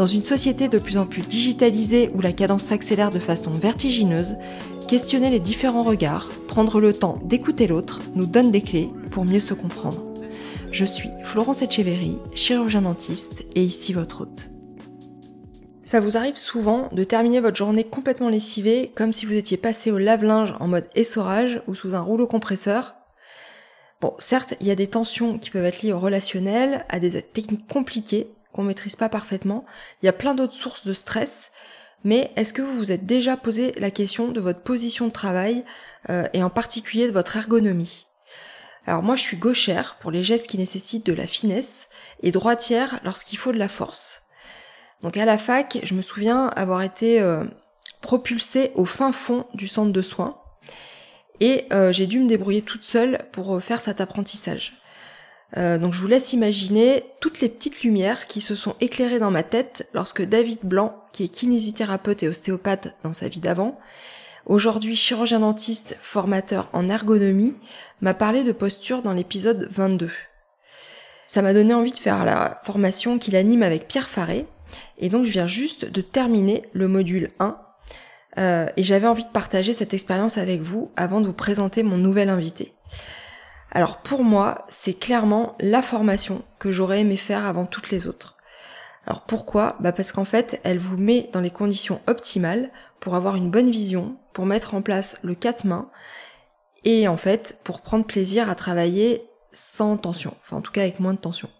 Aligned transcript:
Dans 0.00 0.06
une 0.06 0.24
société 0.24 0.68
de 0.68 0.78
plus 0.78 0.96
en 0.96 1.04
plus 1.04 1.20
digitalisée 1.20 2.08
où 2.14 2.22
la 2.22 2.32
cadence 2.32 2.62
s'accélère 2.62 3.10
de 3.10 3.18
façon 3.18 3.50
vertigineuse, 3.50 4.36
questionner 4.88 5.28
les 5.28 5.40
différents 5.40 5.82
regards, 5.82 6.30
prendre 6.48 6.80
le 6.80 6.94
temps 6.94 7.20
d'écouter 7.24 7.66
l'autre 7.66 8.00
nous 8.14 8.24
donne 8.24 8.50
des 8.50 8.62
clés 8.62 8.88
pour 9.10 9.26
mieux 9.26 9.40
se 9.40 9.52
comprendre. 9.52 10.02
Je 10.70 10.86
suis 10.86 11.10
Florence 11.22 11.60
Etcheverry, 11.60 12.16
chirurgien 12.34 12.80
dentiste 12.80 13.44
et 13.54 13.62
ici 13.62 13.92
votre 13.92 14.22
hôte. 14.22 14.48
Ça 15.82 16.00
vous 16.00 16.16
arrive 16.16 16.38
souvent 16.38 16.88
de 16.92 17.04
terminer 17.04 17.40
votre 17.40 17.58
journée 17.58 17.84
complètement 17.84 18.30
lessivée 18.30 18.92
comme 18.96 19.12
si 19.12 19.26
vous 19.26 19.34
étiez 19.34 19.58
passé 19.58 19.90
au 19.90 19.98
lave-linge 19.98 20.54
en 20.60 20.68
mode 20.68 20.88
essorage 20.94 21.60
ou 21.66 21.74
sous 21.74 21.94
un 21.94 22.00
rouleau 22.00 22.26
compresseur? 22.26 22.94
Bon, 24.00 24.14
certes, 24.16 24.54
il 24.62 24.66
y 24.66 24.70
a 24.70 24.76
des 24.76 24.86
tensions 24.86 25.38
qui 25.38 25.50
peuvent 25.50 25.66
être 25.66 25.82
liées 25.82 25.92
au 25.92 26.00
relationnel, 26.00 26.86
à 26.88 27.00
des 27.00 27.20
techniques 27.20 27.68
compliquées 27.68 28.30
qu'on 28.52 28.62
maîtrise 28.62 28.96
pas 28.96 29.08
parfaitement. 29.08 29.64
Il 30.02 30.06
y 30.06 30.08
a 30.08 30.12
plein 30.12 30.34
d'autres 30.34 30.54
sources 30.54 30.86
de 30.86 30.92
stress. 30.92 31.52
Mais 32.04 32.32
est-ce 32.36 32.52
que 32.52 32.62
vous 32.62 32.74
vous 32.74 32.92
êtes 32.92 33.04
déjà 33.04 33.36
posé 33.36 33.72
la 33.76 33.90
question 33.90 34.28
de 34.28 34.40
votre 34.40 34.62
position 34.62 35.06
de 35.06 35.12
travail 35.12 35.64
euh, 36.08 36.26
et 36.32 36.42
en 36.42 36.50
particulier 36.50 37.06
de 37.06 37.12
votre 37.12 37.36
ergonomie? 37.36 38.06
Alors 38.86 39.02
moi 39.02 39.16
je 39.16 39.22
suis 39.22 39.36
gauchère 39.36 39.98
pour 40.00 40.10
les 40.10 40.24
gestes 40.24 40.48
qui 40.48 40.56
nécessitent 40.56 41.06
de 41.06 41.12
la 41.12 41.26
finesse 41.26 41.90
et 42.22 42.30
droitière 42.30 43.00
lorsqu'il 43.04 43.38
faut 43.38 43.52
de 43.52 43.58
la 43.58 43.68
force. 43.68 44.22
Donc 45.02 45.18
à 45.18 45.26
la 45.26 45.36
fac, 45.36 45.78
je 45.82 45.94
me 45.94 46.02
souviens 46.02 46.48
avoir 46.48 46.82
été 46.82 47.20
euh, 47.20 47.44
propulsée 48.00 48.72
au 48.74 48.86
fin 48.86 49.12
fond 49.12 49.46
du 49.52 49.68
centre 49.68 49.92
de 49.92 50.02
soins 50.02 50.40
et 51.40 51.66
euh, 51.72 51.92
j'ai 51.92 52.06
dû 52.06 52.18
me 52.18 52.28
débrouiller 52.28 52.62
toute 52.62 52.84
seule 52.84 53.26
pour 53.32 53.62
faire 53.62 53.80
cet 53.80 54.00
apprentissage. 54.00 54.79
Euh, 55.56 55.78
donc 55.78 55.92
je 55.92 56.00
vous 56.00 56.06
laisse 56.06 56.32
imaginer 56.32 57.04
toutes 57.20 57.40
les 57.40 57.48
petites 57.48 57.82
lumières 57.82 58.26
qui 58.26 58.40
se 58.40 58.54
sont 58.54 58.76
éclairées 58.80 59.18
dans 59.18 59.30
ma 59.30 59.42
tête 59.42 59.88
lorsque 59.94 60.22
David 60.22 60.60
Blanc, 60.62 61.04
qui 61.12 61.24
est 61.24 61.28
kinésithérapeute 61.28 62.22
et 62.22 62.28
ostéopathe 62.28 62.94
dans 63.02 63.12
sa 63.12 63.28
vie 63.28 63.40
d'avant, 63.40 63.78
aujourd'hui 64.46 64.96
chirurgien 64.96 65.40
dentiste, 65.40 65.96
formateur 66.00 66.68
en 66.72 66.88
ergonomie, 66.88 67.54
m'a 68.00 68.14
parlé 68.14 68.44
de 68.44 68.52
posture 68.52 69.02
dans 69.02 69.12
l'épisode 69.12 69.68
22. 69.70 70.10
Ça 71.26 71.42
m'a 71.42 71.54
donné 71.54 71.74
envie 71.74 71.92
de 71.92 71.98
faire 71.98 72.24
la 72.24 72.60
formation 72.64 73.18
qu'il 73.18 73.36
anime 73.36 73.62
avec 73.62 73.88
Pierre 73.88 74.08
Faré, 74.08 74.46
et 74.98 75.08
donc 75.08 75.24
je 75.24 75.30
viens 75.30 75.46
juste 75.46 75.84
de 75.84 76.00
terminer 76.00 76.64
le 76.72 76.86
module 76.86 77.30
1, 77.40 77.58
euh, 78.38 78.66
et 78.76 78.82
j'avais 78.82 79.08
envie 79.08 79.24
de 79.24 79.30
partager 79.30 79.72
cette 79.72 79.94
expérience 79.94 80.38
avec 80.38 80.60
vous 80.60 80.90
avant 80.96 81.20
de 81.20 81.26
vous 81.26 81.32
présenter 81.32 81.82
mon 81.82 81.96
nouvel 81.96 82.28
invité. 82.28 82.72
Alors 83.70 83.98
pour 83.98 84.24
moi, 84.24 84.64
c'est 84.68 84.94
clairement 84.94 85.56
la 85.60 85.82
formation 85.82 86.42
que 86.58 86.70
j'aurais 86.70 87.00
aimé 87.00 87.16
faire 87.16 87.46
avant 87.46 87.66
toutes 87.66 87.90
les 87.90 88.06
autres. 88.06 88.36
Alors 89.06 89.22
pourquoi? 89.22 89.76
Bah 89.80 89.92
Parce 89.92 90.12
qu'en 90.12 90.24
fait, 90.24 90.60
elle 90.64 90.78
vous 90.78 90.96
met 90.96 91.30
dans 91.32 91.40
les 91.40 91.50
conditions 91.50 92.00
optimales 92.06 92.70
pour 92.98 93.14
avoir 93.14 93.36
une 93.36 93.50
bonne 93.50 93.70
vision, 93.70 94.16
pour 94.32 94.46
mettre 94.46 94.74
en 94.74 94.82
place 94.82 95.18
le 95.22 95.34
quatre 95.34 95.64
mains 95.64 95.90
et 96.84 97.08
en 97.08 97.16
fait 97.16 97.58
pour 97.64 97.80
prendre 97.80 98.06
plaisir 98.06 98.48
à 98.48 98.54
travailler 98.54 99.24
sans 99.52 99.96
tension, 99.96 100.34
enfin 100.40 100.58
en 100.58 100.60
tout 100.60 100.72
cas 100.72 100.82
avec 100.82 101.00
moins 101.00 101.14
de 101.14 101.18
tension. 101.18 101.50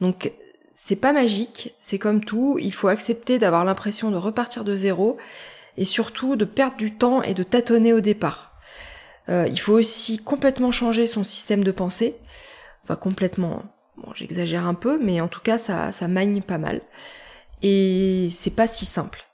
Donc 0.00 0.32
c'est 0.74 0.96
pas 0.96 1.12
magique, 1.12 1.74
c'est 1.80 1.98
comme 1.98 2.24
tout, 2.24 2.58
il 2.60 2.74
faut 2.74 2.88
accepter 2.88 3.38
d'avoir 3.38 3.64
l'impression 3.64 4.10
de 4.10 4.16
repartir 4.16 4.64
de 4.64 4.74
zéro 4.74 5.16
et 5.76 5.84
surtout 5.84 6.36
de 6.36 6.44
perdre 6.44 6.76
du 6.76 6.94
temps 6.96 7.22
et 7.22 7.34
de 7.34 7.42
tâtonner 7.42 7.92
au 7.92 8.00
départ. 8.00 8.51
Euh, 9.28 9.46
il 9.48 9.58
faut 9.60 9.74
aussi 9.74 10.18
complètement 10.18 10.70
changer 10.70 11.06
son 11.06 11.24
système 11.24 11.64
de 11.64 11.70
pensée. 11.70 12.16
Enfin 12.84 12.96
complètement, 12.96 13.62
bon 13.96 14.12
j'exagère 14.14 14.66
un 14.66 14.74
peu, 14.74 14.98
mais 15.00 15.20
en 15.20 15.28
tout 15.28 15.40
cas 15.40 15.58
ça, 15.58 15.92
ça 15.92 16.08
magne 16.08 16.42
pas 16.42 16.58
mal. 16.58 16.80
Et 17.62 18.28
c'est 18.32 18.54
pas 18.54 18.66
si 18.66 18.84
simple. 18.84 19.24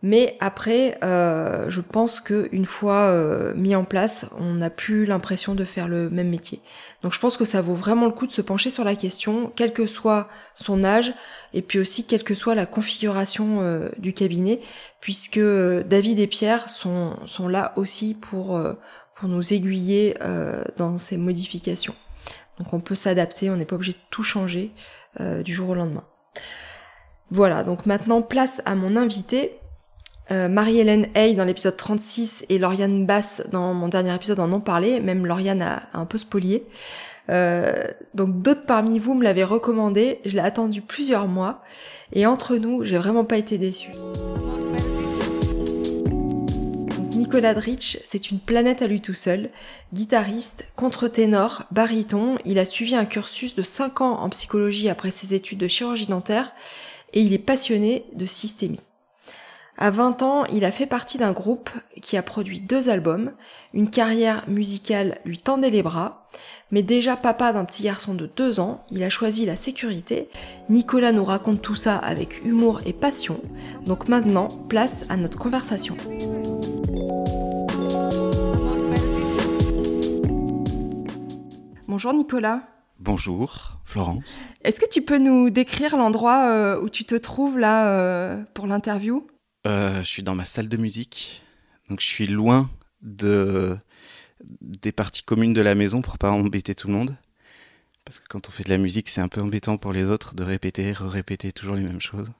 Mais 0.00 0.36
après, 0.38 0.96
euh, 1.02 1.68
je 1.68 1.80
pense 1.80 2.20
que 2.20 2.48
une 2.52 2.66
fois 2.66 3.08
euh, 3.08 3.52
mis 3.56 3.74
en 3.74 3.84
place, 3.84 4.26
on 4.38 4.54
n'a 4.54 4.70
plus 4.70 5.06
l'impression 5.06 5.56
de 5.56 5.64
faire 5.64 5.88
le 5.88 6.08
même 6.08 6.28
métier. 6.28 6.60
Donc 7.02 7.12
je 7.12 7.18
pense 7.18 7.36
que 7.36 7.44
ça 7.44 7.62
vaut 7.62 7.74
vraiment 7.74 8.06
le 8.06 8.12
coup 8.12 8.28
de 8.28 8.32
se 8.32 8.40
pencher 8.40 8.70
sur 8.70 8.84
la 8.84 8.94
question, 8.94 9.52
quel 9.56 9.72
que 9.72 9.86
soit 9.86 10.28
son 10.54 10.84
âge, 10.84 11.12
et 11.52 11.62
puis 11.62 11.80
aussi 11.80 12.06
quelle 12.06 12.22
que 12.22 12.36
soit 12.36 12.54
la 12.54 12.64
configuration 12.64 13.88
du 13.98 14.12
cabinet, 14.12 14.60
puisque 15.00 15.40
David 15.40 16.20
et 16.20 16.28
Pierre 16.28 16.68
sont, 16.70 17.16
sont 17.26 17.48
là 17.48 17.72
aussi 17.74 18.14
pour 18.14 18.56
pour 19.18 19.28
nous 19.28 19.52
aiguiller 19.52 20.16
euh, 20.22 20.62
dans 20.76 20.98
ces 20.98 21.16
modifications. 21.16 21.94
Donc 22.58 22.72
on 22.72 22.80
peut 22.80 22.94
s'adapter, 22.94 23.50
on 23.50 23.56
n'est 23.56 23.64
pas 23.64 23.76
obligé 23.76 23.92
de 23.92 23.98
tout 24.10 24.22
changer 24.22 24.70
euh, 25.20 25.42
du 25.42 25.52
jour 25.52 25.70
au 25.70 25.74
lendemain. 25.74 26.04
Voilà, 27.30 27.62
donc 27.62 27.86
maintenant 27.86 28.22
place 28.22 28.62
à 28.64 28.74
mon 28.74 28.96
invité. 28.96 29.58
Euh, 30.30 30.48
Marie-Hélène 30.48 31.08
Hay 31.14 31.34
dans 31.34 31.44
l'épisode 31.44 31.76
36 31.76 32.46
et 32.48 32.58
Lauriane 32.58 33.06
Bass 33.06 33.42
dans 33.50 33.74
mon 33.74 33.88
dernier 33.88 34.14
épisode 34.14 34.40
en 34.40 34.52
ont 34.52 34.60
parlé, 34.60 35.00
même 35.00 35.26
Lauriane 35.26 35.62
a, 35.62 35.82
un 35.94 36.04
peu 36.04 36.18
spolié. 36.18 36.66
donc 37.28 38.42
d'autres 38.42 38.66
parmi 38.66 38.98
vous 38.98 39.14
me 39.14 39.24
l'avaient 39.24 39.44
recommandé, 39.44 40.20
je 40.24 40.34
l'ai 40.34 40.40
attendu 40.40 40.80
plusieurs 40.80 41.28
mois 41.28 41.62
et 42.12 42.26
entre 42.26 42.56
nous, 42.56 42.84
j'ai 42.84 42.98
vraiment 42.98 43.24
pas 43.24 43.36
été 43.36 43.58
déçue. 43.58 43.92
Nicolas 47.18 47.52
Dritch, 47.52 47.98
c'est 48.04 48.30
une 48.30 48.38
planète 48.38 48.80
à 48.80 48.86
lui 48.86 49.00
tout 49.00 49.12
seul. 49.12 49.50
Guitariste, 49.92 50.66
contre-ténor, 50.76 51.64
baryton, 51.72 52.38
il 52.44 52.60
a 52.60 52.64
suivi 52.64 52.94
un 52.94 53.06
cursus 53.06 53.56
de 53.56 53.64
5 53.64 54.02
ans 54.02 54.20
en 54.20 54.28
psychologie 54.28 54.88
après 54.88 55.10
ses 55.10 55.34
études 55.34 55.58
de 55.58 55.66
chirurgie 55.66 56.06
dentaire 56.06 56.52
et 57.12 57.20
il 57.20 57.32
est 57.32 57.38
passionné 57.38 58.04
de 58.14 58.24
systémie. 58.24 58.90
À 59.76 59.90
20 59.90 60.22
ans, 60.22 60.44
il 60.46 60.64
a 60.64 60.70
fait 60.70 60.86
partie 60.86 61.18
d'un 61.18 61.32
groupe 61.32 61.70
qui 62.00 62.16
a 62.16 62.22
produit 62.22 62.60
deux 62.60 62.88
albums. 62.88 63.32
Une 63.74 63.90
carrière 63.90 64.44
musicale 64.46 65.18
lui 65.24 65.38
tendait 65.38 65.70
les 65.70 65.82
bras, 65.82 66.28
mais 66.70 66.82
déjà 66.84 67.16
papa 67.16 67.52
d'un 67.52 67.64
petit 67.64 67.82
garçon 67.82 68.14
de 68.14 68.26
2 68.26 68.60
ans, 68.60 68.84
il 68.92 69.02
a 69.02 69.10
choisi 69.10 69.44
la 69.44 69.56
sécurité. 69.56 70.28
Nicolas 70.68 71.12
nous 71.12 71.24
raconte 71.24 71.62
tout 71.62 71.76
ça 71.76 71.96
avec 71.96 72.44
humour 72.44 72.80
et 72.86 72.92
passion. 72.92 73.40
Donc 73.86 74.08
maintenant, 74.08 74.50
place 74.68 75.04
à 75.08 75.16
notre 75.16 75.38
conversation. 75.38 75.96
Bonjour 81.98 82.14
Nicolas. 82.14 82.62
Bonjour 83.00 83.80
Florence. 83.84 84.44
Est-ce 84.62 84.78
que 84.78 84.88
tu 84.88 85.02
peux 85.02 85.18
nous 85.18 85.50
décrire 85.50 85.96
l'endroit 85.96 86.48
euh, 86.48 86.80
où 86.80 86.88
tu 86.88 87.04
te 87.04 87.16
trouves 87.16 87.58
là 87.58 87.88
euh, 87.88 88.44
pour 88.54 88.68
l'interview? 88.68 89.26
Euh, 89.66 89.98
Je 90.04 90.08
suis 90.08 90.22
dans 90.22 90.36
ma 90.36 90.44
salle 90.44 90.68
de 90.68 90.76
musique, 90.76 91.42
donc 91.90 91.98
je 92.00 92.06
suis 92.06 92.28
loin 92.28 92.70
de 93.02 93.76
des 94.60 94.92
parties 94.92 95.24
communes 95.24 95.52
de 95.54 95.60
la 95.60 95.74
maison 95.74 96.00
pour 96.00 96.18
pas 96.18 96.30
embêter 96.30 96.76
tout 96.76 96.86
le 96.86 96.92
monde. 96.92 97.16
Parce 98.04 98.20
que 98.20 98.28
quand 98.28 98.46
on 98.46 98.52
fait 98.52 98.62
de 98.62 98.70
la 98.70 98.78
musique, 98.78 99.08
c'est 99.08 99.20
un 99.20 99.26
peu 99.26 99.40
embêtant 99.40 99.76
pour 99.76 99.92
les 99.92 100.04
autres 100.04 100.36
de 100.36 100.44
répéter, 100.44 100.92
répéter 100.92 101.50
toujours 101.50 101.74
les 101.74 101.82
mêmes 101.82 102.00
choses. 102.00 102.30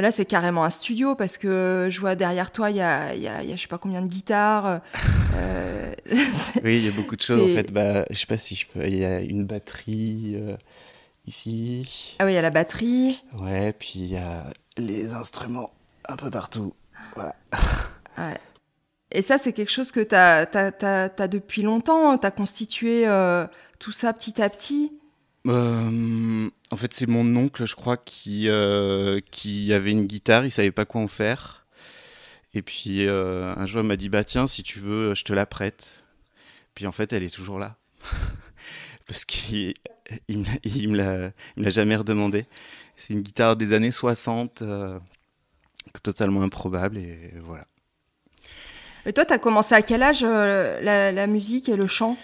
Là, 0.00 0.10
c'est 0.10 0.24
carrément 0.24 0.64
un 0.64 0.70
studio 0.70 1.14
parce 1.14 1.38
que 1.38 1.88
je 1.90 2.00
vois 2.00 2.14
derrière 2.14 2.50
toi, 2.50 2.70
il 2.70 2.76
y 2.76 2.80
a, 2.80 3.14
y, 3.14 3.28
a, 3.28 3.42
y 3.42 3.52
a, 3.52 3.56
je 3.56 3.60
sais 3.60 3.68
pas 3.68 3.78
combien 3.78 4.02
de 4.02 4.08
guitares. 4.08 4.80
Euh... 5.36 5.94
oui, 6.64 6.78
il 6.78 6.84
y 6.86 6.88
a 6.88 6.92
beaucoup 6.92 7.16
de 7.16 7.22
choses 7.22 7.50
en 7.50 7.54
fait. 7.54 7.72
Bah, 7.72 8.04
je 8.10 8.18
sais 8.18 8.26
pas 8.26 8.38
si 8.38 8.54
je 8.54 8.66
peux. 8.66 8.86
Il 8.86 8.96
y 8.96 9.04
a 9.04 9.20
une 9.20 9.44
batterie 9.44 10.34
euh, 10.36 10.56
ici. 11.26 12.16
Ah 12.18 12.24
oui, 12.24 12.32
il 12.32 12.34
y 12.34 12.38
a 12.38 12.42
la 12.42 12.50
batterie. 12.50 13.22
Ouais, 13.34 13.72
puis 13.72 13.92
il 13.96 14.06
y 14.06 14.16
a 14.16 14.44
les 14.76 15.14
instruments 15.14 15.70
un 16.08 16.16
peu 16.16 16.30
partout. 16.30 16.74
Voilà. 17.14 17.34
Ouais. 18.18 18.38
Et 19.12 19.22
ça, 19.22 19.38
c'est 19.38 19.52
quelque 19.52 19.72
chose 19.72 19.90
que 19.90 20.00
tu 20.00 20.14
as, 20.14 20.48
as, 20.54 21.10
as, 21.18 21.28
depuis 21.28 21.62
longtemps. 21.62 22.16
Tu 22.16 22.26
as 22.26 22.30
constitué 22.30 23.08
euh, 23.08 23.46
tout 23.78 23.92
ça 23.92 24.12
petit 24.12 24.40
à 24.40 24.48
petit. 24.48 24.92
Euh, 25.46 26.50
en 26.70 26.76
fait, 26.76 26.92
c'est 26.92 27.06
mon 27.06 27.36
oncle, 27.36 27.66
je 27.66 27.74
crois, 27.74 27.96
qui, 27.96 28.48
euh, 28.48 29.20
qui 29.30 29.72
avait 29.72 29.90
une 29.90 30.06
guitare, 30.06 30.44
il 30.44 30.50
savait 30.50 30.70
pas 30.70 30.84
quoi 30.84 31.00
en 31.00 31.08
faire. 31.08 31.66
Et 32.52 32.62
puis 32.62 33.06
euh, 33.06 33.54
un 33.56 33.64
jour, 33.64 33.82
il 33.82 33.86
m'a 33.86 33.96
dit 33.96 34.08
Bah, 34.08 34.24
tiens, 34.24 34.46
si 34.46 34.62
tu 34.62 34.80
veux, 34.80 35.14
je 35.14 35.24
te 35.24 35.32
la 35.32 35.46
prête. 35.46 36.04
Puis 36.74 36.86
en 36.86 36.92
fait, 36.92 37.12
elle 37.12 37.22
est 37.22 37.34
toujours 37.34 37.58
là. 37.58 37.76
parce 39.06 39.24
qu'il 39.24 39.74
il, 40.28 40.88
me 40.88 40.96
l'a 40.96 41.70
jamais 41.70 41.96
redemandé. 41.96 42.46
C'est 42.96 43.14
une 43.14 43.22
guitare 43.22 43.56
des 43.56 43.72
années 43.72 43.90
60, 43.90 44.62
totalement 46.02 46.42
improbable, 46.42 46.98
et 46.98 47.32
voilà. 47.42 47.66
Et 49.06 49.12
toi, 49.12 49.24
tu 49.24 49.32
as 49.32 49.38
commencé 49.38 49.74
à 49.74 49.82
quel 49.82 50.02
âge 50.02 50.22
la, 50.22 51.26
musique 51.26 51.68
et 51.68 51.76
le 51.76 51.86
chant? 51.86 52.16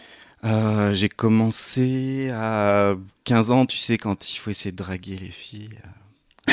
J'ai 0.93 1.09
commencé 1.09 2.31
à 2.33 2.95
15 3.25 3.51
ans, 3.51 3.67
tu 3.67 3.79
sais, 3.79 3.99
quand 3.99 4.33
il 4.33 4.39
faut 4.39 4.51
essayer 4.51 4.73
de 4.73 4.77
draguer 4.77 5.17
les 5.17 5.31
filles. 5.31 5.79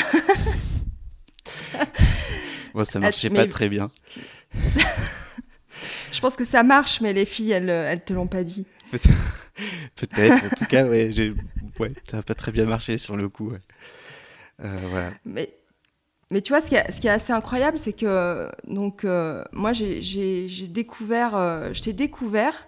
bon, 2.74 2.84
ça 2.84 2.98
marchait 2.98 3.30
pas 3.30 3.46
très 3.46 3.68
bien. 3.68 3.90
Je 6.12 6.20
pense 6.20 6.36
que 6.36 6.44
ça 6.44 6.62
marche, 6.62 7.00
mais 7.00 7.12
les 7.12 7.24
filles, 7.24 7.52
elles, 7.52 7.68
elles 7.68 8.04
te 8.04 8.12
l'ont 8.12 8.26
pas 8.26 8.44
dit. 8.44 8.66
Peut-être. 9.96 10.44
en 10.52 10.56
tout 10.56 10.66
cas, 10.66 10.84
ouais, 10.86 11.10
ouais, 11.80 11.92
ça 12.08 12.18
n'a 12.18 12.22
pas 12.22 12.34
très 12.34 12.52
bien 12.52 12.64
marché 12.64 12.98
sur 12.98 13.16
le 13.16 13.28
coup. 13.28 13.52
Euh, 14.62 14.76
voilà. 14.90 15.12
Mais, 15.24 15.54
mais 16.30 16.40
tu 16.40 16.52
vois, 16.52 16.60
ce 16.60 16.68
qui 16.68 16.76
est, 16.76 16.90
ce 16.90 17.00
qui 17.00 17.06
est 17.06 17.10
assez 17.10 17.32
incroyable, 17.32 17.78
c'est 17.78 17.92
que 17.92 18.50
donc, 18.66 19.04
euh, 19.04 19.44
moi, 19.52 19.72
j'ai 19.72 20.68
découvert, 20.68 21.34
euh, 21.34 21.72
je 21.72 21.82
t'ai 21.82 21.92
découvert 21.92 22.66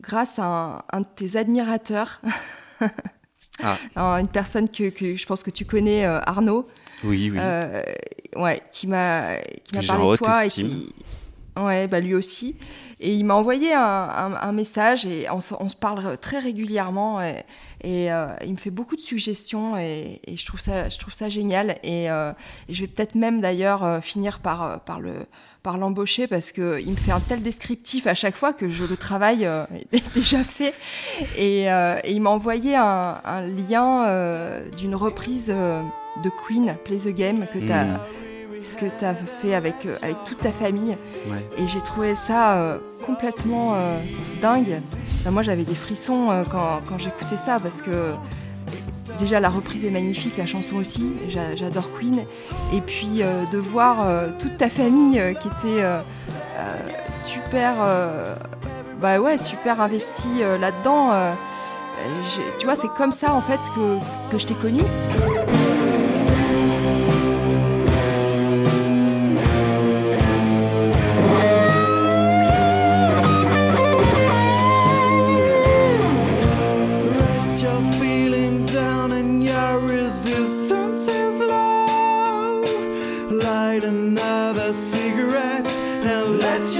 grâce 0.00 0.38
à 0.38 0.84
un, 0.92 1.00
de 1.00 1.06
tes 1.14 1.36
admirateurs. 1.36 2.20
ah. 3.62 3.76
Une 3.96 4.28
personne 4.28 4.68
que, 4.68 4.90
que, 4.90 5.16
je 5.16 5.26
pense 5.26 5.42
que 5.42 5.50
tu 5.50 5.64
connais, 5.64 6.04
Arnaud. 6.04 6.68
Oui, 7.04 7.30
oui. 7.30 7.38
ouais, 8.36 8.62
qui 8.70 8.86
m'a 8.86 9.36
parlé 9.86 10.12
de 10.12 10.16
toi 10.16 10.46
et 10.46 10.48
qui, 10.48 10.94
Ouais, 11.58 11.86
bah 11.86 12.00
lui 12.00 12.14
aussi. 12.14 12.56
Et 13.00 13.14
il 13.14 13.24
m'a 13.24 13.34
envoyé 13.34 13.72
un, 13.72 13.80
un, 13.80 14.52
message 14.52 15.06
et 15.06 15.28
on 15.30 15.40
se, 15.40 15.54
on 15.58 15.68
se, 15.68 15.76
parle 15.76 16.18
très 16.18 16.38
régulièrement 16.38 17.22
et, 17.22 17.44
et 17.82 18.12
euh, 18.12 18.26
il 18.44 18.52
me 18.52 18.56
fait 18.56 18.70
beaucoup 18.70 18.96
de 18.96 19.00
suggestions 19.00 19.76
et, 19.76 20.20
et, 20.26 20.36
je, 20.36 20.46
trouve 20.46 20.60
ça, 20.60 20.88
je 20.88 20.98
trouve 20.98 21.14
ça 21.14 21.28
génial. 21.28 21.76
Et, 21.82 22.10
euh, 22.10 22.32
je 22.68 22.82
vais 22.82 22.86
peut-être 22.86 23.14
même 23.14 23.40
d'ailleurs 23.40 23.84
euh, 23.84 24.00
finir 24.00 24.40
par, 24.40 24.80
par 24.80 25.00
le 25.00 25.26
par 25.66 25.78
l'embaucher 25.78 26.28
parce 26.28 26.52
qu'il 26.52 26.90
me 26.90 26.96
fait 26.96 27.10
un 27.10 27.20
tel 27.20 27.42
descriptif 27.42 28.06
à 28.06 28.14
chaque 28.14 28.36
fois 28.36 28.52
que 28.52 28.70
je 28.70 28.84
le 28.84 28.96
travaille 28.96 29.44
est 29.92 30.14
déjà 30.14 30.44
fait. 30.44 30.74
Et, 31.36 31.66
il 32.08 32.20
m'a 32.20 32.30
envoyé 32.30 32.76
un, 32.76 33.20
un 33.24 33.42
lien 33.42 34.62
d'une 34.76 34.94
reprise 34.94 35.48
de 35.48 36.30
Queen, 36.30 36.76
Play 36.84 36.98
the 36.98 37.14
Game, 37.14 37.44
que 37.52 37.58
tu 37.58 37.72
as 37.72 37.84
mmh 37.84 37.98
que 38.76 38.86
tu 38.98 39.04
as 39.04 39.14
fait 39.14 39.54
avec, 39.54 39.74
euh, 39.86 39.96
avec 40.02 40.16
toute 40.24 40.38
ta 40.38 40.52
famille. 40.52 40.96
Et 41.58 41.66
j'ai 41.66 41.80
trouvé 41.80 42.14
ça 42.14 42.56
euh, 42.56 42.78
complètement 43.04 43.74
euh, 43.74 43.98
dingue. 44.40 44.78
moi, 45.30 45.42
j'avais 45.42 45.64
des 45.64 45.74
frissons 45.74 46.44
quand, 46.50 46.80
quand 46.84 46.98
j'écoutais 46.98 47.36
ça 47.36 47.58
parce 47.60 47.82
que 47.82 48.12
déjà 49.18 49.40
la 49.40 49.48
reprise 49.48 49.84
est 49.84 49.90
magnifique, 49.90 50.36
la 50.36 50.46
chanson 50.46 50.76
aussi. 50.76 51.12
J'adore 51.28 51.88
Queen. 51.98 52.24
Et 52.74 52.80
puis 52.80 53.22
de 53.52 53.58
voir 53.58 54.06
toute 54.38 54.56
ta 54.56 54.68
famille 54.68 55.20
qui 55.40 55.48
était 55.48 55.84
super, 57.12 57.76
bah 59.00 59.20
ouais, 59.20 59.38
super 59.38 59.80
investie 59.80 60.42
là-dedans. 60.60 61.12
tu 62.58 62.66
vois, 62.66 62.74
c'est 62.74 62.88
comme 62.96 63.12
ça 63.12 63.32
en 63.32 63.40
fait 63.40 63.60
que, 63.74 63.98
que 64.30 64.38
je 64.38 64.46
t'ai 64.46 64.54
connue. 64.54 64.82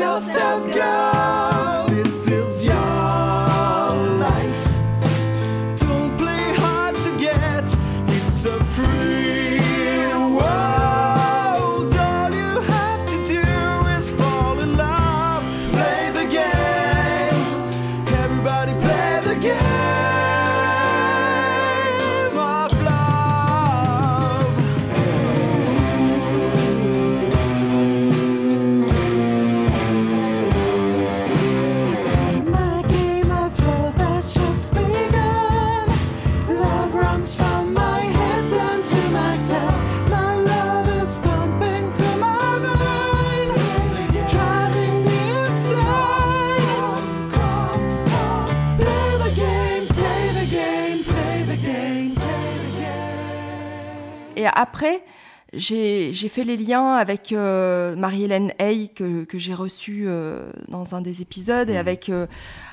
Après, 0.02 1.15
j'ai 55.56 56.28
fait 56.28 56.42
les 56.42 56.56
liens 56.56 56.94
avec 56.94 57.32
euh, 57.32 57.96
Marie-Hélène 57.96 58.52
Hay 58.58 58.90
que, 58.90 59.24
que 59.24 59.38
j'ai 59.38 59.54
reçue 59.54 60.04
euh, 60.06 60.50
dans 60.68 60.94
un 60.94 61.00
des 61.00 61.22
épisodes 61.22 61.68
et 61.68 61.74
mmh. 61.74 61.76
avec, 61.76 62.08
euh, 62.08 62.26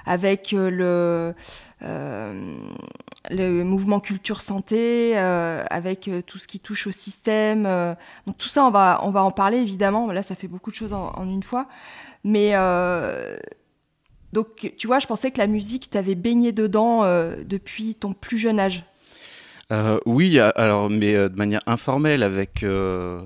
avec 0.06 0.52
le, 0.52 1.34
le 1.82 3.64
mouvement 3.64 4.00
culture 4.00 4.42
santé, 4.42 5.18
avec 5.18 6.10
tout 6.26 6.38
ce 6.38 6.48
qui 6.48 6.60
touche 6.60 6.88
au 6.88 6.92
système. 6.92 7.64
donc 8.28 8.38
tout 8.38 8.48
ça, 8.48 8.66
on 8.66 8.72
va, 8.72 9.02
on 9.04 9.12
va 9.12 9.24
en 9.24 9.32
parler 9.32 9.58
évidemment. 9.58 10.12
Là, 10.12 10.22
ça 10.22 10.36
fait 10.36 10.48
beaucoup 10.48 10.72
de 10.72 10.76
choses 10.76 10.94
en, 10.94 11.12
en 11.16 11.28
une 11.30 11.44
fois. 11.44 11.68
Mais 12.24 12.54
donc, 14.32 14.74
tu 14.78 14.88
vois, 14.88 15.00
je 15.00 15.08
pensais 15.08 15.32
que 15.32 15.40
la 15.40 15.48
musique 15.48 15.90
t'avait 15.90 16.16
baigné 16.16 16.52
dedans 16.52 17.04
depuis 17.44 17.96
ton 17.96 18.14
plus 18.14 18.38
jeune 18.38 18.60
âge. 18.60 18.86
Euh, 19.74 20.00
oui, 20.06 20.40
alors, 20.40 20.90
mais 20.90 21.16
euh, 21.16 21.30
de 21.30 21.36
manière 21.36 21.62
informelle 21.66 22.22
avec 22.22 22.64
euh, 22.64 23.26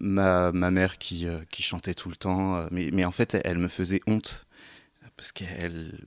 ma, 0.00 0.50
ma, 0.52 0.70
mère 0.70 0.98
qui, 0.98 1.26
qui 1.50 1.62
chantait 1.62 1.94
tout 1.94 2.08
le 2.08 2.16
temps. 2.16 2.66
Mais, 2.70 2.90
mais 2.92 3.04
en 3.04 3.12
fait, 3.12 3.36
elle, 3.44 3.58
me 3.58 3.68
faisait 3.68 4.00
honte 4.06 4.46
parce 5.16 5.32
qu'elle 5.32 5.98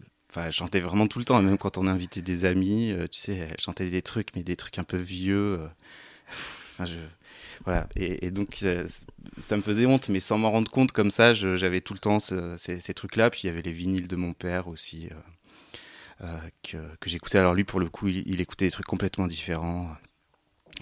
chantait 0.51 0.79
vraiment 0.79 1.07
tout 1.07 1.19
le 1.19 1.25
temps, 1.25 1.41
même 1.41 1.57
quand 1.57 1.77
on 1.77 1.87
invitait 1.87 2.21
des 2.21 2.45
amis, 2.45 2.95
tu 3.11 3.19
sais, 3.19 3.35
elle 3.35 3.59
chantait 3.59 3.89
des 3.89 4.01
trucs, 4.01 4.35
mais 4.35 4.43
des 4.43 4.55
trucs 4.55 4.79
un 4.79 4.83
peu 4.83 4.97
vieux. 4.97 5.59
Voilà. 7.65 7.87
Et, 7.95 8.31
donc, 8.31 8.63
ça, 9.37 9.57
me 9.57 9.61
faisait 9.61 9.85
honte, 9.85 10.09
mais 10.09 10.19
sans 10.19 10.37
m'en 10.37 10.51
rendre 10.51 10.71
compte, 10.71 10.91
comme 10.93 11.11
ça, 11.11 11.33
j'avais 11.33 11.81
tout 11.81 11.93
le 11.93 11.99
temps 11.99 12.19
ces, 12.19 12.93
trucs-là. 12.95 13.29
Puis 13.29 13.41
il 13.43 13.47
y 13.47 13.49
avait 13.49 13.61
les 13.61 13.73
vinyles 13.73 14.07
de 14.07 14.15
mon 14.15 14.33
père 14.33 14.67
aussi. 14.67 15.09
Que, 16.63 16.77
que 16.99 17.09
j'écoutais. 17.09 17.37
Alors 17.37 17.53
lui, 17.53 17.63
pour 17.63 17.79
le 17.79 17.89
coup, 17.89 18.07
il, 18.07 18.41
écoutait 18.41 18.65
des 18.65 18.71
trucs 18.71 18.85
complètement 18.85 19.27
différents, 19.27 19.89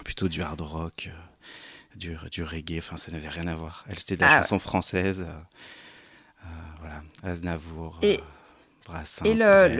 plutôt 0.04 0.28
du 0.28 0.42
hard 0.42 0.60
rock, 0.60 1.08
euh, 1.08 1.96
du, 1.96 2.16
du, 2.30 2.42
reggae, 2.42 2.78
enfin 2.78 2.96
ça 2.96 3.12
n'avait 3.12 3.28
rien 3.28 3.46
à 3.46 3.56
voir. 3.56 3.84
Elle, 3.88 3.98
c'était 3.98 4.16
de 4.16 4.20
la 4.20 4.32
ah. 4.32 4.42
chanson 4.42 4.58
française, 4.58 5.26
euh, 5.26 6.46
voilà, 6.80 7.02
Aznavour. 7.22 7.98
Et... 8.02 8.20
Brassens, 8.86 9.26
et, 9.26 9.34
le, 9.34 9.76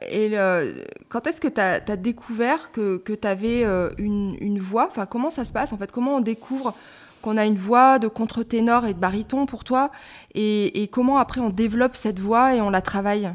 et 0.00 0.28
le, 0.28 0.84
quand 1.08 1.26
est-ce 1.26 1.40
que 1.40 1.48
tu 1.48 1.60
as, 1.60 1.80
découvert 1.96 2.70
que, 2.70 2.98
que 2.98 3.12
tu 3.12 3.26
avais 3.26 3.64
une, 3.98 4.36
une, 4.40 4.58
voix? 4.58 4.86
Enfin, 4.88 5.06
Comment 5.06 5.30
ça 5.30 5.44
se 5.44 5.52
passe 5.52 5.72
en 5.72 5.76
fait? 5.76 5.90
Comment 5.90 6.16
on 6.16 6.20
découvre 6.20 6.72
qu'on 7.20 7.36
a 7.36 7.46
une 7.46 7.56
voix 7.56 7.98
de 7.98 8.06
contre-ténor 8.06 8.86
et 8.86 8.94
de 8.94 8.98
baryton 9.00 9.46
pour 9.46 9.64
toi? 9.64 9.90
Et, 10.34 10.82
et, 10.82 10.88
comment 10.88 11.18
après 11.18 11.40
on 11.40 11.50
développe 11.50 11.96
cette 11.96 12.20
voix 12.20 12.54
et 12.54 12.60
on 12.60 12.70
la 12.70 12.80
travaille? 12.80 13.34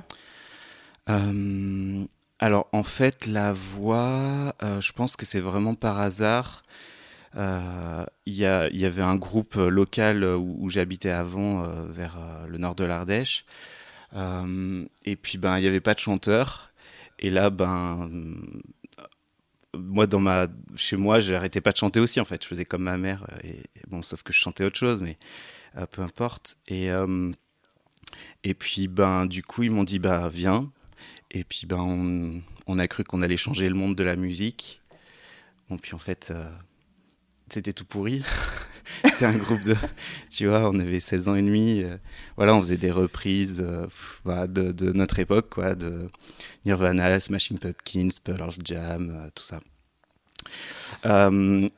Euh, 1.09 2.05
alors 2.39 2.69
en 2.71 2.83
fait, 2.83 3.25
la 3.25 3.53
voix, 3.53 4.55
euh, 4.63 4.81
je 4.81 4.91
pense 4.93 5.15
que 5.15 5.25
c'est 5.25 5.39
vraiment 5.39 5.75
par 5.75 5.99
hasard. 5.99 6.63
Euh, 7.35 8.05
il 8.25 8.35
y, 8.35 8.45
avait 8.45 9.01
un 9.01 9.15
groupe 9.15 9.55
local 9.55 10.23
où, 10.23 10.69
j'habitais 10.69 11.11
avant, 11.11 11.61
vers 11.87 12.17
le 12.47 12.57
nord 12.57 12.75
de 12.75 12.85
l'Ardèche. 12.85 13.45
et 14.15 15.15
puis 15.15 15.37
ben 15.37 15.57
il 15.57 15.61
n'y 15.61 15.67
avait 15.67 15.79
pas 15.81 15.93
de 15.93 15.99
chanteur. 15.99 16.71
Et 17.19 17.29
là 17.29 17.49
ben 17.49 18.09
moi 19.77 20.07
dans 20.07 20.19
ma 20.19 20.47
chez 20.75 20.97
moi 20.97 21.19
j'arrêtais 21.19 21.61
pas 21.61 21.71
de 21.71 21.77
chanter 21.77 21.99
aussi 21.99 22.19
en 22.19 22.25
fait. 22.25 22.41
Je 22.43 22.47
faisais 22.47 22.65
comme 22.65 22.83
ma 22.83 22.97
mère. 22.97 23.27
Et, 23.43 23.61
bon 23.87 24.01
sauf 24.01 24.23
que 24.23 24.33
je 24.33 24.39
chantais 24.39 24.63
autre 24.63 24.79
chose, 24.79 25.01
mais 25.01 25.15
peu 25.91 26.01
importe. 26.01 26.57
Et 26.67 26.89
et 28.43 28.53
puis 28.55 28.87
ben 28.87 29.27
du 29.27 29.43
coup 29.43 29.63
ils 29.63 29.71
m'ont 29.71 29.83
dit 29.83 29.99
bah 29.99 30.29
viens 30.33 30.71
Et 31.31 31.43
puis 31.43 31.65
ben, 31.67 32.41
on, 32.67 32.79
a 32.79 32.87
cru 32.87 33.03
qu'on 33.03 33.21
allait 33.21 33.37
changer 33.37 33.69
le 33.69 33.75
monde 33.75 33.95
de 33.95 34.03
la 34.03 34.15
musique. 34.15 34.81
Bon, 35.69 35.77
puis 35.77 35.93
en 35.93 35.99
fait, 35.99 36.29
euh, 36.31 36.49
c'était 37.49 37.73
tout 37.73 37.85
pourri. 37.85 38.23
c'était 39.05 39.25
un 39.25 39.37
groupe 39.37 39.63
de. 39.63 39.75
Tu 40.31 40.47
vois, 40.47 40.69
on 40.69 40.79
avait 40.79 40.99
16 40.99 41.29
ans 41.29 41.35
et 41.35 41.41
demi. 41.41 41.83
euh, 41.83 41.97
voilà, 42.35 42.55
on 42.55 42.61
faisait 42.61 42.77
des 42.77 42.91
reprises 42.91 43.63
voilà, 44.23 44.47
de, 44.47 44.71
de 44.71 44.91
notre 44.91 45.19
époque, 45.19 45.49
quoi, 45.49 45.75
de 45.75 46.09
Nirvana, 46.65 47.19
Smashing 47.19 47.59
Pumpkins, 47.59 48.09
Pearl 48.23 48.51
Jam, 48.63 49.11
euh, 49.15 49.29
tout 49.35 49.43
ça. 49.43 49.59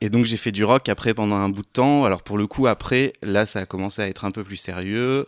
Et 0.00 0.08
donc 0.08 0.24
j'ai 0.24 0.36
fait 0.38 0.52
du 0.52 0.64
rock 0.64 0.88
après 0.88 1.12
pendant 1.12 1.36
un 1.36 1.50
bout 1.50 1.62
de 1.62 1.68
temps. 1.68 2.06
Alors 2.06 2.22
pour 2.22 2.38
le 2.38 2.46
coup 2.46 2.66
après, 2.66 3.12
là 3.20 3.44
ça 3.44 3.60
a 3.60 3.66
commencé 3.66 4.00
à 4.00 4.08
être 4.08 4.24
un 4.24 4.30
peu 4.30 4.44
plus 4.44 4.56
sérieux. 4.56 5.26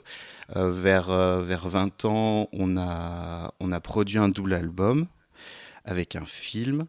Euh, 0.56 0.70
vers, 0.70 1.10
euh, 1.10 1.42
vers 1.42 1.68
20 1.68 2.04
ans, 2.04 2.48
on 2.52 2.76
a, 2.76 3.54
on 3.60 3.72
a 3.72 3.80
produit 3.80 4.18
un 4.18 4.28
double 4.28 4.52
album 4.54 5.06
avec 5.84 6.16
un 6.16 6.26
film. 6.26 6.86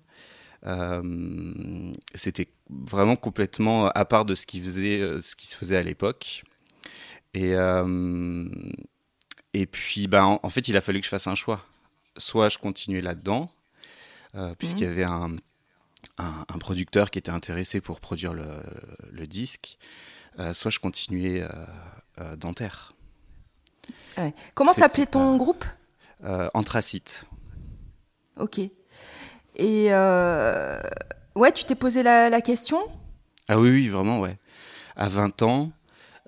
Euh, 0.65 1.91
C'était 2.15 2.49
vraiment 2.69 3.15
complètement 3.15 3.87
à 3.87 4.03
part 4.05 4.25
de 4.25 4.35
ce 4.35 4.45
qui, 4.45 4.61
faisait, 4.61 5.21
ce 5.21 5.35
qui 5.35 5.47
se 5.47 5.55
faisait 5.55 5.77
à 5.77 5.83
l'époque. 5.83 6.43
Et, 7.33 7.55
euh, 7.55 8.45
et 9.53 9.65
puis, 9.65 10.07
ben, 10.07 10.23
en, 10.23 10.39
en 10.43 10.49
fait, 10.49 10.67
il 10.67 10.75
a 10.75 10.81
fallu 10.81 10.99
que 10.99 11.05
je 11.05 11.09
fasse 11.09 11.27
un 11.27 11.35
choix. 11.35 11.63
Soit 12.17 12.49
je 12.49 12.57
continuais 12.57 13.01
là-dedans, 13.01 13.51
euh, 14.35 14.53
puisqu'il 14.55 14.83
y 14.83 14.87
avait 14.87 15.03
un, 15.03 15.35
un, 16.17 16.45
un 16.47 16.57
producteur 16.57 17.09
qui 17.09 17.19
était 17.19 17.31
intéressé 17.31 17.79
pour 17.79 18.01
produire 18.01 18.33
le, 18.33 18.47
le 19.11 19.27
disque, 19.27 19.77
soit 20.51 20.71
je 20.71 20.79
continuais 20.79 21.45
Dentaire. 22.37 22.94
Ouais. 24.17 24.33
Comment 24.53 24.73
s'appelait 24.73 25.05
ton 25.07 25.35
groupe? 25.37 25.65
Euh, 26.23 26.49
Anthracite. 26.53 27.25
Ok. 28.39 28.59
Et 28.59 29.87
euh, 29.93 30.79
ouais, 31.35 31.51
tu 31.51 31.63
t'es 31.65 31.75
posé 31.75 32.03
la, 32.03 32.29
la 32.29 32.41
question? 32.41 32.79
Ah 33.47 33.59
oui, 33.59 33.69
oui, 33.69 33.87
vraiment, 33.89 34.19
ouais. 34.19 34.37
À 34.95 35.07
20 35.09 35.41
ans. 35.43 35.71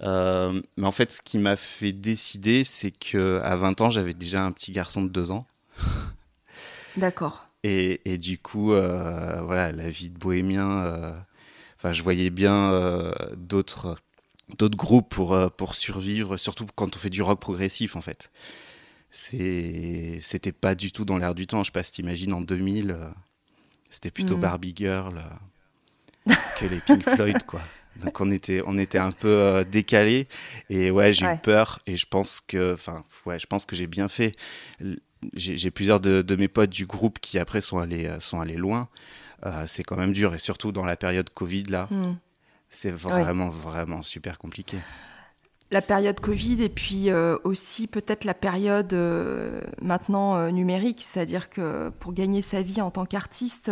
euh, 0.03 0.61
mais 0.77 0.85
en 0.87 0.91
fait, 0.91 1.11
ce 1.11 1.21
qui 1.21 1.37
m'a 1.37 1.55
fait 1.55 1.91
décider, 1.93 2.63
c'est 2.63 2.91
que 2.91 3.41
à 3.43 3.55
20 3.55 3.81
ans, 3.81 3.89
j'avais 3.89 4.13
déjà 4.13 4.43
un 4.43 4.51
petit 4.51 4.71
garçon 4.71 5.01
de 5.01 5.09
2 5.09 5.31
ans. 5.31 5.45
D'accord. 6.97 7.47
Et, 7.63 8.01
et 8.05 8.17
du 8.17 8.37
coup, 8.37 8.73
euh, 8.73 9.41
voilà, 9.41 9.71
la 9.71 9.89
vie 9.89 10.09
de 10.09 10.17
bohémien, 10.17 10.83
euh, 10.83 11.11
je 11.91 12.03
voyais 12.03 12.29
bien 12.29 12.71
d'autres 13.35 13.97
d'autres 14.57 14.77
groupes 14.77 15.09
pour, 15.09 15.33
euh, 15.33 15.49
pour 15.49 15.75
survivre, 15.75 16.37
surtout 16.37 16.65
quand 16.75 16.95
on 16.95 16.99
fait 16.99 17.09
du 17.09 17.21
rock 17.21 17.39
progressif, 17.39 17.95
en 17.95 18.01
fait. 18.01 18.31
C'était 19.11 20.51
pas 20.51 20.75
du 20.75 20.91
tout 20.91 21.05
dans 21.05 21.17
l'air 21.17 21.35
du 21.35 21.47
temps. 21.47 21.63
Je 21.63 21.67
sais 21.67 21.71
pas 21.71 21.83
si 21.83 21.93
t'imagines, 21.93 22.33
en 22.33 22.41
2000, 22.41 22.91
euh, 22.91 23.05
c'était 23.89 24.11
plutôt 24.11 24.35
Mhm. 24.35 24.41
Barbie 24.41 24.73
Girl 24.75 25.17
euh, 26.27 26.33
que 26.59 26.65
les 26.65 26.79
Pink 26.79 27.03
Floyd, 27.09 27.43
quoi. 27.43 27.61
Donc 28.03 28.21
on 28.21 28.29
était, 28.29 28.61
on 28.67 28.77
était 28.77 28.99
un 28.99 29.11
peu 29.11 29.27
euh, 29.27 29.63
décalé 29.63 30.27
et 30.69 30.91
ouais 30.91 31.11
j'ai 31.11 31.25
Ouais. 31.25 31.33
eu 31.33 31.37
peur 31.39 31.79
et 31.87 31.97
je 31.97 32.05
pense 32.05 32.41
que, 32.41 32.75
enfin 32.75 33.03
ouais 33.25 33.39
je 33.39 33.47
pense 33.47 33.65
que 33.65 33.75
j'ai 33.75 33.87
bien 33.87 34.07
fait. 34.07 34.33
J'ai 35.33 35.71
plusieurs 35.71 35.99
de, 35.99 36.21
de 36.21 36.35
mes 36.35 36.47
potes 36.47 36.69
du 36.69 36.85
groupe 36.85 37.17
qui 37.17 37.39
après 37.39 37.59
sont 37.59 37.79
allés, 37.79 38.07
sont 38.19 38.39
allés 38.39 38.55
loin. 38.55 38.87
Euh, 39.47 39.63
c'est 39.65 39.81
quand 39.83 39.97
même 39.97 40.13
dur 40.13 40.35
et 40.35 40.39
surtout 40.39 40.71
dans 40.71 40.85
la 40.85 40.95
période 40.95 41.29
Covid 41.31 41.63
là, 41.63 41.87
Hmm. 41.89 42.13
C'est 42.69 42.91
vraiment 42.91 43.49
vraiment 43.49 44.01
super 44.01 44.37
compliqué. 44.37 44.77
La 45.71 45.81
période 45.81 46.19
Covid 46.21 46.63
et 46.63 46.69
puis 46.69 47.09
euh, 47.09 47.35
aussi 47.43 47.87
peut-être 47.87 48.23
la 48.23 48.33
période 48.33 48.93
euh, 48.93 49.59
maintenant 49.81 50.35
euh, 50.37 50.49
numérique, 50.49 51.01
c'est-à-dire 51.03 51.49
que 51.49 51.89
pour 51.99 52.13
gagner 52.13 52.41
sa 52.41 52.61
vie 52.61 52.79
en 52.79 52.89
tant 52.89 53.05
qu'artiste, 53.05 53.69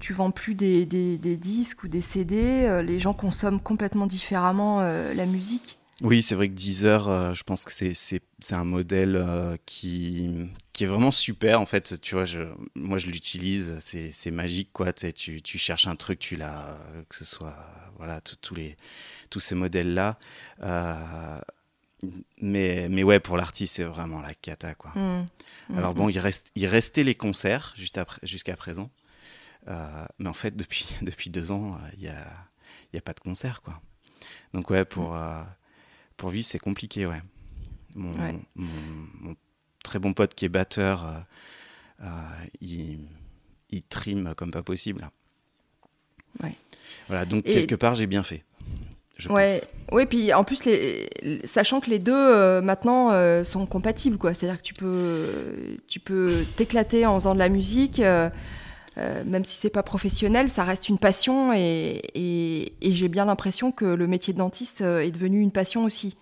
tu 0.00 0.12
vends 0.14 0.30
plus 0.30 0.54
des, 0.54 0.86
des- 0.86 1.18
des 1.18 1.36
disques 1.36 1.84
ou 1.84 1.88
des 1.88 2.00
CD, 2.00 2.82
les 2.82 2.98
gens 2.98 3.12
consomment 3.14 3.60
complètement 3.60 4.06
différemment 4.06 4.80
la 4.80 5.26
musique. 5.26 5.78
Oui, 6.02 6.22
c'est 6.22 6.34
vrai 6.34 6.48
que 6.48 6.54
Deezer, 6.54 7.34
je 7.34 7.42
pense 7.42 7.64
que 7.64 7.72
c'est 7.72 7.94
c'est 7.94 8.20
c'est 8.40 8.54
un 8.54 8.64
modèle 8.64 9.22
qui 9.64 10.30
qui 10.74 10.84
est 10.84 10.86
vraiment 10.86 11.10
super 11.10 11.60
en 11.60 11.64
fait. 11.66 11.98
Tu 12.02 12.14
vois, 12.14 12.26
je 12.26 12.40
moi 12.74 12.98
je 12.98 13.06
l'utilise, 13.06 13.76
c'est 13.80 14.10
c'est 14.12 14.30
magique 14.30 14.70
quoi. 14.74 14.92
Tu 14.92 15.40
tu 15.42 15.56
cherches 15.58 15.86
un 15.86 15.96
truc, 15.96 16.18
tu 16.18 16.36
l'as, 16.36 16.78
que 17.08 17.16
ce 17.16 17.24
soit 17.24 17.56
voilà 17.98 18.20
tous 18.20 18.54
les 18.54 18.76
tous 19.30 19.40
ces 19.40 19.54
modèles 19.54 19.94
là. 19.94 20.18
mais 22.40 22.88
mais 22.90 23.02
ouais, 23.02 23.20
pour 23.20 23.36
l'artiste 23.36 23.76
c'est 23.76 23.84
vraiment 23.84 24.20
la 24.20 24.34
cata 24.34 24.74
quoi. 24.74 24.92
Hmm. 24.94 25.26
Hmm. 25.68 25.78
Alors 25.78 25.94
bon, 25.94 26.08
il 26.08 26.18
reste 26.18 26.52
il 26.54 26.66
restait 26.66 27.04
les 27.04 27.14
concerts 27.14 27.74
jusqu'à 27.76 28.56
présent. 28.56 28.90
Euh, 29.68 30.06
mais 30.20 30.28
en 30.28 30.34
fait, 30.34 30.54
depuis, 30.54 30.86
depuis 31.02 31.28
deux 31.28 31.50
ans, 31.50 31.74
euh, 31.74 31.78
il 31.94 32.00
n'y 32.02 32.08
a, 32.08 32.24
y 32.92 32.98
a 32.98 33.00
pas 33.00 33.14
de 33.14 33.18
concert, 33.18 33.62
quoi. 33.62 33.80
Donc 34.52 34.70
ouais, 34.70 34.84
pour, 34.84 35.16
euh, 35.16 35.42
pour 36.16 36.30
vivre, 36.30 36.46
c'est 36.46 36.60
compliqué, 36.60 37.04
ouais. 37.04 37.20
Mon, 37.96 38.12
Ouais. 38.12 38.38
mon, 38.54 38.68
mon 39.22 39.36
très 39.82 39.98
bon 39.98 40.12
pote 40.12 40.34
qui 40.34 40.44
est 40.44 40.48
batteur, 40.48 41.04
euh, 41.04 41.18
euh, 42.04 42.44
il, 42.60 43.08
il 43.70 43.82
trime 43.82 44.34
comme 44.36 44.52
pas 44.52 44.62
possible. 44.62 45.10
Ouais. 46.42 46.52
Voilà, 47.08 47.24
donc 47.24 47.44
Et- 47.46 47.52
quelque 47.52 47.74
part, 47.74 47.94
j'ai 47.94 48.06
bien 48.06 48.22
fait, 48.22 48.42
je 49.18 49.28
Ouais, 49.28 49.60
pense. 49.60 49.68
ouais, 49.92 50.06
puis 50.06 50.32
en 50.34 50.44
plus, 50.44 50.64
les, 50.64 51.08
sachant 51.44 51.80
que 51.80 51.88
les 51.90 51.98
deux 51.98 52.12
euh, 52.14 52.60
maintenant 52.60 53.10
euh, 53.12 53.44
sont 53.44 53.64
compatibles, 53.66 54.18
quoi. 54.18 54.34
C'est-à-dire 54.34 54.58
que 54.58 54.64
tu 54.66 54.74
peux, 54.74 55.54
tu 55.88 56.00
peux 56.00 56.44
t'éclater 56.56 57.06
en 57.06 57.14
faisant 57.18 57.34
de 57.34 57.38
la 57.38 57.48
musique, 57.48 58.00
euh, 58.00 58.28
même 58.96 59.44
si 59.44 59.56
c'est 59.56 59.70
pas 59.70 59.82
professionnel, 59.82 60.48
ça 60.48 60.64
reste 60.64 60.88
une 60.88 60.98
passion 60.98 61.52
et, 61.52 62.00
et, 62.14 62.72
et 62.80 62.92
j'ai 62.92 63.08
bien 63.08 63.26
l'impression 63.26 63.70
que 63.70 63.84
le 63.84 64.06
métier 64.06 64.32
de 64.32 64.38
dentiste 64.38 64.80
est 64.80 65.10
devenu 65.10 65.40
une 65.40 65.52
passion 65.52 65.84
aussi. 65.84 66.16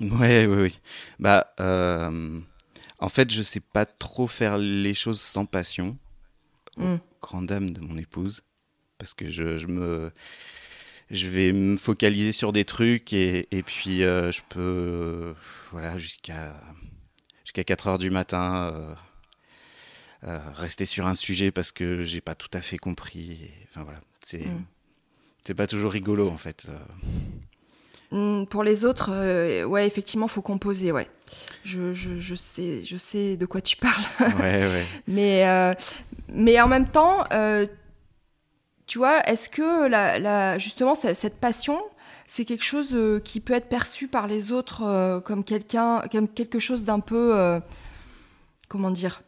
Ouais, 0.00 0.46
oui, 0.46 0.56
oui. 0.62 0.80
Bah, 1.20 1.54
en 3.00 3.08
fait, 3.08 3.30
je 3.32 3.42
sais 3.42 3.60
pas 3.60 3.86
trop 3.86 4.26
faire 4.26 4.58
les 4.58 4.94
choses 4.94 5.20
sans 5.20 5.46
passion, 5.46 5.96
Mm. 6.76 6.96
grand 7.20 7.42
dame 7.42 7.70
de 7.70 7.80
mon 7.80 7.96
épouse, 7.98 8.42
parce 8.98 9.14
que 9.14 9.30
je, 9.30 9.56
je 9.58 9.66
me, 9.66 10.10
je 11.10 11.26
vais 11.28 11.52
me 11.52 11.76
focaliser 11.76 12.32
sur 12.32 12.52
des 12.52 12.64
trucs 12.64 13.12
et, 13.12 13.48
et 13.50 13.62
puis 13.62 14.02
euh, 14.02 14.30
je 14.32 14.42
peux, 14.48 14.60
euh, 14.60 15.32
voilà, 15.72 15.96
jusqu'à 15.98 16.60
jusqu'à 17.44 17.64
4 17.64 17.86
heures 17.86 17.98
du 17.98 18.10
matin. 18.10 18.70
euh, 18.74 18.94
euh, 20.24 20.38
rester 20.56 20.84
sur 20.84 21.06
un 21.06 21.14
sujet 21.14 21.52
parce 21.52 21.70
que 21.70 22.02
j'ai 22.02 22.20
pas 22.20 22.34
tout 22.34 22.48
à 22.52 22.60
fait 22.60 22.76
compris. 22.76 23.32
et- 23.44 23.50
enfin 23.70 23.84
voilà, 23.84 24.00
c'est 24.20 24.46
Mm. 24.46 24.64
c'est 25.42 25.54
pas 25.54 25.68
toujours 25.68 25.92
rigolo 25.92 26.28
en 26.28 26.36
fait. 26.36 26.68
Hum, 28.10 28.46
Pour 28.48 28.62
les 28.64 28.84
autres, 28.84 29.64
ouais, 29.64 29.86
effectivement, 29.86 30.28
faut 30.28 30.40
composer, 30.42 30.92
ouais. 30.92 31.08
Je, 31.64 31.92
je, 31.92 32.18
je 32.20 32.34
sais, 32.34 32.82
je 32.84 32.96
sais 32.96 33.36
de 33.36 33.44
quoi 33.46 33.60
tu 33.60 33.76
parles. 33.76 34.02
Ouais, 34.40 34.58
ouais. 34.66 34.86
Mais, 35.06 35.44
mais 36.28 36.60
en 36.60 36.68
même 36.68 36.88
temps, 36.88 37.24
tu 38.88 38.98
vois, 38.98 39.20
est-ce 39.28 39.48
que 39.48 40.58
justement 40.58 40.94
ce- 40.96 41.14
cette 41.14 41.38
passion, 41.38 41.78
c'est 42.26 42.44
quelque 42.44 42.64
chose 42.64 42.90
euh, 42.94 43.20
qui 43.20 43.40
peut 43.40 43.52
être 43.54 43.68
perçu 43.68 44.08
par 44.08 44.26
les 44.26 44.50
autres 44.50 44.82
euh, 44.84 45.20
comme 45.20 45.44
quelque 45.44 46.58
chose 46.58 46.84
d'un 46.84 47.00
peu, 47.00 47.36
euh, 47.38 47.60
comment 48.68 48.90
dire, 48.90 49.22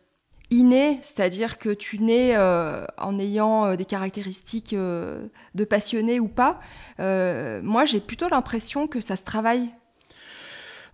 inné, 0.50 0.98
c'est-à-dire 1.02 1.58
que 1.58 1.70
tu 1.70 2.00
nais 2.00 2.36
en 2.36 3.18
ayant 3.20 3.76
des 3.76 3.84
caractéristiques 3.84 4.74
de 4.74 5.64
passionné 5.68 6.18
ou 6.18 6.26
pas. 6.26 6.58
Moi, 6.98 7.84
j'ai 7.84 8.00
plutôt 8.00 8.28
l'impression 8.28 8.88
que 8.88 9.00
ça 9.00 9.14
se 9.14 9.22
travaille. 9.22 9.68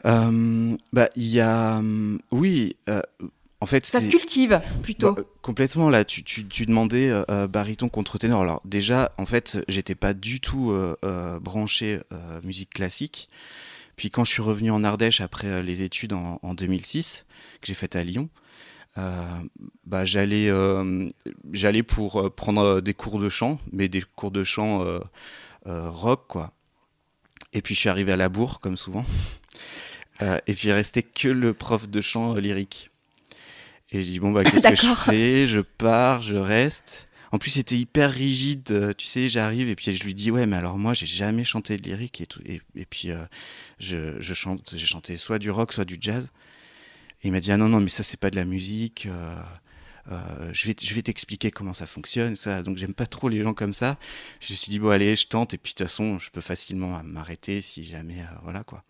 Bah, 0.04 1.08
il 1.16 1.26
y 1.26 1.40
a. 1.40 1.76
hum, 1.78 2.20
Oui, 2.32 2.76
en 3.60 3.66
fait, 3.66 3.86
Ça 3.86 4.00
se 4.00 4.08
cultive 4.08 4.60
plutôt. 4.82 5.12
Bah, 5.14 5.22
euh, 5.22 5.24
complètement, 5.40 5.88
là, 5.88 6.04
tu, 6.04 6.22
tu, 6.22 6.46
tu 6.46 6.66
demandais 6.66 7.08
euh, 7.08 7.24
euh, 7.30 7.46
baryton 7.46 7.88
contre 7.88 8.18
ténor. 8.18 8.42
Alors, 8.42 8.60
déjà, 8.64 9.12
en 9.16 9.24
fait, 9.24 9.58
j'étais 9.66 9.94
pas 9.94 10.12
du 10.12 10.40
tout 10.40 10.72
euh, 10.72 11.40
branché 11.40 12.00
musique 12.42 12.70
classique. 12.70 13.28
Puis, 13.96 14.10
quand 14.10 14.24
je 14.24 14.30
suis 14.30 14.42
revenu 14.42 14.70
en 14.70 14.84
Ardèche 14.84 15.22
après 15.22 15.62
les 15.62 15.82
études 15.82 16.12
en, 16.12 16.38
en 16.42 16.52
2006, 16.52 17.24
que 17.62 17.66
j'ai 17.66 17.74
faites 17.74 17.96
à 17.96 18.04
Lyon, 18.04 18.28
euh, 18.98 19.24
bah, 19.86 20.04
j'allais 20.04 20.50
j'allais 21.52 21.82
pour 21.82 22.30
prendre 22.34 22.80
des 22.82 22.92
cours 22.92 23.18
de 23.18 23.30
chant, 23.30 23.58
mais 23.72 23.88
des 23.88 24.02
cours 24.02 24.30
de 24.30 24.44
chant 24.44 24.84
rock, 25.64 26.26
quoi. 26.28 26.52
Et 27.54 27.62
puis, 27.62 27.74
je 27.74 27.80
suis 27.80 27.88
arrivé 27.88 28.12
à 28.12 28.16
la 28.16 28.28
bourre, 28.28 28.60
comme 28.60 28.76
souvent. 28.76 29.06
Et 30.20 30.52
puis, 30.52 30.68
il 30.68 30.72
restait 30.72 31.02
que 31.02 31.28
le 31.28 31.54
prof 31.54 31.88
de 31.88 32.00
chant 32.02 32.34
lyrique. 32.34 32.90
Et 33.92 34.02
je 34.02 34.08
dis, 34.10 34.18
bon, 34.20 34.32
bah, 34.32 34.42
qu'est-ce 34.44 34.68
que 34.68 34.74
je 34.74 34.94
fais? 34.94 35.46
Je 35.46 35.60
pars, 35.60 36.22
je 36.22 36.36
reste. 36.36 37.08
En 37.32 37.38
plus, 37.38 37.50
c'était 37.50 37.76
hyper 37.76 38.10
rigide. 38.12 38.68
euh, 38.70 38.92
Tu 38.96 39.06
sais, 39.06 39.28
j'arrive 39.28 39.68
et 39.68 39.76
puis 39.76 39.92
je 39.92 40.02
lui 40.04 40.14
dis, 40.14 40.30
ouais, 40.30 40.46
mais 40.46 40.56
alors 40.56 40.78
moi, 40.78 40.94
j'ai 40.94 41.06
jamais 41.06 41.44
chanté 41.44 41.76
de 41.76 41.82
lyrique 41.88 42.20
et 42.20 42.26
tout. 42.26 42.40
Et, 42.46 42.60
et 42.74 42.84
puis, 42.84 43.10
euh, 43.10 43.24
je, 43.78 44.20
je 44.20 44.34
chante, 44.34 44.74
j'ai 44.76 44.86
chanté 44.86 45.16
soit 45.16 45.38
du 45.38 45.50
rock, 45.50 45.72
soit 45.72 45.84
du 45.84 45.98
jazz. 46.00 46.30
il 47.24 47.32
m'a 47.32 47.40
dit 47.40 47.50
ah 47.52 47.56
non 47.56 47.68
non 47.68 47.80
mais 47.80 47.88
ça 47.88 48.02
c'est 48.02 48.18
pas 48.20 48.30
de 48.30 48.36
la 48.36 48.44
musique. 48.44 49.08
je 50.52 50.66
vais, 50.68 50.74
je 50.80 50.94
vais 50.94 51.02
t'expliquer 51.02 51.50
comment 51.50 51.74
ça 51.74 51.86
fonctionne. 51.86 52.36
Ça. 52.36 52.62
Donc 52.62 52.76
j'aime 52.78 52.94
pas 52.94 53.06
trop 53.06 53.28
les 53.28 53.42
gens 53.42 53.54
comme 53.54 53.74
ça. 53.74 53.98
Je 54.40 54.52
me 54.52 54.56
suis 54.56 54.70
dit 54.70 54.78
bon 54.78 54.90
allez, 54.90 55.16
je 55.16 55.26
tente 55.26 55.52
et 55.54 55.58
puis 55.58 55.72
de 55.72 55.78
toute 55.78 55.86
façon 55.88 56.18
je 56.18 56.30
peux 56.30 56.40
facilement 56.40 57.02
m'arrêter 57.04 57.60
si 57.60 57.82
jamais 57.84 58.22
voilà 58.44 58.62
quoi. 58.64 58.84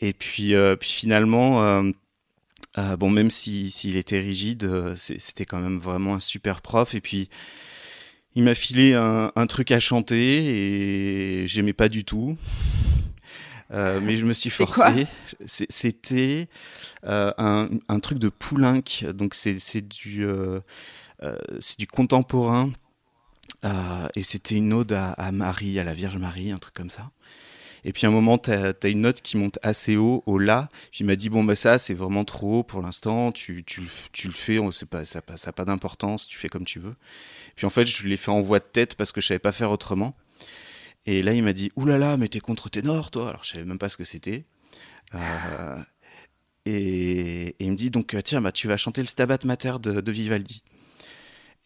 Et 0.00 0.12
puis 0.12 0.54
puis 0.78 0.90
finalement 0.90 1.82
bon 2.76 3.10
même 3.10 3.30
s'il 3.30 3.70
si, 3.70 3.96
était 3.96 4.20
rigide, 4.20 4.94
c'était 4.96 5.44
quand 5.44 5.58
même 5.60 5.78
vraiment 5.78 6.14
un 6.14 6.20
super 6.20 6.60
prof 6.60 6.94
et 6.94 7.00
puis 7.00 7.28
il 8.34 8.42
m'a 8.42 8.54
filé 8.54 8.94
un, 8.94 9.32
un, 9.34 9.46
truc 9.46 9.70
à 9.70 9.80
chanter 9.80 11.42
et 11.42 11.46
j'aimais 11.46 11.72
pas 11.72 11.88
du 11.88 12.04
tout. 12.04 12.36
Euh, 13.72 14.00
mais 14.00 14.16
je 14.16 14.24
me 14.24 14.32
suis 14.32 14.50
forcé. 14.50 15.06
C'était 15.44 16.48
euh, 17.04 17.32
un, 17.38 17.68
un, 17.88 18.00
truc 18.00 18.18
de 18.18 18.28
Poulenc, 18.28 19.04
donc 19.12 19.34
c'est 19.34 19.88
du, 19.88 20.24
euh, 20.24 20.60
c'est 21.60 21.78
du 21.78 21.86
contemporain. 21.86 22.72
et 24.14 24.22
c'était 24.22 24.54
une 24.54 24.72
ode 24.72 24.92
à, 24.92 25.32
Marie, 25.32 25.78
à 25.78 25.84
la 25.84 25.94
Vierge 25.94 26.18
Marie, 26.18 26.52
un 26.52 26.58
truc 26.58 26.74
comme 26.74 26.90
ça. 26.90 27.10
Et 27.86 27.92
puis 27.92 28.04
à 28.04 28.08
un 28.08 28.12
moment, 28.12 28.36
tu 28.36 28.50
as, 28.50 28.88
une 28.88 29.02
note 29.02 29.22
qui 29.22 29.36
monte 29.36 29.60
assez 29.62 29.96
haut, 29.96 30.24
au 30.26 30.38
La. 30.38 30.68
Puis 30.90 31.00
il 31.00 31.06
m'a 31.06 31.14
dit 31.14 31.28
Bon, 31.28 31.44
bah 31.44 31.54
ça, 31.54 31.78
c'est 31.78 31.94
vraiment 31.94 32.24
trop 32.24 32.58
haut 32.58 32.62
pour 32.64 32.82
l'instant. 32.82 33.30
Tu, 33.30 33.62
tu, 33.64 33.82
tu, 34.12 34.26
le 34.26 34.32
fais, 34.32 34.58
on 34.58 34.72
sait 34.72 34.86
pas, 34.86 35.04
ça 35.04 35.20
n'a 35.20 35.22
pas, 35.22 35.52
pas 35.52 35.64
d'importance, 35.64 36.26
tu 36.26 36.36
fais 36.36 36.48
comme 36.48 36.64
tu 36.64 36.80
veux. 36.80 36.96
Puis 37.54 37.64
en 37.64 37.70
fait, 37.70 37.86
je 37.86 38.06
l'ai 38.08 38.16
fait 38.16 38.32
en 38.32 38.42
voix 38.42 38.58
de 38.58 38.64
tête 38.64 38.96
parce 38.96 39.12
que 39.12 39.20
je 39.20 39.28
savais 39.28 39.38
pas 39.38 39.52
faire 39.52 39.70
autrement. 39.70 40.16
Et 41.06 41.22
là, 41.22 41.32
il 41.32 41.44
m'a 41.44 41.52
dit 41.52 41.70
Ouh 41.76 41.86
là 41.86 41.96
là, 41.96 42.16
mais 42.16 42.26
t'es 42.26 42.40
contre-ténor, 42.40 43.12
toi 43.12 43.28
Alors, 43.28 43.44
je 43.44 43.50
savais 43.52 43.64
même 43.64 43.78
pas 43.78 43.88
ce 43.88 43.96
que 43.96 44.04
c'était. 44.04 44.44
Euh, 45.14 45.78
et, 46.64 47.54
il 47.60 47.70
me 47.70 47.76
dit 47.76 47.90
Donc, 47.90 48.16
tiens, 48.24 48.40
bah, 48.40 48.50
tu 48.50 48.66
vas 48.66 48.76
chanter 48.76 49.00
le 49.00 49.06
Stabat 49.06 49.38
Mater 49.44 49.78
de, 49.80 50.10
Vivaldi. 50.10 50.64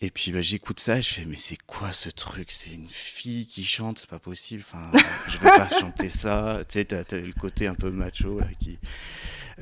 Et 0.02 0.11
puis 0.11 0.33
bah, 0.33 0.40
j'écoute 0.40 0.80
ça, 0.80 1.00
je 1.00 1.12
fais 1.12 1.25
mais 1.26 1.37
c'est 1.37 1.59
quoi 1.66 1.92
ce 1.92 2.09
truc? 2.09 2.50
C'est 2.50 2.73
une 2.73 2.88
fille 2.88 3.47
qui 3.47 3.64
chante, 3.64 3.99
c'est 3.99 4.09
pas 4.09 4.19
possible. 4.19 4.62
Enfin, 4.66 4.90
je 5.28 5.38
vais 5.38 5.50
pas 5.50 5.69
chanter 5.69 6.09
ça. 6.09 6.61
Tu 6.69 6.75
sais, 6.75 6.85
t'as, 6.87 7.00
as 7.00 7.21
le 7.21 7.33
côté 7.33 7.66
un 7.66 7.75
peu 7.75 7.90
macho 7.90 8.38
là. 8.38 8.47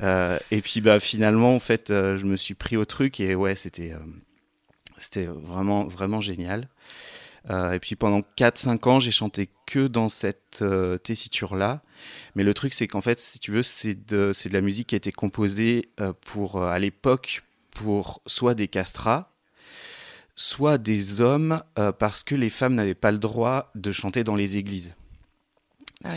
Euh, 0.01 0.39
et 0.51 0.61
puis 0.61 0.79
bah 0.79 0.99
finalement 0.99 1.53
en 1.55 1.59
fait, 1.59 1.89
euh, 1.91 2.17
je 2.17 2.25
me 2.25 2.37
suis 2.37 2.53
pris 2.53 2.77
au 2.77 2.85
truc 2.85 3.19
et 3.19 3.35
ouais, 3.35 3.55
c'était 3.55 3.93
c'était 4.97 5.25
vraiment 5.25 5.85
vraiment 5.85 6.21
génial. 6.21 6.69
Euh, 7.49 7.73
et 7.73 7.79
puis 7.79 7.95
pendant 7.95 8.21
4-5 8.37 8.89
ans, 8.89 8.99
j'ai 8.99 9.11
chanté 9.11 9.49
que 9.65 9.87
dans 9.87 10.09
cette 10.09 10.59
euh, 10.61 10.97
tessiture-là. 10.97 11.81
Mais 12.35 12.43
le 12.43 12.53
truc, 12.53 12.73
c'est 12.73 12.87
qu'en 12.87 13.01
fait, 13.01 13.19
si 13.19 13.39
tu 13.39 13.51
veux, 13.51 13.63
c'est 13.63 13.95
de, 13.95 14.31
de, 14.31 14.53
la 14.53 14.61
musique 14.61 14.87
qui 14.87 14.95
a 14.95 14.97
été 14.97 15.11
composée 15.11 15.89
euh, 15.99 16.13
pour, 16.21 16.61
à 16.61 16.77
l'époque 16.79 17.43
pour 17.71 18.21
soit 18.25 18.55
des 18.55 18.67
castrats, 18.67 19.31
soit 20.39 20.77
des 20.77 21.19
hommes, 21.19 21.61
parce 21.99 22.23
que 22.23 22.33
les 22.33 22.49
femmes 22.49 22.75
n'avaient 22.75 22.95
pas 22.95 23.11
le 23.11 23.19
droit 23.19 23.71
de 23.75 23.91
chanter 23.91 24.23
dans 24.23 24.35
les 24.35 24.57
églises. 24.57 24.95
Ah 26.05 26.07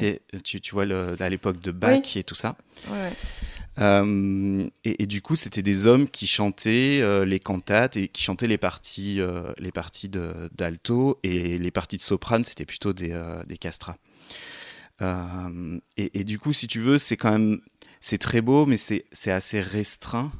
tu, 0.44 0.60
tu, 0.60 0.74
vois, 0.74 0.84
le, 0.84 1.16
à 1.20 1.28
l'époque 1.28 1.58
de 1.58 1.72
Bach 1.72 2.16
et 2.16 2.22
tout 2.22 2.36
ça. 2.36 2.56
Ouais. 2.88 3.10
Euh, 3.78 4.68
et, 4.84 5.06
du 5.06 5.22
coup, 5.22 5.34
c'était 5.34 5.62
des 5.62 5.86
hommes 5.86 6.08
qui 6.08 6.26
chantaient 6.26 7.00
euh, 7.00 7.24
les 7.24 7.40
cantates 7.40 7.96
et 7.96 8.08
qui 8.08 8.22
chantaient 8.22 8.46
les 8.46 8.58
parties, 8.58 9.20
euh, 9.20 9.52
les 9.58 9.72
parties 9.72 10.08
d'alto 10.08 11.18
et 11.22 11.58
les 11.58 11.70
parties 11.70 11.96
de 11.96 12.02
soprane, 12.02 12.44
c'était 12.44 12.66
plutôt 12.66 12.92
des, 12.92 13.18
des 13.46 13.58
castrats. 13.58 13.96
Et, 15.00 16.20
et, 16.20 16.22
du 16.22 16.38
coup, 16.38 16.52
si 16.52 16.68
tu 16.68 16.78
veux, 16.78 16.96
c'est 16.96 17.16
quand 17.16 17.32
même, 17.32 17.60
c'est 17.98 18.18
très 18.18 18.40
beau, 18.40 18.66
mais 18.66 18.76
c'est 18.76 19.32
assez 19.32 19.60
restreint 19.60 20.30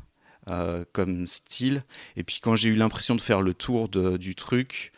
comme 0.93 1.27
style. 1.27 1.85
Et 2.17 2.23
puis 2.23 2.41
quand 2.43 2.57
j'ai 2.57 2.69
eu 2.69 2.75
l'impression 2.75 3.15
de 3.15 3.21
faire 3.21 3.43
le 3.43 3.55
tour 3.55 3.89
du 3.89 4.35
truc, 4.35 4.93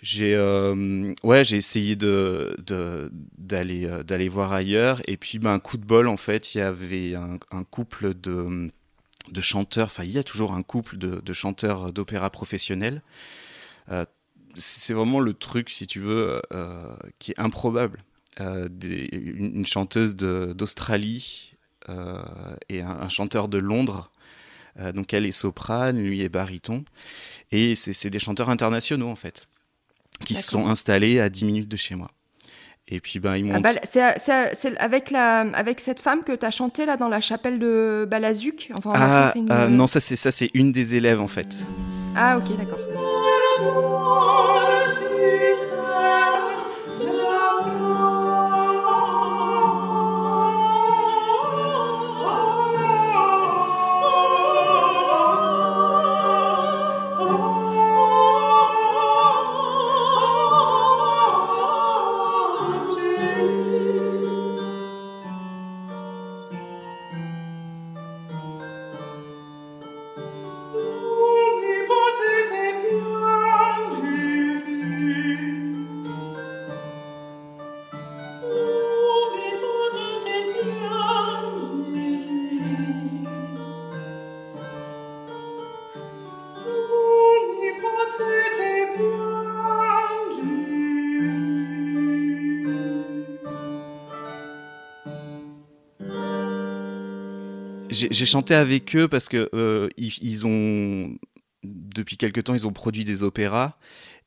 j'ai 0.00 0.36
euh, 0.36 1.12
ouais 1.24 1.42
j'ai 1.44 1.56
essayé 1.56 1.96
de 1.96 2.56
d'aller 3.36 3.86
euh, 3.86 4.02
d'aller 4.02 4.28
voir 4.28 4.52
ailleurs. 4.52 5.00
Et 5.06 5.16
puis 5.16 5.38
ben 5.38 5.58
coup 5.58 5.76
de 5.76 5.84
bol 5.84 6.06
en 6.06 6.16
fait 6.16 6.54
il 6.54 6.58
y 6.58 6.60
avait 6.60 7.14
un, 7.14 7.64
couple 7.64 8.14
de 8.14 8.70
de 9.30 9.40
chanteurs. 9.40 9.86
Enfin 9.86 10.04
il 10.04 10.12
y 10.12 10.18
a 10.18 10.22
toujours 10.22 10.52
un 10.52 10.62
couple 10.62 10.98
de, 10.98 11.20
de 11.20 11.32
chanteurs 11.32 11.92
d'opéra 11.92 12.30
professionnels. 12.30 13.02
Euh, 13.90 14.04
c'est 14.54 14.94
vraiment 14.94 15.20
le 15.20 15.34
truc 15.34 15.70
si 15.70 15.86
tu 15.86 16.00
veux 16.00 16.40
euh, 16.52 16.96
qui 17.18 17.32
est 17.32 17.40
improbable. 17.40 18.04
Une, 18.40 19.66
chanteuse 19.66 20.14
d'Australie 20.14 21.54
et 22.68 22.82
un, 22.82 23.08
chanteur 23.08 23.48
de 23.48 23.58
Londres 23.58 24.12
donc 24.94 25.12
elle 25.12 25.26
est 25.26 25.32
soprane 25.32 25.98
lui 26.00 26.22
est 26.22 26.28
baryton 26.28 26.84
et 27.50 27.74
c'est 27.74 28.10
des 28.10 28.18
chanteurs 28.18 28.50
internationaux 28.50 29.08
en 29.08 29.16
fait 29.16 29.46
qui 30.24 30.34
se 30.34 30.50
sont 30.50 30.66
installés 30.66 31.20
à 31.20 31.28
10 31.28 31.44
minutes 31.44 31.68
de 31.68 31.76
chez 31.76 31.94
moi. 31.94 32.08
Et 32.90 33.00
puis, 33.00 33.20
ben, 33.20 33.36
ils 33.36 33.44
m'ont. 33.44 33.60
Ah, 33.62 33.72
c'est 34.16 34.78
avec, 34.78 35.10
la, 35.10 35.40
avec 35.40 35.78
cette 35.78 36.00
femme 36.00 36.22
que 36.24 36.32
tu 36.32 36.46
as 36.46 36.50
chanté 36.50 36.86
là 36.86 36.96
dans 36.96 37.08
la 37.08 37.20
chapelle 37.20 37.58
de 37.58 38.06
Balazuc? 38.10 38.72
Enfin, 38.78 38.92
ah, 38.94 39.34
euh, 39.36 39.68
Non, 39.68 39.86
ça 39.86 40.00
c'est 40.00 40.50
une 40.54 40.72
des 40.72 40.94
élèves 40.94 41.20
en 41.20 41.28
fait. 41.28 41.66
Ah, 42.16 42.38
ok, 42.38 42.56
d'accord. 42.56 42.78
J'ai 98.10 98.26
chanté 98.26 98.54
avec 98.54 98.94
eux 98.96 99.08
parce 99.08 99.28
que 99.28 99.48
euh, 99.54 99.88
ils, 99.96 100.46
ont 100.46 101.16
depuis 101.62 102.16
quelque 102.16 102.40
temps 102.40 102.54
ils 102.54 102.66
ont 102.66 102.72
produit 102.72 103.04
des 103.04 103.22
opéras 103.22 103.78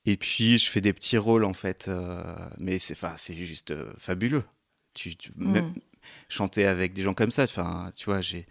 et 0.06 0.18
puis 0.18 0.58
je 0.60 0.70
fais 0.70 0.82
des 0.82 0.94
petits 0.94 1.18
rôles 1.18 1.46
en 1.46 1.54
fait 1.54 1.88
euh, 1.88 2.22
mais 2.60 2.80
c'est 2.80 2.94
enfin 2.94 3.14
c'est 3.18 3.36
juste 3.36 3.72
euh, 3.72 3.92
fabuleux 3.98 4.44
tu, 4.94 5.16
mm. 5.38 5.74
chanter 6.28 6.66
avec 6.66 6.94
des 6.94 7.04
gens 7.04 7.14
comme 7.14 7.32
ça 7.32 7.44
enfin 7.44 7.92
tu 7.96 8.06
vois 8.06 8.22
j'ai 8.22 8.46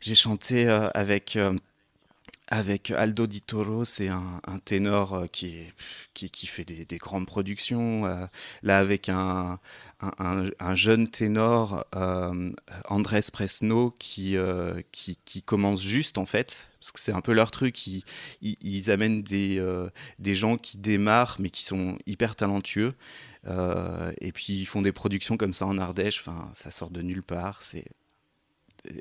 j'ai 0.00 0.14
chanté 0.14 0.66
avec 0.68 1.36
avec 2.50 2.90
Aldo 2.90 3.28
Di 3.28 3.40
Toro, 3.40 3.84
c'est 3.84 4.08
un, 4.08 4.40
ténor 4.64 5.14
euh, 5.14 5.26
qui, 5.26 5.72
qui, 6.14 6.46
fait 6.48 6.64
des, 6.64 6.84
des, 6.84 6.98
grandes 6.98 7.26
productions. 7.26 8.06
Euh, 8.06 8.26
là, 8.64 8.78
avec 8.78 9.08
un, 9.08 9.60
un, 10.00 10.44
un 10.58 10.74
jeune 10.74 11.08
ténor, 11.08 11.86
euh, 11.94 12.50
Andrés 12.88 13.20
Presno, 13.32 13.94
qui, 14.00 14.36
euh, 14.36 14.82
qui, 14.90 15.16
qui, 15.24 15.44
commence 15.44 15.80
juste, 15.80 16.18
en 16.18 16.26
fait, 16.26 16.72
parce 16.80 16.90
que 16.90 16.98
c'est 16.98 17.12
un 17.12 17.20
peu 17.20 17.32
leur 17.32 17.52
truc. 17.52 17.86
Ils, 18.42 18.90
amènent 18.90 19.22
des, 19.22 19.64
des 20.18 20.34
gens 20.34 20.56
qui 20.56 20.76
démarrent, 20.78 21.36
mais 21.38 21.50
qui 21.50 21.62
sont 21.62 21.98
hyper 22.06 22.34
talentueux. 22.34 22.94
et 23.46 24.32
puis, 24.32 24.54
ils 24.54 24.66
font 24.66 24.82
des 24.82 24.92
productions 24.92 25.36
comme 25.36 25.52
ça 25.52 25.66
en 25.66 25.78
Ardèche. 25.78 26.20
Enfin, 26.20 26.50
ça 26.52 26.72
sort 26.72 26.90
de 26.90 27.00
nulle 27.00 27.22
part. 27.22 27.60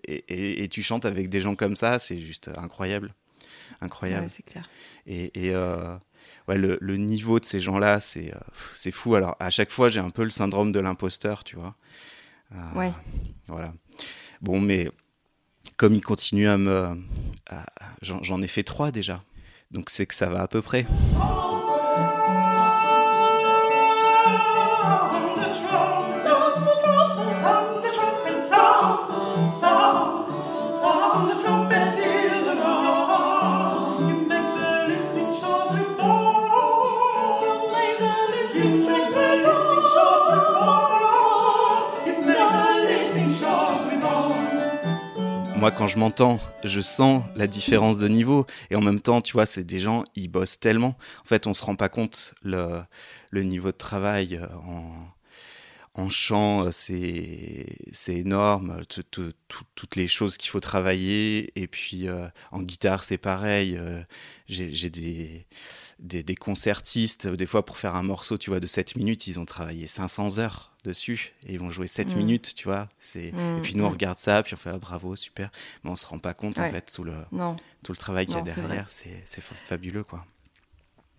Et, 0.08 0.68
tu 0.70 0.84
chantes 0.84 1.06
avec 1.06 1.30
des 1.30 1.42
gens 1.42 1.56
comme 1.56 1.76
ça, 1.76 1.98
c'est 1.98 2.20
juste 2.20 2.52
incroyable 2.56 3.16
incroyable. 3.82 4.30
c'est 4.30 4.44
clair. 4.44 4.70
Et, 5.06 5.32
euh, 5.36 5.96
ouais, 6.48 6.58
le, 6.58 6.98
niveau 6.98 7.40
de 7.40 7.46
ces 7.46 7.60
gens-là, 7.60 8.00
c'est 8.00 8.34
euh, 8.34 8.40
c'est 8.76 8.92
fou. 8.92 9.16
Alors, 9.16 9.36
à 9.40 9.50
chaque 9.50 9.72
fois, 9.72 9.90
j'ai 9.90 10.00
un 10.00 10.10
peu 10.10 10.24
le 10.24 10.30
syndrome 10.30 10.72
de 10.72 10.80
l'imposteur, 10.80 11.44
tu 11.44 11.56
vois. 11.56 11.76
Euh, 12.54 12.80
ouais. 12.80 12.92
Voilà. 13.48 13.74
Bon, 14.42 14.60
mais 14.60 14.90
comme 15.78 15.94
il 15.94 16.02
continue 16.02 16.48
à 16.48 16.58
me. 16.58 16.98
J'en 18.02 18.42
ai 18.42 18.48
fait 18.48 18.64
trois 18.64 18.92
déjà. 18.92 19.24
Donc, 19.72 19.90
c'est 19.90 20.06
que 20.06 20.16
ça 20.16 20.30
va 20.30 20.42
à 20.42 20.48
peu 20.48 20.62
près. 20.62 20.86
Quand 45.72 45.88
je 45.88 45.98
m'entends, 45.98 46.40
je 46.64 46.82
sens 46.82 47.24
la 47.36 47.48
différence 47.48 48.00
de 48.00 48.08
niveau. 48.08 48.46
Et 48.70 48.76
en 48.76 48.82
même 48.82 49.00
temps, 49.00 49.22
tu 49.22 49.34
vois, 49.34 49.46
c'est 49.46 49.64
des 49.64 49.80
gens, 49.80 50.04
ils 50.16 50.28
bossent 50.28 50.60
tellement. 50.60 50.98
En 51.24 51.26
fait, 51.26 51.48
on 51.48 51.54
se 51.54 51.64
rend 51.64 51.76
pas 51.76 51.90
compte 51.90 52.34
le, 52.42 52.82
le 53.32 53.44
niveau 53.44 53.72
de 53.72 53.78
travail 53.78 54.36
euh, 54.36 54.48
en, 54.66 56.02
en 56.02 56.10
chant, 56.10 56.66
euh, 56.66 56.72
c'est 56.72 58.16
énorme. 58.16 58.82
toutes 58.88 59.96
les 59.96 60.08
choses 60.08 60.38
qu'il 60.38 60.50
faut 60.50 60.60
travailler. 60.60 61.52
Et 61.56 61.68
puis, 61.68 62.08
euh, 62.08 62.28
en 62.52 62.62
guitare, 62.62 63.04
c'est 63.04 63.18
pareil. 63.18 63.80
J'ai 64.48 64.90
des 64.90 65.46
des, 66.00 66.36
concertistes, 66.36 67.28
des 67.28 67.46
fois 67.46 67.66
pour 67.66 67.78
faire 67.78 67.96
un 67.96 68.04
morceau, 68.04 68.38
tu 68.38 68.50
vois, 68.50 68.60
de 68.60 68.68
7 68.68 68.96
minutes, 68.96 69.28
ils 69.28 69.40
ont 69.40 69.46
travaillé 69.46 69.88
500 69.88 70.40
heures 70.40 70.72
dessus 70.84 71.34
et 71.46 71.54
ils 71.54 71.60
vont 71.60 71.72
jouer 71.72 71.88
7 71.88 72.14
mm. 72.14 72.18
minutes, 72.18 72.56
tu 72.56 72.66
vois. 72.66 72.88
C'est... 73.00 73.34
Mm, 73.34 73.58
et 73.58 73.62
puis 73.62 73.76
nous, 73.76 73.84
on 73.84 73.90
mm. 73.90 73.94
regarde 73.94 74.18
ça, 74.18 74.42
puis 74.44 74.54
on 74.54 74.58
fait 74.58 74.70
ah, 74.70 74.80
bravo, 74.80 75.16
super. 75.16 75.52
Mais 75.84 75.92
on 75.92 75.96
se 75.96 76.06
rend 76.06 76.20
pas 76.20 76.34
compte, 76.34 76.60
en 76.60 76.70
fait, 76.70 76.92
tout 76.94 77.04
le, 77.04 77.14
tout 77.84 77.92
le 77.92 77.98
travail 77.98 78.26
qu'il 78.26 78.36
y 78.36 78.40
a 78.40 78.42
derrière. 78.42 78.90
C'est, 78.90 79.22
c'est 79.26 79.42
fabuleux, 79.42 80.04
quoi. 80.04 80.26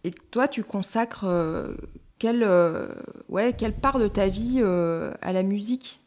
Et 0.04 0.12
toi, 0.12 0.48
tu 0.48 0.64
consacres 0.64 1.24
euh, 1.24 1.74
quelle, 2.18 2.42
euh, 2.42 2.88
ouais, 3.28 3.54
quelle 3.56 3.74
part 3.74 3.98
de 3.98 4.08
ta 4.08 4.28
vie 4.28 4.56
euh, 4.58 5.12
à 5.20 5.32
la 5.32 5.42
musique? 5.42 5.99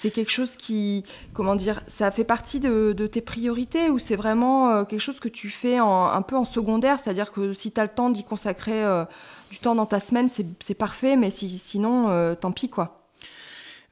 C'est 0.00 0.10
quelque 0.10 0.30
chose 0.30 0.56
qui, 0.56 1.04
comment 1.34 1.56
dire, 1.56 1.82
ça 1.86 2.10
fait 2.10 2.24
partie 2.24 2.60
de, 2.60 2.92
tes 3.06 3.20
priorités 3.20 3.90
ou 3.90 3.98
c'est 3.98 4.16
vraiment 4.16 4.70
euh, 4.70 4.84
quelque 4.84 5.00
chose 5.00 5.20
que 5.20 5.28
tu 5.28 5.50
fais 5.50 5.76
un 5.76 6.22
peu 6.22 6.36
en 6.36 6.44
secondaire, 6.44 6.98
c'est-à-dire 6.98 7.32
que 7.32 7.52
si 7.52 7.72
tu 7.72 7.80
as 7.80 7.84
le 7.84 7.90
temps 7.90 8.10
d'y 8.10 8.24
consacrer 8.24 8.82
euh, 8.84 9.04
du 9.50 9.58
temps 9.58 9.74
dans 9.74 9.86
ta 9.86 10.00
semaine, 10.00 10.28
c'est 10.28 10.74
parfait, 10.74 11.16
mais 11.16 11.30
si, 11.30 11.48
sinon, 11.58 12.08
euh, 12.08 12.34
tant 12.34 12.52
pis 12.52 12.68
quoi. 12.68 13.08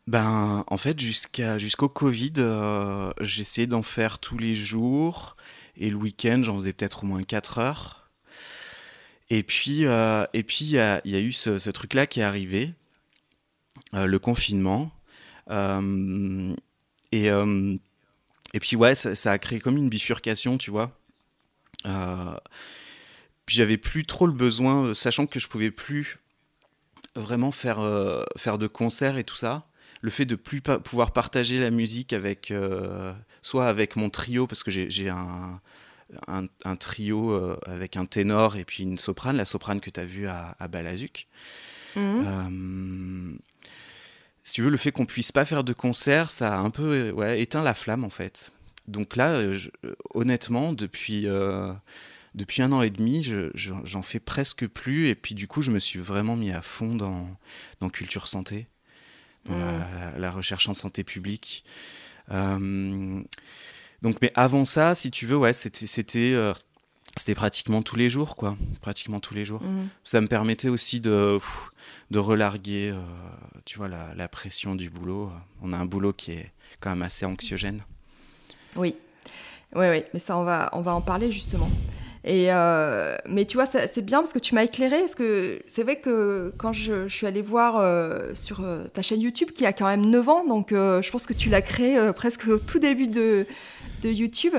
Ben, 0.07 0.65
en 0.67 0.77
fait, 0.79 0.99
jusqu'au 0.99 1.91
Covid, 1.91 2.33
essayé 3.21 3.67
d'en 3.67 3.83
faire 3.83 4.19
tous 4.19 4.39
les 4.39 4.55
jours 4.55 5.37
et 5.77 5.91
le 5.91 5.97
week-end, 5.97 6.41
j'en 6.43 6.55
faisais 6.55 6.73
peut-être 6.73 7.05
au 7.05 7.07
moins 7.07 7.23
4 7.23 7.59
heures. 7.59 8.09
Et 9.29 9.43
puis, 9.43 9.83
et 9.83 10.43
puis 10.43 10.65
il 10.65 10.71
y 10.71 10.79
a, 10.79 11.03
eu 11.05 11.33
ce 11.33 11.69
truc-là 11.69 12.07
qui 12.07 12.21
est 12.21 12.23
arrivé, 12.23 12.73
le 13.93 14.19
confinement. 14.19 14.91
Euh, 15.51 16.55
et, 17.13 17.31
euh, 17.31 17.77
et 18.55 18.61
puis 18.61 18.77
ouais, 18.77 18.95
ça, 18.95 19.33
a 19.33 19.39
créé 19.39 19.61
comme 19.61 19.77
une 19.77 19.89
bifurcation, 19.89 20.59
tu 20.59 20.71
vois. 20.71 20.99
Euh, 21.87 22.37
puis 23.47 23.57
j'avais 23.57 23.77
plus 23.77 24.05
trop 24.05 24.27
le 24.27 24.33
besoin, 24.33 24.95
sachant 24.95 25.27
que 25.27 25.41
je 25.41 25.49
pouvais 25.49 25.71
plus 25.71 26.19
vraiment 27.15 27.51
faire, 27.51 27.79
faire 28.37 28.59
de 28.59 28.67
concerts 28.67 29.17
et 29.17 29.25
tout 29.25 29.37
ça. 29.37 29.67
Le 30.01 30.11
fait 30.11 30.27
de 30.27 30.37
plus 30.37 30.61
pouvoir 30.61 31.13
partager 31.13 31.59
la 31.59 31.71
musique 31.71 32.13
avec, 32.13 32.53
soit 33.43 33.67
avec 33.67 33.97
mon 33.97 34.11
trio, 34.11 34.47
parce 34.47 34.63
que 34.63 34.71
j'ai 34.71 35.09
un, 35.09 35.61
un, 36.27 36.77
trio 36.77 37.57
avec 37.67 37.97
un 37.97 38.05
ténor 38.05 38.57
et 38.57 38.65
puis 38.65 38.83
une 38.83 38.99
soprane, 38.99 39.37
la 39.37 39.47
soprane 39.47 39.81
que 39.81 39.91
tu 39.91 39.99
as 39.99 40.05
vue 40.05 40.27
à, 40.27 40.55
à 40.59 40.69
Balazuc. 40.69 41.27
Mmh 41.97 43.39
si 44.49 44.55
tu 44.55 44.63
veux, 44.63 44.71
le 44.71 44.79
fait 44.79 44.93
qu'on 44.93 45.05
puisse 45.05 45.31
pas 45.31 45.45
faire 45.45 45.63
de 45.63 45.75
concert, 45.75 46.31
ça 46.31 46.55
a 46.55 46.59
un 46.59 46.71
peu 46.71 47.11
ouais, 47.11 47.43
éteint 47.43 47.63
la 47.63 47.75
flamme 47.75 48.03
en 48.03 48.09
fait. 48.09 48.51
Donc 48.87 49.15
là, 49.15 49.33
euh, 49.33 49.59
euh, 49.85 49.95
honnêtement, 50.15 50.73
depuis, 50.73 51.27
euh, 51.27 51.71
depuis 52.35 52.63
un 52.63 52.73
an 52.73 52.81
et 52.81 52.89
demi, 52.89 53.31
j'en 53.55 54.03
fais 54.03 54.21
presque 54.21 54.67
plus. 54.67 55.09
Et 55.09 55.15
puis 55.15 55.35
du 55.35 55.49
coup, 55.49 55.61
je 55.61 55.71
me 55.71 55.79
suis 55.79 55.99
vraiment 55.99 56.35
mis 56.35 56.51
à 56.51 56.63
fond 56.63 56.95
dans, 56.95 57.29
dans 57.81 57.91
Culture 57.91 58.27
Santé, 58.27 58.69
dans 59.45 59.55
mmh. 59.55 60.17
la, 60.17 60.31
recherche 60.31 60.67
en 60.67 60.75
santé 60.75 61.05
publique. 61.05 61.63
donc, 62.31 63.27
mais 64.23 64.33
avant 64.35 64.65
ça, 64.65 64.95
si 64.95 65.11
tu 65.11 65.27
veux, 65.27 65.37
ouais, 65.37 65.53
c'était 65.53 65.87
c'était 65.87 67.35
pratiquement 67.35 67.83
tous 67.83 67.97
les 67.97 68.09
jours, 68.09 68.35
quoi. 68.35 68.57
Pratiquement 68.81 69.21
tous 69.21 69.35
les 69.35 69.45
jours. 69.45 69.63
Mmh. 69.63 69.89
Ça 70.05 70.23
me 70.23 70.27
permettait 70.27 70.71
aussi 70.71 71.01
de 71.01 71.39
de 72.11 72.19
relarguer, 72.19 72.91
euh, 72.91 73.01
tu 73.65 73.79
vois, 73.79 73.89
la, 73.89 74.29
pression 74.29 74.75
du 74.75 74.91
boulot. 74.91 75.31
On 75.63 75.73
a 75.73 75.77
un 75.77 75.87
boulot 75.87 76.13
qui 76.13 76.33
est 76.33 76.53
quand 76.81 76.91
même 76.91 77.03
assez 77.03 77.27
anxiogène. 77.27 77.81
Oui, 78.77 78.95
oui, 79.75 79.87
oui, 79.91 80.03
mais 80.13 80.21
ça, 80.21 80.39
on 80.39 80.45
va, 80.45 80.71
on 80.73 80.81
va 80.81 80.95
en 80.95 81.01
parler 81.01 81.31
justement. 81.31 81.69
Et 82.25 82.53
euh, 82.53 83.17
mais 83.27 83.45
tu 83.45 83.57
vois, 83.57 83.65
c'est 83.65 84.03
bien 84.03 84.19
parce 84.19 84.33
que 84.33 84.39
tu 84.39 84.55
m'as 84.55 84.65
éclairé, 84.65 84.99
parce 84.99 85.15
que 85.15 85.63
c'est 85.69 85.83
vrai 85.83 85.97
que 85.97 86.53
quand 86.59 86.73
je, 86.73 87.09
suis 87.09 87.27
allée 87.27 87.43
voir 87.43 87.77
euh, 87.77 88.35
sur 88.35 88.63
ta 88.93 89.03
chaîne 89.03 89.21
YouTube, 89.21 89.51
qui 89.53 89.65
a 89.65 89.73
quand 89.73 89.87
même 89.87 90.05
9 90.05 90.29
ans, 90.29 90.45
donc 90.45 90.71
je 90.71 91.11
pense 91.11 91.27
que 91.27 91.33
tu 91.33 91.49
l'as 91.49 91.63
créée 91.63 92.13
presque 92.13 92.49
au 92.49 92.59
tout 92.59 92.81
début 92.81 93.07
de, 93.07 93.47
de 94.03 94.11
YouTube, 94.11 94.55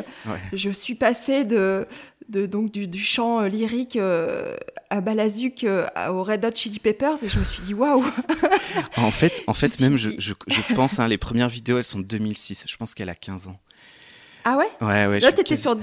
je 0.53 0.69
suis 0.69 0.95
passée 0.95 1.43
de, 1.43 1.85
de, 2.29 2.45
donc 2.45 2.71
du, 2.71 2.87
du 2.87 3.03
chant 3.03 3.41
euh, 3.41 3.47
lyrique 3.47 3.95
euh, 3.95 4.55
à 4.89 5.01
Balazuc 5.01 5.63
euh, 5.63 5.85
au 6.09 6.23
Red 6.23 6.45
Hot 6.45 6.55
Chili 6.55 6.79
Peppers 6.79 7.23
et 7.23 7.29
je 7.29 7.39
me 7.39 7.43
suis 7.43 7.63
dit 7.63 7.73
waouh 7.73 8.05
En 8.97 9.11
fait, 9.11 9.43
en 9.47 9.53
fait 9.53 9.79
même 9.79 9.97
je, 9.97 10.11
je, 10.17 10.33
pense, 10.75 10.99
hein, 10.99 11.07
les 11.07 11.17
premières 11.17 11.49
vidéos 11.49 11.77
elles 11.77 11.83
sont 11.83 11.99
de 11.99 12.05
2006, 12.05 12.65
je 12.67 12.77
pense 12.77 12.93
qu'elle 12.93 13.09
a 13.09 13.15
15 13.15 13.47
ans. 13.47 13.59
Ah 14.45 14.57
ouais? 14.57 14.69
Ouais, 14.81 15.07
ouais. 15.07 15.19
Là, 15.19 15.31
t'étais 15.31 15.57
sur... 15.57 15.77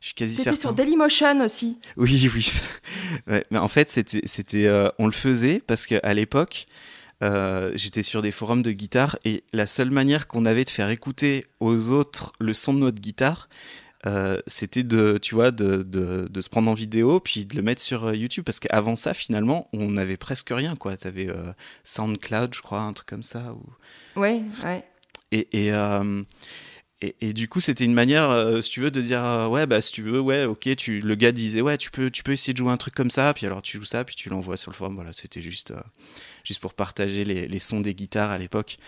Je 0.00 0.06
suis 0.06 0.14
quasi 0.14 0.36
certain. 0.36 0.56
sur 0.56 0.72
Dailymotion 0.72 1.40
aussi. 1.40 1.78
Oui, 1.96 2.30
oui. 2.32 2.52
ouais, 3.26 3.44
mais 3.50 3.58
en 3.58 3.66
fait, 3.66 3.90
c'était, 3.90 4.22
c'était, 4.24 4.70
on 4.98 5.06
le 5.06 5.12
faisait 5.12 5.60
parce 5.66 5.86
qu'à 5.86 6.14
l'époque, 6.14 6.68
j'étais 7.20 8.04
sur 8.04 8.22
des 8.22 8.30
forums 8.30 8.62
de 8.62 8.70
guitare 8.70 9.18
et 9.24 9.42
la 9.52 9.66
seule 9.66 9.90
manière 9.90 10.28
qu'on 10.28 10.46
avait 10.46 10.64
de 10.64 10.70
faire 10.70 10.90
écouter 10.90 11.46
aux 11.58 11.90
autres 11.90 12.32
le 12.38 12.52
son 12.52 12.74
de 12.74 12.78
notre 12.78 13.00
guitare, 13.00 13.48
euh, 14.06 14.40
c'était 14.46 14.84
de, 14.84 15.18
tu 15.20 15.34
vois, 15.34 15.50
de, 15.50 15.82
de, 15.82 16.28
de, 16.30 16.40
se 16.40 16.48
prendre 16.48 16.70
en 16.70 16.74
vidéo 16.74 17.18
puis 17.18 17.44
de 17.44 17.56
le 17.56 17.62
mettre 17.62 17.82
sur 17.82 18.04
euh, 18.04 18.14
YouTube 18.14 18.44
parce 18.44 18.60
qu'avant 18.60 18.94
ça, 18.94 19.12
finalement, 19.12 19.68
on 19.72 19.90
n'avait 19.90 20.16
presque 20.16 20.50
rien, 20.50 20.76
quoi. 20.76 20.96
Tu 20.96 21.06
avais 21.08 21.28
euh, 21.28 21.52
SoundCloud, 21.82 22.54
je 22.54 22.62
crois, 22.62 22.80
un 22.80 22.92
truc 22.92 23.08
comme 23.08 23.24
ça. 23.24 23.54
Ou... 23.54 24.20
Ouais, 24.20 24.40
ouais. 24.64 24.84
Et, 25.32 25.48
et, 25.52 25.72
et, 27.00 27.16
et 27.20 27.32
du 27.32 27.48
coup, 27.48 27.60
c'était 27.60 27.84
une 27.84 27.92
manière, 27.92 28.62
si 28.62 28.70
tu 28.70 28.80
veux, 28.80 28.90
de 28.90 29.00
dire, 29.02 29.48
ouais, 29.50 29.66
bah, 29.66 29.82
si 29.82 29.92
tu 29.92 30.02
veux, 30.02 30.20
ouais, 30.20 30.44
ok, 30.44 30.74
tu, 30.76 31.00
le 31.00 31.14
gars 31.16 31.32
disait, 31.32 31.60
ouais, 31.60 31.76
tu 31.76 31.90
peux, 31.90 32.10
tu 32.10 32.22
peux 32.22 32.32
essayer 32.32 32.54
de 32.54 32.58
jouer 32.58 32.72
un 32.72 32.78
truc 32.78 32.94
comme 32.94 33.10
ça, 33.10 33.34
puis 33.34 33.44
alors 33.44 33.60
tu 33.60 33.76
joues 33.76 33.84
ça, 33.84 34.04
puis 34.04 34.16
tu 34.16 34.30
l'envoies 34.30 34.56
sur 34.56 34.70
le 34.70 34.76
forum. 34.76 34.94
Voilà, 34.94 35.12
c'était 35.12 35.42
juste, 35.42 35.74
juste 36.44 36.60
pour 36.60 36.72
partager 36.72 37.24
les, 37.24 37.46
les 37.46 37.58
sons 37.58 37.80
des 37.80 37.94
guitares 37.94 38.30
à 38.30 38.38
l'époque. 38.38 38.78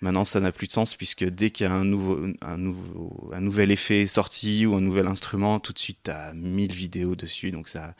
Maintenant, 0.00 0.24
ça 0.24 0.38
n'a 0.38 0.52
plus 0.52 0.68
de 0.68 0.72
sens 0.72 0.94
puisque 0.94 1.24
dès 1.24 1.50
qu'il 1.50 1.66
y 1.66 1.68
a 1.68 1.72
un, 1.72 1.84
nouveau, 1.84 2.26
un, 2.42 2.56
nouveau, 2.56 3.30
un 3.32 3.40
nouvel 3.40 3.72
effet 3.72 4.06
sorti 4.06 4.64
ou 4.64 4.76
un 4.76 4.80
nouvel 4.80 5.08
instrument, 5.08 5.58
tout 5.58 5.72
de 5.72 5.78
suite, 5.78 5.98
tu 6.04 6.10
as 6.10 6.32
1000 6.34 6.72
vidéos 6.72 7.16
dessus. 7.16 7.50
Donc, 7.50 7.68
ça, 7.68 7.94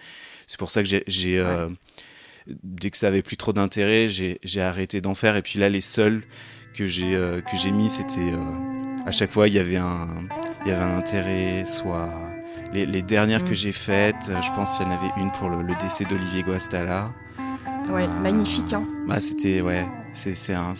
c'est 0.46 0.58
pour 0.58 0.70
ça 0.70 0.82
que 0.82 0.88
j'ai. 0.88 1.38
Euh, 1.38 1.68
dès 2.46 2.90
que 2.90 2.96
ça 2.96 3.08
avait 3.08 3.22
plus 3.22 3.36
trop 3.36 3.52
d'intérêt, 3.52 4.08
j'ai 4.08 4.60
arrêté 4.60 5.00
d'en 5.00 5.14
faire. 5.14 5.36
Et 5.36 5.42
puis 5.42 5.58
là, 5.58 5.68
les 5.68 5.80
seuls 5.80 6.22
que 6.74 6.86
j'ai 6.86 7.16
euh, 7.16 7.40
que 7.40 7.56
j'ai 7.56 7.72
mis, 7.72 7.88
c'était. 7.88 8.32
Euh, 8.32 9.04
à 9.04 9.12
chaque 9.12 9.32
fois, 9.32 9.48
il 9.48 9.54
y 9.54 9.58
avait 9.58 9.76
un, 9.76 10.08
il 10.64 10.70
y 10.70 10.74
avait 10.74 10.84
un 10.84 10.96
intérêt, 10.96 11.64
soit. 11.64 12.10
Les, 12.72 12.84
les 12.84 13.00
dernières 13.00 13.44
que 13.44 13.52
mm. 13.52 13.54
j'ai 13.54 13.72
faites, 13.72 14.30
je 14.42 14.52
pense 14.54 14.76
qu'il 14.76 14.86
y 14.86 14.90
en 14.90 14.92
avait 14.92 15.10
une 15.16 15.32
pour 15.32 15.48
le, 15.48 15.74
décès 15.80 16.04
d'Olivier 16.04 16.42
Guastalla. 16.42 17.12
Ouais, 17.88 18.06
magnifique. 18.06 18.72
Hein. 18.74 18.86
Bah, 19.06 19.20
c'était, 19.22 19.62
ouais, 19.62 19.86
c'est 20.12 20.52
un, 20.52 20.74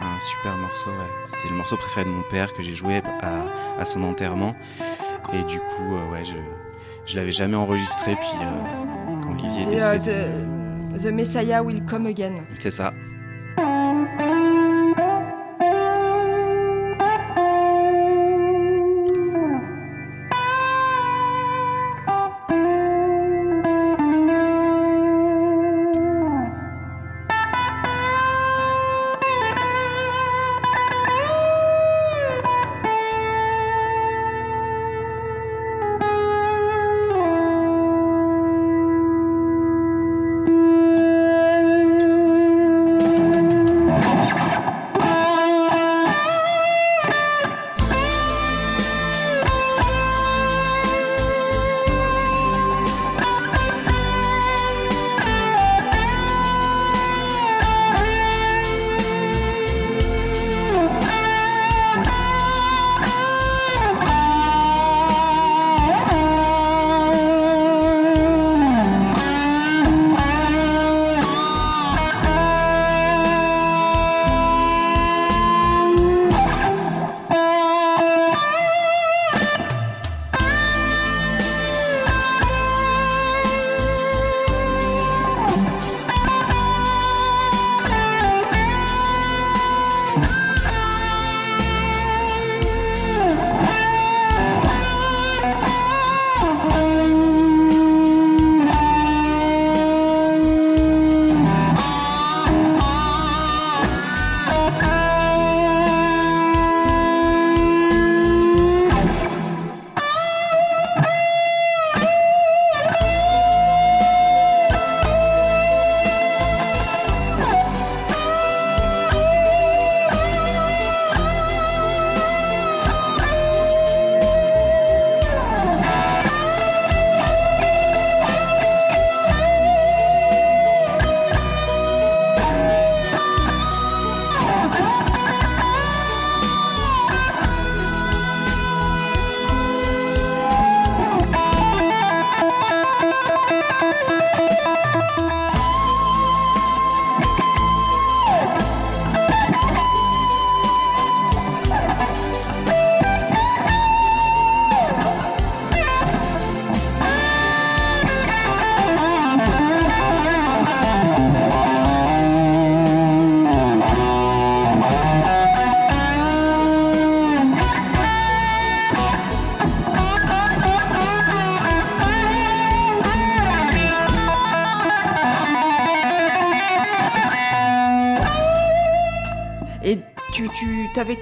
un, 0.00 0.18
super 0.18 0.56
morceau, 0.56 0.90
ouais. 0.90 1.10
C'était 1.24 1.48
le 1.48 1.56
morceau 1.56 1.76
préféré 1.76 2.04
de 2.04 2.10
mon 2.10 2.22
père 2.22 2.52
que 2.52 2.62
j'ai 2.62 2.74
joué 2.74 3.02
à, 3.22 3.44
à, 3.78 3.84
son 3.84 4.02
enterrement. 4.02 4.54
Et 5.32 5.42
du 5.44 5.58
coup, 5.58 5.94
euh, 5.94 6.10
ouais, 6.10 6.24
je, 6.24 6.36
je 7.06 7.16
l'avais 7.16 7.32
jamais 7.32 7.56
enregistré. 7.56 8.16
Puis 8.16 8.38
euh, 8.42 9.22
quand 9.22 9.32
Olivier 9.32 9.62
est 9.62 9.82
euh, 9.82 9.92
décédé. 9.92 10.12
the, 10.98 11.02
the 11.02 11.12
Messiah 11.12 11.62
will 11.62 11.84
come 11.84 12.06
again. 12.06 12.34
C'est 12.58 12.70
ça. 12.70 12.92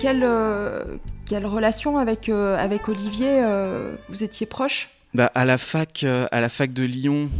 Quelle, 0.00 1.00
quelle 1.26 1.46
relation 1.46 1.98
avec, 1.98 2.28
avec 2.28 2.88
Olivier 2.88 3.42
Vous 4.08 4.22
étiez 4.22 4.46
proche? 4.46 4.90
Bah, 5.14 5.32
à, 5.34 5.44
la 5.44 5.58
fac, 5.58 6.04
à 6.04 6.40
la 6.40 6.48
fac 6.48 6.72
de 6.72 6.84
Lyon, 6.84 7.30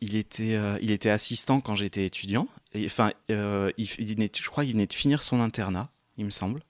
il, 0.00 0.16
était, 0.16 0.58
il 0.80 0.90
était 0.90 1.10
assistant 1.10 1.60
quand 1.60 1.74
j'étais 1.74 2.04
étudiant. 2.06 2.48
Enfin, 2.84 3.12
il, 3.28 3.74
je 3.78 4.48
crois 4.48 4.64
qu'il 4.64 4.72
venait 4.72 4.86
de 4.86 4.92
finir 4.92 5.22
son 5.22 5.40
internat, 5.40 5.88
il 6.16 6.24
me 6.24 6.30
semble. 6.30 6.62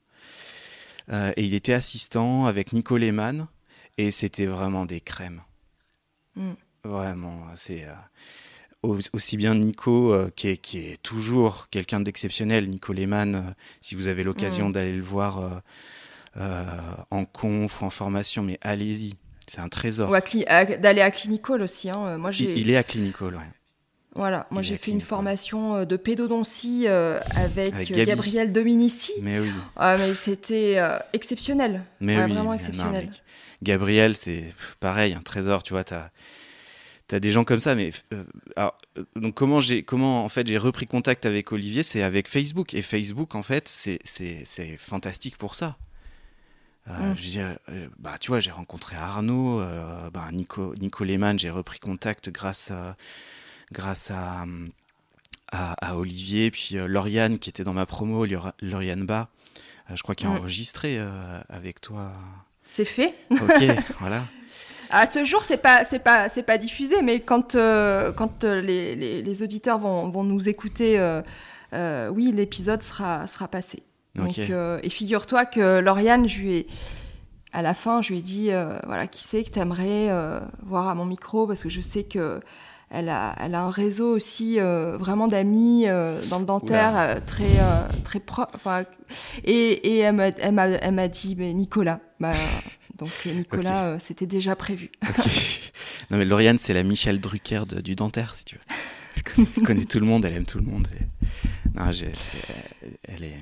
et 1.11 1.43
il 1.43 1.55
était 1.55 1.75
assistant 1.75 2.47
avec 2.47 2.73
Nico 2.73 2.97
Lehmann. 2.97 3.47
Et 3.99 4.11
c'était 4.11 4.47
vraiment 4.47 4.87
des 4.87 5.01
crèmes. 5.01 5.43
Mm. 6.35 6.53
Vraiment, 6.85 7.47
c'est 7.55 7.87
aussi 8.83 9.37
bien 9.37 9.55
Nico, 9.55 10.13
euh, 10.13 10.31
qui, 10.35 10.49
est, 10.49 10.57
qui, 10.57 10.79
est, 10.79 11.03
toujours 11.03 11.69
quelqu'un 11.71 12.01
d'exceptionnel, 12.01 12.69
Nico 12.69 12.93
Lehmann, 12.93 13.35
euh, 13.35 13.41
si 13.81 13.95
vous 13.95 14.09
avez 14.09 14.25
l'occasion 14.25 14.69
mm. 14.69 14.73
d'aller 14.73 14.93
le 14.93 15.03
voir 15.03 15.63
euh, 16.37 16.77
en 17.11 17.25
conf 17.25 17.81
ou 17.81 17.85
en 17.85 17.91
formation, 17.91 18.43
mais 18.43 18.59
allez-y, 18.61 19.15
c'est 19.49 19.61
un 19.61 19.69
trésor. 19.69 20.11
D'aller 20.11 21.01
à 21.01 21.11
Clinicol 21.11 21.63
aussi. 21.63 21.91
Hein. 21.91 22.19
Moi, 22.19 22.31
il, 22.39 22.59
il, 22.59 22.71
est 22.71 22.77
à 22.77 22.83
Clinicol, 22.83 23.35
ouais. 23.37 23.51
Voilà, 24.15 24.47
moi 24.51 24.61
j'ai 24.61 24.77
fait 24.77 24.91
une 24.91 25.01
formation 25.01 25.87
de 25.87 25.97
pédodontie 25.97 26.87
avec, 26.87 27.91
Gabriel 27.93 28.53
Dominici. 28.53 29.15
Mais 29.23 29.39
oui. 29.39 29.49
Ah, 29.75 29.97
mais 29.97 30.15
c'était 30.15 30.77
exceptionnel. 31.15 31.83
Mais 31.99 32.17
vraiment 32.27 32.53
exceptionnel. 32.53 33.09
Gabriel, 33.63 34.15
c'est 34.15 34.53
pareil, 34.81 35.15
un 35.15 35.23
trésor, 35.23 35.63
tu 35.63 35.73
vois, 35.73 35.85
tu 35.85 35.95
as 35.95 36.11
T'as 37.09 37.21
des 37.21 37.33
gens 37.33 37.45
comme 37.45 37.61
ça, 37.61 37.75
mais 37.75 37.91
euh, 38.13 38.25
alors, 38.57 38.79
euh, 38.97 39.05
donc 39.17 39.35
comment 39.35 39.61
j'ai 39.61 39.83
comment 39.83 40.25
en 40.25 40.29
fait 40.29 40.47
j'ai 40.47 40.59
repris 40.59 40.87
contact 40.87 41.27
avec 41.27 41.53
Olivier, 41.53 41.83
c'est 41.83 42.03
avec 42.03 42.29
Facebook 42.29 42.75
et 42.75 42.83
Facebook 42.83 43.35
en 43.35 43.43
fait 43.43 43.69
c'est 43.69 43.99
c'est 44.05 44.77
fantastique 44.79 45.37
pour 45.37 45.55
ça. 45.55 45.77
Euh, 46.89 47.13
mm. 47.13 47.17
Je 47.17 47.41
veux 47.41 47.59
bah 47.99 48.17
tu 48.19 48.29
vois 48.29 48.41
j'ai 48.41 48.51
rencontré 48.51 48.97
Arnaud, 48.97 49.63
bah, 50.13 50.29
Nico 50.33 50.75
Nico 50.77 51.05
Lehmann, 51.05 51.39
j'ai 51.39 51.51
repris 51.51 51.79
contact 51.79 52.31
grâce 52.31 52.71
à, 52.71 52.97
grâce 53.73 54.11
à, 54.11 54.47
à, 55.51 55.97
Olivier, 55.97 56.51
puis 56.51 56.77
Lauriane 56.87 57.39
qui 57.39 57.51
était 57.51 57.65
dans 57.65 57.75
ma 57.75 57.87
promo, 57.87 58.27
Lauriane 58.61 59.05
Bas, 59.05 59.29
je 59.93 60.03
crois 60.03 60.15
qu'il 60.15 60.29
a 60.29 60.31
mm. 60.31 60.37
enregistré 60.37 60.99
avec 61.49 61.81
toi. 61.81 62.13
C'est 62.65 62.85
fait. 62.85 63.15
Ok, 63.31 63.65
voilà. 64.01 64.25
À 64.93 65.07
ce 65.07 65.25
jour, 65.25 65.43
c'est 65.43 65.57
pas, 65.57 65.85
c'est 65.85 66.01
pas, 66.01 66.29
c'est 66.29 66.43
pas 66.43 66.59
diffusé, 66.59 67.01
mais 67.01 67.21
quand, 67.21 67.55
euh, 67.55 68.13
quand 68.13 68.45
euh, 68.45 68.61
les, 68.61 69.23
les, 69.23 69.43
auditeurs 69.43 69.79
vont, 69.79 70.11
vont, 70.11 70.23
nous 70.23 70.51
écouter, 70.51 71.01
euh, 71.01 72.09
oui, 72.11 72.31
l'épisode 72.31 72.83
sera, 72.83 73.27
sera 73.27 73.49
passé. 73.49 73.83
Donc, 74.15 74.39
et 74.39 74.91
figure-toi 74.91 75.47
que 75.47 75.79
Lauriane, 75.79 76.29
je 76.29 76.41
lui 76.41 76.53
ai, 76.53 76.67
à 77.55 77.63
la 77.63 77.73
fin, 77.73 78.03
je 78.03 78.13
lui 78.13 78.19
ai 78.19 78.23
dit, 78.23 78.51
voilà, 78.87 79.07
qui 79.07 79.25
c'est 79.25 79.43
que 79.43 79.51
tu 79.51 79.59
aimerais 79.59 80.11
voir 80.63 80.89
à 80.89 80.95
mon 80.95 81.07
micro, 81.07 81.47
parce 81.47 81.63
que 81.63 81.71
je 81.71 81.81
sais 81.81 82.05
que 82.05 82.41
elle 82.91 83.09
a, 83.09 83.35
elle 83.41 83.55
a 83.55 83.63
un 83.63 83.71
réseau 83.71 84.15
aussi 84.15 84.59
vraiment 84.61 85.27
d'amis 85.27 85.87
dans 86.29 86.39
le 86.39 86.45
dentaire 86.45 87.23
très 87.27 87.47
très 88.05 88.21
propre. 88.21 88.85
Et, 89.45 89.97
et 89.97 89.99
elle 90.01 90.53
m'a 90.53 91.09
dit 91.09 91.35
mais 91.39 91.55
Nicolas. 91.55 92.01
Bah, 92.21 92.33
donc 93.03 93.11
euh, 93.27 93.35
Nicolas, 93.35 93.87
euh, 93.87 93.97
c'était 93.99 94.27
déjà 94.27 94.55
prévu. 94.55 94.91
non 96.11 96.19
mais 96.19 96.25
Lauriane, 96.25 96.59
c'est 96.59 96.73
la 96.73 96.85
Michel 96.85 97.21
Drucker 97.21 97.65
du 97.83 97.97
dentaire, 97.97 98.37
si 98.37 98.45
tu 98.45 98.55
veux. 98.57 99.45
Elle 99.57 99.63
connaît 99.65 99.85
tout 99.85 99.99
le 99.99 100.07
monde, 100.07 100.25
elle 100.25 100.35
aime 100.35 100.47
tout 100.47 100.59
le 100.59 100.65
monde. 100.65 100.87
Non, 101.75 101.91
elle 103.05 103.25
est... 103.25 103.39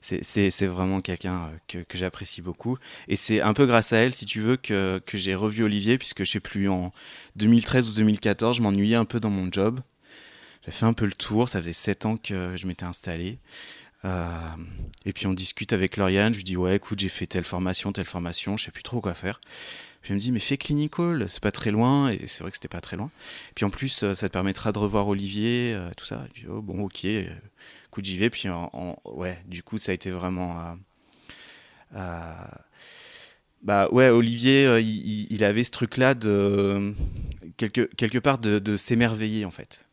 C'est 0.00 0.66
vraiment 0.66 1.00
quelqu'un 1.00 1.50
euh, 1.74 1.84
que, 1.88 1.96
j'apprécie 1.96 2.42
beaucoup. 2.42 2.76
Et 3.08 3.16
c'est 3.16 3.40
un 3.40 3.52
peu 3.52 3.66
grâce 3.66 3.92
à 3.92 3.98
elle, 3.98 4.12
si 4.12 4.26
tu 4.26 4.40
veux, 4.40 4.56
que, 4.56 5.00
que 5.06 5.16
j'ai 5.16 5.34
revu 5.34 5.62
Olivier, 5.62 5.96
puisque 5.96 6.24
je 6.24 6.30
sais 6.30 6.40
plus, 6.40 6.68
en 6.68 6.92
2013 7.36 7.88
ou 7.88 7.92
2014, 7.92 8.56
je 8.56 8.62
m'ennuyais 8.62 8.96
un 8.96 9.04
peu 9.04 9.20
dans 9.20 9.30
mon 9.30 9.50
job. 9.50 9.80
J'ai 10.66 10.72
fait 10.72 10.86
un 10.86 10.92
peu 10.92 11.06
le 11.06 11.12
tour, 11.12 11.48
ça 11.48 11.60
faisait 11.60 11.72
7 11.72 12.06
ans 12.06 12.16
que 12.16 12.56
je 12.56 12.66
m'étais 12.66 12.84
installé. 12.84 13.38
Euh, 14.04 14.56
et 15.04 15.12
puis 15.12 15.26
on 15.26 15.32
discute 15.32 15.72
avec 15.72 15.96
Lauriane, 15.96 16.32
je 16.32 16.38
lui 16.38 16.44
dis 16.44 16.56
ouais 16.56 16.76
écoute 16.76 16.98
j'ai 16.98 17.08
fait 17.08 17.26
telle 17.26 17.44
formation, 17.44 17.92
telle 17.92 18.06
formation, 18.06 18.56
je 18.56 18.64
sais 18.64 18.70
plus 18.70 18.82
trop 18.82 19.00
quoi 19.00 19.14
faire. 19.14 19.40
Puis 20.00 20.10
elle 20.10 20.16
me 20.16 20.20
dit 20.20 20.32
mais 20.32 20.40
fais 20.40 20.56
clinical, 20.56 21.26
c'est 21.28 21.42
pas 21.42 21.52
très 21.52 21.70
loin 21.70 22.10
et 22.10 22.26
c'est 22.26 22.42
vrai 22.42 22.50
que 22.50 22.56
c'était 22.56 22.68
pas 22.68 22.80
très 22.80 22.96
loin. 22.96 23.10
Et 23.50 23.54
puis 23.54 23.64
en 23.64 23.70
plus 23.70 24.02
euh, 24.02 24.14
ça 24.14 24.28
te 24.28 24.32
permettra 24.32 24.72
de 24.72 24.78
revoir 24.78 25.06
Olivier, 25.06 25.72
euh, 25.74 25.90
tout 25.96 26.04
ça. 26.04 26.26
Je 26.34 26.40
dis 26.40 26.46
oh 26.48 26.60
bon 26.60 26.82
ok, 26.84 27.04
écoute 27.04 28.04
j'y 28.04 28.18
vais. 28.18 28.30
Puis 28.30 28.48
ouais 29.04 29.38
du 29.46 29.62
coup 29.62 29.78
ça 29.78 29.92
a 29.92 29.94
été 29.94 30.10
vraiment 30.10 30.76
bah 33.62 33.88
ouais 33.92 34.08
Olivier 34.08 34.80
il, 34.80 35.44
avait 35.44 35.62
ce 35.62 35.70
truc 35.70 35.96
là 35.96 36.14
de 36.14 36.94
quelque, 37.56 37.82
quelque 37.82 38.18
part 38.18 38.38
de, 38.38 38.58
de 38.58 38.76
s'émerveiller 38.76 39.44
en 39.44 39.52
fait. 39.52 39.86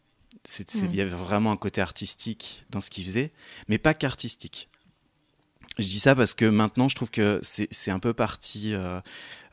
Mm. 0.49 0.85
Il 0.85 0.95
y 0.95 1.01
avait 1.01 1.09
vraiment 1.11 1.51
un 1.51 1.57
côté 1.57 1.81
artistique 1.81 2.65
dans 2.69 2.81
ce 2.81 2.89
qu'il 2.89 3.05
faisait, 3.05 3.31
mais 3.67 3.77
pas 3.77 3.93
qu'artistique. 3.93 4.69
Je 5.77 5.85
dis 5.85 5.99
ça 5.99 6.15
parce 6.15 6.33
que 6.33 6.45
maintenant, 6.45 6.89
je 6.89 6.95
trouve 6.95 7.09
que 7.09 7.39
c'est 7.41 7.91
un 7.91 7.99
peu 7.99 8.13
parti 8.13 8.73
euh, 8.73 8.99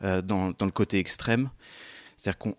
euh, 0.03 0.21
dans, 0.21 0.51
dans, 0.51 0.65
le 0.65 0.71
côté 0.71 0.99
extrême. 0.99 1.49
C'est-à-dire 2.17 2.37
qu'on 2.37 2.55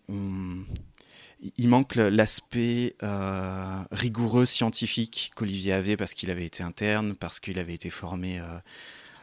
il 1.56 1.68
manque 1.68 1.94
l'aspect 1.94 2.96
euh, 3.02 3.84
rigoureux 3.92 4.44
scientifique 4.44 5.30
qu'Olivier 5.36 5.72
avait 5.72 5.96
parce 5.96 6.14
qu'il 6.14 6.30
avait 6.30 6.46
été 6.46 6.64
interne, 6.64 7.14
parce 7.14 7.38
qu'il 7.38 7.58
avait 7.60 7.74
été 7.74 7.90
formé 7.90 8.40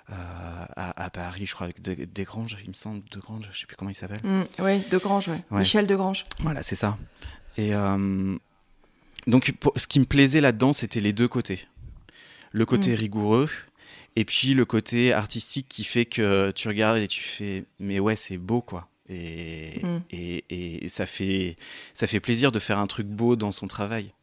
à, 0.08 1.10
Paris, 1.10 1.46
je 1.46 1.56
crois, 1.56 1.66
avec 1.66 1.82
Desgranges, 1.82 2.58
il 2.64 2.70
me 2.70 2.74
semble, 2.74 3.04
Desgranges, 3.12 3.50
je 3.52 3.60
sais 3.60 3.66
plus 3.66 3.76
comment 3.76 3.92
il 3.92 3.96
s'appelle. 3.96 4.22
Mm, 4.24 4.44
oui, 4.60 4.80
Degrange, 4.92 5.28
ouais. 5.28 5.44
Michel 5.52 5.88
Degrange. 5.88 6.24
Voilà, 6.40 6.64
c'est 6.64 6.76
ça. 6.76 6.98
Et, 7.58 7.74
donc, 9.28 9.54
ce 9.76 9.88
qui 9.88 10.00
me 10.00 10.06
plaisait 10.06 10.42
là-dedans, 10.42 10.74
c'était 10.74 11.00
les 11.00 11.14
deux 11.14 11.28
côtés. 11.28 11.68
Le 12.52 12.66
côté 12.66 12.92
mm. 12.92 12.96
rigoureux 12.96 13.50
et 14.16 14.24
puis 14.24 14.54
le 14.54 14.66
côté 14.66 15.12
artistique 15.12 15.68
qui 15.68 15.84
fait 15.84 16.06
que 16.06 16.52
tu 16.52 16.68
regardes 16.68 17.00
et 17.00 17.08
tu 17.08 17.22
fais, 17.22 17.66
mais 17.80 18.00
ouais, 18.00 18.16
c'est 18.16 18.38
beau, 18.38 18.62
quoi. 18.62 18.88
Et, 19.10 19.82
mm. 19.84 20.02
et, 20.50 20.88
ça, 20.88 21.06
fait, 21.06 21.58
ça 21.94 22.08
fait 22.08 22.20
plaisir 22.20 22.52
de 22.52 22.60
faire 22.60 22.80
un 22.80 22.88
truc 22.88 23.08
beau 23.08 23.36
dans 23.36 23.52
son 23.52 23.68
travail. 23.68 24.14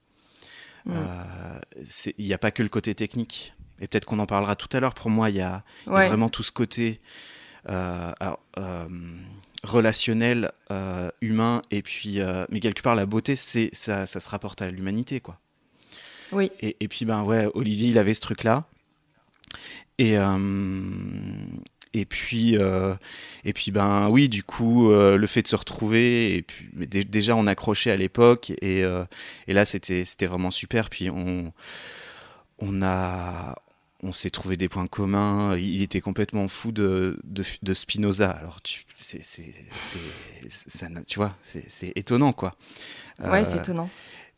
Mm. 0.86 0.92
Euh, 0.94 1.60
il 2.18 2.26
n'y 2.26 2.32
a 2.32 2.38
pas 2.38 2.50
que 2.50 2.62
le 2.62 2.68
côté 2.68 2.94
technique. 2.94 3.52
Et 3.80 3.88
peut-être 3.88 4.04
qu'on 4.04 4.18
en 4.18 4.26
parlera 4.26 4.56
tout 4.56 4.68
à 4.76 4.80
l'heure. 4.80 4.94
Pour 4.94 5.10
moi, 5.10 5.28
il 5.28 5.36
y, 5.36 5.40
a 5.40 5.62
vraiment 5.86 6.28
tout 6.28 6.42
ce 6.42 6.52
côté. 6.52 7.00
Euh, 7.68 8.12
euh, 8.58 8.88
relationnel, 9.62 10.50
euh, 10.70 11.10
humain, 11.20 11.62
et 11.70 11.82
puis, 11.82 12.20
euh, 12.20 12.44
mais 12.50 12.60
quelque 12.60 12.82
part, 12.82 12.94
la 12.94 13.06
beauté, 13.06 13.36
c'est 13.36 13.70
ça, 13.72 14.06
ça 14.06 14.20
se 14.20 14.28
rapporte 14.28 14.62
à 14.62 14.68
l'humanité, 14.68 15.20
quoi. 15.20 15.38
Oui. 16.32 16.50
Et, 16.60 16.76
et, 16.80 16.88
puis, 16.88 17.04
ben 17.04 17.22
ouais, 17.22 17.46
Olivier, 17.54 17.90
il 17.90 17.98
avait 17.98 18.14
ce 18.14 18.20
truc-là. 18.20 18.64
Et, 19.98 20.16
euh, 20.16 20.40
et 21.92 22.06
puis, 22.06 22.56
et 23.44 23.52
puis, 23.52 23.70
ben 23.70 24.08
oui, 24.08 24.30
du 24.30 24.42
coup, 24.42 24.90
le 24.90 25.26
fait 25.26 25.42
de 25.42 25.48
se 25.48 25.56
retrouver, 25.56 26.36
et 26.36 26.42
puis, 26.42 26.70
mais 26.72 26.86
déjà, 26.86 27.36
on 27.36 27.46
accrochait 27.46 27.90
à 27.90 27.96
l'époque, 27.96 28.50
et, 28.62 28.80
et 28.80 29.52
là, 29.52 29.66
c'était 29.66 30.26
vraiment 30.26 30.50
super. 30.50 30.88
Puis, 30.88 31.10
on, 31.10 31.52
on 32.58 32.80
a, 32.80 33.56
on 34.02 34.12
s'est 34.12 34.30
trouvé 34.30 34.56
des 34.56 34.68
points 34.68 34.86
communs. 34.86 35.56
Il 35.56 35.82
était 35.82 36.00
complètement 36.00 36.48
fou 36.48 36.72
de, 36.72 37.18
de, 37.24 37.74
Spinoza. 37.74 38.30
Alors, 38.30 38.60
tu, 38.60 38.82
c'est, 38.94 39.22
ça, 39.22 40.88
tu 41.06 41.18
vois, 41.18 41.36
c'est 41.42 41.92
étonnant, 41.94 42.32
quoi. 42.32 42.54
Ouais, 43.22 43.44
c'est 43.44 43.54
euh, 43.54 43.60
étonnant. 43.60 43.90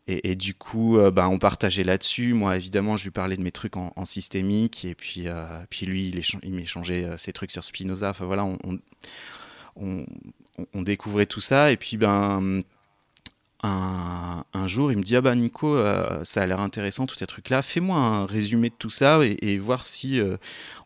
Et, 0.07 0.35
du 0.35 0.55
coup, 0.55 0.99
euh, 0.99 1.11
bah, 1.11 1.31
on 1.31 1.39
partageait 1.39 1.85
là-dessus. 1.85 2.35
Moi, 2.35 2.57
évidemment, 2.57 2.99
je 2.99 3.05
lui 3.05 3.11
parlais 3.11 3.39
de 3.39 3.43
mes 3.43 3.53
trucs 3.53 3.77
en, 3.77 4.05
systémique. 4.05 4.85
Et 4.85 4.95
puis, 4.95 5.29
euh, 5.29 5.45
puis 5.71 5.87
lui, 5.87 6.09
il, 6.09 6.23
il 6.43 6.53
m'échangeait 6.53 7.17
ses 7.17 7.33
trucs 7.33 7.53
sur 7.53 7.65
Spinoza. 7.65 8.11
Enfin, 8.11 8.27
voilà, 8.27 8.45
on, 8.45 8.59
on, 9.77 10.05
on, 10.75 10.83
découvrait 10.83 11.25
tout 11.25 11.41
ça. 11.41 11.73
Et 11.73 11.79
puis, 11.79 11.97
ben 11.97 12.63
un, 13.65 14.67
jour, 14.67 14.93
il 14.93 14.99
me 14.99 15.03
dit 15.03 15.17
Ah 15.17 15.21
bah 15.21 15.35
Nico, 15.35 15.77
euh, 15.77 16.23
ça 16.25 16.43
a 16.43 16.47
l'air 16.47 16.61
intéressant 16.61 17.07
tout 17.07 17.17
ces 17.17 17.27
trucs-là, 17.27 17.63
fais-moi 17.63 17.99
un 17.99 18.27
résumé 18.27 18.69
de 18.71 18.75
tout 18.75 18.91
ça 18.91 19.21
et, 19.23 19.59
voir 19.59 19.87
si 19.87 20.21
euh, 20.21 20.37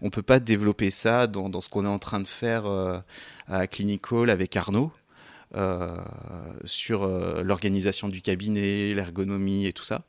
on 0.00 0.10
peut 0.10 0.22
pas 0.22 0.38
développer 0.38 0.90
ça 0.90 1.26
dans, 1.26 1.60
ce 1.60 1.68
qu'on 1.68 1.84
est 1.84 1.88
en 1.88 1.98
train 1.98 2.20
de 2.20 2.26
faire 2.26 2.66
euh, 2.66 2.98
à 3.48 3.66
Clinical 3.66 4.30
avec 4.30 4.56
Arnaud. 4.56 4.92
sur 6.64 7.06
l'organisation 7.42 8.08
du 8.08 8.20
cabinet, 8.20 8.94
l'ergonomie 8.94 9.66
et 9.66 9.72
tout 9.72 9.84
ça. 9.84 10.04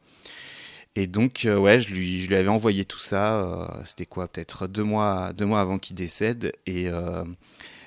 Et 0.96 1.08
donc, 1.08 1.48
ouais, 1.48 1.80
je 1.80 1.94
lui, 1.94 2.22
je 2.22 2.28
lui 2.28 2.36
avais 2.36 2.50
envoyé 2.50 2.84
tout 2.84 3.00
ça. 3.00 3.82
C'était 3.86 4.06
quoi, 4.06 4.28
peut-être 4.28 4.68
deux 4.68 4.84
mois, 4.84 5.32
deux 5.34 5.46
mois 5.46 5.62
avant 5.62 5.80
qu'il 5.80 5.96
décède. 5.96 6.52
Et 6.66 6.90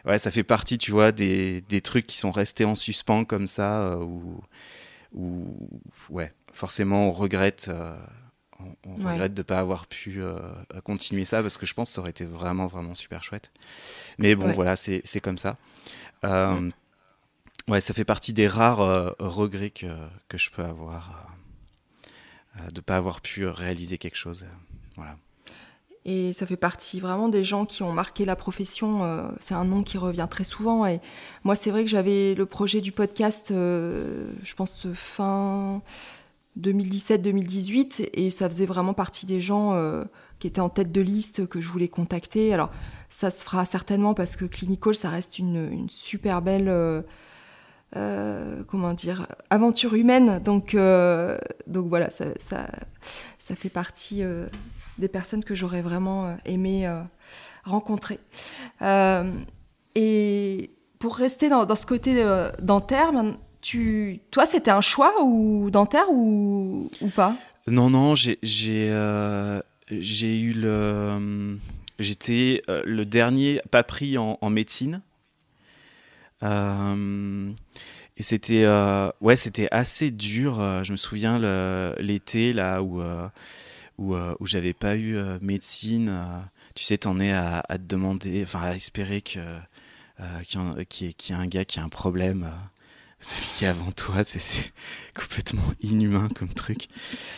ouais, 0.05 0.19
ça 0.19 0.31
fait 0.31 0.45
partie, 0.45 0.79
tu 0.79 0.91
vois, 0.91 1.13
des, 1.13 1.61
des, 1.63 1.81
trucs 1.81 2.07
qui 2.07 2.17
sont 2.17 2.31
restés 2.31 2.65
en 2.65 2.75
suspens 2.75 3.25
comme 3.25 3.47
ça, 3.47 3.99
où, 3.99 4.41
où 5.13 5.57
ouais, 6.11 6.33
forcément 6.53 7.09
on 7.09 7.13
regrette, 7.13 7.67
euh, 7.69 7.99
on, 8.85 8.95
regrette 8.95 9.35
de 9.35 9.41
ne 9.41 9.45
pas 9.45 9.59
avoir 9.59 9.87
pu 9.87 10.21
continuer 10.85 11.25
ça 11.25 11.43
parce 11.43 11.59
que 11.59 11.67
je 11.67 11.75
pense 11.75 11.91
que 11.91 11.95
ça 11.95 12.01
aurait 12.01 12.11
été 12.11 12.25
vraiment, 12.25 12.67
vraiment 12.67 12.95
super 12.95 13.23
chouette. 13.23 13.53
Mais 14.19 14.35
bon, 14.35 14.53
voilà, 14.53 14.77
c'est 14.77 15.21
comme 15.21 15.39
ça. 15.39 15.57
ouais. 17.69 17.81
ça 17.81 17.95
fait 17.95 18.05
partie 18.05 18.33
des 18.33 18.49
rares 18.49 19.15
regrets 19.19 19.71
que, 19.71 19.87
que, 20.29 20.39
je 20.39 20.51
peux 20.51 20.65
avoir 20.65 21.35
de 22.59 22.77
ne 22.77 22.81
pas 22.81 22.97
avoir 22.97 23.21
pu 23.21 23.47
réaliser 23.47 23.99
quelque 23.99 24.17
chose. 24.17 24.47
voilà. 24.97 25.17
Et 26.05 26.33
ça 26.33 26.47
fait 26.47 26.57
partie 26.57 26.99
vraiment 26.99 27.29
des 27.29 27.45
gens 27.45 27.65
qui 27.65 27.83
ont 27.83 27.93
marqué 27.93 28.25
la 28.25 28.35
profession. 28.35 29.05
Euh, 29.05 29.29
c'est 29.39 29.55
un 29.55 29.65
nom 29.65 29.83
qui 29.83 29.99
revient 29.99 30.27
très 30.29 30.45
souvent. 30.45 30.85
Et 30.85 31.01
moi, 31.45 31.55
c'est 31.55 31.71
vrai 31.71 31.85
que 31.85 31.91
j'avais 31.91 32.35
le 32.35 32.45
projet 32.45 32.81
du 32.81 32.91
podcast, 32.91 33.53
euh, 33.53 34.33
je 34.43 34.55
pense, 34.57 34.89
fin 34.95 35.81
2017-2018. 36.61 38.11
Et 38.15 38.31
ça 38.31 38.49
faisait 38.49 38.67
vraiment 38.67 38.95
partie 38.95 39.27
des 39.27 39.41
gens 39.41 39.75
euh, 39.75 40.03
qui 40.41 40.49
étaient 40.49 40.61
en 40.61 40.71
tête 40.71 40.91
de 40.91 41.01
liste 41.01 41.47
que 41.47 41.61
je 41.61 41.71
voulais 41.71 41.89
contacter. 41.89 42.53
Alors, 42.53 42.71
ça 43.09 43.31
se 43.31 43.45
fera 43.45 43.65
certainement 43.65 44.13
parce 44.13 44.35
que 44.35 44.45
Clinical, 44.45 44.97
ça 44.97 45.09
reste 45.09 45.39
une, 45.39 45.87
super 45.89 46.43
belle. 46.43 47.05
comment 48.67 48.93
dire, 48.93 49.29
aventure 49.51 49.95
humaine. 49.95 50.41
Donc, 50.43 50.75
donc 50.75 51.87
voilà, 51.87 52.11
ça, 52.11 52.27
fait 53.39 53.69
partie 53.69 54.25
des 54.99 55.09
personnes 55.09 55.45
que 55.45 55.55
j'aurais 55.55 55.83
vraiment 55.83 56.27
euh, 56.27 56.35
aimé 56.45 56.87
euh, 56.87 57.03
rencontrer. 57.65 58.19
Euh, 58.83 59.31
et 59.95 60.71
pour 60.99 61.17
rester 61.17 61.49
dans, 61.49 61.77
ce 61.77 61.87
côté 61.87 62.25
dentaire, 62.61 63.13
tu, 63.61 64.21
toi, 64.31 64.47
c'était 64.47 64.71
un 64.71 64.81
choix 64.81 65.13
ou 65.23 65.71
dentaire 65.71 66.07
ou, 66.11 66.91
pas? 67.15 67.35
Non, 67.67 67.91
non, 67.91 68.15
j'ai 68.15 68.39
eu 69.91 70.53
le. 70.53 71.59
J'étais 71.99 72.63
le 72.69 73.05
dernier 73.05 73.61
pas 73.71 73.83
pris 73.83 74.17
en, 74.17 74.39
médecine. 74.49 75.03
et 76.43 76.47
c'était 78.21 78.67
ouais, 79.21 79.35
assez 79.73 80.11
dur. 80.11 80.85
Je 80.85 80.93
me 80.93 80.97
souviens 80.97 81.39
l'été 81.99 82.53
là 82.53 82.83
où 82.83 83.03
où 84.11 84.47
j'avais 84.47 84.73
pas 84.73 84.97
eu 84.97 85.17
euh, 85.17 85.39
médecine, 85.41 86.09
euh, 86.11 86.41
tu 86.75 86.85
sais, 86.85 86.99
t'en 86.99 87.21
es 87.21 87.33
à, 87.33 87.63
te 87.69 87.77
demander, 87.79 88.43
enfin 88.43 88.63
à 88.63 88.75
espérer 88.75 89.23
que 89.23 89.39
qu'il 90.45 91.09
y, 91.09 91.33
ait 91.33 91.35
un 91.35 91.47
gars 91.47 91.65
qui 91.65 91.81
a 91.81 91.83
un 91.83 91.89
problème 91.89 92.49
celui 93.19 93.47
qui 93.47 93.65
est 93.65 93.69
avant 93.69 93.91
toi, 93.93 94.25
c'est 94.25 94.73
complètement 95.19 95.63
inhumain 95.81 96.29
comme 96.37 96.49
truc. 96.49 96.89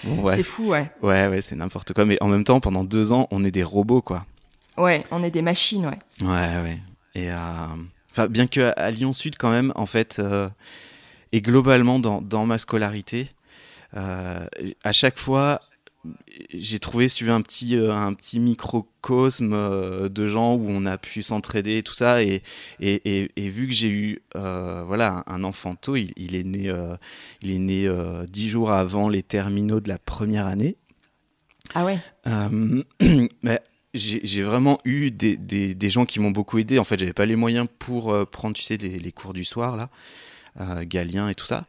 c'est 0.02 0.42
fou, 0.42 0.70
ouais. 0.70 0.90
Ouais, 1.02 1.28
ouais, 1.28 1.42
c'est 1.42 1.56
n'importe 1.56 1.92
quoi. 1.92 2.04
Mais 2.04 2.18
en 2.22 2.28
même 2.28 2.44
temps, 2.44 2.60
pendant 2.60 2.84
deux 2.84 3.12
ans, 3.12 3.28
on 3.30 3.44
est 3.44 3.50
des 3.50 3.62
robots, 3.62 4.02
quoi. 4.02 4.26
Ouais, 4.76 5.04
on 5.10 5.22
est 5.22 5.30
des 5.30 5.42
machines, 5.42 5.86
ouais. 5.86 5.98
Ouais, 6.26 6.62
ouais. 6.62 6.78
Et 7.14 7.30
enfin, 7.30 8.28
bien 8.28 8.46
que 8.46 8.72
à 8.76 8.90
Lyon 8.90 9.12
Sud, 9.12 9.36
quand 9.38 9.50
même, 9.50 9.72
en 9.76 9.86
fait, 9.86 10.20
et 11.32 11.40
globalement 11.42 11.98
dans, 11.98 12.20
dans 12.22 12.46
ma 12.46 12.58
scolarité, 12.58 13.30
à 13.94 14.92
chaque 14.92 15.18
fois, 15.18 15.60
j'ai 16.52 16.78
trouvé, 16.78 17.06
veux, 17.06 17.30
un 17.30 17.40
petit, 17.40 17.76
euh, 17.76 17.92
un 17.92 18.12
petit 18.14 18.38
microcosme 18.40 19.52
euh, 19.52 20.08
de 20.08 20.26
gens 20.26 20.54
où 20.54 20.66
on 20.68 20.86
a 20.86 20.98
pu 20.98 21.22
s'entraider 21.22 21.78
et 21.78 21.82
tout 21.82 21.94
ça. 21.94 22.22
Et, 22.22 22.42
et, 22.80 23.30
et, 23.36 23.48
vu 23.48 23.66
que 23.66 23.72
j'ai 23.72 23.88
eu 23.88 24.22
euh, 24.36 24.82
voilà, 24.86 25.24
un, 25.26 25.44
enfant 25.44 25.74
tôt, 25.74 25.96
il, 25.96 26.34
est 26.34 26.44
né, 26.44 26.72
il 27.42 27.50
est 27.50 27.58
né 27.58 27.88
dix 28.28 28.48
jours 28.48 28.70
avant 28.70 29.08
les 29.08 29.22
terminaux 29.22 29.80
de 29.80 29.88
la 29.88 29.98
première 29.98 30.46
année. 30.46 30.76
Ah 31.74 31.84
ouais 31.84 31.98
mais 33.42 33.60
j'ai 33.94 34.42
vraiment 34.42 34.78
eu 34.84 35.10
des, 35.10 35.36
des, 35.36 35.74
des, 35.74 35.90
gens 35.90 36.04
qui 36.04 36.20
m'ont 36.20 36.30
beaucoup 36.30 36.58
aidé. 36.58 36.78
En 36.78 36.84
fait, 36.84 36.98
j'avais 36.98 37.12
pas 37.12 37.26
les 37.26 37.36
moyens 37.36 37.68
pour 37.78 38.26
prendre, 38.28 38.54
tu 38.54 38.62
sais, 38.62 38.76
les, 38.76 38.98
les, 38.98 39.12
cours 39.12 39.32
du 39.32 39.44
soir, 39.44 39.76
là, 39.76 40.84
Galien 40.84 41.28
et 41.28 41.34
tout 41.34 41.46
ça. 41.46 41.66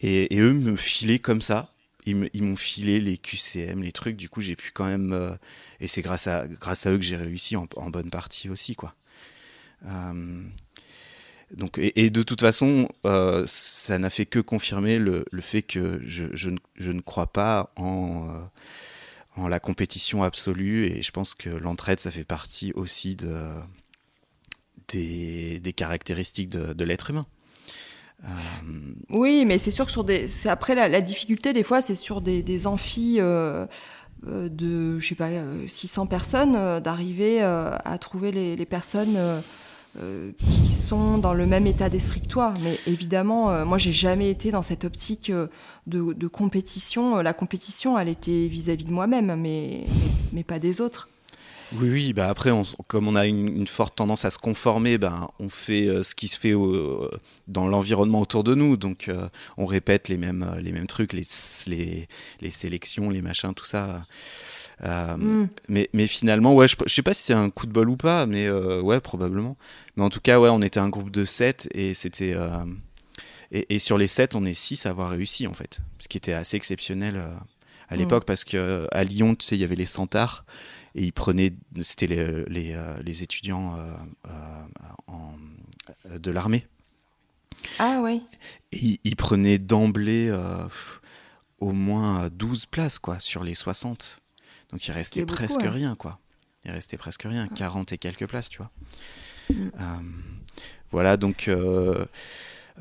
Et, 0.00 0.34
et 0.34 0.40
eux 0.40 0.52
me 0.52 0.76
filaient 0.76 1.20
comme 1.20 1.40
ça 1.40 1.72
ils 2.10 2.42
m'ont 2.42 2.56
filé 2.56 3.00
les 3.00 3.18
QCM, 3.18 3.82
les 3.82 3.92
trucs. 3.92 4.16
Du 4.16 4.28
coup, 4.28 4.40
j'ai 4.40 4.56
pu 4.56 4.70
quand 4.72 4.86
même. 4.86 5.12
Euh, 5.12 5.34
et 5.80 5.88
c'est 5.88 6.02
grâce 6.02 6.26
à, 6.26 6.46
grâce 6.46 6.86
à 6.86 6.92
eux 6.92 6.98
que 6.98 7.04
j'ai 7.04 7.16
réussi 7.16 7.56
en, 7.56 7.66
bonne 7.90 8.10
partie 8.10 8.48
aussi, 8.48 8.74
quoi. 8.74 8.94
Euh, 9.86 10.42
donc, 11.54 11.78
et, 11.78 12.10
de 12.10 12.22
toute 12.22 12.40
façon, 12.40 12.88
euh, 13.06 13.44
ça 13.46 13.98
n'a 13.98 14.10
fait 14.10 14.26
que 14.26 14.38
confirmer 14.38 14.98
le, 14.98 15.24
le 15.30 15.40
fait 15.40 15.62
que 15.62 16.00
je, 16.04 16.24
je, 16.34 16.50
ne, 16.50 16.58
je, 16.76 16.92
ne, 16.92 17.00
crois 17.00 17.32
pas 17.32 17.72
en, 17.76 18.28
en 19.36 19.48
la 19.48 19.60
compétition 19.60 20.22
absolue. 20.22 20.86
Et 20.86 21.00
je 21.00 21.10
pense 21.10 21.34
que 21.34 21.48
l'entraide, 21.48 22.00
ça 22.00 22.10
fait 22.10 22.24
partie 22.24 22.72
aussi 22.74 23.16
de, 23.16 23.34
des, 24.88 25.58
des 25.60 25.72
caractéristiques 25.72 26.50
de, 26.50 26.72
de 26.74 26.84
l'être 26.84 27.10
humain. 27.10 27.26
Euh, 28.24 28.28
oui, 29.10 29.44
mais 29.44 29.58
c'est 29.58 29.70
sûr 29.70 29.86
que 29.86 29.92
sur 29.92 30.04
des. 30.04 30.26
Après 30.48 30.74
la, 30.74 31.00
difficulté, 31.00 31.52
des 31.52 31.62
fois, 31.62 31.80
c'est 31.80 31.94
sur 31.94 32.20
des, 32.20 32.42
des 32.42 32.66
amphis. 32.66 33.16
Euh, 33.18 33.66
euh, 34.26 34.48
de, 34.48 34.98
je 34.98 35.08
sais 35.08 35.14
pas, 35.14 35.28
600 35.68 36.06
personnes, 36.06 36.80
d'arriver 36.80 37.40
à 37.40 37.98
trouver 38.00 38.32
les, 38.32 38.66
personnes 38.66 39.16
qui 39.96 40.68
sont 40.68 41.18
dans 41.18 41.34
le 41.34 41.46
même 41.46 41.68
état 41.68 41.88
d'esprit 41.88 42.20
que 42.20 42.26
toi. 42.26 42.52
Mais 42.64 42.80
évidemment, 42.88 43.64
moi, 43.64 43.78
j'ai 43.78 43.92
jamais 43.92 44.28
été 44.28 44.50
dans 44.50 44.62
cette 44.62 44.84
optique 44.84 45.30
de, 45.86 46.12
de 46.12 46.26
compétition. 46.26 47.18
La 47.18 47.32
compétition, 47.32 47.96
elle 47.96 48.08
était 48.08 48.48
vis-à-vis 48.48 48.86
de 48.86 48.92
moi-même, 48.92 49.36
mais, 49.36 49.84
mais, 50.32 50.42
pas 50.42 50.58
des 50.58 50.80
autres. 50.80 51.08
Oui, 51.74 51.90
oui, 51.90 52.12
bah 52.12 52.28
après, 52.28 52.50
comme 52.86 53.08
on 53.08 53.14
a 53.14 53.26
une, 53.26 53.66
forte 53.66 53.96
tendance 53.96 54.24
à 54.24 54.30
se 54.30 54.38
conformer, 54.38 54.96
ben, 54.96 55.28
on 55.38 55.48
fait 55.48 55.86
euh, 55.86 56.02
ce 56.02 56.14
qui 56.14 56.28
se 56.28 56.38
fait 56.38 56.54
dans 57.46 57.68
l'environnement 57.68 58.20
autour 58.20 58.42
de 58.42 58.54
nous. 58.54 58.76
Donc, 58.76 59.08
euh, 59.08 59.28
on 59.58 59.66
répète 59.66 60.08
les 60.08 60.16
mêmes, 60.16 60.46
euh, 60.54 60.60
les 60.60 60.72
mêmes 60.72 60.86
trucs, 60.86 61.12
les, 61.12 61.26
les, 61.66 62.08
les 62.40 62.50
sélections, 62.50 63.10
les 63.10 63.20
machins, 63.20 63.52
tout 63.54 63.64
ça. 63.64 64.06
Mm. 64.82 65.46
mais, 65.68 65.90
mais 65.92 66.06
finalement, 66.06 66.54
ouais, 66.54 66.68
je, 66.68 66.76
je 66.86 66.94
sais 66.94 67.02
pas 67.02 67.12
si 67.12 67.24
c'est 67.24 67.34
un 67.34 67.50
coup 67.50 67.66
de 67.66 67.72
bol 67.72 67.90
ou 67.90 67.96
pas, 67.96 68.26
mais 68.26 68.50
ouais, 68.50 69.00
probablement. 69.00 69.56
Mais 69.96 70.04
en 70.04 70.10
tout 70.10 70.20
cas, 70.20 70.40
ouais, 70.40 70.48
on 70.48 70.62
était 70.62 70.80
un 70.80 70.88
groupe 70.88 71.10
de 71.10 71.24
7 71.24 71.68
et 71.72 71.94
c'était. 71.94 72.34
Et, 73.50 73.74
et, 73.74 73.78
sur 73.78 73.96
les 73.98 74.08
7, 74.08 74.34
on 74.34 74.44
est 74.44 74.54
6 74.54 74.86
à 74.86 74.90
avoir 74.90 75.10
réussi, 75.10 75.46
en 75.46 75.54
fait. 75.54 75.80
Ce 75.98 76.08
qui 76.08 76.18
était 76.18 76.34
assez 76.34 76.56
exceptionnel 76.56 77.22
à 77.88 77.96
mm. 77.96 77.98
l'époque, 77.98 78.24
parce 78.24 78.44
qu'à 78.44 79.04
Lyon, 79.04 79.34
tu 79.34 79.44
sais, 79.44 79.56
il 79.56 79.60
y 79.60 79.64
avait 79.64 79.74
les 79.74 79.86
Centaures 79.86 80.44
et 80.94 81.04
ils 81.04 81.12
prenaient, 81.12 81.52
c'était 81.82 82.06
les, 82.06 82.44
les, 82.46 82.72
euh, 82.74 82.98
les, 83.04 83.22
étudiants 83.22 83.76
euh, 83.76 83.94
euh, 84.26 84.64
en, 85.06 85.34
de 86.18 86.30
l'armée. 86.30 86.66
Ah 87.78 88.00
ouais. 88.00 88.20
Et 88.72 89.00
ils 89.04 89.16
prenaient 89.16 89.58
d'emblée 89.58 90.32
au 91.60 91.72
moins 91.72 92.28
12 92.30 92.66
places 92.66 92.98
quoi, 92.98 93.20
sur 93.20 93.44
les 93.44 93.54
60. 93.54 94.20
Donc 94.70 94.86
il 94.86 94.92
restait 94.92 95.26
presque 95.26 95.62
rien 95.62 95.94
quoi. 95.96 96.18
Il 96.64 96.70
restait 96.70 96.98
presque 96.98 97.22
rien, 97.22 97.48
40 97.48 97.92
et 97.92 97.98
quelques 97.98 98.26
places, 98.26 98.48
tu 98.48 98.58
vois. 98.58 98.70
Mm. 99.50 99.70
voilà, 100.90 101.16
donc 101.16 101.48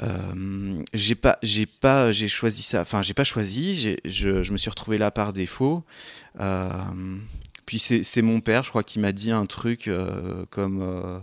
euh, 0.04 0.84
j'ai 0.94 1.16
pas, 1.16 1.40
j'ai 1.42 1.66
pas, 1.66 2.12
j'ai 2.12 2.28
choisi 2.28 2.62
ça. 2.62 2.82
Enfin, 2.82 3.02
j'ai 3.02 3.14
pas 3.14 3.24
choisi. 3.24 3.98
Je, 4.06 4.44
je, 4.44 4.52
me 4.52 4.58
suis 4.58 4.70
retrouvé 4.70 4.98
là 4.98 5.12
par 5.12 5.34
défaut. 5.34 5.84
Euh, 7.68 7.78
puis 7.78 7.80
c'est 7.80 8.22
mon 8.22 8.40
père, 8.40 8.64
je 8.64 8.70
crois, 8.70 8.84
qui 8.84 9.00
m'a 9.00 9.12
dit 9.12 9.32
un 9.32 9.46
truc 9.46 9.88
euh, 9.88 10.46
comme. 10.50 10.82
Euh, 10.82 11.20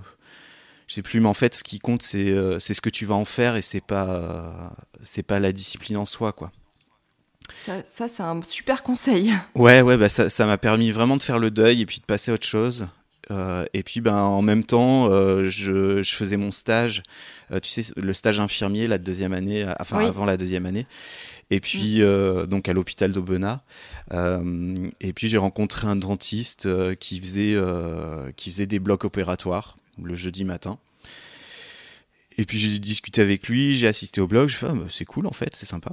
je 0.86 0.94
sais 0.94 1.02
plus, 1.02 1.18
mais 1.18 1.28
en 1.28 1.34
fait, 1.34 1.54
ce 1.54 1.64
qui 1.64 1.78
compte, 1.78 2.02
c'est 2.02 2.30
euh, 2.30 2.58
ce 2.58 2.80
que 2.80 2.90
tu 2.90 3.06
vas 3.06 3.14
en 3.14 3.24
faire 3.24 3.56
et 3.56 3.62
c'est 3.62 3.80
pas, 3.80 4.74
c'est 5.00 5.22
pas 5.22 5.40
la 5.40 5.50
discipline 5.50 5.96
en 5.96 6.04
soi, 6.04 6.32
quoi. 6.32 6.52
Ça, 7.54 7.82
ça 7.86 8.08
c'est 8.08 8.22
un 8.22 8.42
super 8.42 8.82
conseil. 8.82 9.32
Ouais, 9.54 9.80
ouais, 9.80 9.96
bah 9.96 10.10
ça 10.10 10.46
m'a 10.46 10.58
permis 10.58 10.90
vraiment 10.90 11.16
de 11.16 11.22
faire 11.22 11.38
le 11.38 11.50
deuil 11.50 11.80
et 11.80 11.86
puis 11.86 12.00
de 12.00 12.04
passer 12.04 12.30
à 12.30 12.34
autre 12.34 12.46
chose. 12.46 12.86
et 13.72 13.82
puis 13.82 14.02
ben, 14.02 14.16
en 14.16 14.42
même 14.42 14.64
temps, 14.64 15.08
je, 15.48 16.02
je, 16.02 16.14
faisais 16.14 16.36
mon 16.36 16.52
stage, 16.52 17.02
tu 17.62 17.70
sais, 17.70 17.94
le 17.96 18.12
stage 18.12 18.40
infirmier, 18.40 18.86
la 18.86 18.98
deuxième 18.98 19.32
année, 19.32 19.66
enfin 19.80 20.04
avant 20.06 20.26
la 20.26 20.36
deuxième 20.36 20.66
année. 20.66 20.86
Et 21.50 21.60
puis, 21.60 22.00
mm. 22.00 22.46
donc 22.46 22.68
à 22.68 22.72
l'hôpital 22.72 23.12
d'Aubenas. 23.12 23.60
Euh, 24.12 24.74
et 25.00 25.12
puis 25.12 25.28
j'ai 25.28 25.38
rencontré 25.38 25.86
un 25.86 25.96
dentiste 25.96 26.66
euh, 26.66 26.94
qui, 26.94 27.20
faisait, 27.20 27.54
euh, 27.54 28.30
qui 28.32 28.50
faisait 28.50 28.66
des 28.66 28.78
blocs 28.78 29.04
opératoires 29.04 29.76
le 30.02 30.14
jeudi 30.14 30.44
matin. 30.44 30.78
Et 32.36 32.44
puis 32.44 32.58
j'ai 32.58 32.78
discuté 32.78 33.22
avec 33.22 33.48
lui, 33.48 33.76
j'ai 33.76 33.86
assisté 33.86 34.20
au 34.20 34.26
blog, 34.26 34.48
je 34.48 34.56
fais 34.56 34.66
ah, 34.66 34.74
bah, 34.74 34.86
c'est 34.90 35.04
cool 35.04 35.26
en 35.26 35.32
fait, 35.32 35.54
c'est 35.54 35.66
sympa. 35.66 35.92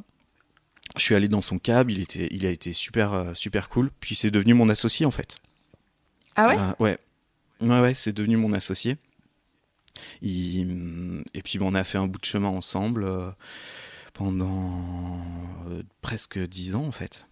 Je 0.98 1.04
suis 1.04 1.16
allé 1.16 1.28
dans 1.28 1.42
son 1.42 1.60
cab, 1.60 1.90
il, 1.90 2.02
était, 2.02 2.28
il 2.32 2.46
a 2.46 2.50
été 2.50 2.74
super, 2.74 3.32
super 3.34 3.70
cool. 3.70 3.92
Puis 4.02 4.16
c'est 4.16 4.32
devenu 4.32 4.54
mon 4.54 4.68
associé 4.68 5.06
en 5.06 5.12
fait. 5.12 5.38
Ah 6.36 6.48
ouais? 6.48 6.58
Ouais. 6.80 6.98
Ouais, 7.62 7.80
ouais, 7.80 7.94
c'est 7.94 8.12
devenu 8.12 8.38
mon 8.38 8.52
associé. 8.54 8.98
et 10.24 11.42
puis 11.44 11.60
on 11.62 11.76
a 11.76 11.84
fait 11.84 12.00
un 12.00 12.08
bout 12.08 12.20
de 12.20 12.26
chemin 12.26 12.50
ensemble 12.50 13.08
pendant 14.14 15.22
presque 16.02 16.40
dix 16.40 16.76
ans 16.76 16.86
en 16.86 16.92
fait. 16.92 17.28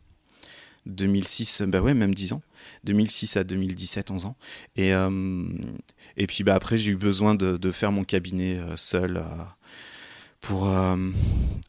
2006, 0.85 1.63
bah 1.67 1.81
ouais, 1.81 1.93
même 1.93 2.13
10 2.13 2.33
ans. 2.33 2.41
2006 2.83 3.37
à 3.37 3.43
2017, 3.43 4.11
11 4.11 4.25
ans. 4.25 4.35
Et, 4.75 4.91
et 6.17 6.27
puis 6.27 6.43
bah, 6.43 6.55
après, 6.55 6.77
j'ai 6.77 6.91
eu 6.91 6.95
besoin 6.95 7.35
de, 7.35 7.57
de, 7.57 7.71
faire 7.71 7.91
mon 7.91 8.03
cabinet 8.03 8.59
seul 8.75 9.23
pour 10.41 10.61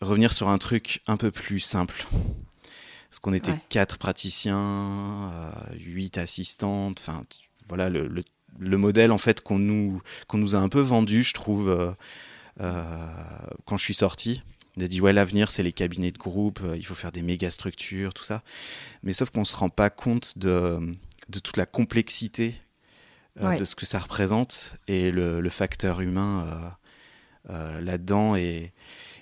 revenir 0.00 0.32
sur 0.32 0.48
un 0.48 0.58
truc 0.58 1.02
un 1.06 1.16
peu 1.16 1.30
plus 1.30 1.60
simple. 1.60 2.06
Parce 3.10 3.18
qu'on 3.20 3.32
était 3.32 3.54
quatre 3.68 3.98
praticiens, 3.98 5.32
huit 5.74 6.16
assistantes, 6.16 7.00
enfin 7.00 7.24
voilà 7.68 7.88
le, 7.88 8.06
le, 8.06 8.22
le, 8.58 8.76
modèle 8.78 9.10
en 9.10 9.18
fait 9.18 9.40
qu'on 9.40 9.58
nous, 9.58 10.00
qu'on 10.28 10.38
nous 10.38 10.54
a 10.54 10.58
un 10.60 10.68
peu 10.68 10.80
vendu, 10.80 11.24
je 11.24 11.34
trouve, 11.34 11.94
quand 12.58 13.76
je 13.76 13.82
suis 13.82 13.94
sorti. 13.94 14.42
On 14.76 14.82
a 14.82 14.86
dit 14.86 15.00
ouais 15.00 15.12
l'avenir 15.12 15.50
c'est 15.50 15.62
les 15.62 15.72
cabinets 15.72 16.12
de 16.12 16.18
groupe, 16.18 16.60
il 16.76 16.84
faut 16.84 16.94
faire 16.94 17.12
des 17.12 17.22
méga 17.22 17.50
structures, 17.50 18.14
tout 18.14 18.24
ça. 18.24 18.42
Mais 19.02 19.12
sauf 19.12 19.30
qu'on 19.30 19.44
se 19.44 19.56
rend 19.56 19.68
pas 19.68 19.90
compte 19.90 20.38
de, 20.38 20.78
de 21.28 21.38
toute 21.38 21.56
la 21.56 21.66
complexité 21.66 22.54
euh, 23.40 23.56
de 23.56 23.64
ce 23.64 23.76
que 23.76 23.86
ça 23.86 24.00
représente 24.00 24.74
et 24.88 25.12
le, 25.12 25.40
le 25.40 25.50
facteur 25.50 26.00
humain 26.00 26.44
euh, 27.48 27.52
euh, 27.54 27.80
là-dedans 27.80 28.34
est, 28.34 28.72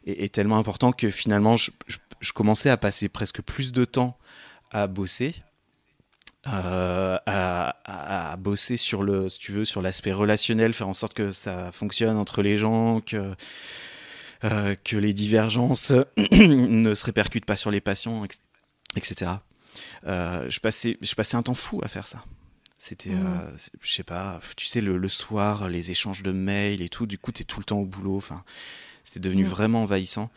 est, 0.07 0.24
est, 0.24 0.34
tellement 0.34 0.57
important 0.59 0.92
que 0.92 1.11
finalement 1.11 1.57
je, 1.57 1.70
je, 1.86 1.99
je, 2.20 2.32
commençais 2.32 2.70
à 2.70 2.78
passer 2.78 3.11
presque 3.11 3.42
plus 3.42 3.70
de 3.70 3.84
temps 3.84 4.18
à 4.70 4.86
bosser. 4.86 5.34
À, 6.44 7.20
à, 7.26 8.30
à, 8.32 8.36
bosser 8.36 8.78
sur 8.78 9.03
le, 9.03 9.28
si 9.28 9.38
tu 9.38 9.53
veux, 9.53 9.66
sur 9.66 9.82
l'aspect 9.82 10.12
relationnel, 10.12 10.72
faire 10.72 10.88
en 10.88 10.94
sorte 10.94 11.12
que 11.12 11.30
ça 11.30 11.70
fonctionne 11.72 12.16
entre 12.16 12.40
les 12.40 12.57
gens, 12.57 13.01
que 13.01 13.34
euh, 14.45 14.76
que 14.84 14.97
les 14.97 15.12
divergences 15.12 15.93
ne 16.30 16.95
se 16.95 17.05
répercutent 17.05 17.45
pas 17.45 17.57
sur 17.57 17.70
les 17.70 17.80
patients, 17.80 18.24
etc. 18.97 19.32
Euh, 20.07 20.49
je, 20.49 20.61
passais, 20.61 20.97
je 21.01 21.14
passais 21.14 21.36
un 21.36 21.43
temps 21.43 21.55
fou 21.55 21.80
à 21.82 21.89
faire 21.89 22.07
ça. 22.07 22.24
C'était, 22.78 23.11
mmh. 23.11 23.26
euh, 23.26 23.57
je 23.82 23.93
sais 23.93 24.05
pas, 24.05 24.41
tu 24.57 24.66
sais, 24.66 24.80
le, 24.80 24.99
le, 24.99 25.09
soir, 25.09 25.68
les 25.68 25.91
échanges 25.91 26.22
de 26.22 26.30
mails 26.30 26.82
et 26.82 26.89
tout, 26.89 27.07
du 27.07 27.18
coup, 27.18 27.32
tu 27.32 27.43
es 27.43 27.45
tout 27.45 27.59
le 27.59 27.64
temps 27.64 27.78
au 27.78 27.84
boulot. 27.84 28.16
Enfin, 28.16 28.45
c'était 29.03 29.20
devenu 29.20 29.43
mmh. 29.43 29.49
vraiment 29.49 29.82
envahissant. 29.82 30.30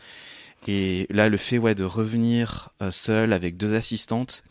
Et 0.66 1.06
là, 1.10 1.28
le 1.28 1.36
fait 1.36 1.58
ouais, 1.58 1.74
de 1.74 1.84
revenir 1.84 2.70
seul 2.90 3.32
avec 3.32 3.56
deux 3.56 3.74
assistantes, 3.74 4.44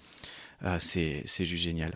c'est 0.78 1.24
juste 1.26 1.64
génial. 1.64 1.94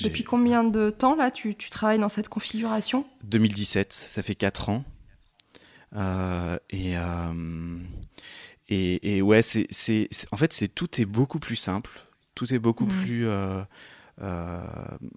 Depuis 0.00 0.24
combien 0.24 0.64
de 0.64 0.90
temps, 0.90 1.16
là, 1.16 1.30
tu, 1.30 1.54
tu 1.54 1.70
travailles 1.70 1.98
dans 1.98 2.08
cette 2.08 2.28
configuration? 2.28 3.06
2017, 3.24 3.92
ça 3.92 4.22
fait 4.22 4.34
4 4.34 4.68
ans. 4.68 4.84
Euh, 5.96 6.58
et, 6.70 6.96
euh, 6.96 7.78
et, 8.68 9.16
et, 9.16 9.22
ouais, 9.22 9.42
c'est, 9.42 9.66
c'est, 9.70 10.08
en 10.32 10.36
fait, 10.36 10.52
c'est 10.52 10.68
tout 10.68 11.00
est 11.00 11.04
beaucoup 11.04 11.38
plus 11.38 11.56
simple, 11.56 11.90
tout 12.34 12.52
est 12.52 12.58
beaucoup 12.58 12.86
mmh. 12.86 13.02
plus 13.04 13.28
euh, 13.28 13.62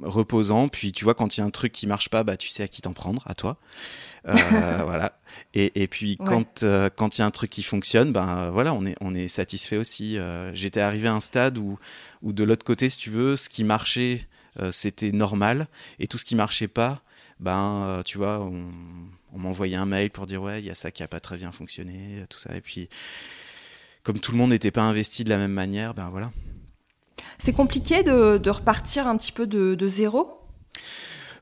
reposant. 0.02 0.68
Puis 0.68 0.92
tu 0.92 1.04
vois, 1.04 1.16
quand 1.16 1.38
il 1.38 1.42
y 1.42 1.44
a 1.44 1.46
un 1.46 1.52
truc 1.52 1.72
qui 1.72 1.88
marche 1.88 2.10
pas, 2.10 2.24
bah 2.24 2.38
tu 2.38 2.50
sais 2.50 2.64
à 2.64 2.68
qui 2.68 2.82
t'en 2.82 2.94
prendre, 2.94 3.24
à 3.26 3.34
toi. 3.34 3.58
voilà. 4.26 5.20
Et, 5.54 5.82
et 5.82 5.88
puis 5.88 6.18
ouais. 6.20 6.26
quand 6.26 6.66
quand 6.96 7.18
il 7.18 7.22
y 7.22 7.24
a 7.24 7.26
un 7.26 7.32
truc 7.32 7.50
qui 7.50 7.64
fonctionne, 7.64 8.12
ben 8.12 8.50
voilà, 8.50 8.74
on 8.74 8.86
est 8.86 8.96
on 9.00 9.16
est 9.16 9.30
satisfait 9.30 9.78
aussi. 9.78 10.18
J'étais 10.54 10.82
arrivé 10.82 11.08
à 11.08 11.14
un 11.14 11.22
stade 11.22 11.58
où 11.58 11.80
où 12.22 12.34
de 12.34 12.44
l'autre 12.44 12.66
côté, 12.66 12.90
si 12.90 12.98
tu 12.98 13.10
veux, 13.10 13.36
ce 13.36 13.50
qui 13.50 13.64
marchait 13.64 14.28
c'était 14.72 15.12
normal 15.12 15.68
et 16.00 16.08
tout 16.08 16.18
ce 16.18 16.26
qui 16.26 16.36
marchait 16.36 16.68
pas, 16.68 17.04
ben 17.40 18.02
tu 18.06 18.18
vois, 18.18 18.40
on 18.40 18.66
on 19.34 19.40
m'envoyait 19.40 19.76
un 19.76 19.86
mail 19.86 20.10
pour 20.10 20.26
dire 20.26 20.42
ouais, 20.42 20.60
il 20.60 20.66
y 20.66 20.70
a 20.70 20.76
ça 20.76 20.92
qui 20.92 21.04
a 21.04 21.08
pas 21.08 21.20
très 21.20 21.38
bien 21.38 21.52
fonctionné, 21.52 22.24
tout 22.30 22.40
ça. 22.40 22.56
Et 22.56 22.62
puis, 22.62 22.90
comme 24.04 24.20
tout 24.20 24.32
le 24.32 24.38
monde 24.38 24.52
n'était 24.52 24.72
pas 24.72 24.82
investi 24.82 25.24
de 25.24 25.30
la 25.30 25.38
même 25.38 25.52
manière, 25.52 25.94
ben 25.94 26.10
voilà. 26.10 26.32
C'est 27.38 27.54
compliqué 27.54 28.04
de, 28.04 28.38
de, 28.38 28.50
repartir 28.50 29.08
un 29.08 29.18
petit 29.18 29.32
peu 29.32 29.46
de, 29.46 29.76
de 29.76 29.88
zéro? 29.88 30.40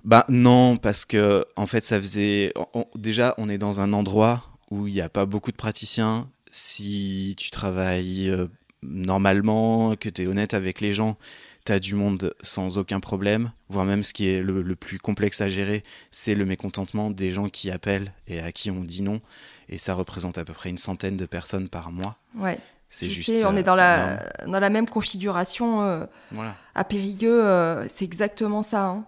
Bah 0.03 0.25
non, 0.29 0.77
parce 0.77 1.05
que 1.05 1.45
en 1.55 1.67
fait, 1.67 1.83
ça 1.85 1.99
faisait. 1.99 2.53
On, 2.73 2.85
déjà, 2.95 3.33
on 3.37 3.49
est 3.49 3.57
dans 3.57 3.81
un 3.81 3.93
endroit 3.93 4.43
où 4.71 4.87
il 4.87 4.93
n'y 4.93 5.01
a 5.01 5.09
pas 5.09 5.25
beaucoup 5.25 5.51
de 5.51 5.57
praticiens. 5.57 6.29
Si 6.49 7.35
tu 7.37 7.49
travailles 7.49 8.29
euh, 8.29 8.47
normalement, 8.81 9.95
que 9.95 10.09
tu 10.09 10.23
es 10.23 10.27
honnête 10.27 10.53
avec 10.53 10.81
les 10.81 10.93
gens, 10.93 11.17
tu 11.65 11.71
as 11.71 11.79
du 11.79 11.95
monde 11.95 12.35
sans 12.41 12.77
aucun 12.77 12.99
problème, 12.99 13.51
voire 13.69 13.85
même 13.85 14.03
ce 14.03 14.13
qui 14.13 14.29
est 14.29 14.41
le, 14.41 14.61
le 14.61 14.75
plus 14.75 14.99
complexe 14.99 15.41
à 15.41 15.49
gérer, 15.49 15.83
c'est 16.11 16.35
le 16.35 16.45
mécontentement 16.45 17.09
des 17.09 17.31
gens 17.31 17.49
qui 17.49 17.71
appellent 17.71 18.13
et 18.27 18.39
à 18.39 18.51
qui 18.51 18.71
on 18.71 18.81
dit 18.81 19.01
non. 19.01 19.19
Et 19.67 19.77
ça 19.77 19.95
représente 19.95 20.37
à 20.37 20.45
peu 20.45 20.53
près 20.53 20.69
une 20.69 20.77
centaine 20.77 21.17
de 21.17 21.25
personnes 21.25 21.69
par 21.69 21.91
mois. 21.91 22.15
Ouais. 22.37 22.59
C'est 22.87 23.09
juste. 23.09 23.29
Sais, 23.29 23.45
on 23.45 23.55
euh, 23.55 23.57
est 23.57 23.63
dans 23.63 23.75
la, 23.75 24.23
dans 24.45 24.59
la 24.59 24.69
même 24.69 24.87
configuration 24.87 25.81
euh, 25.81 26.05
voilà. 26.31 26.55
à 26.75 26.83
Périgueux, 26.83 27.43
euh, 27.43 27.87
c'est 27.87 28.05
exactement 28.05 28.63
ça. 28.63 29.03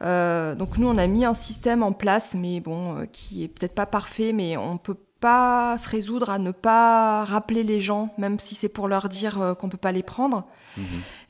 Hein. 0.00 0.54
Donc 0.58 0.76
nous, 0.76 0.88
on 0.88 0.98
a 0.98 1.06
mis 1.06 1.24
un 1.24 1.32
système 1.32 1.82
en 1.82 1.92
place, 1.92 2.34
mais 2.34 2.60
bon, 2.60 3.06
qui 3.12 3.44
est 3.44 3.48
peut-être 3.48 3.74
pas 3.74 3.86
parfait, 3.86 4.32
mais 4.34 4.56
on 4.56 4.76
peut 4.76 4.98
pas 5.20 5.78
se 5.78 5.88
résoudre 5.88 6.28
à 6.28 6.38
ne 6.38 6.50
pas 6.50 7.24
rappeler 7.24 7.62
les 7.62 7.80
gens, 7.80 8.12
même 8.18 8.38
si 8.38 8.54
c'est 8.54 8.68
pour 8.68 8.88
leur 8.88 9.08
dire 9.08 9.56
qu'on 9.58 9.70
peut 9.70 9.78
pas 9.78 9.92
les 9.92 10.02
prendre. 10.02 10.44
Mmh 10.76 10.82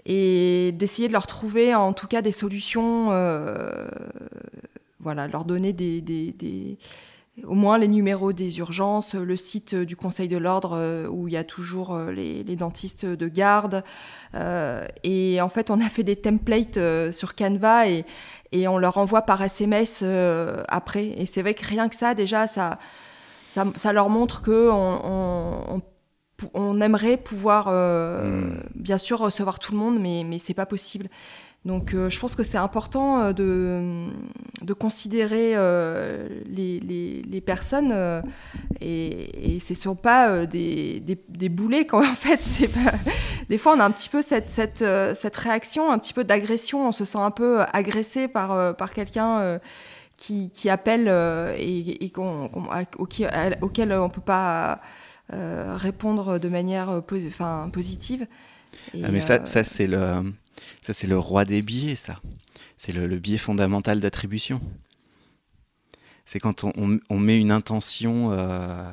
et 0.06 0.72
d'essayer 0.72 1.08
de 1.08 1.12
leur 1.12 1.26
trouver 1.26 1.74
en 1.74 1.92
tout 1.92 2.06
cas 2.06 2.22
des 2.22 2.32
solutions, 2.32 3.08
euh, 3.12 3.88
voilà, 5.00 5.28
leur 5.28 5.44
donner 5.44 5.72
des, 5.72 6.78
au 7.42 7.54
moins 7.54 7.78
les 7.78 7.88
numéros 7.88 8.32
des 8.32 8.58
urgences, 8.58 9.14
le 9.14 9.36
site 9.36 9.74
du 9.74 9.96
Conseil 9.96 10.28
de 10.28 10.36
l'ordre 10.36 10.72
euh, 10.74 11.08
où 11.08 11.26
il 11.28 11.34
y 11.34 11.36
a 11.36 11.44
toujours 11.44 11.94
euh, 11.94 12.12
les, 12.12 12.44
dentistes 12.56 13.06
de 13.06 13.28
garde. 13.28 13.82
Et 15.04 15.40
en 15.40 15.48
fait, 15.48 15.70
on 15.70 15.80
a 15.80 15.88
fait 15.88 16.02
des 16.02 16.16
templates 16.16 16.78
sur 17.12 17.34
Canva 17.34 17.88
et, 17.88 18.04
et 18.52 18.68
on 18.68 18.78
leur 18.78 18.98
envoie 18.98 19.22
par 19.22 19.42
SMS 19.42 20.04
après. 20.68 21.14
Et 21.16 21.26
c'est 21.26 21.40
vrai 21.40 21.54
que 21.54 21.64
rien 21.64 21.88
que 21.88 21.96
ça, 21.96 22.14
déjà, 22.14 22.46
ça, 22.46 22.78
ça, 23.48 23.92
leur 23.92 24.08
montre 24.08 24.42
que 24.42 24.70
on, 24.70 25.76
on, 25.76 25.82
on 26.52 26.80
aimerait 26.80 27.16
pouvoir, 27.16 27.66
euh, 27.68 28.22
mmh. 28.22 28.62
bien 28.74 28.98
sûr, 28.98 29.18
recevoir 29.18 29.58
tout 29.58 29.72
le 29.72 29.78
monde, 29.78 29.98
mais, 30.00 30.24
mais 30.24 30.38
c'est 30.38 30.54
pas 30.54 30.66
possible. 30.66 31.08
Donc, 31.64 31.94
euh, 31.94 32.10
je 32.10 32.20
pense 32.20 32.34
que 32.34 32.42
c'est 32.42 32.58
important 32.58 33.20
euh, 33.22 33.32
de, 33.32 34.08
de 34.60 34.72
considérer 34.74 35.52
euh, 35.54 36.28
les, 36.46 36.78
les, 36.80 37.22
les, 37.22 37.40
personnes 37.40 37.90
euh, 37.90 38.20
et, 38.82 39.54
et 39.56 39.60
ce 39.60 39.72
ne 39.72 39.78
sont 39.78 39.94
pas 39.94 40.44
des, 40.44 41.00
des, 41.00 41.18
des, 41.26 41.48
boulets 41.48 41.86
quand 41.86 42.00
en 42.10 42.14
fait. 42.14 42.40
C'est 42.42 42.68
pas... 42.68 42.92
Des 43.48 43.56
fois, 43.56 43.74
on 43.76 43.80
a 43.80 43.84
un 43.84 43.90
petit 43.90 44.10
peu 44.10 44.20
cette, 44.20 44.50
cette, 44.50 44.84
cette 45.14 45.36
réaction, 45.36 45.90
un 45.90 45.98
petit 45.98 46.12
peu 46.12 46.24
d'agression. 46.24 46.86
On 46.86 46.92
se 46.92 47.06
sent 47.06 47.18
un 47.18 47.30
peu 47.30 47.62
agressé 47.72 48.28
par, 48.28 48.76
par 48.76 48.92
quelqu'un 48.92 49.58
qui, 50.16 50.50
qui 50.50 50.68
appelle 50.68 51.08
et, 51.58 52.04
et 52.04 52.10
qu 52.10 52.20
auquel, 52.98 53.58
auquel 53.62 53.92
on 53.92 54.04
ne 54.04 54.12
peut 54.12 54.20
pas 54.20 54.80
répondre 55.30 56.38
de 56.38 56.48
manière 56.48 56.90
euh, 56.90 57.00
po 57.00 57.16
positive. 57.72 58.26
Et, 58.92 59.04
ah, 59.04 59.10
mais 59.10 59.20
ça, 59.20 59.34
euh... 59.34 59.44
ça 59.44 59.64
c'est 59.64 59.86
le, 59.86 60.32
ça 60.80 60.92
c'est 60.92 61.06
le 61.06 61.18
roi 61.18 61.44
des 61.44 61.62
biais, 61.62 61.96
ça. 61.96 62.20
C'est 62.76 62.92
le, 62.92 63.06
le, 63.06 63.18
biais 63.18 63.38
fondamental 63.38 64.00
d'attribution. 64.00 64.60
C'est 66.24 66.40
quand 66.40 66.64
on, 66.64 66.72
on, 66.76 66.98
on, 67.08 67.18
met 67.18 67.38
une 67.38 67.52
intention 67.52 68.32
euh, 68.32 68.90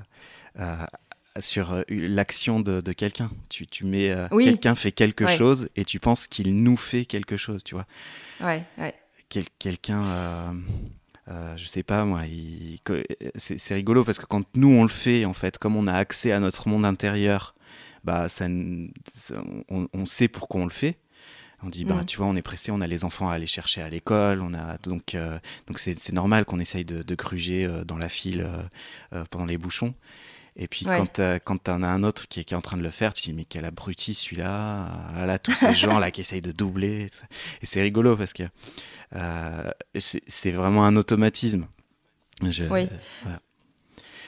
euh, 0.59 0.85
sur 1.39 1.83
l'action 1.89 2.59
de, 2.59 2.81
de 2.81 2.93
quelqu'un. 2.93 3.31
Tu, 3.49 3.65
tu 3.65 3.85
mets 3.85 4.13
oui. 4.31 4.45
quelqu'un 4.45 4.75
fait 4.75 4.91
quelque 4.91 5.23
ouais. 5.23 5.37
chose 5.37 5.69
et 5.75 5.85
tu 5.85 5.99
penses 5.99 6.27
qu'il 6.27 6.61
nous 6.61 6.77
fait 6.77 7.05
quelque 7.05 7.37
chose, 7.37 7.63
tu 7.63 7.73
vois. 7.73 7.87
Ouais, 8.41 8.63
ouais. 8.77 8.93
Quel, 9.29 9.45
quelqu'un 9.59 10.03
euh, 11.27 11.55
je 11.57 11.67
sais 11.67 11.83
pas 11.83 12.03
moi, 12.05 12.21
c'est 13.35 13.73
rigolo 13.73 14.03
parce 14.03 14.17
que 14.19 14.25
quand 14.25 14.43
nous 14.55 14.69
on 14.69 14.83
le 14.83 14.89
fait 14.89 15.25
en 15.25 15.33
fait, 15.33 15.57
comme 15.57 15.75
on 15.75 15.87
a 15.87 15.93
accès 15.93 16.31
à 16.31 16.39
notre 16.39 16.67
monde 16.67 16.85
intérieur, 16.85 17.55
bah 18.03 18.29
ça, 18.29 18.47
on, 19.69 19.87
on, 19.93 20.05
sait 20.05 20.27
pourquoi 20.27 20.61
on 20.61 20.65
le 20.65 20.71
fait. 20.71 20.97
On 21.63 21.69
dit 21.69 21.85
bah 21.85 21.95
mmh. 22.01 22.05
tu 22.05 22.17
vois 22.17 22.25
on 22.25 22.35
est 22.35 22.41
pressé, 22.41 22.71
on 22.71 22.81
a 22.81 22.87
les 22.87 23.05
enfants 23.05 23.29
à 23.29 23.35
aller 23.35 23.45
chercher 23.45 23.81
à 23.81 23.89
l'école, 23.89 24.41
on 24.41 24.53
a 24.55 24.77
donc 24.79 25.13
euh, 25.13 25.37
donc 25.67 25.77
c'est 25.77 26.11
normal 26.11 26.45
qu'on 26.45 26.59
essaye 26.59 26.85
de, 26.85 27.03
de, 27.03 27.15
gruger 27.15 27.65
euh, 27.65 27.83
dans 27.83 27.97
la 27.97 28.09
file 28.09 28.47
euh, 29.13 29.23
pendant 29.29 29.45
les 29.45 29.59
bouchons. 29.59 29.93
Et 30.57 30.67
puis 30.67 30.85
ouais. 30.85 30.97
quand, 30.97 31.19
euh, 31.19 31.39
quand 31.43 31.57
t'en 31.63 31.81
as 31.81 31.87
un 31.87 32.03
autre 32.03 32.27
qui 32.27 32.41
est, 32.41 32.43
qui 32.43 32.53
est 32.53 32.57
en 32.57 32.61
train 32.61 32.77
de 32.77 32.83
le 32.83 32.89
faire, 32.89 33.13
tu 33.13 33.21
te 33.21 33.27
dis 33.27 33.33
mais 33.33 33.45
quel 33.45 33.65
abruti 33.65 34.13
celui-là, 34.13 34.87
voilà 35.15 35.39
tous 35.39 35.53
ces 35.53 35.73
gens 35.73 35.97
là 35.97 36.11
qui 36.11 36.21
essayent 36.21 36.41
de 36.41 36.51
doubler. 36.51 37.07
Et 37.61 37.65
c'est 37.65 37.81
rigolo 37.81 38.17
parce 38.17 38.33
que 38.33 38.43
euh, 39.15 39.71
c'est 39.97 40.51
vraiment 40.51 40.85
un 40.85 40.95
automatisme. 40.95 41.67
Je, 42.43 42.65
oui. 42.65 42.87
Voilà. 43.23 43.39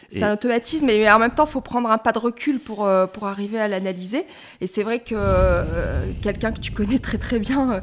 C'est 0.10 0.24
un 0.24 0.34
automatisme, 0.34 0.86
mais 0.86 1.12
en 1.12 1.18
même 1.18 1.34
temps, 1.34 1.46
il 1.46 1.52
faut 1.52 1.62
prendre 1.62 1.90
un 1.90 1.98
pas 1.98 2.12
de 2.12 2.20
recul 2.20 2.60
pour, 2.60 2.86
euh, 2.86 3.08
pour 3.08 3.28
arriver 3.28 3.60
à 3.60 3.68
l'analyser. 3.68 4.26
Et 4.62 4.68
c'est 4.68 4.84
vrai 4.84 5.00
que 5.00 5.16
euh, 5.16 6.12
quelqu'un 6.22 6.52
que 6.52 6.60
tu 6.60 6.72
connais 6.72 7.00
très 7.00 7.18
très 7.18 7.40
bien, 7.40 7.82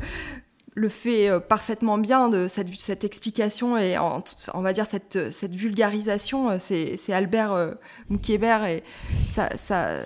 le 0.75 0.89
fait 0.89 1.29
euh, 1.29 1.41
parfaitement 1.41 1.99
bien 1.99 2.29
de 2.29 2.49
cette, 2.49 2.69
cette 2.81 3.05
explication 3.05 3.77
et 3.77 3.97
on 3.99 4.63
va 4.63 4.73
dire 4.73 4.87
cette, 4.87 5.33
cette 5.33 5.55
vulgarisation. 5.55 6.59
C'est 6.59 7.13
Albert 7.13 7.53
euh, 7.53 7.73
et 8.11 8.83
ça, 9.27 9.57
ça, 9.57 9.99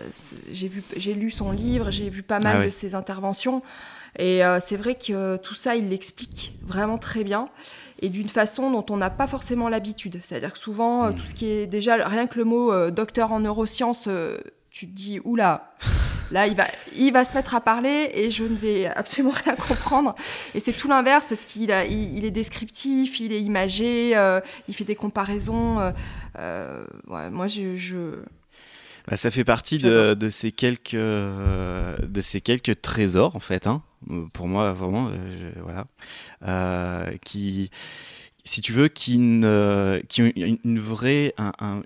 j'ai 0.50 1.14
lu 1.14 1.30
son 1.30 1.52
livre, 1.52 1.90
j'ai 1.90 2.10
vu 2.10 2.22
pas 2.22 2.40
mal 2.40 2.58
ah 2.60 2.66
de 2.66 2.70
ses 2.70 2.94
interventions. 2.94 3.62
Et 4.16 4.42
c'est 4.60 4.76
vrai 4.76 4.94
que 4.94 5.36
tout 5.38 5.56
ça, 5.56 5.74
il 5.74 5.88
l'explique 5.88 6.56
vraiment 6.62 6.98
très 6.98 7.24
bien 7.24 7.48
et 8.00 8.10
d'une 8.10 8.28
façon 8.28 8.70
dont 8.70 8.84
on 8.90 8.96
n'a 8.96 9.10
pas 9.10 9.26
forcément 9.26 9.68
l'habitude. 9.68 10.20
C'est-à-dire 10.22 10.52
que 10.52 10.58
souvent, 10.58 11.10
mmh. 11.10 11.14
tout 11.16 11.26
ce 11.26 11.34
qui 11.34 11.46
est 11.46 11.66
déjà, 11.66 11.96
rien 11.96 12.28
que 12.28 12.38
le 12.38 12.44
mot 12.44 12.90
docteur 12.90 13.32
en 13.32 13.40
neurosciences, 13.40 14.08
tu 14.70 14.86
te 14.86 14.92
dis, 14.92 15.20
oula, 15.24 15.74
là, 16.30 16.46
il 16.46 16.56
va, 16.56 16.66
il 16.96 17.12
va 17.12 17.24
se 17.24 17.34
mettre 17.34 17.54
à 17.54 17.60
parler 17.60 18.10
et 18.14 18.30
je 18.30 18.44
ne 18.44 18.56
vais 18.56 18.86
absolument 18.86 19.32
rien 19.44 19.54
comprendre. 19.54 20.14
Et 20.54 20.60
c'est 20.60 20.72
tout 20.72 20.88
l'inverse 20.88 21.28
parce 21.28 21.44
qu'il 21.44 21.70
il, 21.90 22.24
est 22.24 22.30
descriptif, 22.30 23.20
il 23.20 23.32
est 23.32 23.42
imagé, 23.42 24.16
euh, 24.16 24.40
il 24.68 24.74
fait 24.74 24.84
des 24.84 24.96
comparaisons. 24.96 25.80
Euh, 25.80 25.92
euh, 26.38 26.84
moi, 27.06 27.46
je. 27.46 28.22
Bah, 29.06 29.18
ça 29.18 29.30
fait 29.30 29.44
partie 29.44 29.78
de, 29.78 30.14
de, 30.14 30.28
ces 30.30 30.50
quelques, 30.50 30.94
de 30.94 32.20
ces 32.20 32.40
quelques 32.40 32.80
trésors, 32.80 33.36
en 33.36 33.40
fait. 33.40 33.66
Hein. 33.66 33.82
Pour 34.32 34.48
moi, 34.48 34.72
vraiment, 34.72 35.10
voilà. 35.62 37.06
qui 37.22 37.70
si 38.44 38.60
tu 38.60 38.72
veux, 38.72 38.88
qui, 38.88 39.12
qui 40.08 40.22
ont 40.22 40.32
une 40.36 40.78
vraie, 40.78 41.34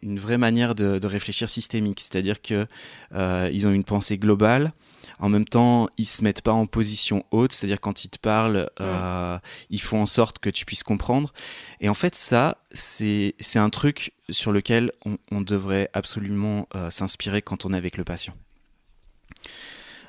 une 0.03 0.19
vraie 0.19 0.39
manière 0.39 0.75
de, 0.75 1.07
réfléchir 1.07 1.49
systémique. 1.49 2.01
C'est-à-dire 2.01 2.41
qu'ils 2.41 2.67
euh, 3.15 3.51
ils 3.53 3.67
ont 3.67 3.73
une 3.73 3.85
pensée 3.85 4.19
globale. 4.19 4.73
En 5.21 5.29
même 5.29 5.45
temps, 5.45 5.89
ils 5.97 6.07
se 6.07 6.23
mettent 6.23 6.43
pas 6.43 6.53
en 6.53 6.67
position 6.67 7.25
haute, 7.31 7.53
c'est-à-dire 7.53 7.81
quand 7.81 8.05
ils 8.05 8.09
te 8.09 8.19
parlent, 8.19 8.71
euh, 8.81 9.39
ils 9.71 9.81
font 9.81 10.03
en 10.03 10.07
sorte 10.07 10.39
que 10.39 10.51
tu 10.51 10.65
puisses 10.65 10.83
comprendre. 10.83 11.33
Et 11.81 11.89
en 11.89 11.95
fait, 11.95 12.15
ça, 12.15 12.59
c'est 12.73 13.35
un 13.57 13.71
truc 13.71 14.13
sur 14.29 14.53
lequel 14.53 14.93
on, 15.31 15.41
devrait 15.41 15.89
absolument 15.93 16.69
euh, 16.75 16.91
s'inspirer 16.91 17.43
quand 17.43 17.65
on 17.65 17.73
est 17.73 17.77
avec 17.77 17.97
le 17.97 18.05
patient. 18.05 18.35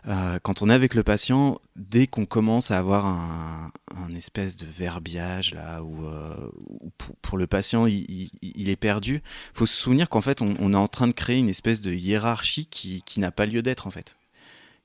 Euh, 0.08 0.39
quand 0.41 0.62
on 0.62 0.70
est 0.70 0.74
avec 0.74 0.93
le 0.93 1.04
patient, 1.04 1.60
dès 1.76 2.08
qu'on 2.08 2.26
commence 2.26 2.72
à 2.72 2.78
avoir 2.78 3.06
un, 3.06 3.72
espèce 4.16 4.58
de 4.58 4.66
verbiage 4.66 5.54
là, 5.54 5.82
où, 5.84 6.06
euh, 6.06 6.34
pour, 7.22 7.38
le 7.38 7.47
patient 7.47 7.86
il, 7.86 8.70
est 8.70 8.76
perdu, 8.76 9.22
faut 9.54 9.66
se 9.66 9.76
souvenir 9.76 10.10
qu'en 10.10 10.20
fait 10.20 10.41
on, 10.41 10.74
est 10.74 10.78
en 10.78 10.88
train 10.88 11.08
de 11.08 11.14
créer 11.14 11.38
une 11.38 11.47
espèce 11.47 11.80
de 11.82 11.93
hiérarchie 11.93 12.66
qui, 12.66 13.04
n'a 13.18 13.32
pas 13.32 13.45
lieu 13.45 13.62
d'être 13.62 13.88
en 13.88 13.91
fait, 13.91 14.18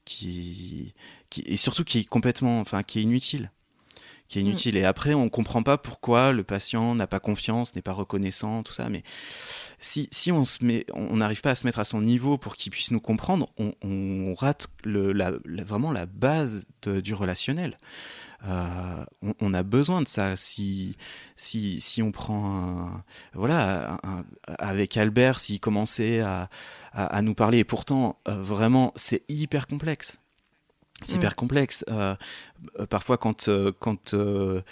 qui, 0.04 0.94
et 1.44 1.56
surtout 1.56 1.84
qui 1.84 2.00
est 2.00 2.04
complètement, 2.04 2.60
enfin 2.60 2.82
qui 2.82 3.00
est 3.00 3.02
inutile 3.02 3.50
qui 4.28 4.38
est 4.38 4.42
mm. 4.42 4.46
inutile. 4.46 4.76
Et 4.76 4.84
après, 4.84 5.14
on 5.14 5.28
comprend 5.28 5.62
pas 5.62 5.78
pourquoi 5.78 6.32
le 6.32 6.44
patient 6.44 6.94
n'a 6.94 7.06
pas 7.06 7.20
confiance, 7.20 7.74
n'est 7.74 7.82
pas 7.82 7.92
reconnaissant, 7.92 8.62
tout 8.62 8.72
ça. 8.72 8.88
Mais 8.88 9.02
si, 9.78 10.08
si 10.10 10.32
on 10.32 10.44
n'arrive 11.16 11.40
pas 11.40 11.50
à 11.50 11.54
se 11.54 11.66
mettre 11.66 11.78
à 11.78 11.84
son 11.84 12.00
niveau 12.00 12.38
pour 12.38 12.56
qu'il 12.56 12.70
puisse 12.70 12.90
nous 12.90 13.00
comprendre, 13.00 13.50
on, 13.58 14.34
rate 14.34 14.68
le, 14.84 15.12
la, 15.12 15.32
vraiment 15.64 15.92
la 15.92 16.06
base 16.06 16.66
du 16.86 17.14
relationnel. 17.14 17.76
Euh, 18.46 19.04
on, 19.40 19.54
a 19.54 19.62
besoin 19.62 20.02
de 20.02 20.08
ça. 20.08 20.36
Si, 20.36 20.96
si, 21.34 21.80
si 21.80 22.02
on 22.02 22.12
prend 22.12 22.90
voilà, 23.32 23.98
avec 24.58 24.96
Albert, 24.96 25.40
s'il 25.40 25.60
commençait 25.60 26.20
à, 26.20 26.50
à, 26.92 27.22
nous 27.22 27.34
parler, 27.34 27.58
et 27.58 27.64
pourtant, 27.64 28.18
euh, 28.28 28.42
vraiment, 28.42 28.92
c'est 28.96 29.22
hyper 29.28 29.66
complexe. 29.66 30.20
C'est 31.04 31.16
hyper 31.16 31.32
mm. 31.32 31.34
complexe. 31.34 31.84
Euh, 31.90 32.14
euh, 32.80 32.86
parfois, 32.86 33.18
quand, 33.18 33.48
euh, 33.48 33.72
quand, 33.78 34.14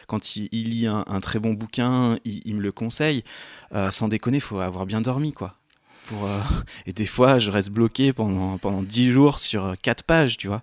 quand 0.06 0.36
il, 0.36 0.70
lit 0.70 0.86
un, 0.86 1.20
très 1.20 1.38
bon 1.38 1.52
bouquin, 1.52 2.16
il, 2.24 2.56
me 2.56 2.60
le 2.60 2.72
conseille. 2.72 3.24
sans 3.90 4.08
déconner, 4.08 4.38
il 4.38 4.42
faut 4.42 4.58
avoir 4.60 4.86
bien 4.86 5.00
dormi, 5.00 5.32
quoi. 5.32 5.56
Pour, 6.06 6.28
et 6.86 6.92
des 6.92 7.06
fois, 7.06 7.38
je 7.38 7.50
reste 7.50 7.70
bloqué 7.70 8.12
pendant, 8.12 8.58
pendant 8.58 8.82
10 8.82 9.10
jours 9.10 9.38
sur 9.38 9.74
4 9.80 10.04
pages, 10.04 10.36
tu 10.36 10.48
vois. 10.48 10.62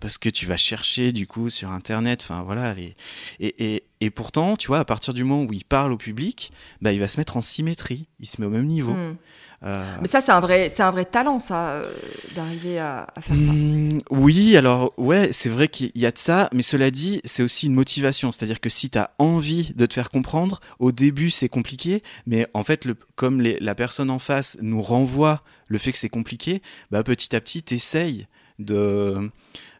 parce 0.00 0.18
que 0.18 0.28
tu 0.28 0.46
vas 0.46 0.56
chercher, 0.56 1.12
du 1.12 1.26
coup, 1.26 1.50
sur 1.50 1.70
Internet. 1.70 2.22
Enfin, 2.22 2.42
voilà. 2.42 2.74
Les... 2.74 2.96
Et, 3.40 3.74
et, 3.74 3.84
et, 4.00 4.10
pourtant, 4.10 4.56
tu 4.56 4.68
vois, 4.68 4.80
à 4.80 4.84
partir 4.84 5.14
du 5.14 5.22
moment 5.24 5.44
où 5.44 5.52
il 5.52 5.64
parle 5.64 5.92
au 5.92 5.98
public, 5.98 6.50
bah, 6.80 6.92
il 6.92 6.98
va 6.98 7.08
se 7.08 7.20
mettre 7.20 7.36
en 7.36 7.42
symétrie. 7.42 8.06
Il 8.20 8.26
se 8.26 8.40
met 8.40 8.46
au 8.46 8.50
même 8.50 8.66
niveau. 8.66 8.94
Mm. 8.94 9.16
Euh, 9.64 9.84
Mais 10.00 10.06
ça, 10.06 10.20
c'est 10.20 10.30
un 10.30 10.40
vrai, 10.40 10.68
c'est 10.68 10.82
un 10.82 10.90
vrai 10.92 11.04
talent, 11.04 11.40
ça, 11.40 11.70
euh, 11.70 11.92
d'arriver 12.36 12.78
à, 12.78 13.06
faire 13.20 13.36
ça. 13.36 13.52
Mmh, 13.52 14.00
oui, 14.10 14.56
alors 14.56 14.92
ouais, 14.96 15.30
c'est 15.32 15.48
vrai 15.48 15.68
qu'il 15.68 15.90
y 15.96 16.06
a 16.06 16.12
de 16.12 16.18
ça, 16.18 16.48
mais 16.52 16.62
cela 16.62 16.90
dit, 16.90 17.20
c'est 17.24 17.42
aussi 17.42 17.66
une 17.66 17.74
motivation. 17.74 18.30
C'est-à-dire 18.30 18.60
que 18.60 18.68
si 18.68 18.88
tu 18.88 18.98
as 18.98 19.10
envie 19.18 19.72
de 19.74 19.86
te 19.86 19.94
faire 19.94 20.10
comprendre, 20.10 20.60
au 20.78 20.92
début 20.92 21.30
c'est 21.30 21.48
compliqué, 21.48 22.02
mais 22.26 22.46
en 22.54 22.62
fait, 22.62 22.84
le, 22.84 22.96
comme 23.16 23.40
les, 23.40 23.58
la 23.60 23.74
personne 23.74 24.10
en 24.10 24.20
face 24.20 24.58
nous 24.60 24.80
renvoie 24.80 25.42
le 25.66 25.78
fait 25.78 25.90
que 25.90 25.98
c'est 25.98 26.08
compliqué, 26.08 26.62
bah, 26.90 27.02
petit 27.02 27.34
à 27.34 27.40
petit, 27.40 27.62
t'essayes 27.62 28.28
de 28.60 29.30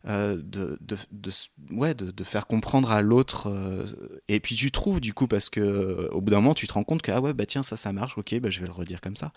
de, 0.09 0.79
de, 0.81 0.97
de, 1.13 1.31
ouais, 1.71 1.95
de, 1.95 2.25
faire 2.25 2.47
comprendre 2.47 2.91
à 2.91 3.03
l'autre. 3.03 3.49
Euh, 3.49 3.85
et 4.29 4.41
puis 4.41 4.55
tu 4.55 4.71
trouves 4.71 5.01
du 5.01 5.13
coup, 5.13 5.27
parce 5.27 5.51
que 5.51 5.61
euh, 5.61 6.09
au 6.13 6.21
bout 6.21 6.31
d'un 6.31 6.41
moment, 6.41 6.55
tu 6.55 6.67
te 6.67 6.73
rends 6.73 6.85
compte 6.85 7.03
que 7.03 7.13
ah 7.13 7.21
ouais, 7.21 7.35
bah 7.35 7.47
tiens, 7.47 7.63
ça, 7.63 7.77
ça 7.77 7.93
marche, 7.93 8.17
ok, 8.17 8.39
bah, 8.41 8.51
je 8.51 8.61
vais 8.61 8.67
le 8.67 8.73
redire 8.73 9.01
comme 9.01 9.17
ça. 9.17 9.33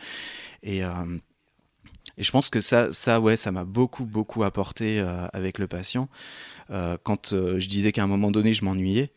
Et, 0.64 0.80
et 0.80 2.24
je 2.24 2.32
pense 2.32 2.50
que 2.50 2.62
ça, 2.62 2.94
ça 2.94 3.20
ouais, 3.20 3.36
ça 3.36 3.52
m'a 3.52 3.66
beaucoup, 3.66 4.06
beaucoup 4.06 4.44
apporté 4.44 5.00
avec 5.34 5.60
le 5.60 5.68
patient. 5.68 6.08
quand 6.70 7.32
je 7.32 7.68
disais 7.68 7.92
qu'à 7.92 8.04
un 8.04 8.08
moment 8.08 8.32
donné, 8.32 8.54
je 8.54 8.64
m'ennuyais, 8.64 9.12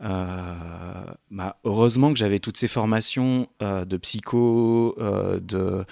euh, 0.00 1.04
bah, 1.30 1.58
heureusement 1.64 2.12
que 2.12 2.18
j'avais 2.18 2.38
toutes 2.38 2.56
ces 2.56 2.68
formations 2.68 3.48
euh, 3.62 3.84
de 3.84 3.96
psycho, 3.96 4.94
euh, 4.98 5.40
de, 5.40 5.84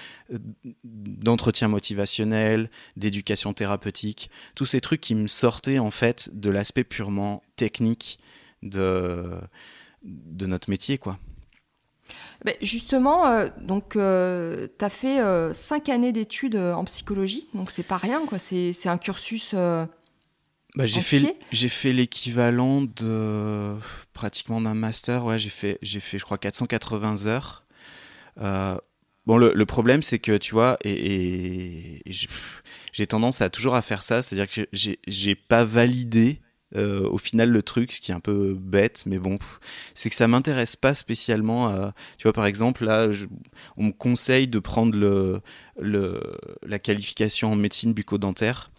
d'entretien 0.85 1.69
motivationnel, 1.69 2.71
d'éducation 2.97 3.53
thérapeutique, 3.53 4.31
tous 4.55 4.65
ces 4.65 4.81
trucs 4.81 5.01
qui 5.01 5.15
me 5.15 5.27
sortaient 5.27 5.81
en 5.81 5.91
fait 5.91 6.31
de 6.33 6.51
l'aspect 6.51 6.85
purement 6.85 7.43
technique 7.57 8.21
de, 8.63 9.25
de 10.05 10.47
notre 10.47 10.71
métier. 10.71 10.99
quoi. 10.99 11.19
Ben, 12.45 12.55
justement, 12.63 13.45
donc 13.61 13.95
tu 13.95 13.99
as 13.99 14.91
fait 14.91 15.19
cinq 15.53 15.89
années 15.89 16.13
d'études 16.13 16.57
en 16.57 16.85
psychologie, 16.85 17.49
donc 17.55 17.73
c'est 17.73 17.83
pas 17.83 17.97
rien, 17.97 18.25
quoi. 18.27 18.39
C'est, 18.39 18.73
c'est 18.73 18.89
un 18.89 18.99
cursus 18.99 19.53
bah, 20.77 20.87
j'ai 20.87 21.01
fait 21.01 21.37
j'ai 21.53 21.69
fait 21.69 21.93
l'équivalent 21.93 22.83
de 22.83 23.77
pratiquement 24.13 24.61
d'un 24.61 24.75
master. 24.75 25.25
Ouais, 25.25 25.39
j'ai 25.39 25.51
fait 25.51 25.79
j'ai 25.83 26.01
fait 26.01 26.19
je 26.19 26.25
crois 26.25 26.39
480 26.39 27.27
heures. 27.27 27.65
Euh, 28.41 28.77
bon, 29.25 29.39
le, 29.39 29.53
le 29.55 29.67
problème 29.67 30.03
c'est 30.03 30.19
que 30.19 30.37
tu 30.37 30.55
vois 30.55 30.77
et, 30.85 32.03
j'ai 32.93 33.07
tendance 33.07 33.41
à 33.41 33.51
toujours 33.51 33.75
à 33.75 33.83
faire 33.83 34.03
ça, 34.03 34.23
c'est-à-dire 34.23 34.49
que 34.49 34.69
j'ai 34.73 35.35
pas 35.35 35.65
validé 35.65 36.41
euh, 36.75 37.09
au 37.09 37.19
final 37.19 37.51
le 37.51 37.63
truc, 37.63 37.93
ce 37.93 38.01
qui 38.01 38.11
est 38.11 38.15
un 38.15 38.21
peu 38.21 38.55
bête, 38.55 39.05
mais 39.07 39.19
bon, 39.19 39.39
c'est 39.95 40.11
que 40.11 40.17
ça 40.17 40.29
m'intéresse 40.29 40.77
pas 40.77 40.95
spécialement. 40.95 41.69
À, 41.69 41.95
tu 42.19 42.25
vois, 42.25 42.33
par 42.33 42.47
exemple, 42.47 42.85
là, 42.85 43.09
on 43.77 43.85
me 43.85 43.93
conseille 43.93 44.49
de 44.49 44.59
prendre 44.59 44.99
le, 44.99 45.41
le, 45.81 46.21
la 46.67 46.79
qualification 46.79 47.53
en 47.53 47.57
médecine 47.57 47.93
bucco-dentaire. 47.93 48.71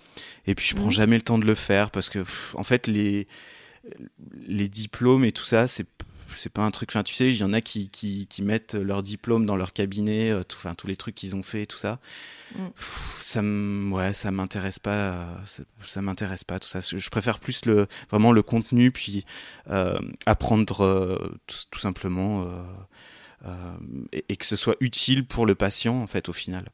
Et 0.45 0.55
puis 0.55 0.67
je 0.67 0.75
prends 0.75 0.85
mhm. 0.85 0.91
jamais 0.91 1.15
le 1.15 1.21
temps 1.21 1.37
de 1.37 1.45
le 1.45 1.55
faire 1.55 1.91
parce 1.91 2.09
que, 2.09 2.23
en 2.53 2.63
fait, 2.63 2.87
les, 2.87 3.27
les 4.47 4.67
diplômes 4.67 5.25
et 5.25 5.31
tout 5.31 5.45
ça, 5.45 5.67
c'est 5.67 5.87
c'est 6.37 6.51
pas 6.51 6.63
un 6.63 6.71
truc. 6.71 6.89
Enfin, 6.91 7.03
tu 7.03 7.13
sais, 7.13 7.29
il 7.29 7.37
y 7.37 7.43
en 7.43 7.53
a 7.53 7.61
qui, 7.61 7.89
qui, 7.89 8.27
qui, 8.27 8.41
mettent 8.41 8.75
leur 8.75 9.01
diplôme 9.01 9.45
dans 9.45 9.55
leur 9.55 9.73
cabinet, 9.73 10.29
euh, 10.29 10.43
tout, 10.43 10.57
enfin, 10.57 10.75
tous 10.75 10.87
les 10.87 10.95
trucs 10.95 11.15
qu'ils 11.15 11.35
ont 11.35 11.43
fait, 11.43 11.65
tout 11.65 11.77
ça. 11.77 11.99
Mm. 12.55 12.67
ça 13.21 13.41
ouais, 13.41 14.13
ça 14.13 14.31
m'intéresse 14.31 14.79
pas. 14.79 15.25
Ça, 15.85 16.01
m'intéresse 16.01 16.43
pas 16.43 16.59
tout 16.59 16.67
ça. 16.67 16.79
Je 16.79 17.09
préfère 17.09 17.39
plus 17.39 17.65
le 17.65 17.87
vraiment 18.09 18.31
le 18.31 18.43
contenu, 18.43 18.91
puis 18.91 19.25
euh, 19.69 19.99
apprendre 20.25 20.83
euh, 20.83 21.37
tout, 21.47 21.79
simplement 21.79 22.47
et, 24.11 24.35
que 24.35 24.45
ce 24.45 24.55
soit 24.55 24.75
utile 24.79 25.25
pour 25.25 25.45
le 25.45 25.55
patient 25.55 26.01
en 26.01 26.07
fait 26.07 26.29
au 26.29 26.33
final. 26.33 26.69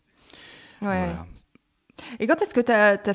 Ouais. 0.82 1.16
Et 2.20 2.28
quand 2.28 2.42
est-ce 2.42 2.54
que 2.54 2.62
tu 2.62 2.72
as, 2.72 3.00
as, 3.06 3.14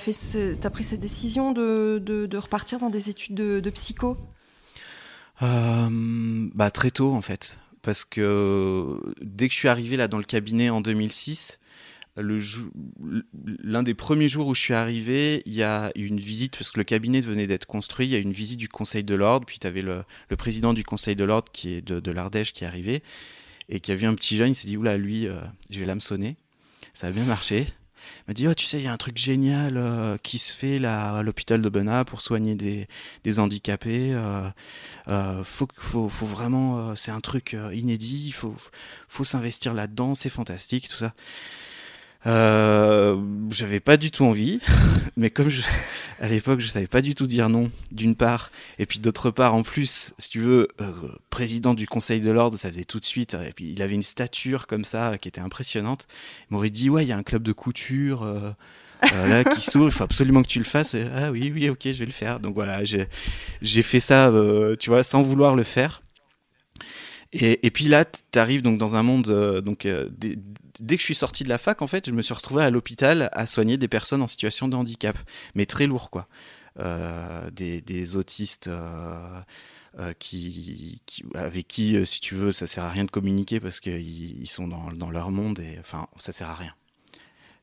pris 0.70 0.84
cette 0.84 1.00
décision 1.00 1.52
de, 1.52 2.36
repartir 2.36 2.78
dans 2.78 2.90
des 2.90 3.10
études 3.10 3.34
de, 3.34 3.70
psycho? 3.70 4.16
Euh, 5.42 6.48
bah, 6.54 6.70
Très 6.70 6.90
tôt, 6.90 7.12
en 7.12 7.22
fait. 7.22 7.58
Parce 7.82 8.04
que 8.04 9.00
dès 9.22 9.48
que 9.48 9.54
je 9.54 9.58
suis 9.58 9.68
arrivé 9.68 9.96
là 9.96 10.08
dans 10.08 10.18
le 10.18 10.24
cabinet 10.24 10.68
en 10.68 10.80
2006, 10.80 11.58
l'un 12.16 13.82
des 13.82 13.94
premiers 13.94 14.28
jours 14.28 14.48
où 14.48 14.54
je 14.54 14.60
suis 14.60 14.74
arrivé, 14.74 15.42
il 15.46 15.54
y 15.54 15.62
a 15.62 15.92
une 15.94 16.18
visite, 16.18 16.56
parce 16.56 16.70
que 16.70 16.78
le 16.78 16.84
cabinet 16.84 17.20
venait 17.20 17.46
d'être 17.46 17.66
construit, 17.66 18.06
il 18.06 18.10
y 18.10 18.16
a 18.16 18.18
une 18.18 18.32
visite 18.32 18.58
du 18.58 18.68
Conseil 18.68 19.04
de 19.04 19.14
l'Ordre, 19.14 19.46
puis 19.46 19.58
tu 19.58 19.66
avais 19.66 19.82
le, 19.82 20.02
le, 20.28 20.36
président 20.36 20.74
du 20.74 20.84
Conseil 20.84 21.16
de 21.16 21.24
l'Ordre 21.24 21.50
qui 21.52 21.74
est 21.74 21.80
de, 21.80 22.00
de 22.00 22.10
l'Ardèche 22.10 22.52
qui 22.52 22.64
est 22.64 22.66
arrivé, 22.66 23.02
et 23.68 23.80
qui 23.80 23.92
a 23.92 23.94
vu 23.94 24.06
un 24.06 24.14
petit 24.14 24.36
jeune, 24.36 24.50
il 24.50 24.54
s'est 24.54 24.68
dit, 24.68 24.76
oula, 24.76 24.96
lui, 24.96 25.26
euh, 25.26 25.40
je 25.70 25.78
vais 25.78 25.86
l'hameçonner. 25.86 26.36
Ça 26.92 27.08
a 27.08 27.10
bien 27.10 27.24
marché. 27.24 27.66
M'a 28.28 28.34
dit, 28.34 28.46
oh, 28.46 28.54
tu 28.54 28.66
sais, 28.66 28.78
il 28.78 28.84
y 28.84 28.86
a 28.86 28.92
un 28.92 28.96
truc 28.98 29.16
génial 29.18 30.18
qui 30.22 30.38
se 30.38 30.52
fait 30.52 30.78
là 30.78 31.16
à 31.16 31.22
l'hôpital 31.22 31.62
de 31.62 31.68
Bena 31.68 32.04
pour 32.04 32.20
soigner 32.20 32.54
des, 32.54 32.86
des 33.24 33.40
handicapés. 33.40 34.14
faut, 35.44 35.68
faut, 35.76 36.08
faut 36.08 36.26
vraiment, 36.26 36.94
c'est 36.94 37.10
un 37.10 37.20
truc 37.20 37.56
inédit, 37.72 38.24
il 38.26 38.32
faut, 38.32 38.54
faut 39.08 39.24
s'investir 39.24 39.74
là-dedans, 39.74 40.14
c'est 40.14 40.28
fantastique, 40.28 40.88
tout 40.88 40.96
ça. 40.96 41.14
Euh, 42.26 43.16
j'avais 43.50 43.80
pas 43.80 43.96
du 43.96 44.10
tout 44.10 44.24
envie, 44.24 44.60
mais 45.16 45.30
comme 45.30 45.48
je, 45.48 45.62
à 46.20 46.28
l'époque 46.28 46.60
je 46.60 46.66
savais 46.66 46.88
pas 46.88 47.00
du 47.00 47.14
tout 47.14 47.26
dire 47.26 47.48
non, 47.48 47.70
d'une 47.92 48.16
part, 48.16 48.50
et 48.78 48.86
puis 48.86 48.98
d'autre 48.98 49.30
part 49.30 49.54
en 49.54 49.62
plus, 49.62 50.14
si 50.18 50.30
tu 50.30 50.40
veux, 50.40 50.68
euh, 50.80 50.92
président 51.30 51.74
du 51.74 51.86
Conseil 51.86 52.20
de 52.20 52.30
l'ordre, 52.30 52.58
ça 52.58 52.70
faisait 52.70 52.84
tout 52.84 52.98
de 52.98 53.04
suite, 53.04 53.34
et 53.34 53.52
puis 53.52 53.72
il 53.72 53.82
avait 53.82 53.94
une 53.94 54.02
stature 54.02 54.66
comme 54.66 54.84
ça 54.84 55.16
qui 55.18 55.28
était 55.28 55.40
impressionnante. 55.40 56.08
Il 56.50 56.54
m'aurait 56.54 56.70
dit 56.70 56.90
ouais, 56.90 57.04
il 57.04 57.08
y 57.08 57.12
a 57.12 57.16
un 57.16 57.22
club 57.22 57.42
de 57.42 57.52
couture. 57.52 58.24
Euh, 58.24 58.50
là 59.28 59.44
qui 59.44 59.60
s'ouvre, 59.70 59.86
il 59.86 59.92
faut 59.92 60.02
absolument 60.02 60.42
que 60.42 60.48
tu 60.48 60.58
le 60.58 60.64
fasses. 60.64 60.96
Ah 61.14 61.30
oui, 61.30 61.52
oui, 61.54 61.68
ok, 61.68 61.82
je 61.84 61.98
vais 61.98 62.06
le 62.06 62.10
faire. 62.10 62.40
Donc 62.40 62.54
voilà, 62.54 62.82
j'ai 62.82 63.82
fait 63.82 64.00
ça, 64.00 64.32
tu 64.80 64.90
vois, 64.90 65.04
sans 65.04 65.22
vouloir 65.22 65.54
le 65.54 65.62
faire. 65.62 66.02
Et, 67.32 67.64
et 67.64 67.70
puis 67.70 67.84
là, 67.84 68.04
tu 68.04 68.38
arrives 68.38 68.62
donc 68.62 68.78
dans 68.78 68.96
un 68.96 69.04
monde 69.04 69.62
donc 69.64 69.86
dès 70.80 70.96
que 70.96 71.00
je 71.00 71.04
suis 71.04 71.14
sorti 71.14 71.44
de 71.44 71.48
la 71.48 71.58
fac, 71.58 71.82
en 71.82 71.86
fait, 71.86 72.06
je 72.06 72.12
me 72.12 72.22
suis 72.22 72.34
retrouvé 72.34 72.62
à 72.64 72.70
l'hôpital 72.70 73.28
à 73.32 73.46
soigner 73.46 73.76
des 73.76 73.88
personnes 73.88 74.22
en 74.22 74.26
situation 74.26 74.68
de 74.68 74.76
handicap, 74.76 75.18
mais 75.54 75.66
très 75.66 75.86
lourd, 75.86 76.10
quoi. 76.10 76.28
Euh, 76.80 77.50
des, 77.50 78.16
autistes 78.16 78.68
euh, 78.68 79.40
euh, 79.98 80.12
qui, 80.20 81.00
avec 81.34 81.66
qui, 81.66 82.06
si 82.06 82.20
tu 82.20 82.36
veux, 82.36 82.52
ça 82.52 82.68
sert 82.68 82.84
à 82.84 82.90
rien 82.90 83.04
de 83.04 83.10
communiquer 83.10 83.58
parce 83.58 83.80
qu'ils 83.80 84.48
sont 84.48 84.68
dans, 84.68 85.10
leur 85.10 85.32
monde 85.32 85.58
et 85.58 85.76
enfin, 85.80 86.06
ça 86.18 86.30
sert 86.30 86.48
à 86.48 86.54
rien. 86.54 86.72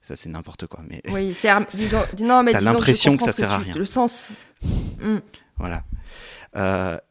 Ça, 0.01 0.17
c'est 0.17 0.29
n'importe 0.29 0.67
quoi. 0.67 0.81
Mais 0.87 1.01
oui, 1.07 1.33
c'est 1.33 1.49
non, 2.19 2.43
mais 2.43 2.51
t'as 2.51 2.59
l'impression 2.59 3.15
que 3.15 3.23
ça 3.23 3.31
sert 3.31 3.51
à 3.51 3.59
rien. 3.59 3.73
Le 3.73 3.85
sens. 3.85 4.31
Mm. 4.99 5.17
Voilà. 5.57 5.85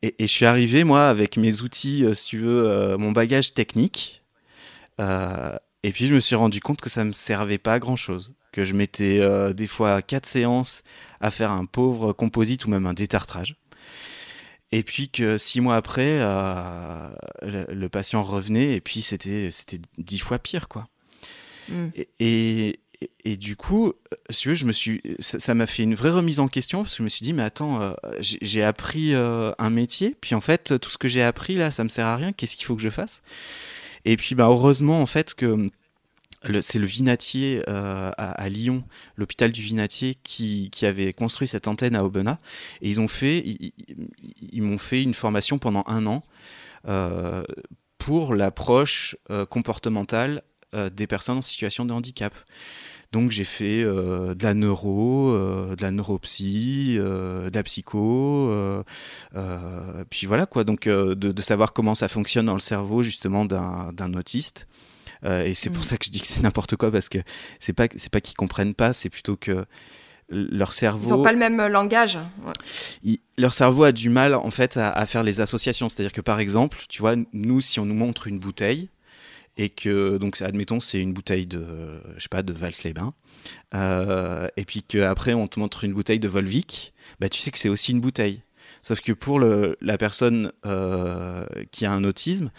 et, 0.02 0.14
et, 0.18 0.26
je 0.26 0.32
suis 0.32 0.46
arrivé, 0.46 0.84
moi, 0.84 1.09
avec 1.09 1.38
mes 1.38 1.62
outils, 1.62 2.05
si 2.14 2.26
tu 2.26 2.38
veux, 2.38 2.98
mon 2.98 3.12
bagage 3.12 3.55
technique. 3.55 4.22
Et 5.85 5.93
puis 5.93 6.07
je 6.07 6.14
me 6.14 6.18
suis 6.18 6.35
rendu 6.35 6.61
compte 6.61 6.80
que 6.80 6.89
ça 6.89 7.05
me 7.05 7.12
servait 7.12 7.59
pas 7.59 7.74
à 7.74 7.78
grand 7.78 7.95
chose. 7.95 8.32
Que 8.53 8.64
je 8.64 8.72
mettais 8.72 9.20
euh, 9.20 9.53
des 9.53 9.66
fois 9.66 10.01
quatre 10.01 10.24
séances 10.24 10.82
à 11.20 11.30
faire 11.30 11.51
un 11.51 11.66
pauvre 11.66 12.14
composite 12.14 12.64
ou 12.64 12.70
même 12.70 12.87
un 12.87 12.95
détartrage. 12.95 13.57
Et 14.72 14.82
puis 14.82 15.11
que 15.11 15.37
six 15.37 15.61
mois 15.61 15.76
après, 15.76 16.20
euh, 16.20 17.11
le, 17.43 17.89
patient 17.89 18.22
revenait 18.22 18.74
et 18.74 18.80
puis 18.80 19.03
c'était 19.03 19.51
c'était 19.51 19.78
dix 19.99 20.18
fois 20.18 20.39
pire 20.39 20.68
quoi. 20.68 20.89
Mm. 21.68 21.89
Et, 22.18 22.80
et, 23.24 23.37
du 23.37 23.55
coup, 23.55 23.93
si 24.30 24.49
veux, 24.49 24.55
je 24.55 24.64
me 24.64 24.72
suis, 24.72 25.03
ça 25.18 25.53
m'a 25.53 25.66
fait 25.66 25.82
une 25.82 25.95
vraie 25.95 26.11
remise 26.11 26.41
en 26.41 26.49
question 26.49 26.82
parce 26.82 26.95
que 26.95 26.99
je 26.99 27.03
me 27.03 27.09
suis 27.11 27.24
dit 27.24 27.35
mais 27.35 27.43
attends, 27.43 27.82
euh, 27.82 27.93
j'ai 28.20 28.62
appris 28.62 29.14
un 29.14 29.70
métier, 29.70 30.16
puis 30.18 30.35
en 30.35 30.41
fait 30.41 30.80
tout 30.80 30.89
ce 30.89 30.97
que 30.97 31.09
j'ai 31.09 31.22
appris 31.22 31.57
là, 31.57 31.70
ça 31.70 31.85
me 31.85 31.91
sert 31.91 32.07
à 32.07 32.16
rien. 32.16 32.32
Qu'est-ce 32.32 32.57
qu'il 32.57 32.64
faut 32.64 32.74
que 32.74 32.82
je 32.82 32.91
fasse? 32.91 33.20
Et 34.05 34.16
puis, 34.16 34.34
bah, 34.34 34.46
heureusement, 34.46 35.00
en 35.00 35.07
fait, 35.07 35.34
que 35.34 35.70
c'est 36.61 36.78
le 36.78 36.86
Vinatier 36.86 37.62
euh, 37.68 38.11
à, 38.16 38.48
Lyon, 38.48 38.84
l'hôpital 39.16 39.50
du 39.52 39.62
Vinatier, 39.62 40.16
qui, 40.22 40.70
avait 40.82 41.12
construit 41.12 41.48
cette 41.48 41.68
antenne 41.68 41.96
à 41.96 42.05
Aubenas. 42.05 42.38
Et 42.82 42.90
ils 42.90 43.09
fait, 43.09 43.44
m'ont 44.55 44.78
fait 44.78 45.02
une 45.02 45.14
formation 45.14 45.59
pendant 45.59 45.84
un 45.86 46.07
an 46.07 46.22
euh, 46.86 47.44
pour 47.98 48.34
l'approche 48.34 49.16
euh, 49.30 49.46
comportementale 49.46 50.42
des 50.92 51.07
personnes 51.07 51.38
en 51.38 51.42
situation 51.42 51.84
de 51.84 51.92
handicap. 51.92 52.34
Donc 53.14 53.30
j'ai 53.30 53.44
fait 53.44 53.84
de 53.84 54.42
la 54.42 54.54
neuro, 54.54 55.32
de 55.32 55.80
la 55.80 55.90
neuropsie, 55.92 56.96
de 56.98 57.50
la 57.54 57.62
psycho, 57.62 58.52
puis 60.10 60.26
voilà 60.26 60.46
quoi. 60.46 60.64
Donc 60.64 60.88
de, 60.88 61.14
de, 61.14 61.42
savoir 61.42 61.72
comment 61.72 61.94
ça 61.94 62.08
fonctionne 62.08 62.46
dans 62.46 62.54
le 62.54 62.60
cerveau 62.60 63.02
justement 63.04 63.44
d'un 63.44 64.14
autiste. 64.14 64.66
Euh, 65.24 65.44
et 65.44 65.54
c'est 65.54 65.70
pour 65.70 65.80
mm. 65.80 65.84
ça 65.84 65.96
que 65.96 66.04
je 66.04 66.10
dis 66.10 66.20
que 66.20 66.26
c'est 66.26 66.42
n'importe 66.42 66.76
quoi 66.76 66.90
parce 66.90 67.08
que 67.08 67.18
c'est 67.58 67.72
pas 67.72 67.86
c'est 67.96 68.10
pas 68.10 68.20
qu'ils 68.20 68.36
comprennent 68.36 68.74
pas, 68.74 68.92
c'est 68.92 69.10
plutôt 69.10 69.36
que 69.36 69.64
leur 70.28 70.72
cerveau. 70.72 71.06
Ils 71.06 71.10
n'ont 71.10 71.22
pas 71.22 71.32
le 71.32 71.38
même 71.38 71.60
euh, 71.60 71.68
langage. 71.68 72.18
leur 73.36 73.54
cerveau 73.54 73.84
a 73.84 73.92
du 73.92 74.08
mal 74.08 74.34
en 74.34 74.50
fait 74.50 74.76
à, 74.76 75.06
faire 75.06 75.22
les 75.22 75.40
associations. 75.40 75.88
C'est-à-dire 75.88 76.12
que 76.12 76.20
par 76.20 76.40
exemple, 76.40 76.78
tu 76.88 77.00
vois, 77.00 77.14
nous, 77.32 77.60
si 77.60 77.78
on 77.80 77.84
nous 77.84 77.94
montre 77.94 78.26
une 78.26 78.38
bouteille 78.38 78.88
et 79.57 79.70
que 79.70 80.18
donc 80.18 80.40
admettons 80.42 80.80
c'est 80.80 81.00
une 81.00 81.12
bouteille 81.12 81.46
de 81.46 81.64
je 82.16 82.22
sais 82.22 82.28
pas 82.28 82.42
de 82.42 82.52
Vals-les-Bains 82.52 83.14
euh, 83.74 84.48
et 84.57 84.64
puis 84.64 84.82
qu'après 84.82 85.34
on 85.34 85.46
te 85.46 85.61
montre 85.61 85.84
une 85.84 85.92
bouteille 85.92 86.20
de 86.20 86.28
Volvic, 86.28 86.92
bah 87.20 87.28
tu 87.28 87.40
sais 87.40 87.50
que 87.50 87.59
c'est 87.59 87.68
aussi 87.68 87.92
une 87.92 88.00
bouteille. 88.00 88.42
Sauf 88.82 89.00
que 89.00 89.12
pour 89.12 89.38
le, 89.38 89.78
la 89.80 89.96
personne 89.96 90.52
qui 91.70 91.86
a 91.86 91.92
un 91.92 92.05
autisme, 92.05 92.50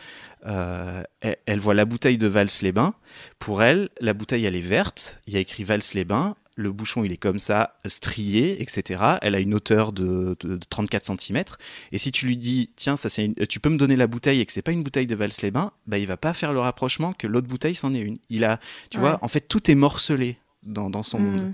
euh, 0.47 1.03
elle, 1.21 1.59
voit 1.59 1.73
la 1.73 1.85
bouteille 1.85 2.17
de 2.17 2.27
Vals-les-Bains. 2.27 2.93
Pour 3.39 3.63
elle, 3.63 3.89
la 3.99 4.13
bouteille, 4.13 4.45
elle 4.45 4.55
est 4.55 4.61
verte. 4.61 5.19
Il 5.27 5.33
y 5.33 5.37
a 5.37 5.39
écrit 5.39 5.63
Vals-les-Bains. 5.63 6.35
Le 6.55 6.71
bouchon, 6.71 7.03
il 7.03 7.11
est 7.11 7.17
comme 7.17 7.39
ça, 7.39 7.77
strié, 7.85 8.61
etc. 8.61 9.03
Elle 9.21 9.35
a 9.35 9.39
une 9.39 9.53
hauteur 9.53 9.91
de, 9.91 10.37
34 10.69 11.19
cm. 11.19 11.43
Et 11.91 11.97
si 11.97 12.11
tu 12.11 12.25
lui 12.25 12.37
dis, 12.37 12.69
tiens, 12.75 12.95
ça, 12.95 13.09
c'est 13.09 13.33
tu 13.47 13.59
peux 13.59 13.69
me 13.69 13.77
donner 13.77 13.95
la 13.95 14.07
bouteille 14.07 14.39
et 14.39 14.45
que 14.45 14.53
c'est 14.53 14.61
pas 14.61 14.71
une 14.71 14.83
bouteille 14.83 15.07
de 15.07 15.15
Vals-les-Bains, 15.15 15.71
bah, 15.87 15.97
il 15.97 16.07
va 16.07 16.17
pas 16.17 16.33
faire 16.33 16.53
le 16.53 16.59
rapprochement 16.59 17.13
que 17.13 17.27
l'autre 17.27 17.47
bouteille, 17.47 17.75
c'en 17.75 17.93
est 17.93 17.99
une. 17.99 18.17
Il 18.29 18.45
a, 18.45 18.59
tu 18.89 18.99
vois, 18.99 19.19
en 19.21 19.27
fait, 19.27 19.41
tout 19.41 19.69
est 19.69 19.75
morcelé 19.75 20.37
dans, 20.63 21.03
son 21.03 21.19
monde. 21.19 21.41
Mm. 21.41 21.53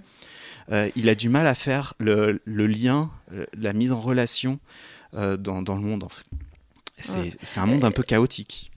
Euh, 0.72 0.90
il 0.96 1.10
a 1.10 1.16
du 1.16 1.30
mal 1.30 1.48
à 1.48 1.56
faire 1.56 1.96
le, 1.98 2.40
lien, 2.46 3.10
euh, 3.34 3.46
la 3.58 3.74
mise 3.74 3.92
en 3.92 4.00
relation 4.00 4.60
dans, 5.14 5.76
le 5.76 5.82
monde. 5.82 6.04
En 6.04 6.10
fait. 6.10 6.24
C'est 6.98 7.60
un 7.60 7.66
monde 7.66 7.84
un 7.84 7.92
peu 7.92 8.04
chaotique. 8.04 8.71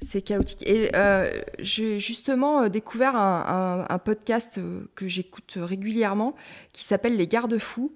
C'est 0.00 0.22
chaotique. 0.22 0.62
Et 0.66 0.90
euh, 0.94 1.28
j'ai 1.58 1.98
justement 1.98 2.62
euh, 2.62 2.68
découvert 2.68 3.16
un, 3.16 3.86
podcast 4.04 4.58
euh, 4.58 4.82
que 4.94 5.08
j'écoute 5.08 5.58
régulièrement 5.60 6.34
qui 6.72 6.84
s'appelle 6.84 7.16
Les 7.16 7.26
Garde-Fous 7.26 7.92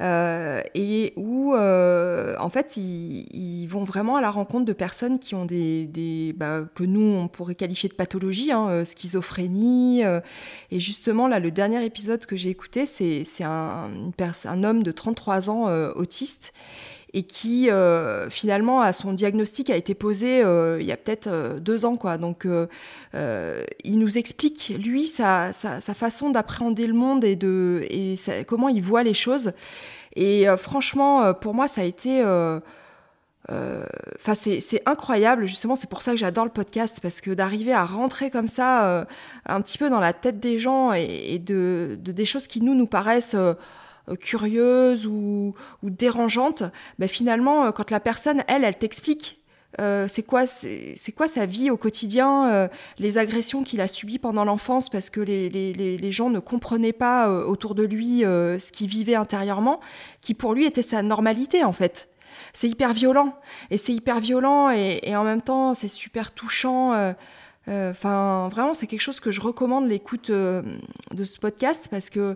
et 0.00 1.14
où 1.16 1.54
en 1.56 2.50
fait 2.50 2.76
ils, 2.76 3.66
vont 3.66 3.84
vraiment 3.84 4.16
à 4.16 4.20
la 4.20 4.30
rencontre 4.30 4.66
de 4.66 4.72
personnes 4.74 5.18
qui 5.18 5.34
ont 5.34 5.46
des, 5.46 6.34
bah, 6.36 6.62
que 6.74 6.84
nous 6.84 7.00
on 7.00 7.28
pourrait 7.28 7.54
qualifier 7.54 7.88
de 7.88 7.94
pathologie, 7.94 8.52
hein, 8.52 8.84
schizophrénie. 8.84 10.02
et 10.02 10.80
justement 10.80 11.28
là 11.28 11.40
le 11.40 11.50
dernier 11.50 11.82
épisode 11.84 12.26
que 12.26 12.36
j'ai 12.36 12.50
écouté 12.50 12.84
c'est 12.84 13.24
un, 13.42 13.90
un 14.44 14.64
homme 14.64 14.82
de 14.82 14.92
33 14.92 15.48
ans 15.48 15.90
autiste 15.94 16.52
et 17.12 17.22
qui 17.22 17.70
euh, 17.70 18.28
finalement 18.30 18.80
à 18.80 18.92
son 18.92 19.12
diagnostic 19.12 19.70
a 19.70 19.76
été 19.76 19.94
posé 19.94 20.42
euh, 20.42 20.78
il 20.80 20.86
y 20.86 20.92
a 20.92 20.96
peut-être 20.96 21.28
euh, 21.28 21.58
deux 21.60 21.84
ans 21.84 21.96
quoi. 21.96 22.18
Donc 22.18 22.46
il 23.84 23.98
nous 23.98 24.18
explique 24.18 24.74
lui 24.78 25.06
sa, 25.06 25.52
façon 25.52 26.30
d'appréhender 26.30 26.86
le 26.86 26.94
monde 26.94 27.24
et 27.24 27.36
de 27.36 27.86
comment 28.44 28.68
il 28.68 28.82
voit 28.82 29.02
les 29.02 29.14
choses. 29.14 29.52
Et 30.14 30.46
franchement 30.58 31.32
pour 31.34 31.54
moi 31.54 31.68
ça 31.68 31.82
a 31.82 31.84
été 31.84 32.22
Enfin, 33.48 34.34
c'est 34.34 34.82
incroyable, 34.86 35.46
justement, 35.46 35.76
c'est 35.76 35.88
pour 35.88 36.02
ça 36.02 36.10
que 36.10 36.16
j'adore 36.16 36.44
le 36.44 36.50
podcast, 36.50 36.98
parce 37.00 37.20
que 37.20 37.30
d'arriver 37.30 37.72
à 37.72 37.84
rentrer 37.84 38.28
comme 38.28 38.48
ça, 38.48 39.06
un 39.46 39.60
petit 39.60 39.78
peu 39.78 39.88
dans 39.88 40.00
la 40.00 40.12
tête 40.12 40.40
des 40.40 40.58
gens 40.58 40.92
et, 40.92 41.38
de, 41.38 41.96
des 42.00 42.24
choses 42.24 42.48
qui 42.48 42.60
nous, 42.60 42.74
nous 42.74 42.88
paraissent 42.88 43.36
curieuse 44.14 45.06
ou, 45.06 45.54
dérangeante, 45.82 46.62
ben 46.98 47.08
finalement, 47.08 47.64
euh, 47.64 47.70
quand 47.72 47.90
la 47.90 48.00
personne, 48.00 48.44
elle, 48.48 48.64
elle 48.64 48.76
t'explique 48.76 49.40
euh, 49.78 50.06
c'est 50.08 50.22
quoi, 50.22 50.46
c'est 50.46 51.12
quoi 51.14 51.28
sa 51.28 51.44
vie 51.44 51.70
au 51.70 51.76
quotidien, 51.76 52.70
les 52.98 53.18
agressions 53.18 53.62
qu'il 53.62 53.82
a 53.82 53.88
subies 53.88 54.18
pendant 54.18 54.44
l'enfance 54.44 54.88
parce 54.88 55.10
que 55.10 55.20
les, 55.20 56.10
gens 56.10 56.30
ne 56.30 56.38
comprenaient 56.38 56.94
pas 56.94 57.28
autour 57.28 57.74
de 57.74 57.82
lui 57.82 58.20
ce 58.20 58.72
qu'il 58.72 58.88
vivait 58.88 59.16
intérieurement, 59.16 59.80
qui 60.22 60.32
pour 60.32 60.54
lui 60.54 60.64
était 60.64 60.80
sa 60.80 61.02
normalité 61.02 61.62
en 61.62 61.74
fait. 61.74 62.08
C'est 62.54 62.70
hyper 62.70 62.94
violent 62.94 63.34
et 63.70 63.76
c'est 63.76 63.92
hyper 63.92 64.20
violent 64.20 64.70
et, 64.70 65.00
et, 65.02 65.14
en 65.14 65.24
même 65.24 65.42
temps 65.42 65.74
c'est 65.74 65.88
super 65.88 66.32
touchant. 66.32 67.14
Enfin, 67.68 68.48
vraiment, 68.50 68.72
c'est 68.72 68.86
quelque 68.86 69.00
chose 69.00 69.20
que 69.20 69.30
je 69.30 69.42
recommande 69.42 69.88
l'écoute 69.88 70.30
de 70.30 70.64
ce 71.24 71.38
podcast 71.38 71.88
parce 71.90 72.08
que 72.08 72.34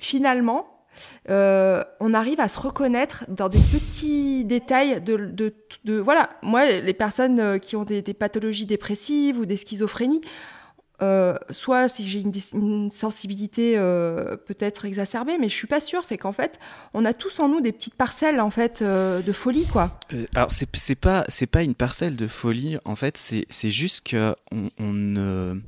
finalement, 0.00 0.80
euh, 1.28 1.84
on 2.00 2.14
arrive 2.14 2.40
à 2.40 2.48
se 2.48 2.58
reconnaître 2.58 3.24
dans 3.28 3.48
des 3.48 3.58
petits 3.58 4.44
détails 4.44 5.00
de, 5.00 5.54
voilà. 6.00 6.30
Moi 6.42 6.66
les 6.66 6.94
personnes 6.94 7.40
euh, 7.40 7.58
qui 7.58 7.76
ont 7.76 7.84
des, 7.84 8.02
pathologies 8.14 8.66
dépressives 8.66 9.38
ou 9.38 9.46
des 9.46 9.56
schizophrénies 9.56 10.20
euh, 11.02 11.34
soit 11.48 11.88
si 11.88 12.06
j'ai 12.06 12.20
une, 12.20 12.90
sensibilité 12.90 13.76
peut-être 14.46 14.84
exacerbée 14.84 15.38
mais 15.38 15.48
je 15.48 15.54
suis 15.54 15.66
pas 15.66 15.80
sûre 15.80 16.04
c'est 16.04 16.18
qu'en 16.18 16.32
fait 16.32 16.58
on 16.92 17.06
a 17.06 17.14
tous 17.14 17.40
en 17.40 17.48
nous 17.48 17.62
des 17.62 17.72
petites 17.72 17.94
parcelles 17.94 18.40
en 18.40 18.50
fait 18.50 18.82
de 18.82 19.32
folie 19.32 19.66
quoi. 19.66 19.98
Alors 20.34 20.50
c'est 20.52 20.66
pas 20.96 21.24
c'est 21.28 21.46
pas 21.46 21.62
une 21.62 21.74
parcelle 21.74 22.16
de 22.16 22.26
folie 22.26 22.76
en 22.84 22.96
fait 22.96 23.16
c'est 23.16 23.70
juste 23.70 24.06
que 24.08 24.34
on, 24.52 24.68
on 24.78 25.60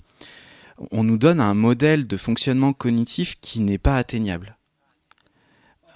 on 0.90 1.04
nous 1.04 1.18
donne 1.18 1.40
un 1.40 1.54
modèle 1.54 2.06
de 2.06 2.16
fonctionnement 2.16 2.72
cognitif 2.72 3.36
qui 3.40 3.60
n'est 3.60 3.78
pas 3.78 3.96
atteignable. 3.96 4.56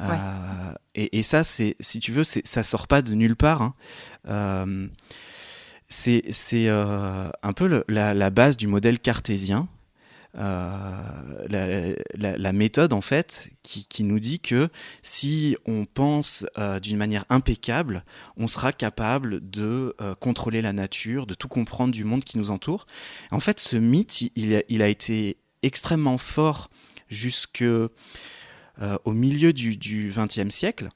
Euh, 0.01 0.73
et, 0.95 1.23
ça, 1.23 1.45
c'est, 1.45 1.77
si 1.81 2.01
tu 2.01 2.13
veux, 2.13 2.25
ça 2.25 2.63
sort 2.63 2.87
pas 2.87 3.03
de 3.03 3.15
nulle 3.15 3.37
part. 3.37 3.63
Hein. 3.63 3.75
Euh, 4.29 4.89
c'est 5.89 6.23
euh, 6.53 7.31
un 7.43 7.53
peu 7.53 7.85
la, 7.89 8.31
base 8.31 8.57
du 8.57 8.67
modèle 8.67 8.99
cartésien. 8.99 9.69
La, 10.37 11.95
méthode 12.53 12.93
en 12.93 13.01
fait 13.01 13.51
qui, 13.63 14.05
nous 14.05 14.21
dit 14.21 14.41
que 14.41 14.69
si 15.03 15.57
on 15.67 15.87
pense 15.87 16.47
d'une 16.83 16.97
manière 16.97 17.25
impeccable, 17.31 18.05
on 18.37 18.47
sera 18.49 18.73
capable 18.73 19.49
de 19.49 19.97
contrôler 20.21 20.63
la 20.63 20.73
nature, 20.73 21.27
de 21.27 21.35
tout 21.35 21.49
comprendre 21.49 21.93
du 21.93 22.05
monde 22.05 22.25
qui 22.25 22.39
nous 22.39 22.51
entoure. 22.51 22.87
En 23.31 23.41
fait, 23.41 23.61
ce 23.61 23.77
mythe, 23.77 24.23
il, 24.37 24.83
a 24.83 24.89
été 24.89 25.39
extrêmement 25.63 26.19
fort 26.19 26.71
jusque 27.09 27.63
euh, 27.63 28.99
au 29.05 29.13
milieu 29.13 29.53
du 29.53 30.13
XXe 30.15 30.55
siècle. 30.55 30.91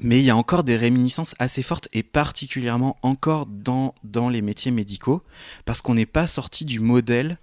Mais 0.00 0.18
il 0.18 0.24
y 0.24 0.30
a 0.30 0.36
encore 0.36 0.64
des 0.64 0.76
réminiscences 0.76 1.34
assez 1.38 1.62
fortes 1.62 1.88
et 1.92 2.02
particulièrement 2.02 2.96
encore 3.02 3.46
dans, 3.46 3.94
dans 4.04 4.30
les 4.30 4.40
métiers 4.40 4.70
médicaux 4.70 5.22
parce 5.64 5.82
qu'on 5.82 5.94
n'est 5.94 6.06
pas 6.06 6.26
sorti 6.26 6.64
du 6.64 6.80
modèle 6.80 7.38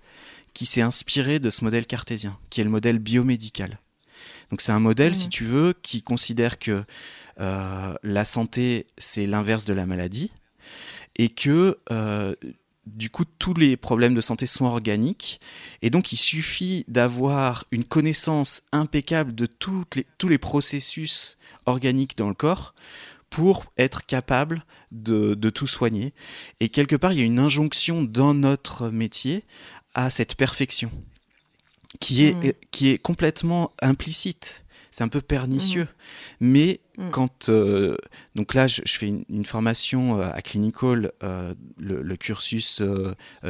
qui 0.54 0.66
s'est 0.66 0.82
inspiré 0.82 1.40
de 1.40 1.50
ce 1.50 1.64
modèle 1.64 1.86
cartésien, 1.86 2.38
qui 2.50 2.62
est 2.62 2.64
le 2.64 2.70
modèle 2.70 3.00
biomédical. 3.00 3.80
Donc 4.52 4.62
c'est 4.62 4.72
un 4.72 4.80
modèle, 4.80 5.16
si 5.16 5.28
mmh. 5.28 5.30
tu 5.30 5.46
veux, 5.46 5.74
qui 5.82 6.02
considère 6.02 6.60
que 6.60 6.84
euh, 7.40 7.94
la 8.04 8.26
santé, 8.26 8.88
c'est 8.98 9.28
l'inverse 9.28 9.66
de 9.66 9.74
la 9.74 9.86
maladie, 9.86 10.32
et 11.16 11.30
que 11.30 11.78
euh, 11.92 12.34
du 12.86 13.10
coup, 13.10 13.26
tous 13.38 13.54
les 13.54 13.78
problèmes 13.78 14.16
de 14.16 14.22
santé 14.22 14.46
sont 14.46 14.66
organiques. 14.66 15.40
Et 15.82 15.90
donc, 15.90 16.12
il 16.12 16.18
suffit 16.18 16.86
d'avoir 16.88 17.66
une 17.72 17.84
connaissance 17.84 18.64
impeccable 18.72 19.36
de 19.36 19.48
les, 19.96 20.06
tous 20.18 20.28
les 20.28 20.38
processus 20.38 21.38
organiques 21.66 22.18
dans 22.18 22.30
le 22.30 22.36
corps 22.36 22.74
pour 23.30 23.66
être 23.78 24.06
capable 24.06 24.66
de, 24.92 25.36
tout 25.50 25.68
soigner. 25.68 26.14
Et 26.60 26.70
quelque 26.70 26.96
part, 26.96 27.14
il 27.14 27.20
y 27.20 27.22
a 27.22 27.26
une 27.26 27.40
injonction 27.40 28.04
dans 28.04 28.34
notre 28.34 28.90
métier 28.90 29.44
à 29.94 30.10
cette 30.10 30.36
perfection 30.36 30.92
qui 32.00 32.26
est, 32.26 32.34
mmh. 32.34 32.54
qui 32.72 32.90
est 32.90 32.98
complètement 32.98 33.72
implicite 33.82 34.64
c'est 34.92 35.04
un 35.04 35.08
peu 35.08 35.22
pernicieux. 35.22 35.84
Mmh. 35.84 35.88
Mais 36.42 36.80
mmh. 36.98 37.10
quand. 37.12 37.50
Euh, 37.50 37.96
donc 38.36 38.54
là, 38.54 38.68
je, 38.68 38.82
fais 38.86 39.08
une, 39.08 39.46
formation 39.46 40.20
euh, 40.20 40.30
à 40.34 40.42
Clinical, 40.42 41.12
euh, 41.24 41.54
le, 41.78 42.16
cursus 42.16 42.82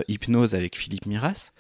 hypnose 0.08 0.56
avec 0.56 0.78
Philippe 0.78 1.06
Miras. 1.06 1.52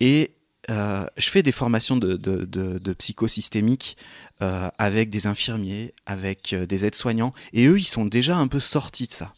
Et 0.00 0.32
je 0.68 1.28
fais 1.28 1.42
des 1.42 1.52
formations 1.52 1.96
de, 1.96 2.16
de, 2.16 2.44
de, 2.44 2.92
psychosystémique 2.94 3.96
avec 4.40 5.10
des 5.10 5.26
infirmiers, 5.26 5.94
avec 6.06 6.54
des 6.54 6.84
aides-soignants. 6.84 7.32
Et 7.52 7.66
eux, 7.66 7.78
ils 7.78 7.84
sont 7.84 8.04
déjà 8.04 8.36
un 8.36 8.48
peu 8.48 8.60
sortis 8.60 9.06
de 9.06 9.12
ça. 9.12 9.34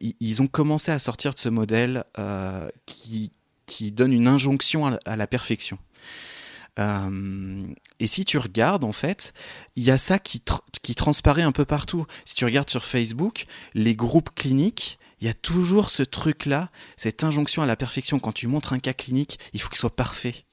Ils 0.00 0.42
ont 0.42 0.46
commencé 0.46 0.92
à 0.92 0.98
sortir 0.98 1.32
de 1.32 1.38
ce 1.38 1.48
modèle 1.48 2.04
qui, 2.86 3.32
qui 3.66 3.92
donne 3.92 4.12
une 4.12 4.28
injonction 4.28 4.98
à 5.04 5.16
la 5.16 5.26
perfection. 5.26 5.78
Euh, 6.78 7.58
et 8.00 8.06
si 8.06 8.24
tu 8.24 8.38
regardes, 8.38 8.84
en 8.84 8.92
fait, 8.92 9.32
il 9.76 9.84
y 9.84 9.90
a 9.90 9.98
ça 9.98 10.18
qui, 10.18 10.42
qui 10.82 10.94
transparaît 10.94 11.42
un 11.42 11.52
peu 11.52 11.64
partout. 11.64 12.06
Si 12.24 12.34
tu 12.34 12.44
regardes 12.44 12.70
sur 12.70 12.84
Facebook, 12.84 13.46
les 13.74 13.94
groupes 13.94 14.30
cliniques, 14.34 14.98
il 15.20 15.26
y 15.26 15.30
a 15.30 15.34
toujours 15.34 15.90
ce 15.90 16.02
truc-là, 16.02 16.70
cette 16.96 17.24
injonction 17.24 17.62
à 17.62 17.66
la 17.66 17.76
perfection. 17.76 18.18
Quand 18.18 18.32
tu 18.32 18.46
montres 18.46 18.72
un 18.72 18.78
cas 18.78 18.92
clinique, 18.92 19.38
il 19.54 19.60
faut 19.60 19.68
qu'il 19.68 19.78
soit 19.78 19.96
parfait. 19.96 20.44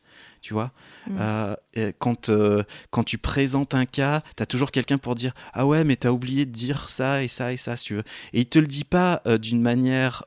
Tu 0.44 0.54
vois, 0.54 0.72
mm. 1.08 1.18
euh, 1.20 1.56
quand, 1.98 2.30
euh, 2.30 2.64
quand 2.92 3.04
tu 3.04 3.18
présentes 3.18 3.74
un 3.74 3.86
cas, 3.86 4.22
tu 4.38 4.44
as 4.44 4.46
toujours 4.46 4.72
quelqu'un 4.72 5.00
pour 5.00 5.16
dire 5.16 5.34
Ah 5.54 5.66
ouais, 5.66 5.84
mais 5.84 5.96
tu 5.96 6.06
as 6.06 6.14
oublié 6.14 6.46
de 6.46 6.52
dire 6.52 6.90
ça 6.90 7.24
et 7.24 7.28
ça 7.28 7.52
et 7.52 7.58
ça, 7.58 7.76
si 7.78 7.86
tu 7.86 7.96
veux. 7.96 8.04
Et 8.34 8.42
il 8.42 8.46
te 8.46 8.60
le 8.60 8.68
dit 8.68 8.84
pas 8.84 9.22
d'une 9.40 9.62
manière 9.62 10.24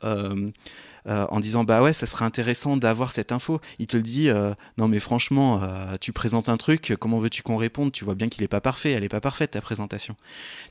euh, 1.09 1.25
en 1.31 1.39
disant 1.39 1.63
bah 1.63 1.83
ouais, 1.83 1.93
ça 1.93 2.05
serait 2.05 2.25
intéressant 2.25 2.77
d'avoir 2.77 3.13
cette 3.13 3.31
info. 3.31 3.61
Il 3.79 3.87
te 3.87 3.97
le 3.97 4.03
dit 4.03 4.29
euh, 4.29 4.55
non 4.77 4.89
mais 4.89 4.99
franchement, 4.99 5.63
euh, 5.63 5.97
tu 6.01 6.13
présentes 6.13 6.49
un 6.49 6.57
truc, 6.57 6.95
comment 6.99 7.21
veux-tu 7.21 7.43
qu'on 7.43 7.57
réponde? 7.57 7.93
Tu 7.93 8.05
vois 8.05 8.17
bien 8.17 8.29
qu'il 8.29 8.43
est 8.43 8.49
pas 8.49 8.61
parfait, 8.61 8.91
elle 8.91 9.05
est 9.05 9.09
pas 9.09 9.21
parfaite 9.21 9.53
ta 9.53 9.61
présentation. 9.61 10.17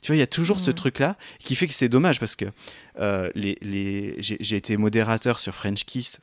Tu 0.02 0.08
vois, 0.08 0.16
il 0.16 0.18
y 0.18 0.22
a 0.22 0.26
toujours 0.26 0.60
ce 0.60 0.70
truc 0.70 0.98
là 0.98 1.16
qui 1.38 1.56
fait 1.56 1.66
que 1.66 1.72
c'est 1.72 1.88
dommage 1.88 2.20
parce 2.20 2.36
que 2.36 2.46
les, 3.34 4.16
j'ai 4.18 4.56
été 4.56 4.76
modérateur 4.76 5.38
sur 5.38 5.54
French 5.54 5.84
Kiss. 5.84 6.20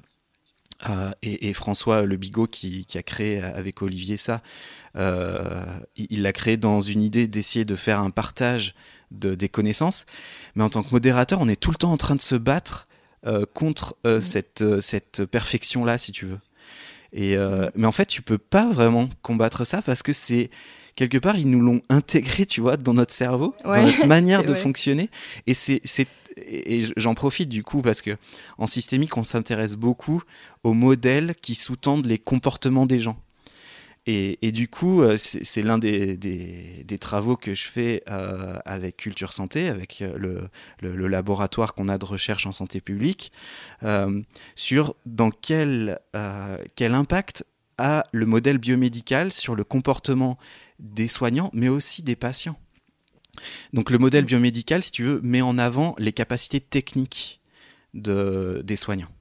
Et, 1.21 1.53
François 1.53 2.03
Le 2.03 2.17
Bigot 2.17 2.47
qui, 2.47 2.86
a 2.95 3.01
créé 3.01 3.41
avec 3.41 3.81
Olivier 3.81 4.17
ça, 4.17 4.41
il 4.95 6.21
l'a 6.21 6.34
créé 6.34 6.57
dans 6.57 6.81
une 6.81 7.01
idée 7.01 7.27
d'essayer 7.27 7.65
de 7.65 7.75
faire 7.75 7.99
un 7.99 8.09
partage 8.09 8.75
de, 9.11 9.36
des 9.36 9.49
connaissances. 9.49 10.05
Mais 10.55 10.63
en 10.63 10.69
tant 10.69 10.84
que 10.84 10.91
modérateur, 10.91 11.39
on 11.41 11.47
est 11.47 11.59
tout 11.59 11.71
le 11.71 11.77
temps 11.77 11.91
en 11.91 11.97
train 11.97 12.15
de 12.15 12.21
se 12.21 12.36
battre 12.36 12.88
euh, 13.25 13.45
contre 13.53 13.95
euh, 14.05 14.17
mm. 14.17 14.21
cette, 14.21 14.61
euh, 14.61 14.81
cette 14.81 15.23
perfection-là, 15.23 15.97
si 15.97 16.11
tu 16.11 16.25
veux. 16.25 16.39
Et, 17.15 17.38
mais 17.75 17.86
en 17.86 17.91
fait, 17.91 18.07
tu 18.07 18.23
peux 18.23 18.39
pas 18.39 18.71
vraiment 18.71 19.07
combattre 19.21 19.65
ça 19.65 19.84
parce 19.84 20.01
que 20.01 20.13
c'est 20.13 20.49
quelque 20.95 21.19
part, 21.19 21.38
ils 21.38 21.47
nous 21.47 21.61
l'ont 21.61 21.81
intégré, 21.88 22.47
tu 22.47 22.59
vois, 22.59 22.75
dans 22.75 22.95
notre 22.95 23.13
cerveau, 23.13 23.53
dans 23.63 23.84
notre 23.84 24.07
manière 24.07 24.43
de 24.43 24.55
fonctionner. 24.55 25.11
Et 25.45 25.53
c'est, 25.53 26.07
et 26.38 26.81
j'en 26.97 27.13
profite 27.13 27.49
du 27.49 27.63
coup 27.63 27.81
parce 27.81 28.01
que 28.01 28.17
en 28.57 28.67
systémique, 28.67 29.17
on 29.17 29.23
s'intéresse 29.23 29.75
beaucoup 29.75 30.21
aux 30.63 30.73
modèles 30.73 31.36
qui 31.41 31.55
sous-tendent 31.55 32.05
les 32.05 32.17
comportements 32.17 32.86
des 32.86 32.99
gens. 32.99 33.17
Et, 34.05 34.51
du 34.51 34.67
coup, 34.67 35.01
euh, 35.01 35.15
c'est 35.17 35.61
l'un 35.61 35.77
des, 35.77 36.97
travaux 36.99 37.38
que 37.38 37.53
je 37.53 37.63
fais 37.63 38.03
euh, 38.09 38.59
avec 38.65 38.97
Culture 38.97 39.31
Santé, 39.31 39.69
avec 39.69 40.01
euh, 40.01 40.49
le, 40.81 41.07
laboratoire 41.07 41.73
qu'on 41.73 41.88
a 41.88 41.97
de 41.97 42.03
recherche 42.03 42.45
en 42.45 42.51
santé 42.51 42.81
publique, 42.81 43.31
sur 44.55 44.95
dans 45.05 45.31
quel 45.31 45.99
impact 46.79 47.45
a 47.77 48.03
le 48.11 48.25
modèle 48.25 48.57
biomédical 48.57 49.31
sur 49.31 49.55
le 49.55 49.63
comportement 49.63 50.38
des 50.79 51.07
soignants, 51.07 51.49
mais 51.53 51.69
aussi 51.69 52.03
des 52.03 52.15
patients. 52.15 52.57
Donc 53.73 53.89
le 53.89 53.97
modèle 53.97 54.25
biomédical, 54.25 54.84
si 54.84 54.91
tu 54.91 55.03
veux, 55.03 55.19
met 55.21 55.41
en 55.41 55.57
avant 55.57 55.95
les 55.97 56.13
capacités 56.13 56.59
techniques 56.59 57.41
de, 57.93 58.61
des 58.63 58.75
soignants. 58.75 59.11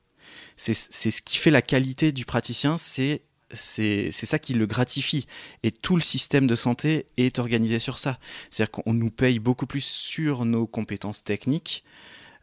C'est 0.56 0.74
ce 0.74 1.22
qui 1.22 1.38
fait 1.38 1.50
la 1.50 1.62
qualité 1.62 2.12
du 2.12 2.24
praticien, 2.24 2.76
c'est 2.76 3.22
c'est 3.54 4.10
ça 4.12 4.38
qui 4.38 4.54
le 4.54 4.66
gratifie. 4.66 5.26
Et 5.62 5.70
tout 5.70 5.94
le 5.94 6.00
système 6.00 6.46
de 6.46 6.54
santé 6.54 7.06
est 7.18 7.38
organisé 7.38 7.78
sur 7.78 7.98
ça. 7.98 8.18
C'est-à-dire 8.50 8.70
qu'on 8.70 8.94
nous 8.94 9.10
paye 9.10 9.38
beaucoup 9.38 9.66
plus 9.66 9.84
sur 9.84 10.46
nos 10.46 10.66
compétences 10.66 11.22
techniques 11.22 11.84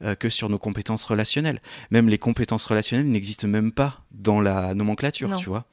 euh, 0.03 0.15
que 0.15 0.29
sur 0.29 0.49
nos 0.49 0.59
compétences 0.59 1.05
relationnelles. 1.05 1.61
Même 1.91 2.09
les 2.09 2.17
compétences 2.19 2.65
relationnelles 2.65 3.09
n'existent 3.09 3.47
même 3.47 3.71
pas 3.71 4.05
dans 4.11 4.39
la 4.39 4.73
nomenclature, 4.73 5.35
tu 5.37 5.47
vois. 5.49 5.65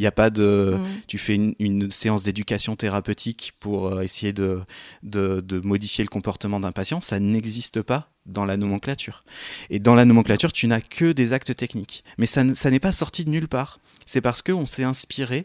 Il 0.00 0.04
n'y 0.04 0.06
a 0.06 0.12
pas 0.12 0.30
de. 0.30 0.78
Mm. 0.78 0.86
Tu 1.08 1.18
fais 1.18 1.34
une, 1.34 1.90
séance 1.90 2.22
d'éducation 2.22 2.74
thérapeutique 2.74 3.52
pour 3.60 3.88
euh, 3.88 4.00
essayer 4.00 4.32
de, 4.32 4.62
de, 5.02 5.60
modifier 5.62 6.02
le 6.02 6.08
comportement 6.08 6.58
d'un 6.58 6.72
patient. 6.72 7.02
Ça 7.02 7.20
n'existe 7.20 7.82
pas 7.82 8.08
dans 8.24 8.46
la 8.46 8.56
nomenclature. 8.56 9.24
Et 9.68 9.78
dans 9.78 9.94
la 9.94 10.06
nomenclature, 10.06 10.54
tu 10.54 10.66
n'as 10.68 10.80
que 10.80 11.12
des 11.12 11.34
actes 11.34 11.54
techniques. 11.54 12.02
Mais 12.16 12.24
ça, 12.24 12.42
ça 12.54 12.70
n'est 12.70 12.80
pas 12.80 12.92
sorti 12.92 13.26
de 13.26 13.30
nulle 13.30 13.46
part. 13.46 13.78
C'est 14.06 14.22
parce 14.22 14.40
qu'on 14.40 14.64
s'est 14.64 14.84
inspiré 14.84 15.44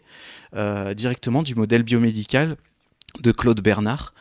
euh, 0.56 0.94
directement 0.94 1.44
du 1.44 1.54
modèle 1.54 1.84
biomédical 1.84 2.56
de 3.20 3.34
Claude 3.34 3.60
Bernard, 3.60 4.14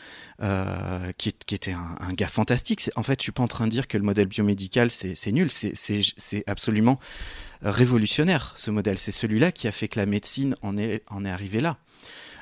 euh, 0.42 1.12
qui, 1.16 1.28
était 1.28 1.72
un, 1.72 2.12
gars 2.12 2.26
fantastique. 2.26 2.90
En 2.96 3.04
fait, 3.04 3.20
je 3.20 3.22
suis 3.22 3.32
pas 3.32 3.44
en 3.44 3.48
train 3.48 3.66
de 3.66 3.70
dire 3.70 3.86
que 3.86 3.96
le 3.96 4.02
modèle 4.02 4.26
biomédical 4.26 4.90
c'est 4.90 5.30
nul, 5.30 5.48
c'est 5.50 6.44
absolument 6.48 6.98
révolutionnaire 7.62 8.52
ce 8.56 8.70
modèle. 8.70 8.98
C'est 8.98 9.12
celui-là 9.12 9.52
qui 9.52 9.68
a 9.68 9.72
fait 9.72 9.88
que 9.88 9.98
la 9.98 10.06
médecine 10.06 10.56
en 10.62 10.76
est, 10.76 11.02
en 11.08 11.24
est 11.24 11.30
arrivée 11.30 11.60
là. 11.60 11.78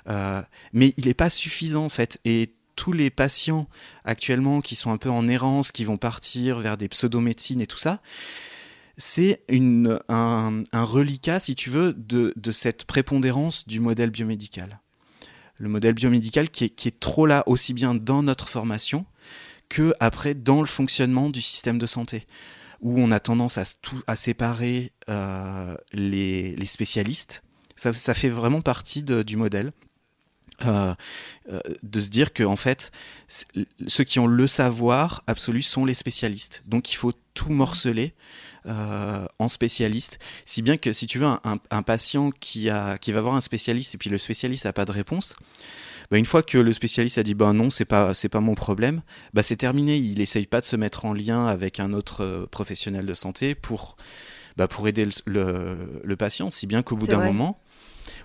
Euh, 0.08 0.42
mais 0.72 0.94
il 0.96 1.06
n'est 1.06 1.14
pas 1.14 1.30
suffisant 1.30 1.84
en 1.84 1.88
fait. 1.88 2.20
Et 2.24 2.54
tous 2.76 2.92
les 2.92 3.10
patients 3.10 3.68
actuellement 4.04 4.60
qui 4.60 4.76
sont 4.76 4.90
un 4.90 4.96
peu 4.96 5.10
en 5.10 5.28
errance, 5.28 5.72
qui 5.72 5.84
vont 5.84 5.98
partir 5.98 6.58
vers 6.58 6.76
des 6.76 6.88
pseudomédecines 6.88 7.60
et 7.60 7.66
tout 7.66 7.78
ça, 7.78 8.00
c'est 8.96 9.42
un, 9.50 10.62
un, 10.72 10.84
reliquat, 10.84 11.40
si 11.40 11.54
tu 11.54 11.70
veux, 11.70 11.92
de, 11.92 12.32
de, 12.36 12.50
cette 12.50 12.84
prépondérance 12.84 13.66
du 13.66 13.80
modèle 13.80 14.10
biomédical. 14.10 14.80
Le 15.56 15.68
modèle 15.68 15.94
biomédical 15.94 16.50
qui 16.50 16.64
est, 16.64 16.70
qui 16.70 16.88
est 16.88 17.00
trop 17.00 17.26
là 17.26 17.42
aussi 17.46 17.72
bien 17.72 17.94
dans 17.94 18.22
notre 18.22 18.48
formation 18.48 19.06
que 19.68 19.94
après 20.00 20.34
dans 20.34 20.60
le 20.60 20.66
fonctionnement 20.66 21.30
du 21.30 21.40
système 21.40 21.78
de 21.78 21.86
santé 21.86 22.26
où 22.82 23.00
on 23.00 23.10
a 23.10 23.20
tendance 23.20 23.58
à, 23.58 23.64
à 24.06 24.16
séparer 24.16 24.92
euh, 25.08 25.76
les, 25.92 26.66
spécialistes. 26.66 27.42
Ça, 27.76 28.14
fait 28.14 28.28
vraiment 28.28 28.60
partie 28.60 29.02
du 29.02 29.36
modèle. 29.36 29.72
Euh, 30.64 30.94
de 31.82 32.00
se 32.00 32.08
dire 32.08 32.32
que 32.32 32.44
en 32.44 32.54
fait 32.54 32.92
ceux 33.88 34.04
qui 34.04 34.20
ont 34.20 34.28
le 34.28 34.46
savoir 34.46 35.24
absolu 35.26 35.60
sont 35.60 35.84
les 35.84 35.94
spécialistes 35.94 36.62
donc 36.66 36.92
il 36.92 36.94
faut 36.94 37.12
tout 37.34 37.50
morceler 37.50 38.14
euh, 38.66 39.26
en 39.40 39.48
spécialiste 39.48 40.20
si 40.44 40.62
bien 40.62 40.76
que 40.76 40.92
si 40.92 41.08
tu 41.08 41.18
veux 41.18 41.26
un, 41.26 41.40
un, 41.42 41.82
patient 41.82 42.30
qui 42.30 42.70
a 42.70 42.96
qui 42.98 43.10
va 43.10 43.22
voir 43.22 43.34
un 43.34 43.40
spécialiste 43.40 43.96
et 43.96 43.98
puis 43.98 44.08
le 44.08 44.18
spécialiste 44.18 44.66
n'a 44.66 44.72
pas 44.72 44.84
de 44.84 44.92
réponse 44.92 45.34
bah 46.12 46.18
une 46.18 46.26
fois 46.26 46.42
que 46.42 46.58
le 46.58 46.72
spécialiste 46.74 47.16
a 47.16 47.22
dit 47.22 47.32
ben 47.32 47.54
non 47.54 47.70
c'est 47.70 47.86
pas 47.86 48.12
c'est 48.12 48.28
pas 48.28 48.40
mon 48.40 48.54
problème 48.54 49.00
bah 49.32 49.42
c'est 49.42 49.56
terminé. 49.56 49.96
Il 49.96 50.20
essaye 50.20 50.46
pas 50.46 50.60
de 50.60 50.66
se 50.66 50.76
mettre 50.76 51.06
en 51.06 51.14
lien 51.14 51.46
avec 51.46 51.80
un 51.80 51.94
autre 51.94 52.46
professionnel 52.50 53.06
de 53.06 53.14
santé 53.14 53.54
pour 53.54 53.96
bah 54.58 54.68
pour 54.68 54.86
aider 54.86 55.08
le, 55.24 55.76
le, 56.04 56.16
patient 56.16 56.50
si 56.50 56.66
bien 56.66 56.82
qu'au 56.82 56.96
bout 56.96 57.06
d'un 57.06 57.24
moment 57.24 57.58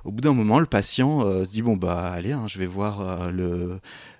au 0.04 0.12
bout 0.12 0.22
d'un 0.22 0.34
moment, 0.34 0.60
le 0.60 0.66
patient 0.66 1.26
euh, 1.26 1.46
se 1.46 1.52
dit 1.52 1.62
bon 1.62 1.76
bah 1.76 2.12
allez, 2.12 2.32
hein, 2.32 2.46
je 2.48 2.60
vais 2.60 2.66
voir 2.66 3.02
euh, 3.02 3.32
le, 3.32 3.80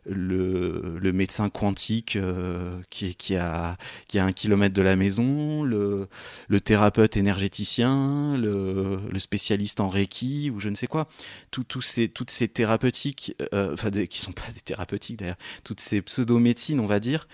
le, 0.10 0.98
le, 1.00 1.14
médecin 1.14 1.50
quantique 1.50 2.16
euh, 2.16 2.80
qui, 2.90 3.16
qui, 3.16 3.36
a, 3.36 3.78
qui 4.08 4.20
a 4.20 4.26
un 4.26 4.32
kilomètre 4.32 4.76
de 4.76 4.82
la 4.82 4.96
maison, 4.96 5.64
le, 5.64 6.08
le 6.48 6.62
thérapeute 6.62 7.18
énergéticien, 7.18 8.38
le, 8.38 9.00
spécialiste 9.20 9.80
en 9.80 9.90
Reiki 9.90 10.52
ou 10.52 10.60
je 10.60 10.70
ne 10.70 10.76
sais 10.76 10.88
quoi. 10.88 11.08
Tout, 11.52 11.64
tout 11.64 11.82
ces, 11.82 12.08
toutes 12.08 12.32
ces 12.32 12.48
thérapeutiques, 12.48 13.36
enfin 13.54 13.90
des, 13.90 14.08
qui 14.08 14.20
sont 14.20 14.32
pas 14.32 14.50
des 14.54 14.62
thérapeutiques 14.62 15.18
d'ailleurs, 15.18 15.38
toutes 15.64 15.80
ces 15.80 16.02
pseudo-médecines, 16.02 16.80
on 16.80 16.86
va 16.86 17.00
dire, 17.00 17.28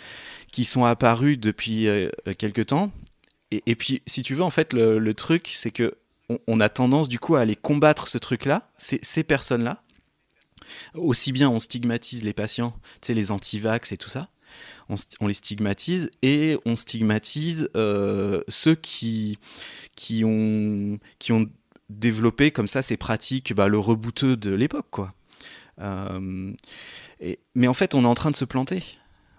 qui 0.52 0.66
sont 0.66 0.86
apparues 0.86 1.38
depuis 1.38 1.88
quelques 2.38 2.68
temps. 2.68 2.92
Et, 3.52 3.62
et, 3.68 3.76
puis, 3.76 4.02
si 4.08 4.24
tu 4.24 4.34
veux, 4.34 4.44
en 4.44 4.50
fait, 4.50 4.74
le, 4.74 5.14
truc, 5.14 5.50
c'est 5.52 5.72
que 5.72 5.96
on, 6.48 6.60
a 6.60 6.70
tendance 6.70 7.10
du 7.10 7.20
coup 7.20 7.36
à 7.36 7.42
aller 7.42 7.56
combattre 7.56 8.08
ce 8.08 8.18
truc-là, 8.18 8.72
ces, 8.78 9.24
personnes-là. 9.24 9.83
Aussi 10.94 11.32
bien 11.32 11.50
on 11.50 11.60
stigmatise 11.60 12.24
les 12.24 12.34
patients, 12.34 12.74
tu 13.02 13.08
sais, 13.08 13.14
les 13.14 13.32
anti-vax 13.32 13.92
et 13.92 13.98
tout 13.98 14.10
ça, 14.10 14.30
on, 15.20 15.28
les 15.28 15.34
stigmatise 15.34 16.10
et 16.22 16.58
on 16.66 16.76
stigmatise 16.76 17.70
euh, 17.76 18.42
ceux 18.48 18.76
qui, 18.76 19.38
qui, 19.96 20.24
ont, 20.26 21.00
qui 21.20 21.32
ont 21.32 21.50
développé 21.90 22.52
comme 22.52 22.68
ça 22.68 22.82
ces 22.82 22.98
pratiques, 22.98 23.54
bah, 23.54 23.68
le 23.68 23.80
rebouteux 23.80 24.38
de 24.38 24.52
l'époque, 24.52 24.88
quoi. 24.92 25.14
Euh, 25.80 26.54
mais 27.56 27.68
en 27.68 27.74
fait, 27.74 27.96
on 27.96 28.04
est 28.04 28.08
en 28.08 28.14
train 28.14 28.32
de 28.32 28.36
se 28.36 28.46
planter. 28.46 28.84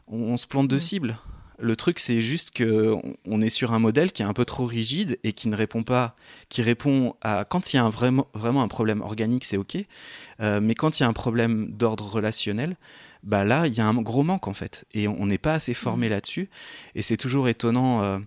On, 0.07 0.37
se 0.37 0.47
plante 0.47 0.69
de 0.69 0.79
cible. 0.79 1.19
Le 1.59 1.77
truc, 1.77 2.01
c'est 2.01 2.21
juste 2.21 2.51
que 2.51 2.97
on 3.29 3.41
est 3.41 3.49
sur 3.49 3.73
un 3.73 3.79
modèle 3.79 4.13
qui 4.13 4.23
est 4.23 4.25
un 4.25 4.33
peu 4.33 4.45
trop 4.45 4.67
rigide 4.67 5.19
et 5.23 5.33
qui 5.33 5.49
ne 5.49 5.57
répond 5.57 5.83
pas, 5.83 6.17
qui 6.49 6.63
répond 6.63 7.15
à 7.21 7.45
quand 7.45 7.73
il 7.73 7.77
y 7.77 7.79
a 7.79 7.85
un 7.85 7.91
vraiment, 7.91 8.27
vraiment 8.35 8.63
un 8.63 8.69
problème 8.69 9.01
organique, 9.03 9.45
c'est 9.45 9.57
ok, 9.57 9.77
euh, 10.41 10.61
mais 10.61 10.75
quand 10.75 10.99
il 10.99 11.05
y 11.05 11.07
a 11.07 11.09
un 11.09 11.13
problème 11.13 11.71
d'ordre 11.71 12.05
relationnel, 12.05 12.77
bah 13.23 13.45
là, 13.45 13.67
il 13.69 13.75
y 13.75 13.81
a 13.81 13.87
un 13.87 13.95
gros 14.03 14.25
manque 14.25 14.49
en 14.49 14.55
fait, 14.55 14.85
et 14.95 15.07
on 15.07 15.27
n'est 15.27 15.39
pas 15.39 15.55
assez 15.55 15.75
formé 15.75 16.09
mmh. 16.09 16.11
là-dessus. 16.11 16.51
Et 16.95 17.03
c'est 17.03 17.17
toujours 17.17 17.49
étonnant. 17.49 18.03
Euh, 18.03 18.19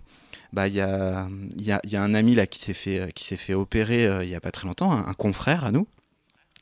bah 0.54 0.66
il 0.66 0.74
y 0.74 0.80
a, 0.80 1.28
y, 1.58 1.72
a, 1.72 1.80
y 1.84 1.96
a 1.96 2.02
un 2.02 2.14
ami 2.14 2.34
là 2.34 2.46
qui 2.46 2.58
s'est 2.58 2.72
fait 2.72 3.12
qui 3.14 3.22
s'est 3.24 3.36
fait 3.36 3.52
opérer 3.52 4.06
euh, 4.06 4.24
il 4.24 4.30
y 4.30 4.34
a 4.34 4.40
pas 4.40 4.50
très 4.50 4.66
longtemps, 4.66 4.92
un, 4.92 5.12
confrère 5.12 5.64
à 5.64 5.72
nous 5.72 5.86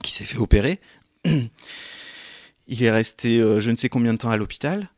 qui 0.02 0.12
s'est 0.12 0.24
fait 0.24 0.38
opérer. 0.38 0.80
il 1.24 2.82
est 2.82 2.90
resté 2.90 3.38
je 3.38 3.70
ne 3.70 3.76
sais 3.76 3.88
combien 3.88 4.12
de 4.12 4.18
temps 4.18 4.30
à 4.30 4.36
l'hôpital 4.36 4.88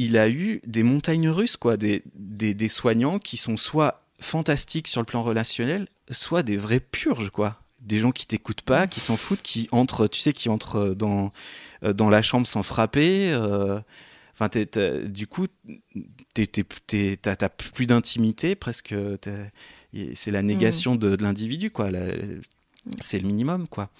il 0.00 0.16
a 0.16 0.30
eu 0.30 0.62
des 0.66 0.82
montagnes 0.82 1.28
russes, 1.28 1.58
quoi, 1.58 1.76
des, 1.76 2.02
des, 2.14 2.68
soignants 2.68 3.18
qui 3.18 3.36
sont 3.36 3.58
soit 3.58 4.02
fantastiques 4.18 4.88
sur 4.88 5.02
le 5.02 5.04
plan 5.04 5.22
relationnel, 5.22 5.88
soit 6.10 6.42
des 6.42 6.56
vrais 6.56 6.80
purges, 6.80 7.28
quoi. 7.28 7.60
Des 7.82 8.00
gens 8.00 8.10
qui 8.10 8.26
t'écoutent 8.26 8.62
pas, 8.62 8.86
qui 8.86 9.00
s'en 9.00 9.18
foutent, 9.18 9.42
qui 9.42 9.68
entrent, 9.72 10.08
tu 10.08 10.20
sais, 10.20 10.32
qui 10.32 10.48
entrent 10.48 10.94
dans, 10.94 11.32
euh, 11.84 11.92
dans 11.92 12.08
la 12.08 12.22
chambre 12.22 12.46
sans 12.46 12.62
frapper. 12.62 13.30
Euh, 13.30 13.78
enfin, 14.32 14.48
du 15.04 15.26
coup, 15.26 15.48
t'as 16.32 17.48
plus 17.50 17.86
d'intimité, 17.86 18.54
presque. 18.54 18.94
C'est 20.14 20.30
la 20.30 20.42
négation 20.42 20.94
mmh. 20.94 20.98
de, 20.98 21.16
de 21.16 21.22
l'individu, 21.22 21.70
quoi. 21.70 21.90
C'est 23.00 23.18
le 23.18 23.26
minimum, 23.26 23.68
quoi. 23.68 23.90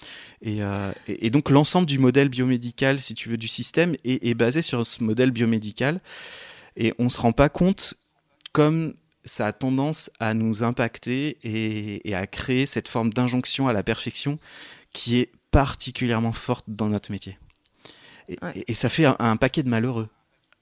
Euh, 0.45 0.91
et, 1.07 1.29
donc 1.29 1.49
l'ensemble 1.49 1.85
du 1.85 1.99
modèle 1.99 2.29
biomédical, 2.29 2.99
si 2.99 3.13
tu 3.13 3.29
veux, 3.29 3.37
du 3.37 3.47
système 3.47 3.95
est, 4.03 4.33
basé 4.33 4.61
sur 4.61 4.85
ce 4.85 5.03
modèle 5.03 5.31
biomédical. 5.31 6.01
Et 6.77 6.93
on 6.97 7.05
ne 7.05 7.09
se 7.09 7.19
rend 7.19 7.31
pas 7.31 7.49
compte 7.49 7.93
comme 8.53 8.95
ça 9.23 9.47
a 9.47 9.53
tendance 9.53 10.09
à 10.19 10.33
nous 10.33 10.63
impacter 10.63 11.37
et, 11.43 12.15
à 12.15 12.25
créer 12.25 12.65
cette 12.65 12.87
forme 12.87 13.13
d'injonction 13.13 13.67
à 13.67 13.73
la 13.73 13.83
perfection 13.83 14.39
qui 14.93 15.19
est 15.19 15.31
particulièrement 15.51 16.33
forte 16.33 16.65
dans 16.67 16.89
notre 16.89 17.11
métier. 17.11 17.37
Et, 18.67 18.73
ça 18.73 18.89
fait 18.89 19.05
un, 19.05 19.37
paquet 19.37 19.61
de 19.61 19.69
malheureux 19.69 20.09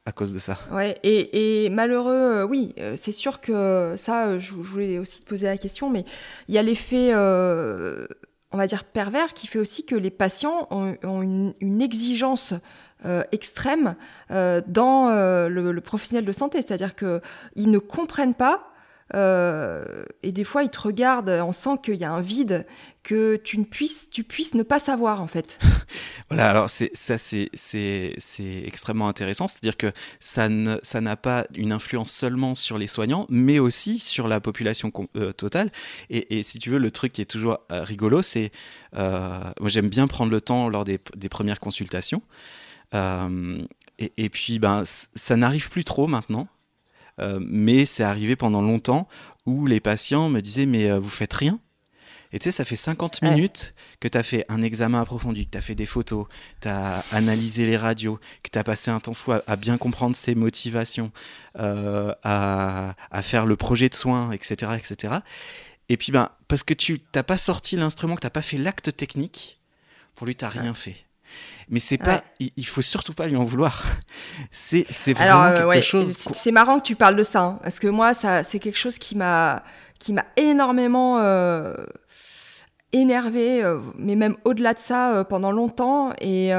à 0.09 0.11
cause 0.11 0.33
de 0.33 0.39
ça. 0.39 0.57
Ouais, 0.71 0.97
et, 1.03 1.69
malheureux, 1.69 2.13
euh, 2.13 2.43
oui, 2.43 2.73
euh, 2.79 2.95
c'est 2.97 3.11
sûr 3.11 3.39
que 3.39 3.93
ça, 3.95 4.25
euh, 4.25 4.39
je, 4.39 4.53
voulais 4.53 4.97
aussi 4.97 5.21
te 5.21 5.29
poser 5.29 5.45
la 5.45 5.57
question, 5.57 5.89
mais 5.89 6.03
il 6.47 6.55
y 6.55 6.57
a 6.57 6.63
l'effet, 6.63 7.13
on 7.13 8.57
va 8.57 8.65
dire, 8.65 8.83
pervers 8.83 9.33
qui 9.33 9.45
fait 9.45 9.59
aussi 9.59 9.85
que 9.85 9.95
les 9.95 10.09
patients 10.09 10.67
ont, 10.71 11.21
une, 11.21 11.81
exigence 11.81 12.53
extrême 13.31 13.95
dans 14.29 15.11
le, 15.47 15.71
le, 15.71 15.81
professionnel 15.81 16.25
de 16.25 16.31
santé, 16.31 16.61
c'est-à-dire 16.61 16.95
qu'ils 16.95 17.71
ne 17.71 17.77
comprennent 17.77 18.33
pas 18.33 18.71
euh, 19.15 20.03
et 20.21 20.31
des 20.31 20.43
fois, 20.43 20.63
ils 20.63 20.69
te 20.69 20.79
regardent, 20.79 21.29
on 21.29 21.51
sent 21.51 21.77
qu'il 21.83 21.95
y 21.95 22.03
a 22.03 22.11
un 22.11 22.21
vide 22.21 22.65
que 23.01 23.37
tu 23.37 23.57
ne 23.57 23.63
puisses, 23.63 24.09
tu 24.09 24.23
puisses 24.23 24.53
ne 24.53 24.61
pas 24.61 24.77
savoir 24.77 25.21
en 25.21 25.27
fait. 25.27 25.59
voilà, 26.29 26.49
alors 26.49 26.69
ça, 26.69 27.17
c'est 27.17 27.49
extrêmement 28.65 29.07
intéressant, 29.07 29.47
c'est-à-dire 29.47 29.77
que 29.77 29.91
ça 30.19 30.47
n'a 30.49 31.15
pas 31.15 31.47
une 31.55 31.71
influence 31.71 32.11
seulement 32.11 32.55
sur 32.55 32.77
les 32.77 32.87
soignants, 32.87 33.25
mais 33.29 33.57
aussi 33.59 33.99
sur 33.99 34.27
la 34.27 34.39
population 34.39 34.91
euh, 35.15 35.31
totale. 35.31 35.71
Et, 36.09 36.43
si 36.43 36.59
tu 36.59 36.69
veux, 36.69 36.79
le 36.79 36.91
truc 36.91 37.13
qui 37.13 37.21
est 37.21 37.25
toujours 37.25 37.59
euh, 37.71 37.83
rigolo, 37.83 38.21
c'est 38.21 38.51
moi 38.93 39.69
j'aime 39.69 39.89
bien 39.89 40.07
prendre 40.07 40.31
le 40.31 40.41
temps 40.41 40.69
lors 40.69 40.83
des, 40.83 40.99
des 41.15 41.29
premières 41.29 41.59
consultations. 41.59 42.21
Et, 42.93 44.13
et, 44.17 44.29
puis 44.29 44.59
ben 44.59 44.83
ça 44.85 45.35
n'arrive 45.35 45.69
plus 45.69 45.83
trop 45.83 46.07
maintenant. 46.07 46.47
Euh, 47.19 47.39
mais 47.41 47.85
c'est 47.85 48.03
arrivé 48.03 48.35
pendant 48.35 48.61
longtemps 48.61 49.07
où 49.45 49.65
les 49.65 49.79
patients 49.79 50.29
me 50.29 50.41
disaient 50.41 50.65
mais 50.65 50.89
euh, 50.89 50.99
vous 50.99 51.09
faites 51.09 51.33
rien 51.33 51.59
et 52.31 52.37
tu 52.37 52.43
sais, 52.43 52.51
ça 52.51 52.65
fait 52.65 52.75
50 52.75 53.23
minutes 53.23 53.73
que 53.99 54.07
tu 54.07 54.17
as 54.17 54.21
fait 54.21 54.45
un 54.49 54.61
examen 54.61 55.01
approfondi, 55.01 55.47
que 55.47 55.51
tu 55.51 55.57
as 55.57 55.61
fait 55.61 55.73
des 55.73 55.87
photos, 55.87 56.27
tu 56.61 56.67
as 56.67 57.03
analysé 57.11 57.65
les 57.65 57.75
radios, 57.75 58.19
que 58.43 58.51
tu 58.51 58.59
as 58.59 58.63
passé 58.63 58.91
un 58.91 58.99
temps 58.99 59.15
fou 59.15 59.31
à, 59.31 59.55
bien 59.55 59.79
comprendre 59.79 60.15
ses 60.15 60.35
motivations, 60.35 61.11
euh, 61.57 62.13
à, 62.23 62.95
à, 63.09 63.21
faire 63.23 63.47
le 63.47 63.55
projet 63.55 63.89
de 63.89 63.95
soins, 63.95 64.31
etc. 64.31 64.73
etc. 64.77 65.15
Et 65.89 65.97
puis, 65.97 66.11
ben, 66.11 66.29
parce 66.47 66.61
que 66.61 66.75
tu 66.75 67.01
n'as 67.15 67.23
pas 67.23 67.39
sorti 67.39 67.75
l'instrument, 67.75 68.13
que 68.13 68.21
tu 68.21 68.27
n'as 68.27 68.31
pas 68.31 68.43
fait 68.43 68.57
l'acte 68.57 68.95
technique, 68.95 69.59
pour 70.13 70.27
lui, 70.27 70.35
tu 70.35 70.45
n'as 70.45 70.51
rien 70.51 70.75
fait. 70.75 71.08
Mais 71.69 71.79
c'est 71.79 71.99
pas, 71.99 72.23
il, 72.39 72.65
faut 72.65 72.81
surtout 72.81 73.13
pas 73.13 73.27
lui 73.27 73.35
en 73.35 73.43
vouloir. 73.43 73.85
C'est 74.51 75.13
vraiment 75.13 75.43
euh, 75.43 75.69
quelque 75.69 75.83
chose. 75.83 76.17
C'est 76.31 76.51
marrant 76.51 76.79
que 76.79 76.85
tu 76.85 76.95
parles 76.95 77.15
de 77.15 77.23
ça, 77.23 77.43
hein, 77.43 77.59
parce 77.61 77.79
que 77.79 77.87
moi, 77.87 78.15
ça, 78.15 78.43
c'est 78.43 78.57
quelque 78.57 78.77
chose 78.77 78.97
qui 78.97 79.15
m'a, 79.15 79.63
qui 79.99 80.13
m'a 80.13 80.25
énormément 80.35 81.19
euh, 81.19 81.75
énervé, 82.91 83.63
euh, 83.63 83.79
mais 83.95 84.15
même 84.15 84.35
au-delà 84.45 84.73
de 84.73 84.79
ça, 84.79 85.23
pendant 85.29 85.51
longtemps, 85.51 86.11
et 86.19 86.49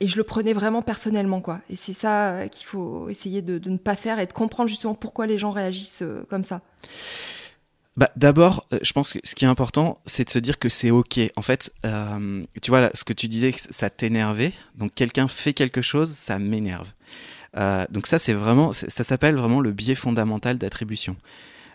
et 0.00 0.06
je 0.06 0.16
le 0.16 0.22
prenais 0.22 0.52
vraiment 0.52 0.80
personnellement, 0.80 1.40
quoi. 1.40 1.60
Et 1.70 1.76
c'est 1.76 1.92
ça 1.92 2.46
qu'il 2.52 2.66
faut 2.66 3.08
essayer 3.08 3.42
de, 3.42 3.58
de, 3.58 3.68
ne 3.68 3.78
pas 3.78 3.96
faire 3.96 4.20
et 4.20 4.26
de 4.26 4.32
comprendre 4.32 4.68
justement 4.68 4.94
pourquoi 4.94 5.26
les 5.26 5.38
gens 5.38 5.50
réagissent 5.50 6.04
comme 6.30 6.44
ça. 6.44 6.60
Bah, 7.98 8.12
D'abord, 8.14 8.64
euh, 8.72 8.78
je 8.80 8.92
pense 8.92 9.12
que 9.12 9.18
ce 9.24 9.34
qui 9.34 9.44
est 9.44 9.48
important, 9.48 10.00
c'est 10.06 10.24
de 10.24 10.30
se 10.30 10.38
dire 10.38 10.60
que 10.60 10.68
c'est 10.68 10.92
OK. 10.92 11.18
En 11.34 11.42
fait, 11.42 11.72
euh, 11.84 12.44
tu 12.62 12.70
vois, 12.70 12.80
là, 12.80 12.90
ce 12.94 13.02
que 13.02 13.12
tu 13.12 13.26
disais, 13.26 13.52
ça 13.56 13.90
t'énervait. 13.90 14.52
Donc, 14.76 14.94
quelqu'un 14.94 15.26
fait 15.26 15.52
quelque 15.52 15.82
chose, 15.82 16.08
ça 16.12 16.38
m'énerve. 16.38 16.86
Euh, 17.56 17.84
donc, 17.90 18.06
ça, 18.06 18.20
c'est 18.20 18.34
vraiment, 18.34 18.72
ça 18.72 19.02
s'appelle 19.02 19.34
vraiment 19.34 19.60
le 19.60 19.72
biais 19.72 19.96
fondamental 19.96 20.58
d'attribution. 20.58 21.16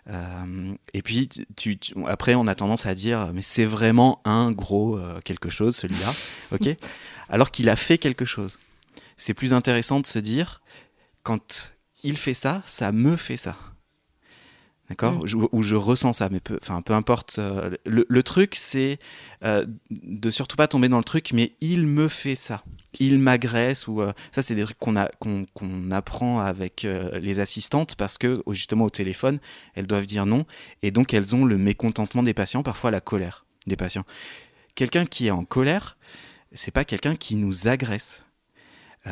Euh, 0.09 0.73
et 0.93 1.01
puis, 1.01 1.27
tu, 1.57 1.77
tu, 1.77 1.93
après, 2.07 2.35
on 2.35 2.47
a 2.47 2.55
tendance 2.55 2.85
à 2.85 2.95
dire, 2.95 3.31
mais 3.33 3.41
c'est 3.41 3.65
vraiment 3.65 4.21
un 4.23 4.53
gros 4.53 4.97
quelque 5.25 5.49
chose, 5.49 5.75
celui-là. 5.75 6.13
OK? 6.53 6.69
Alors 7.27 7.51
qu'il 7.51 7.67
a 7.67 7.75
fait 7.75 7.97
quelque 7.97 8.23
chose. 8.23 8.59
C'est 9.17 9.33
plus 9.33 9.53
intéressant 9.53 9.99
de 9.99 10.07
se 10.07 10.19
dire, 10.19 10.61
quand 11.23 11.73
il 12.01 12.15
fait 12.15 12.33
ça, 12.33 12.61
ça 12.65 12.93
me 12.93 13.17
fait 13.17 13.37
ça. 13.37 13.57
D'accord 14.89 15.13
mm. 15.13 15.47
Où 15.51 15.61
je 15.61 15.75
ressens 15.75 16.13
ça, 16.13 16.29
mais 16.29 16.39
peu, 16.39 16.57
enfin, 16.61 16.81
peu 16.81 16.93
importe. 16.93 17.37
Euh, 17.39 17.71
le, 17.85 18.23
truc, 18.23 18.55
c'est 18.55 18.99
euh, 19.43 19.65
de 19.89 20.29
surtout 20.29 20.57
pas 20.57 20.67
tomber 20.67 20.89
dans 20.89 20.97
le 20.97 21.03
truc, 21.03 21.31
mais 21.33 21.53
il 21.61 21.87
me 21.87 22.07
fait 22.07 22.35
ça. 22.35 22.63
Il 22.99 23.17
m'agresse, 23.19 23.87
ou 23.87 24.01
euh, 24.01 24.11
ça, 24.31 24.41
c'est 24.41 24.55
des 24.55 24.63
trucs 24.63 24.77
qu'on 24.77 24.93
qu'on 25.53 25.91
apprend 25.91 26.41
avec 26.41 26.85
les 27.13 27.39
assistantes 27.39 27.95
parce 27.95 28.17
que, 28.17 28.43
justement, 28.49 28.85
au 28.85 28.89
téléphone, 28.89 29.39
elles 29.75 29.87
doivent 29.87 30.05
dire 30.05 30.25
non, 30.25 30.45
et 30.81 30.91
donc 30.91 31.13
elles 31.13 31.35
ont 31.35 31.45
le 31.45 31.57
mécontentement 31.57 32.23
des 32.23 32.33
patients, 32.33 32.61
parfois 32.61 32.91
la 32.91 33.01
colère 33.01 33.45
des 33.65 33.77
patients. 33.77 34.03
quelqu'un 34.75 35.05
qui 35.05 35.27
est 35.27 35.31
en 35.31 35.45
colère, 35.45 35.97
c'est 36.51 36.71
pas 36.71 36.83
quelqu'un 36.83 37.15
qui 37.15 37.35
nous 37.35 37.67
agresse. 37.67 38.25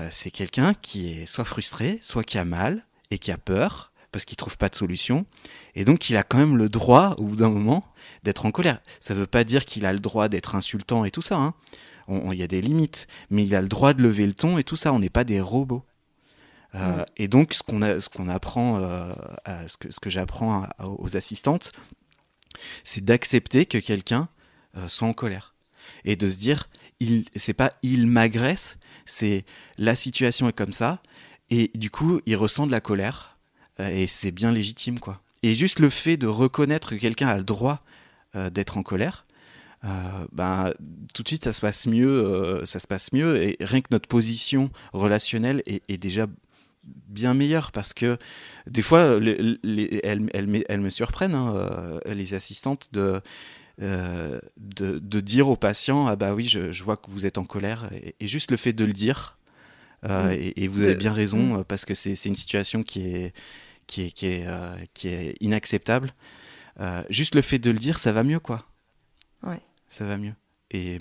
C'est 0.09 0.31
quelqu'un 0.31 0.73
qui 0.73 1.11
est 1.11 1.25
soit 1.25 1.43
frustré, 1.43 1.99
soit 2.01 2.23
qui 2.23 2.37
a 2.37 2.45
mal 2.45 2.85
et 3.09 3.19
qui 3.19 3.31
a 3.31 3.37
peur 3.37 3.90
parce 4.11 4.25
qu'il 4.25 4.37
trouve 4.37 4.57
pas 4.57 4.69
de 4.69 4.75
solution. 4.75 5.25
Et 5.75 5.85
donc, 5.85 6.09
il 6.09 6.17
a 6.17 6.23
quand 6.23 6.37
même 6.37 6.57
le 6.57 6.69
droit, 6.69 7.15
au 7.17 7.23
bout 7.23 7.37
d'un 7.37 7.49
moment, 7.49 7.85
d'être 8.23 8.45
en 8.45 8.51
colère. 8.51 8.79
Ça 8.99 9.13
veut 9.13 9.27
pas 9.27 9.43
dire 9.43 9.65
qu'il 9.65 9.85
a 9.85 9.93
le 9.93 9.99
droit 9.99 10.27
d'être 10.27 10.55
insultant 10.55 11.05
et 11.05 11.11
tout 11.11 11.21
ça. 11.21 11.37
Hein. 11.37 11.53
Il 12.09 12.33
y 12.33 12.43
a 12.43 12.47
des 12.47 12.61
limites, 12.61 13.07
mais 13.29 13.45
il 13.45 13.55
a 13.55 13.61
le 13.61 13.69
droit 13.69 13.93
de 13.93 14.01
lever 14.01 14.25
le 14.25 14.33
ton 14.33 14.57
et 14.57 14.63
tout 14.63 14.75
ça. 14.75 14.91
On 14.91 14.99
n'est 14.99 15.09
pas 15.09 15.23
des 15.23 15.39
robots. 15.39 15.85
Euh, 16.75 17.03
et 17.17 17.27
donc, 17.27 17.53
ce 17.53 17.63
qu'on 17.63 17.79
ce 17.79 18.09
qu'on 18.09 18.27
apprend, 18.27 18.77
euh, 18.77 19.13
ce 19.67 19.77
que, 19.77 19.91
ce 19.91 19.99
que 19.99 20.09
j'apprends 20.09 20.67
aux 20.79 21.15
assistantes, 21.15 21.71
c'est 22.83 23.03
d'accepter 23.03 23.65
que 23.65 23.77
quelqu'un 23.77 24.29
euh, 24.77 24.87
soit 24.87 25.07
en 25.07 25.13
colère 25.13 25.55
et 26.05 26.15
de 26.15 26.29
se 26.29 26.37
dire, 26.37 26.69
il, 26.99 27.25
c'est 27.35 27.53
pas 27.53 27.71
il 27.81 28.07
m'agresse, 28.07 28.77
c'est 29.05 29.45
la 29.77 29.95
situation 29.95 30.47
est 30.49 30.53
comme 30.53 30.73
ça 30.73 31.01
et 31.49 31.71
du 31.75 31.89
coup, 31.89 32.21
il 32.25 32.35
ressent 32.35 32.65
de 32.67 32.71
la 32.71 32.81
colère 32.81 33.30
et 33.79 34.07
c'est 34.07 34.31
bien 34.31 34.51
légitime 34.51 34.99
quoi. 34.99 35.21
Et 35.43 35.55
juste 35.55 35.79
le 35.79 35.89
fait 35.89 36.17
de 36.17 36.27
reconnaître 36.27 36.91
que 36.91 36.95
quelqu'un 36.95 37.27
a 37.27 37.37
le 37.37 37.43
droit 37.43 37.83
d'être 38.51 38.77
en 38.77 38.83
colère, 38.83 39.25
ben, 40.31 40.71
tout 41.13 41.23
de 41.23 41.27
suite 41.27 41.43
ça 41.43 41.53
se 41.53 41.61
passe 41.61 41.87
mieux, 41.87 42.61
ça 42.65 42.79
se 42.79 42.87
passe 42.87 43.11
mieux 43.11 43.41
et 43.41 43.57
rien 43.59 43.81
que 43.81 43.87
notre 43.91 44.07
position 44.07 44.69
relationnelle 44.93 45.63
est, 45.65 45.97
déjà 45.97 46.27
bien 46.83 47.33
meilleure 47.33 47.71
parce 47.71 47.93
que 47.93 48.17
des 48.67 48.81
fois, 48.81 49.19
elles, 49.21 50.81
me 50.81 50.89
surprennent, 50.89 51.35
hein, 51.35 51.53
euh, 51.55 51.99
les 52.13 52.33
assistantes, 52.33 52.89
de, 52.93 53.21
euh, 53.81 54.39
de, 54.57 55.19
dire 55.19 55.49
aux 55.49 55.55
patients 55.55 56.07
Ah 56.07 56.15
bah 56.15 56.33
oui, 56.33 56.47
je, 56.47 56.83
vois 56.83 56.97
que 56.97 57.09
vous 57.09 57.25
êtes 57.25 57.37
en 57.37 57.45
colère. 57.45 57.89
Et, 58.19 58.27
juste 58.27 58.51
le 58.51 58.57
fait 58.57 58.73
de 58.73 58.85
le 58.85 58.93
dire, 58.93 59.37
euh, 60.09 60.35
mm. 60.35 60.53
et, 60.55 60.67
vous 60.67 60.81
avez 60.81 60.95
bien 60.95 61.13
raison, 61.13 61.59
mm. 61.59 61.63
parce 61.65 61.85
que 61.85 61.93
c'est 61.93 62.25
une 62.25 62.35
situation 62.35 62.83
qui 62.83 63.07
est, 63.07 63.33
qui 63.87 64.03
est, 64.03 64.11
qui 64.11 64.27
est, 64.27 64.47
qui 64.93 65.07
est 65.09 65.35
inacceptable. 65.41 66.13
juste 67.09 67.35
le 67.35 67.41
fait 67.41 67.59
de 67.59 67.71
le 67.71 67.79
dire, 67.79 67.99
ça 67.99 68.11
va 68.11 68.23
mieux, 68.23 68.39
quoi. 68.39 68.65
Ouais. 69.43 69.61
Ça 69.87 70.05
va 70.05 70.17
mieux. 70.17 70.33
Et 70.71 70.99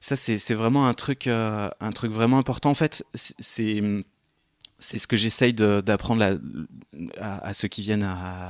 ça, 0.00 0.16
c'est 0.16 0.54
vraiment 0.54 0.86
un 0.86 0.94
truc, 0.94 1.26
un 1.26 1.92
truc 1.94 2.12
vraiment 2.12 2.38
important. 2.38 2.70
En 2.70 2.74
fait, 2.74 3.04
c'est 3.14 3.82
c'est 4.80 4.98
ce 4.98 5.06
que 5.06 5.16
j'essaye 5.16 5.52
d'apprendre 5.52 6.38
à, 7.20 7.54
ceux 7.54 7.68
qui 7.68 7.82
viennent 7.82 8.08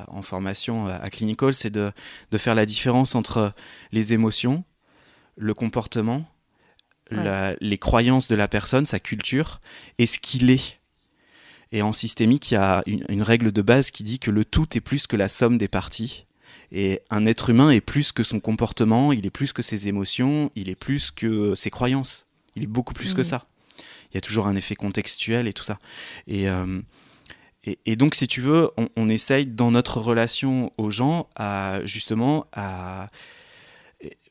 en 0.09 0.23
formation 0.23 0.87
à 0.87 1.11
Clinical, 1.11 1.53
c'est 1.53 1.71
de, 1.71 1.93
faire 2.37 2.55
la 2.55 2.65
différence 2.65 3.15
entre 3.15 3.53
les 3.93 4.13
émotions, 4.13 4.65
le 5.37 5.53
comportement, 5.53 6.25
les 7.11 7.79
croyances 7.79 8.29
de 8.29 8.35
la 8.35 8.49
personne, 8.49 8.87
sa 8.87 9.01
culture, 9.01 9.61
et 9.99 10.07
ce 10.07 10.19
qu'il 10.19 10.51
est. 10.51 10.79
Et 11.73 11.83
en 11.83 11.93
systémique, 11.93 12.51
il 12.51 12.55
y 12.55 12.57
a 12.57 12.83
une, 12.87 13.23
règle 13.23 13.53
de 13.53 13.63
base 13.63 13.91
qui 13.91 14.03
dit 14.03 14.19
que 14.19 14.31
le 14.31 14.45
tout 14.45 14.77
est 14.77 14.81
plus 14.81 15.07
que 15.07 15.17
la 15.17 15.29
somme 15.29 15.57
des 15.57 15.69
parties. 15.69 16.27
Et 16.73 17.01
un 17.11 17.27
être 17.27 17.51
humain 17.51 17.71
est 17.71 17.81
plus 17.81 18.13
que 18.13 18.23
son 18.23 18.41
comportement, 18.41 19.13
il 19.13 19.27
est 19.27 19.31
plus 19.31 19.53
que 19.53 19.63
ses 19.63 19.89
émotions, 19.89 20.51
il 20.55 20.69
est 20.69 20.77
plus 20.77 21.11
que 21.11 21.55
ses 21.55 21.71
croyances. 21.71 22.27
Il 22.57 22.63
est 22.63 22.69
beaucoup 22.69 22.95
plus 22.95 23.15
que 23.15 23.21
mmh. 23.21 23.25
ça 23.25 23.47
il 24.11 24.17
y 24.17 24.19
a 24.19 24.21
toujours 24.21 24.47
un 24.47 24.57
effet 24.57 24.75
contextuel 24.75 25.47
et 25.47 25.53
tout 25.53 25.63
ça. 25.63 25.79
Et, 26.27 26.49
euh, 26.49 26.81
et, 27.65 27.97
donc, 27.97 28.15
si 28.15 28.27
tu 28.27 28.41
veux, 28.41 28.71
on, 28.97 29.09
essaye 29.09 29.47
dans 29.47 29.71
notre 29.71 30.01
relation 30.01 30.73
aux 30.79 30.91
gens 30.91 31.29
à 31.37 31.81
justement 31.85 32.47
à 32.53 33.11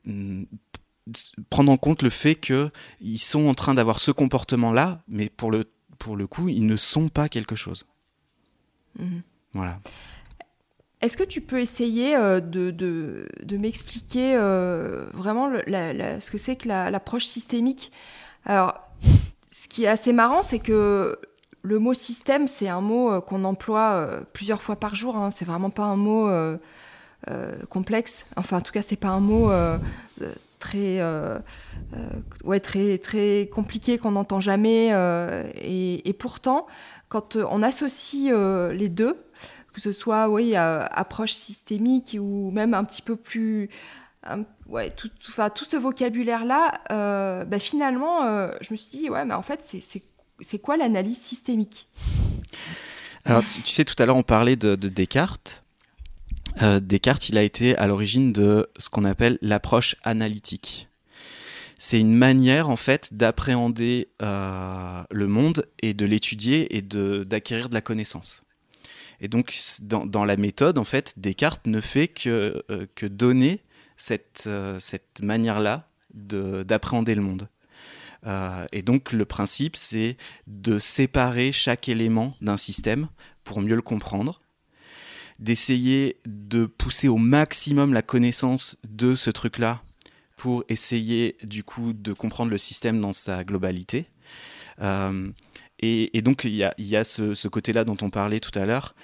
mm, 0.06 0.44
prendre 1.50 1.72
en 1.72 1.78
compte 1.78 2.02
le 2.02 2.10
fait 2.10 2.36
qu'ils 2.36 3.20
sont 3.20 3.48
en 3.48 3.54
train 3.54 3.74
d'avoir 3.74 4.00
ce 4.00 4.12
comportement-là, 4.12 5.02
mais 5.08 5.30
pour 5.30 5.52
le, 5.52 5.66
pour 5.98 6.16
le 6.16 6.28
coup, 6.28 6.50
ils 6.50 6.66
ne 6.66 6.78
sont 6.78 7.10
pas 7.10 7.30
quelque 7.30 7.56
chose. 7.56 7.86
Mhm. 8.98 9.22
Voilà. 9.54 9.80
Est-ce 11.02 11.16
que 11.16 11.24
tu 11.24 11.42
peux 11.42 11.62
essayer 11.62 12.16
euh, 12.16 12.42
de, 12.42 12.72
de, 12.72 13.30
de 13.42 13.58
m'expliquer 13.58 14.36
euh, 14.36 15.06
vraiment 15.14 15.50
ce 15.50 16.30
que 16.30 16.38
c'est 16.38 16.58
que 16.58 16.68
l'approche 16.68 17.26
systémique? 17.26 17.92
Alors, 18.46 18.74
ce 19.50 19.68
qui 19.68 19.86
est 19.86 19.88
assez 19.88 20.12
marrant, 20.12 20.44
c'est 20.44 20.60
que 20.60 21.18
le 21.62 21.80
mot 21.80 21.94
système, 21.94 22.48
c'est 22.48 22.68
un 22.68 22.82
mot 22.82 23.12
euh, 23.12 23.22
qu'on 23.22 23.46
emploie 23.46 24.22
plusieurs 24.34 24.62
fois 24.62 24.76
par 24.76 24.96
jour. 24.96 25.16
Hein. 25.16 25.32
C'est 25.32 25.46
vraiment 25.46 25.70
pas 25.70 25.86
un 25.86 25.96
mot 25.96 26.30
complexe. 27.70 28.26
Enfin, 28.36 28.58
en 28.58 28.62
tout 28.62 28.74
cas, 28.74 28.82
c'est 28.82 28.96
pas 28.98 29.10
un 29.10 29.20
mot 29.22 29.52
très, 30.60 31.02
ouais, 32.44 32.60
très, 32.60 32.98
très 32.98 33.50
compliqué 33.52 33.98
qu'on 33.98 34.12
n'entend 34.12 34.40
jamais. 34.40 34.90
Et, 35.56 36.14
pourtant, 36.14 36.68
quand 37.08 37.36
on 37.36 37.64
associe 37.64 38.34
les 38.72 38.90
deux, 38.90 39.18
que 39.74 39.82
ce 39.82 39.92
soit 39.92 40.30
oui, 40.30 40.56
approche 40.56 41.34
systémique 41.34 42.18
ou 42.20 42.52
même 42.52 42.74
un 42.74 42.84
petit 42.84 43.02
peu 43.02 43.16
plus 43.16 43.70
ouais, 44.68 44.92
tout, 44.92 45.10
tout, 45.10 45.32
tout 45.56 45.66
ce 45.66 45.78
vocabulaire-là, 45.78 46.82
euh, 46.92 47.46
bah, 47.46 47.60
finalement, 47.60 48.24
euh, 48.24 48.50
je 48.62 48.74
me 48.74 48.78
suis 48.78 49.00
dit, 49.00 49.10
ouais, 49.10 49.26
mais 49.26 49.34
en 49.34 49.42
fait, 49.42 49.64
c'est 50.40 50.60
quoi 50.60 50.78
l'analyse 50.78 51.20
systémique? 51.20 51.88
Alors, 53.26 53.44
tu, 53.44 53.72
sais, 53.72 53.86
tout 53.86 53.96
à 54.02 54.06
l'heure, 54.06 54.16
on 54.16 54.24
parlait 54.24 54.56
de, 54.56 54.76
Descartes. 54.76 55.64
Euh, 56.62 56.80
Descartes, 56.80 57.30
il 57.30 57.38
a 57.38 57.44
été 57.44 57.76
à 57.78 57.88
l'origine 57.88 58.34
de 58.34 58.70
ce 58.78 58.90
qu'on 58.90 59.06
appelle 59.06 59.38
l'approche 59.42 59.96
analytique. 60.04 60.88
C'est 61.78 62.00
une 62.00 62.14
manière, 62.14 62.70
en 62.70 62.76
fait, 62.76 63.14
d'appréhender 63.14 64.10
le 64.20 65.28
monde 65.28 65.66
et 65.82 65.94
de 65.94 66.06
l'étudier 66.06 66.76
et 66.76 66.82
d'acquérir 66.82 67.70
de, 67.70 67.74
la 67.74 67.80
connaissance. 67.80 68.44
Et 69.22 69.30
donc, 69.30 69.58
dans, 69.82 70.26
la 70.26 70.36
méthode, 70.36 70.78
en 70.78 70.84
fait, 70.84 71.14
Descartes 71.16 71.66
ne 71.68 71.80
fait 71.80 72.10
que, 72.10 72.62
que 72.96 73.06
donner 73.06 73.62
cette, 74.00 74.46
euh, 74.48 74.80
manière-là 75.22 75.88
d'appréhender 76.14 77.14
le 77.14 77.22
monde. 77.22 77.50
Euh, 78.26 78.66
et 78.72 78.82
donc 78.82 79.12
le 79.12 79.26
principe, 79.26 79.76
c'est 79.76 80.18
de 80.48 80.80
séparer 80.80 81.52
chaque 81.52 81.88
élément 81.88 82.34
d'un 82.42 82.58
système 82.58 83.08
pour 83.44 83.62
mieux 83.62 83.76
le 83.76 83.82
comprendre, 83.82 84.42
d'essayer 85.40 86.18
de 86.26 86.66
pousser 86.66 87.08
au 87.08 87.18
maximum 87.18 87.94
la 87.94 88.02
connaissance 88.02 88.78
de 88.88 89.16
ce 89.16 89.30
truc-là 89.30 89.82
pour 90.36 90.64
essayer 90.70 91.38
du 91.44 91.64
coup 91.64 91.94
de 91.94 92.14
comprendre 92.14 92.52
le 92.52 92.58
système 92.58 93.02
dans 93.02 93.14
sa 93.14 93.44
globalité. 93.44 94.06
Euh, 94.82 95.30
et, 95.82 96.22
donc 96.22 96.44
il 96.44 96.56
y 96.56 96.64
a, 96.64 96.74
y 96.78 96.96
a 96.96 97.04
ce, 97.04 97.48
côté-là 97.48 97.86
dont 97.86 97.98
on 98.02 98.10
parlait 98.10 98.42
tout 98.42 98.58
à 98.60 98.66
l'heure, 98.66 98.96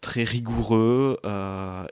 très 0.00 0.24
rigoureux, 0.24 1.20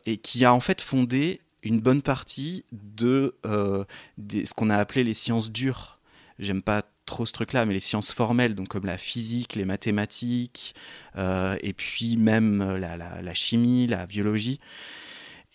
et 0.06 0.16
qui 0.18 0.44
a 0.44 0.52
en 0.52 0.60
fait 0.60 0.80
fondé 0.80 1.40
une 1.62 1.80
bonne 1.80 2.02
partie 2.02 2.64
de, 2.72 3.36
euh, 3.46 3.84
ce 4.18 4.52
qu'on 4.54 4.70
a 4.70 4.76
appelé 4.76 5.04
les 5.04 5.14
sciences 5.14 5.50
dures. 5.50 5.98
J'aime 6.38 6.62
pas 6.62 6.82
trop 7.06 7.26
ce 7.26 7.32
truc-là, 7.32 7.66
mais 7.66 7.74
les 7.74 7.80
sciences 7.80 8.12
formelles, 8.12 8.54
donc 8.54 8.68
comme 8.68 8.86
la 8.86 8.98
physique, 8.98 9.54
les 9.54 9.64
mathématiques, 9.64 10.74
euh, 11.16 11.56
et 11.60 11.72
puis 11.72 12.16
même 12.16 12.60
euh, 12.60 12.78
la, 12.78 13.34
chimie, 13.34 13.86
la 13.86 14.06
biologie. 14.06 14.60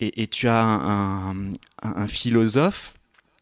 Et, 0.00 0.28
tu 0.28 0.46
as 0.46 0.62
un, 0.62 2.08
philosophe, 2.08 2.94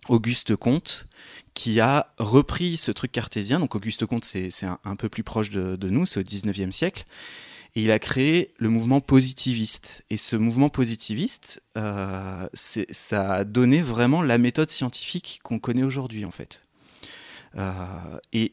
Auguste 0.09 0.57
Comte, 0.57 1.07
qui 1.53 1.81
a 1.81 2.15
repris 2.17 2.79
ce 2.79 2.93
truc 2.93 3.13
cartésien. 3.13 3.61
Donc 3.61 3.75
Auguste 3.75 4.07
Comte, 4.07 4.25
c'est 4.25 4.51
un, 4.65 4.97
peu 4.97 5.11
plus 5.11 5.23
proche 5.23 5.51
de, 5.51 5.89
nous, 5.91 6.07
c'est 6.07 6.21
au 6.21 6.23
19e 6.23 6.71
siècle. 6.71 7.05
Et 7.75 7.83
il 7.83 7.91
a 7.91 7.99
créé 7.99 8.55
le 8.57 8.71
mouvement 8.71 9.03
positiviste. 9.03 10.07
Et 10.09 10.17
ce 10.17 10.35
mouvement 10.35 10.71
positiviste, 10.71 11.63
euh, 11.77 12.49
ça 12.55 13.35
a 13.35 13.45
donné 13.45 13.83
vraiment 13.83 14.23
la 14.23 14.39
méthode 14.39 14.71
scientifique 14.71 15.41
qu'on 15.43 15.59
connaît 15.59 15.83
aujourd'hui, 15.83 16.25
en 16.25 16.31
fait. 16.31 16.66
Euh, 17.57 18.19
et, 18.33 18.53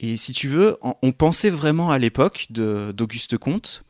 et, 0.00 0.16
si 0.16 0.32
tu 0.32 0.48
veux, 0.48 0.78
on, 0.82 1.12
pensait 1.12 1.50
vraiment 1.50 1.90
à 1.90 1.98
l'époque 1.98 2.46
d'Auguste 2.50 3.38
Comte 3.38 3.84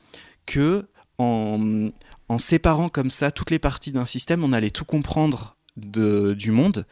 que 0.46 0.86
en, 1.18 1.90
en, 2.28 2.38
séparant 2.38 2.88
comme 2.88 3.10
ça 3.10 3.30
toutes 3.30 3.50
les 3.50 3.58
parties 3.58 3.92
d'un 3.92 4.06
système, 4.06 4.44
on 4.44 4.52
allait 4.52 4.70
tout 4.70 4.84
comprendre 4.84 5.56
de, 5.76 6.34
du 6.34 6.50
monde, 6.50 6.86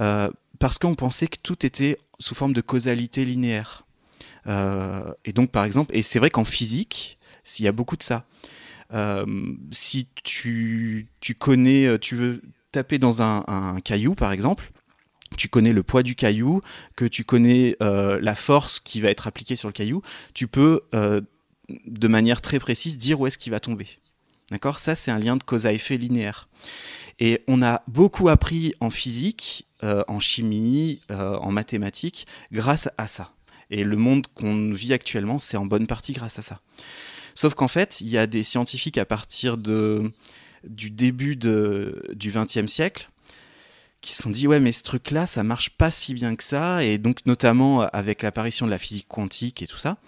euh, 0.00 0.30
parce 0.58 0.78
qu'on 0.78 0.94
pensait 0.94 1.28
que 1.28 1.38
tout 1.42 1.64
était 1.64 1.98
sous 2.18 2.34
forme 2.34 2.52
de 2.52 2.60
causalité 2.60 3.24
linéaire. 3.24 3.84
Euh, 4.46 5.12
et 5.24 5.32
donc, 5.32 5.50
par 5.50 5.64
exemple, 5.64 5.94
et 5.94 6.02
c'est 6.02 6.18
vrai 6.18 6.30
qu'en 6.30 6.44
physique, 6.44 7.18
s'il 7.44 7.64
y 7.64 7.68
a 7.68 7.72
beaucoup 7.72 7.96
de 7.96 8.02
ça. 8.02 8.24
Si 9.70 10.08
tu, 10.24 11.08
tu, 11.20 11.34
connais, 11.34 11.98
tu 11.98 12.16
veux 12.16 12.42
taper 12.72 12.98
dans 12.98 13.22
un, 13.22 13.80
caillou, 13.84 14.14
par 14.14 14.32
exemple, 14.32 14.70
tu 15.36 15.48
connais 15.48 15.72
le 15.72 15.82
poids 15.82 16.02
du 16.02 16.14
caillou, 16.14 16.62
que 16.96 17.04
tu 17.04 17.24
connais 17.24 17.76
la 17.80 18.34
force 18.34 18.80
qui 18.80 19.00
va 19.00 19.10
être 19.10 19.26
appliquée 19.26 19.56
sur 19.56 19.68
le 19.68 19.72
caillou, 19.72 20.02
tu 20.34 20.46
peux, 20.46 20.82
de 20.92 22.08
manière 22.08 22.40
très 22.40 22.58
précise, 22.58 22.96
dire 22.96 23.20
où 23.20 23.26
est-ce 23.26 23.38
qu'il 23.38 23.52
va 23.52 23.60
tomber. 23.60 23.86
D'accord? 24.50 24.78
Ça, 24.78 24.94
c'est 24.94 25.10
un 25.10 25.18
lien 25.18 25.36
de 25.36 25.42
cause 25.42 25.66
à 25.66 25.72
effet 25.72 25.96
linéaire. 25.98 26.48
Et 27.20 27.42
on 27.48 27.62
a 27.62 27.82
beaucoup 27.88 28.28
appris 28.28 28.74
en 28.80 28.90
physique, 28.90 29.66
en 29.82 30.20
chimie, 30.20 31.00
en 31.10 31.50
mathématiques, 31.52 32.26
grâce 32.52 32.88
à 32.96 33.06
ça. 33.08 33.32
Et 33.70 33.84
le 33.84 33.96
monde 33.96 34.26
qu'on 34.34 34.72
vit 34.72 34.94
actuellement, 34.94 35.38
c'est 35.38 35.58
en 35.58 35.66
bonne 35.66 35.86
partie 35.86 36.14
grâce 36.14 36.38
à 36.38 36.42
ça. 36.42 36.60
Sauf 37.34 37.54
qu'en 37.54 37.68
fait, 37.68 38.00
il 38.00 38.08
y 38.08 38.16
a 38.16 38.26
des 38.26 38.42
scientifiques 38.42 38.98
à 38.98 39.04
partir 39.04 39.58
du 39.58 40.10
début 40.64 41.36
du 41.36 42.30
XXe 42.30 42.66
siècle 42.66 43.10
qui 44.00 44.12
se 44.12 44.22
sont 44.22 44.30
dit 44.30 44.46
ouais 44.46 44.60
mais 44.60 44.72
ce 44.72 44.82
truc 44.82 45.10
là 45.10 45.26
ça 45.26 45.42
marche 45.42 45.70
pas 45.70 45.90
si 45.90 46.14
bien 46.14 46.36
que 46.36 46.44
ça 46.44 46.84
et 46.84 46.98
donc 46.98 47.26
notamment 47.26 47.82
avec 47.82 48.22
l'apparition 48.22 48.66
de 48.66 48.70
la 48.70 48.78
physique 48.78 49.08
quantique 49.08 49.62
et 49.62 49.66
tout 49.66 49.78
ça 49.78 49.98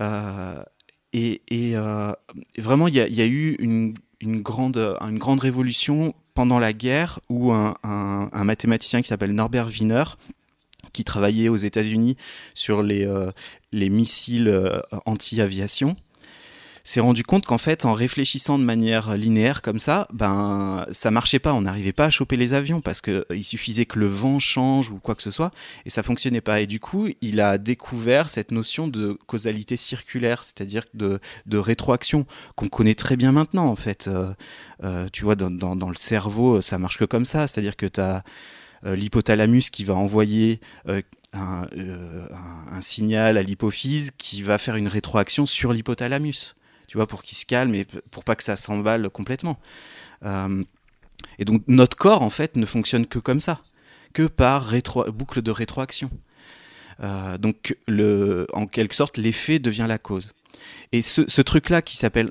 euh, 0.00 0.62
et, 1.12 1.40
euh, 1.76 2.12
vraiment 2.58 2.88
il 2.88 2.94
y, 2.94 3.20
a 3.22 3.26
eu 3.26 3.56
une, 3.58 3.94
grande, 4.42 4.76
une 5.00 5.18
grande 5.18 5.40
révolution 5.40 6.14
pendant 6.34 6.58
la 6.58 6.74
guerre 6.74 7.20
où 7.30 7.52
un, 7.52 8.44
mathématicien 8.44 9.00
qui 9.00 9.08
s'appelle 9.08 9.32
Norbert 9.32 9.68
Wiener 9.68 10.04
qui 10.92 11.04
travaillait 11.04 11.48
aux 11.48 11.56
États-Unis 11.56 12.16
sur 12.54 12.82
les, 12.82 13.06
euh, 13.06 13.30
les 13.72 13.88
missiles 13.90 14.48
euh, 14.48 14.80
anti-aviation, 15.04 15.96
s'est 16.88 17.00
rendu 17.00 17.22
compte 17.22 17.46
qu'en 17.46 17.58
fait, 17.58 17.84
en 17.84 17.92
réfléchissant 17.92 18.58
de 18.58 18.64
manière 18.64 19.16
linéaire 19.16 19.62
comme 19.62 19.78
ça, 19.78 20.08
ben 20.12 20.86
ça 20.90 21.10
marchait 21.10 21.38
pas. 21.38 21.52
On 21.52 21.62
n'arrivait 21.62 21.92
pas 21.92 22.06
à 22.06 22.10
choper 22.10 22.36
les 22.36 22.54
avions 22.54 22.80
parce 22.80 23.00
qu'il 23.00 23.24
euh, 23.30 23.42
suffisait 23.42 23.86
que 23.86 23.98
le 23.98 24.06
vent 24.06 24.38
change 24.38 24.90
ou 24.90 24.98
quoi 24.98 25.14
que 25.14 25.22
ce 25.22 25.30
soit 25.30 25.50
et 25.84 25.90
ça 25.90 26.02
fonctionnait 26.02 26.40
pas. 26.40 26.60
Et 26.60 26.66
du 26.66 26.80
coup, 26.80 27.08
il 27.20 27.40
a 27.40 27.58
découvert 27.58 28.30
cette 28.30 28.50
notion 28.50 28.88
de 28.88 29.18
causalité 29.26 29.76
circulaire, 29.76 30.44
c'est-à-dire 30.44 30.84
de, 30.94 31.20
rétroaction 31.52 32.26
qu'on 32.54 32.68
connaît 32.68 32.94
très 32.94 33.16
bien 33.16 33.32
maintenant 33.32 33.66
en 33.66 33.76
fait. 33.76 34.08
tu 35.12 35.24
vois, 35.24 35.34
dans, 35.34 35.88
le 35.88 35.96
cerveau, 35.96 36.60
ça 36.60 36.78
marche 36.78 36.98
que 36.98 37.04
comme 37.04 37.24
ça, 37.24 37.46
c'est-à-dire 37.46 37.76
que 37.76 37.86
tu 37.86 38.00
as 38.00 38.22
euh, 38.84 38.94
l'hypothalamus 38.94 39.70
qui 39.70 39.84
va 39.84 39.94
envoyer 39.94 40.60
euh, 40.88 41.00
euh, 41.34 42.26
un, 42.70 42.80
signal 42.80 43.38
à 43.38 43.42
l'hypophyse 43.42 44.12
qui 44.16 44.42
va 44.42 44.58
faire 44.58 44.76
une 44.76 44.88
rétroaction 44.88 45.46
sur 45.46 45.72
l'hypothalamus, 45.72 46.54
tu 46.86 46.96
vois, 46.96 47.06
pour 47.06 47.22
qu'il 47.22 47.36
se 47.36 47.46
calme 47.46 47.74
et 47.74 47.86
pour 48.10 48.24
pas 48.24 48.36
que 48.36 48.42
ça 48.42 48.56
s'emballe 48.56 49.10
complètement. 49.10 49.58
et 50.24 51.44
donc 51.44 51.62
notre 51.66 51.96
corps, 51.96 52.22
en 52.22 52.30
fait, 52.30 52.56
ne 52.56 52.66
fonctionne 52.66 53.06
que 53.06 53.18
comme 53.18 53.40
ça, 53.40 53.60
que 54.12 54.24
par 54.24 54.72
boucle 55.12 55.42
de 55.42 55.50
rétroaction. 55.50 56.10
donc, 57.38 57.76
le, 57.86 58.46
en 58.52 58.66
quelque 58.66 58.94
sorte, 58.94 59.16
l'effet 59.16 59.58
devient 59.58 59.86
la 59.88 59.98
cause. 59.98 60.32
Et 60.92 61.02
ce, 61.02 61.40
truc-là 61.42 61.82
qui 61.82 61.96
s'appelle 61.96 62.30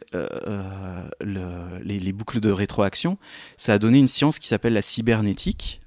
les, 1.22 1.99
les, 1.99 2.14
boucles 2.14 2.39
de 2.39 2.51
rétroaction, 2.51 3.18
ça 3.58 3.74
a 3.74 3.78
donné 3.80 3.99
une 3.99 4.08
science 4.08 4.39
qui 4.39 4.47
s'appelle 4.47 4.74
la 4.74 4.82
cybernétique, 4.82 5.82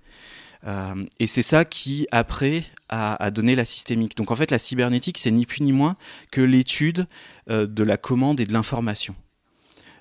euh, 0.66 1.04
et 1.18 1.26
c'est 1.26 1.42
ça 1.42 1.64
qui, 1.64 2.06
après, 2.11 2.64
a, 2.88 3.30
donné 3.30 3.54
la 3.54 3.64
systémique. 3.64 4.16
Donc 4.16 4.30
en 4.30 4.36
fait, 4.36 4.50
la 4.50 4.59
cybernétique, 4.59 5.18
c'est 5.18 5.30
ni 5.30 5.46
plus 5.46 5.62
ni 5.62 5.72
moins 5.72 5.96
que 6.30 6.40
l'étude 6.40 7.06
euh, 7.50 7.66
de 7.66 7.82
la 7.82 7.96
commande 7.96 8.40
et 8.40 8.47
de 8.47 8.52
l'information. 8.52 9.14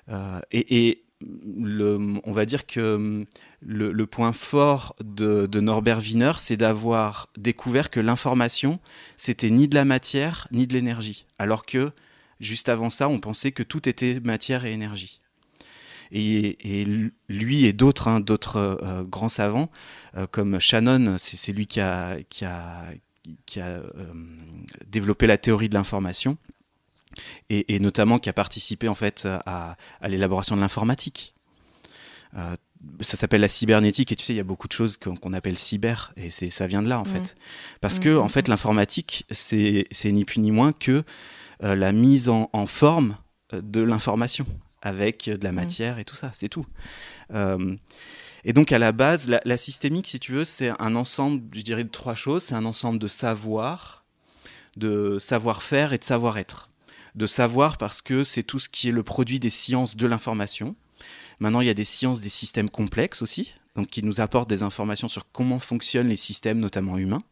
Euh, 0.08 0.40
et, 0.52 1.02
on 1.20 2.30
va 2.30 2.44
dire 2.44 2.64
que 2.64 3.26
le, 3.60 4.06
point 4.06 4.32
fort 4.32 4.94
de 5.00 5.60
Norbert 5.60 5.98
Wiener, 5.98 6.32
c'est 6.38 6.56
d'avoir 6.56 7.28
découvert 7.36 7.90
que 7.90 7.98
l'information, 7.98 8.78
c'était 9.16 9.50
ni 9.50 9.66
de 9.66 9.74
la 9.74 9.84
matière, 9.84 10.46
ni 10.52 10.68
de 10.68 10.74
l'énergie. 10.74 11.26
Alors 11.40 11.66
que, 11.66 11.90
juste 12.38 12.68
avant 12.68 12.88
ça, 12.88 13.08
on 13.08 13.18
pensait 13.18 13.50
que 13.50 13.64
tout 13.64 13.88
était 13.88 14.20
matière 14.20 14.64
et 14.64 14.72
énergie. 14.72 15.17
Et, 16.12 16.86
lui 17.28 17.64
et 17.64 17.72
d'autres 17.72 18.08
hein, 18.08 18.20
d'autres 18.20 18.56
euh, 18.56 19.02
grands 19.02 19.28
savants, 19.28 19.70
euh, 20.16 20.26
comme 20.26 20.58
Shannon, 20.58 21.16
c'est 21.18 21.52
lui 21.52 21.66
qui 21.66 21.80
a, 21.80 22.18
qui 22.28 22.44
a, 22.44 22.90
qui 23.46 23.60
a 23.60 23.66
euh, 23.66 24.12
développé 24.86 25.26
la 25.26 25.36
théorie 25.36 25.68
de 25.68 25.74
l'information, 25.74 26.38
et, 27.50 27.78
notamment 27.80 28.18
qui 28.18 28.28
a 28.28 28.32
participé 28.32 28.88
en 28.88 28.94
fait 28.94 29.26
à, 29.46 29.76
l'élaboration 30.02 30.56
de 30.56 30.60
l'informatique. 30.60 31.34
Ça 33.00 33.16
s'appelle 33.16 33.40
la 33.40 33.48
cybernétique 33.48 34.12
et 34.12 34.16
tu 34.16 34.24
sais 34.24 34.34
il 34.34 34.36
y 34.36 34.40
a 34.40 34.44
beaucoup 34.44 34.68
de 34.68 34.72
choses 34.72 34.98
qu'on 34.98 35.32
appelle 35.32 35.58
cyber 35.58 36.12
et 36.16 36.30
c'est 36.30 36.48
ça 36.48 36.68
vient 36.68 36.82
de 36.82 36.88
là 36.88 37.00
en 37.00 37.04
fait. 37.04 37.34
Parce 37.80 37.98
que 37.98 38.16
en 38.16 38.28
fait 38.28 38.46
l'informatique 38.46 39.24
c'est 39.30 39.88
ni 40.04 40.24
plus 40.24 40.40
ni 40.40 40.52
moins 40.52 40.72
que 40.72 41.02
la 41.60 41.90
mise 41.90 42.28
en, 42.28 42.50
en 42.52 42.66
forme 42.66 43.16
de 43.52 43.80
l'information 43.80 44.46
avec 44.82 45.28
de 45.28 45.44
la 45.44 45.52
mm. 45.52 45.54
matière 45.54 45.98
et 45.98 46.04
tout 46.04 46.16
ça, 46.16 46.30
c'est 46.34 46.48
tout. 46.48 46.66
Euh, 47.32 47.76
et 48.44 48.52
donc 48.52 48.72
à 48.72 48.78
la 48.78 48.92
base, 48.92 49.28
la, 49.28 49.56
systémique, 49.56 50.06
si 50.06 50.20
tu 50.20 50.32
veux, 50.32 50.44
c'est 50.44 50.70
un 50.80 50.94
ensemble, 50.94 51.42
je 51.52 51.62
dirais, 51.62 51.84
de 51.84 51.90
trois 51.90 52.14
choses. 52.14 52.44
C'est 52.44 52.54
un 52.54 52.64
ensemble 52.64 52.98
de 52.98 53.08
savoir, 53.08 54.04
de 54.76 55.18
savoir-faire 55.18 55.92
et 55.92 55.98
de 55.98 56.04
savoir-être. 56.04 56.70
De 57.14 57.26
savoir 57.26 57.78
parce 57.78 58.00
que 58.00 58.22
c'est 58.24 58.44
tout 58.44 58.58
ce 58.58 58.68
qui 58.68 58.88
est 58.88 58.92
le 58.92 59.02
produit 59.02 59.40
des 59.40 59.50
sciences 59.50 59.96
de 59.96 60.06
l'information. 60.06 60.76
Maintenant, 61.40 61.60
il 61.60 61.66
y 61.66 61.70
a 61.70 61.74
des 61.74 61.84
sciences 61.84 62.20
des 62.20 62.28
systèmes 62.28 62.70
complexes 62.70 63.22
aussi, 63.22 63.54
donc 63.76 63.88
qui 63.88 64.04
nous 64.04 64.20
apportent 64.20 64.48
des 64.48 64.62
informations 64.62 65.08
sur 65.08 65.30
comment 65.32 65.58
fonctionnent 65.58 66.08
les 66.08 66.16
systèmes, 66.16 66.58
notamment 66.58 66.96
humains, 66.96 67.22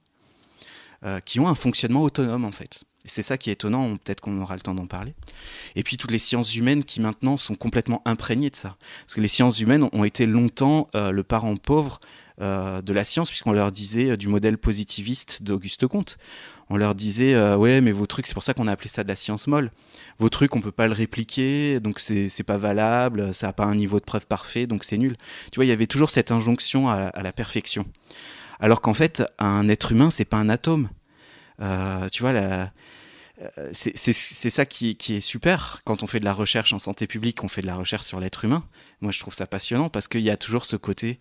euh, 1.05 1.21
qui 1.21 1.41
ont 1.41 1.49
un 1.49 1.55
fonctionnement 1.55 2.03
autonome 2.03 2.45
en 2.45 2.53
fait 2.53 2.85
c'est 3.07 3.23
ça 3.23 3.39
qui 3.39 3.51
est 3.51 3.55
étonnant, 3.55 3.97
peut-être 3.97 4.21
qu'on 4.21 4.41
aura 4.41 4.55
le 4.55 4.61
temps 4.61 4.75
d'en 4.75 4.87
parler. 4.87 5.15
Et 5.75 5.83
puis 5.83 5.97
toutes 5.97 6.11
les 6.11 6.19
sciences 6.19 6.55
humaines 6.57 6.85
qui 6.85 7.01
maintenant 7.01 7.37
sont 7.37 7.55
complètement 7.55 8.03
imprégnées 8.05 8.51
de 8.51 8.57
ça. 8.57 8.77
Parce 9.05 9.15
que 9.15 9.21
les 9.21 9.29
sciences 9.29 9.61
humaines 9.61 9.89
ont 9.93 10.05
été 10.05 10.27
longtemps 10.27 10.89
euh, 10.95 11.11
le 11.11 11.23
parent 11.23 11.57
pauvre 11.57 12.01
euh, 12.41 12.83
de 12.83 12.93
la 12.93 13.05
science, 13.05 13.29
puisqu'on 13.31 13.53
leur 13.53 13.73
disait 13.73 14.11
euh, 14.11 14.17
du 14.17 14.29
modèle 14.29 14.59
positiviste 14.59 15.43
d'Auguste 15.43 15.87
Comte. 15.87 16.19
On 16.69 16.77
leur 16.77 16.97
disait, 16.97 17.41
ouais, 17.55 17.81
mais 17.81 17.93
vos 17.93 18.07
trucs, 18.07 18.27
c'est 18.27 18.35
pour 18.35 18.43
ça 18.43 18.53
qu'on 18.53 18.67
a 18.67 18.73
appelé 18.73 18.89
ça 18.89 19.05
de 19.05 19.09
la 19.09 19.15
science 19.15 19.47
molle. 19.47 19.71
Vos 20.19 20.29
trucs, 20.29 20.57
on 20.57 20.61
peut 20.61 20.73
pas 20.73 20.89
le 20.89 20.95
répliquer, 20.95 21.79
donc 21.79 22.01
c'est 22.01 22.43
pas 22.43 22.57
valable, 22.57 23.33
ça 23.33 23.47
n'a 23.47 23.53
pas 23.53 23.67
un 23.67 23.77
niveau 23.77 24.01
de 24.01 24.05
preuve 24.05 24.27
parfait, 24.27 24.67
donc 24.67 24.83
c'est 24.83 24.99
nul. 24.99 25.17
Tu 25.53 25.59
vois, 25.59 25.65
il 25.65 25.69
y 25.69 25.73
avait 25.73 25.87
toujours 25.87 26.11
cette 26.11 26.33
injonction 26.33 26.89
à, 26.89 26.95
à 26.95 27.23
la 27.23 27.31
perfection. 27.31 27.87
Alors 28.59 28.81
qu'en 28.81 28.95
fait, 28.95 29.23
un 29.39 29.69
être 29.69 29.93
humain, 29.93 30.11
c'est 30.11 30.25
pas 30.25 30.39
un 30.39 30.49
atome. 30.49 30.89
tu 31.61 32.23
vois, 32.23 32.33
la, 32.33 32.73
c'est 33.73 34.51
ça 34.51 34.67
qui, 34.67 34.97
est 35.09 35.21
super 35.21 35.83
quand 35.85 36.03
on 36.03 36.07
fait 36.07 36.21
de 36.21 36.25
la 36.25 36.33
recherche 36.33 36.73
en 36.73 36.79
santé 36.79 37.07
publique, 37.07 37.45
on 37.45 37.49
fait 37.49 37.63
de 37.63 37.67
la 37.67 37.77
recherche 37.77 38.07
sur 38.07 38.21
l'être 38.21 38.45
humain. 38.45 38.65
Moi, 39.01 39.13
je 39.13 39.21
trouve 39.21 39.35
ça 39.35 39.47
passionnant 39.47 39.91
parce 39.91 40.09
qu'il 40.09 40.23
y 40.23 40.31
a 40.31 40.37
toujours 40.37 40.65
ce 40.65 40.77
côté 40.77 41.19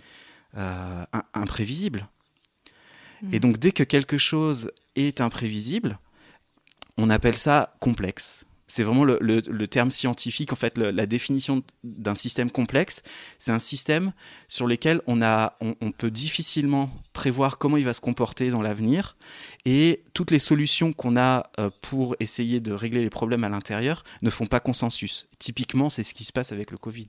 euh, 0.58 1.06
imprévisible. 1.34 2.08
Et 3.32 3.38
mmh. 3.38 3.40
donc, 3.40 3.58
dès 3.58 3.72
que 3.72 3.84
quelque 3.84 4.18
chose 4.18 4.72
est 4.96 5.20
imprévisible, 5.20 6.00
on 6.98 7.10
appelle 7.10 7.38
ça 7.38 7.76
complexe. 7.80 8.46
C'est 8.68 8.84
vraiment 8.84 9.04
le, 9.04 9.68
terme 9.68 9.92
scientifique, 9.92 10.52
en 10.52 10.56
fait, 10.56 10.78
la 10.78 11.06
définition 11.06 11.62
d'un 11.84 12.16
système 12.16 12.50
complexe. 12.50 13.04
C'est 13.38 13.52
un 13.52 13.60
système 13.60 14.12
sur 14.48 14.66
lequel 14.66 15.02
on, 15.06 15.22
a, 15.22 15.56
on, 15.62 15.92
peut 15.92 16.10
difficilement 16.10 16.90
prévoir 17.14 17.60
comment 17.60 17.78
il 17.78 17.86
va 17.86 17.94
se 17.94 18.02
comporter 18.02 18.50
dans 18.50 18.64
l'avenir. 18.64 19.18
Et 19.66 20.04
toutes 20.14 20.32
les 20.32 20.40
solutions 20.40 20.94
qu'on 20.94 21.16
a 21.16 21.52
euh, 21.60 21.70
pour 21.82 22.16
essayer 22.20 22.60
de 22.60 22.72
régler 22.72 23.04
les 23.04 23.10
problèmes 23.12 23.44
à 23.44 23.50
l'intérieur 23.50 24.04
ne 24.24 24.32
font 24.32 24.48
pas 24.48 24.60
consensus. 24.60 25.28
Typiquement, 25.38 25.92
c'est 25.92 26.04
ce 26.04 26.16
qui 26.16 26.24
se 26.24 26.32
passe 26.32 26.52
avec 26.52 26.72
le 26.72 26.78
Covid. 26.78 27.08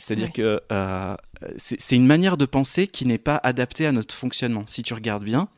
C'est-à-dire 0.00 0.32
que 0.32 0.62
euh, 0.72 1.16
c'est 1.58 1.96
une 1.96 2.06
manière 2.06 2.36
de 2.36 2.46
penser 2.46 2.86
qui 2.86 3.04
n'est 3.06 3.18
pas 3.18 3.38
adaptée 3.42 3.86
à 3.86 3.92
notre 3.92 4.14
fonctionnement. 4.14 4.64
Si 4.66 4.82
tu 4.82 4.94
regardes 4.94 5.24
bien, 5.24 5.48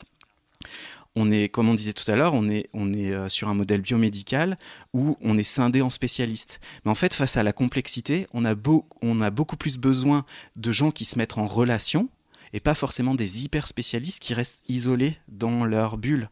on 1.14 1.30
est, 1.30 1.48
comme 1.48 1.68
on 1.68 1.74
disait 1.74 1.92
tout 1.92 2.10
à 2.10 2.16
l'heure, 2.16 2.34
on 2.34 2.48
est, 2.48 2.68
on 2.72 2.92
est 2.92 3.12
euh, 3.12 3.28
sur 3.28 3.48
un 3.48 3.54
modèle 3.54 3.82
biomédical 3.82 4.58
où 4.94 5.16
on 5.20 5.36
est 5.36 5.42
scindé 5.42 5.82
en 5.82 5.90
spécialistes. 5.90 6.60
Mais 6.84 6.90
en 6.90 6.94
fait, 6.94 7.12
face 7.12 7.36
à 7.36 7.42
la 7.42 7.52
complexité, 7.52 8.26
on 8.32 8.44
a, 8.44 8.54
on 9.02 9.20
a 9.20 9.30
beaucoup 9.30 9.56
plus 9.56 9.78
besoin 9.78 10.24
de 10.56 10.72
gens 10.72 10.90
qui 10.90 11.04
se 11.04 11.18
mettent 11.18 11.36
en 11.36 11.46
relation 11.46 12.08
et 12.52 12.60
pas 12.60 12.74
forcément 12.74 13.14
des 13.14 13.44
hyper 13.44 13.66
spécialistes 13.66 14.22
qui 14.22 14.34
restent 14.34 14.62
isolés 14.68 15.18
dans 15.28 15.64
leur 15.64 15.98
bulle. 15.98 16.30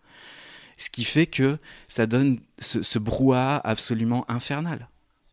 Ce 0.77 0.89
qui 0.89 1.05
fait 1.05 1.27
que 1.27 1.59
ça 1.89 2.07
donne 2.07 2.41
ce, 2.59 2.99
brouhaha 2.99 3.61
absolument 3.65 4.25
infernal. 4.31 4.89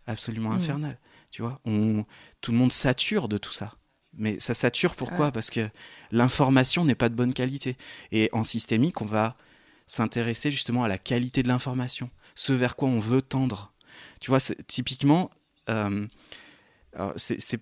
Absolument 0.07 0.49
mmh. 0.49 0.57
infernal. 0.57 0.97
Tu 1.31 1.41
vois, 1.41 1.59
on, 1.65 2.03
tout 2.41 2.51
le 2.51 2.57
monde 2.57 2.73
sature 2.73 3.27
de 3.27 3.37
tout 3.37 3.53
ça. 3.53 3.73
Mais 4.17 4.39
ça 4.39 4.53
sature 4.53 4.95
pourquoi 4.95 5.31
Parce 5.31 5.49
que 5.49 5.69
l'information 6.11 6.83
n'est 6.83 6.95
pas 6.95 7.09
de 7.09 7.15
bonne 7.15 7.33
qualité. 7.33 7.77
Et 8.11 8.29
en 8.33 8.43
systémique, 8.43 9.01
on 9.01 9.05
va 9.05 9.37
s'intéresser 9.85 10.51
justement 10.51 10.83
à 10.83 10.87
la 10.87 10.97
qualité 10.97 11.43
de 11.43 11.47
l'information, 11.47 12.09
ce 12.35 12.51
vers 12.51 12.75
quoi 12.75 12.89
on 12.89 12.99
veut 12.99 13.21
tendre. 13.21 13.73
Tu 14.19 14.29
vois, 14.29 14.39
typiquement, 14.67 15.31
euh, 15.69 16.07
ce 17.15 17.57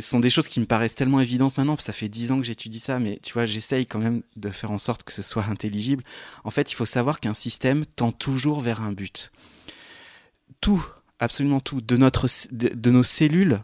sont 0.00 0.20
des 0.20 0.30
choses 0.30 0.48
qui 0.48 0.60
me 0.60 0.66
paraissent 0.66 0.94
tellement 0.94 1.20
évidentes 1.20 1.56
maintenant, 1.56 1.74
parce 1.74 1.86
que 1.86 1.92
ça 1.92 1.98
fait 1.98 2.08
dix 2.08 2.32
ans 2.32 2.38
que 2.38 2.44
j'étudie 2.44 2.80
ça, 2.80 2.98
mais 2.98 3.18
tu 3.22 3.32
vois, 3.32 3.46
j'essaye 3.46 3.86
quand 3.86 3.98
même 3.98 4.22
de 4.36 4.50
faire 4.50 4.70
en 4.70 4.78
sorte 4.78 5.04
que 5.04 5.12
ce 5.12 5.22
soit 5.22 5.44
intelligible. 5.44 6.04
En 6.44 6.50
fait, 6.50 6.70
il 6.70 6.74
faut 6.74 6.86
savoir 6.86 7.20
qu'un 7.20 7.34
système 7.34 7.86
tend 7.86 8.12
toujours 8.12 8.60
vers 8.60 8.82
un 8.82 8.92
but. 8.92 9.32
Tout, 10.60 10.84
absolument 11.18 11.60
tout, 11.60 11.80
de, 11.80 11.96
notre, 11.96 12.28
de 12.52 12.90
nos 12.90 13.02
cellules 13.02 13.62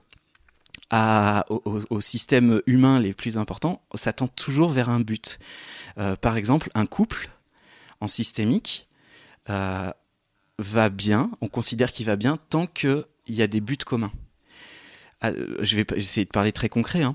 au, 0.92 2.00
système 2.00 2.62
humain 2.66 2.98
les 2.98 3.14
plus 3.14 3.38
importants, 3.38 3.82
ça 3.94 4.12
tend 4.12 4.28
toujours 4.28 4.70
vers 4.70 4.88
un 4.88 5.00
but. 5.00 5.38
Euh, 5.98 6.16
par 6.16 6.36
exemple, 6.36 6.70
un 6.74 6.86
couple 6.86 7.30
en 8.00 8.08
systémique 8.08 8.88
euh, 9.48 9.90
va 10.58 10.88
bien, 10.88 11.30
on 11.40 11.48
considère 11.48 11.92
qu'il 11.92 12.06
va 12.06 12.16
bien 12.16 12.38
tant 12.48 12.66
qu'il 12.66 13.04
y 13.28 13.42
a 13.42 13.46
des 13.46 13.60
buts 13.60 13.76
communs. 13.76 14.12
Ah, 15.20 15.32
je 15.60 15.76
vais 15.76 15.86
essayer 15.96 16.24
de 16.24 16.30
parler 16.30 16.52
très 16.52 16.68
concret. 16.68 17.02
Hein. 17.02 17.14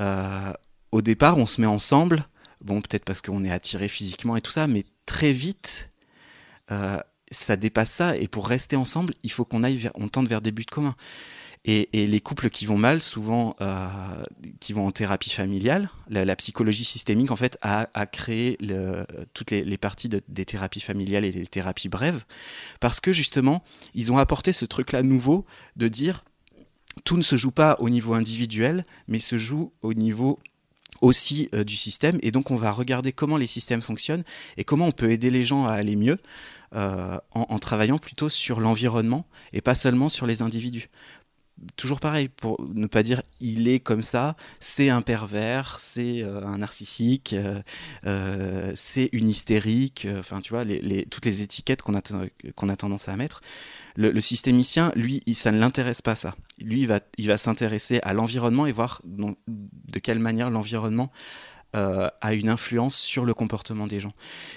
Euh, 0.00 0.52
au 0.92 1.02
départ, 1.02 1.38
on 1.38 1.46
se 1.46 1.60
met 1.60 1.66
ensemble, 1.66 2.24
bon, 2.60 2.80
peut-être 2.80 3.04
parce 3.04 3.20
qu'on 3.20 3.44
est 3.44 3.50
attiré 3.50 3.88
physiquement 3.88 4.36
et 4.36 4.40
tout 4.40 4.52
ça, 4.52 4.66
mais 4.66 4.84
très 5.06 5.32
vite, 5.32 5.90
ça 7.30 7.56
dépasse 7.56 7.90
ça. 7.90 8.16
Et 8.16 8.28
pour 8.28 8.46
rester 8.46 8.76
ensemble, 8.76 9.14
il 9.22 9.32
faut 9.32 9.44
qu'on 9.44 9.64
aille, 9.64 9.90
on 9.94 10.08
tente 10.08 10.28
vers 10.28 10.40
des 10.40 10.52
buts 10.52 10.66
communs. 10.66 10.94
Et, 11.64 11.88
les 11.92 12.20
couples 12.20 12.50
qui 12.50 12.66
vont 12.66 12.78
mal, 12.78 13.02
souvent, 13.02 13.54
euh, 13.60 14.24
qui 14.60 14.72
vont 14.72 14.86
en 14.86 14.92
thérapie 14.92 15.30
familiale, 15.30 15.90
la, 16.08 16.36
psychologie 16.36 16.84
systémique, 16.84 17.30
en 17.30 17.36
fait, 17.36 17.58
a, 17.60 17.86
créé 18.06 18.56
toutes 19.34 19.50
les, 19.50 19.78
parties 19.78 20.08
des 20.08 20.44
thérapies 20.44 20.80
familiales 20.80 21.24
et 21.24 21.32
des 21.32 21.46
thérapies 21.46 21.88
brèves, 21.88 22.24
parce 22.80 23.00
que 23.00 23.12
justement, 23.12 23.62
ils 23.94 24.12
ont 24.12 24.18
apporté 24.18 24.52
ce 24.52 24.64
truc-là 24.64 25.02
nouveau 25.02 25.44
de 25.76 25.88
dire 25.88 26.24
tout 27.04 27.16
ne 27.16 27.22
se 27.22 27.36
joue 27.36 27.52
pas 27.52 27.76
au 27.80 27.90
niveau 27.90 28.14
individuel, 28.14 28.84
mais 29.06 29.18
se 29.18 29.38
joue 29.38 29.72
au 29.82 29.94
niveau 29.94 30.40
aussi 31.00 31.48
euh, 31.54 31.64
du 31.64 31.76
système. 31.76 32.18
Et 32.22 32.30
donc, 32.32 32.50
on 32.50 32.56
va 32.56 32.72
regarder 32.72 33.12
comment 33.12 33.36
les 33.36 33.46
systèmes 33.46 33.82
fonctionnent 33.82 34.24
et 34.56 34.64
comment 34.64 34.86
on 34.86 34.92
peut 34.92 35.10
aider 35.10 35.30
les 35.30 35.44
gens 35.44 35.66
à 35.66 35.72
aller 35.72 35.96
mieux. 35.96 36.18
Euh, 36.74 37.16
en, 37.32 37.58
travaillant 37.58 37.96
plutôt 37.96 38.28
sur 38.28 38.60
l'environnement 38.60 39.24
et 39.54 39.62
pas 39.62 39.74
seulement 39.74 40.10
sur 40.10 40.26
les 40.26 40.42
individus 40.42 40.90
toujours 41.76 42.00
pareil, 42.00 42.28
pour 42.28 42.60
ne 42.74 42.86
pas 42.86 43.02
dire 43.02 43.22
il 43.40 43.68
est 43.68 43.80
comme 43.80 44.02
ça, 44.02 44.36
c'est 44.60 44.88
un 44.88 45.02
pervers, 45.02 45.78
c'est 45.80 46.22
euh, 46.22 46.44
un 46.44 46.58
narcissique, 46.58 47.32
euh, 47.32 47.60
euh, 48.06 48.72
c'est 48.74 49.08
une 49.12 49.28
hystérique, 49.28 50.06
enfin 50.18 50.40
tu 50.40 50.52
vois, 50.52 50.64
toutes 51.10 51.24
les 51.24 51.42
étiquettes 51.42 51.82
qu'on 51.82 51.94
a, 51.94 52.02
qu'on 52.54 52.68
a 52.68 52.76
tendance 52.76 53.08
à 53.08 53.16
mettre. 53.16 53.40
Le, 53.96 54.20
systémicien, 54.20 54.92
lui, 54.94 55.22
ça 55.32 55.50
ne 55.50 55.58
l'intéresse 55.58 56.02
pas 56.02 56.14
ça. 56.14 56.36
Lui, 56.60 56.82
il 56.82 56.86
va, 56.86 57.00
il 57.16 57.26
va 57.26 57.36
s'intéresser 57.36 57.98
à 58.04 58.12
l'environnement 58.12 58.66
et 58.66 58.72
voir 58.72 59.02
de 59.04 59.98
quelle 59.98 60.20
manière 60.20 60.50
l'environnement 60.50 61.10
a 61.72 62.32
une 62.32 62.48
influence 62.48 62.96
sur 62.96 63.24
le 63.24 63.34
comportement 63.34 63.88
des 63.88 63.98
gens. 63.98 64.12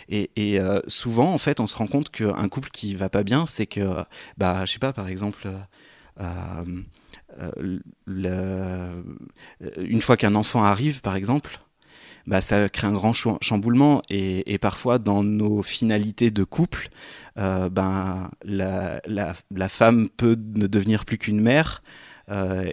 Et, 0.10 0.60
souvent, 0.86 1.34
en 1.34 1.40
fait, 1.40 1.60
on 1.60 1.66
se 1.66 1.76
rend 1.76 1.88
compte 1.88 2.12
qu'un 2.12 2.48
couple 2.50 2.70
qui 2.70 2.94
va 2.94 3.10
pas 3.10 3.24
bien, 3.24 3.48
c'est 3.48 3.66
que, 3.66 4.04
bah, 4.38 4.64
je 4.66 4.74
sais 4.74 4.80
pas, 4.80 4.94
par 4.94 5.08
exemple, 5.08 5.50
euh, 7.40 7.64
euh, 8.10 9.02
une 9.78 10.02
fois 10.02 10.18
qu'un 10.18 10.36
enfant 10.36 10.64
arrive, 10.64 11.02
par 11.02 11.16
exemple, 11.16 11.60
bah, 12.28 12.42
ça 12.42 12.70
crée 12.70 12.88
un 12.88 12.92
grand 12.92 13.14
chamboulement 13.14 14.02
et, 14.10 14.58
parfois 14.60 15.00
dans 15.00 15.24
nos 15.24 15.64
finalités 15.64 16.30
de 16.30 16.44
couple, 16.44 16.90
euh, 17.38 17.70
ben, 17.70 18.30
la, 18.44 19.70
femme 19.70 20.10
peut 20.10 20.38
ne 20.56 20.68
devenir 20.68 21.06
plus 21.06 21.18
qu'une 21.18 21.42
mère, 21.42 21.82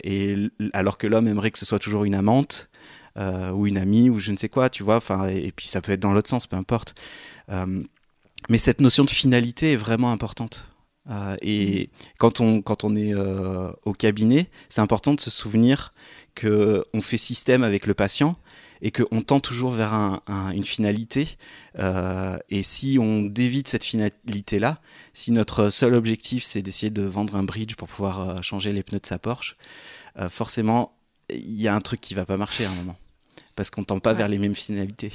et, 0.05 0.37
alors 0.73 0.99
que 0.99 1.07
l'homme 1.07 1.29
aimerait 1.29 1.51
que 1.51 1.59
ce 1.59 1.66
soit 1.66 1.79
toujours 1.79 2.05
une 2.05 2.15
amante 2.15 2.69
ou 3.16 3.66
une 3.66 3.79
amie 3.79 4.11
ou 4.11 4.20
je 4.20 4.33
ne 4.33 4.37
sais 4.37 4.49
quoi, 4.49 4.70
tu 4.70 4.83
vois, 4.83 5.01
et, 5.31 5.53
puis 5.53 5.66
ça 5.66 5.81
peut 5.81 5.93
être 5.93 6.01
dans 6.01 6.12
l'autre 6.12 6.29
sens, 6.29 6.47
peu 6.47 6.57
importe. 6.57 6.95
mais 8.49 8.59
cette 8.59 8.81
notion 8.81 9.05
de 9.05 9.11
finalité 9.11 9.73
est 9.73 9.77
vraiment 9.77 10.12
importante. 10.12 10.70
Euh, 11.10 11.36
et 11.43 11.90
quand 12.18 12.40
on, 12.40 12.62
quand 12.62 12.85
on 12.85 12.94
est 12.94 13.14
euh, 13.14 13.70
au 13.85 13.93
cabinet, 13.93 14.48
c'est 14.68 14.80
important 14.80 15.14
de 15.14 15.20
se 15.20 15.30
souvenir 15.30 15.93
qu'on 16.39 17.02
fait 17.02 17.16
système 17.16 17.64
avec 17.64 17.86
le 17.86 17.94
patient 17.94 18.36
et 18.80 18.93
qu'on 18.93 19.22
tend 19.22 19.40
toujours 19.40 19.72
vers 19.72 19.93
une 20.55 20.64
finalité. 20.64 21.36
Euh, 21.80 22.39
et 22.48 22.62
si 22.62 22.97
on 23.01 23.22
dévite 23.22 23.66
cette 23.66 23.82
finalité-là, 23.82 24.80
si 25.12 25.32
notre 25.32 25.70
seul 25.70 25.94
objectif 25.94 26.44
c'est 26.44 26.62
d'essayer 26.62 26.90
de 26.90 27.02
vendre 27.02 27.35
un 27.35 27.43
bridge 27.43 27.74
pour 27.74 27.89
pouvoir 27.89 28.40
changer 28.44 28.72
les 28.72 28.85
pneus 28.85 29.01
de 29.01 29.06
sa 29.06 29.18
Porsche, 29.18 29.56
forcément, 30.28 30.97
il 31.28 31.60
y 31.60 31.66
a 31.66 31.74
un 31.74 31.80
truc 31.80 32.01
qui 32.01 32.14
va 32.14 32.24
pas 32.24 32.36
marcher 32.36 32.66
à 32.66 32.70
un 32.70 32.74
moment. 32.74 32.97
Parce 33.56 33.70
qu'on 33.70 33.82
tend 33.82 33.98
pas 33.98 34.12
vers 34.12 34.28
les 34.28 34.39
mêmes 34.39 34.55
finalités. 34.55 35.12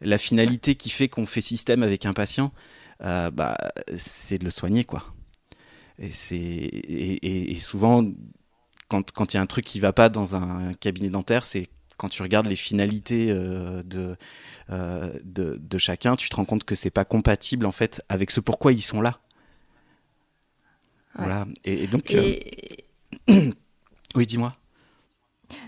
La 0.00 0.18
finalité 0.18 0.74
qui 0.74 0.90
fait 0.90 1.08
qu'on 1.08 1.26
fait 1.26 1.40
système 1.40 1.84
avec 1.84 2.06
un 2.06 2.14
patient, 2.14 2.52
bah, 2.98 3.56
c'est 3.94 4.38
de 4.38 4.44
le 4.44 4.50
soigner, 4.50 4.82
quoi. 4.82 5.13
Et, 5.98 6.10
c'est, 6.10 6.36
et, 6.36 7.54
souvent, 7.60 8.04
quand 8.88 9.32
il 9.32 9.36
y 9.36 9.38
a 9.38 9.42
un 9.42 9.46
truc 9.46 9.64
qui 9.64 9.80
va 9.80 9.92
pas 9.92 10.08
dans 10.08 10.34
un 10.36 10.74
cabinet 10.74 11.08
dentaire, 11.08 11.44
c'est 11.44 11.68
quand 11.96 12.08
tu 12.08 12.22
regardes 12.22 12.46
les 12.46 12.56
finalités 12.56 13.30
euh, 13.30 13.82
de, 13.82 14.16
euh, 14.70 15.12
de, 15.22 15.58
de, 15.60 15.78
chacun, 15.78 16.16
tu 16.16 16.28
te 16.28 16.36
rends 16.36 16.44
compte 16.44 16.64
que 16.64 16.74
c'est 16.74 16.90
pas 16.90 17.04
compatible 17.04 17.66
en 17.66 17.72
fait 17.72 18.02
avec 18.08 18.30
ce 18.30 18.40
pourquoi 18.40 18.72
ils 18.72 18.82
sont 18.82 19.00
là. 19.00 19.18
Voilà. 21.16 21.46
Et, 21.64 21.86
donc. 21.86 22.12
Euh, 22.14 22.34
oui, 24.16 24.26
dis-moi. 24.26 24.56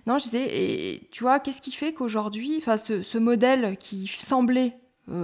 Non, 0.07 0.19
je 0.19 0.25
disais, 0.25 0.49
et 0.51 1.09
tu 1.13 1.23
vois, 1.23 1.39
qu'est-ce 1.39 1.61
qui 1.61 1.71
fait 1.71 1.93
qu'aujourd'hui, 1.93 2.63
ce, 2.77 3.03
ce 3.03 3.19
modèle 3.19 3.77
qui 3.79 4.11
semblait 4.19 4.77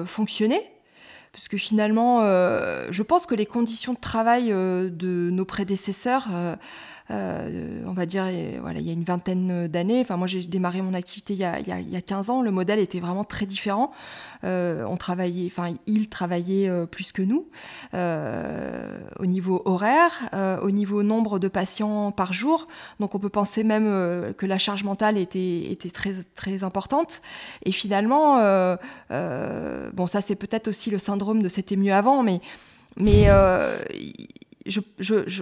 fonctionner, 0.06 0.60
parce 1.32 1.48
que 1.48 1.56
finalement, 1.56 2.20
euh, 2.22 2.88
je 2.90 3.02
pense 3.02 3.24
que 3.24 3.34
les 3.34 3.46
conditions 3.46 3.94
de 3.94 3.98
travail 3.98 4.52
euh, 4.52 4.90
de 4.90 5.30
nos 5.30 5.46
prédécesseurs 5.46 6.28
euh, 7.12 7.48
euh, 7.52 7.82
on 7.86 7.92
va 7.92 8.06
dire, 8.06 8.24
voilà, 8.60 8.80
il 8.80 8.86
y 8.86 8.90
a 8.90 8.92
une 8.92 9.04
vingtaine 9.04 9.68
d'années. 9.68 10.00
Enfin, 10.00 10.16
moi, 10.16 10.26
j'ai 10.26 10.42
démarré 10.42 10.82
mon 10.82 10.94
activité 10.94 11.34
il 11.34 11.40
y, 11.40 11.44
a, 11.44 11.58
il, 11.60 11.88
y 11.88 11.96
a, 11.96 12.00
15 12.00 12.30
ans. 12.30 12.42
Le 12.42 12.50
modèle 12.50 12.78
était 12.78 13.00
vraiment 13.00 13.24
très 13.24 13.46
différent. 13.46 13.92
Euh, 14.44 14.84
on 14.88 14.96
travaillait, 14.96 15.46
enfin, 15.46 15.74
ils 15.86 16.08
travaillaient 16.08 16.68
euh, 16.68 16.86
plus 16.86 17.12
que 17.12 17.22
nous 17.22 17.46
au 19.20 19.26
niveau 19.26 19.62
horaire, 19.64 20.30
au 20.62 20.70
niveau 20.70 21.02
nombre 21.02 21.38
de 21.38 21.48
patients 21.48 22.12
par 22.12 22.32
jour. 22.32 22.66
Donc, 23.00 23.14
on 23.14 23.18
peut 23.18 23.28
penser 23.28 23.64
même 23.64 24.34
que 24.36 24.46
la 24.46 24.58
charge 24.58 24.84
mentale 24.84 25.18
était, 25.18 25.76
très, 25.92 26.12
très 26.34 26.64
importante. 26.64 27.22
Et 27.64 27.72
finalement, 27.72 28.38
bon, 29.10 30.06
ça, 30.06 30.20
c'est 30.20 30.36
peut-être 30.36 30.68
aussi 30.68 30.90
le 30.90 30.98
syndrome 30.98 31.42
de 31.42 31.48
c'était 31.48 31.76
mieux 31.76 31.92
avant, 31.92 32.22
mais 32.22 32.40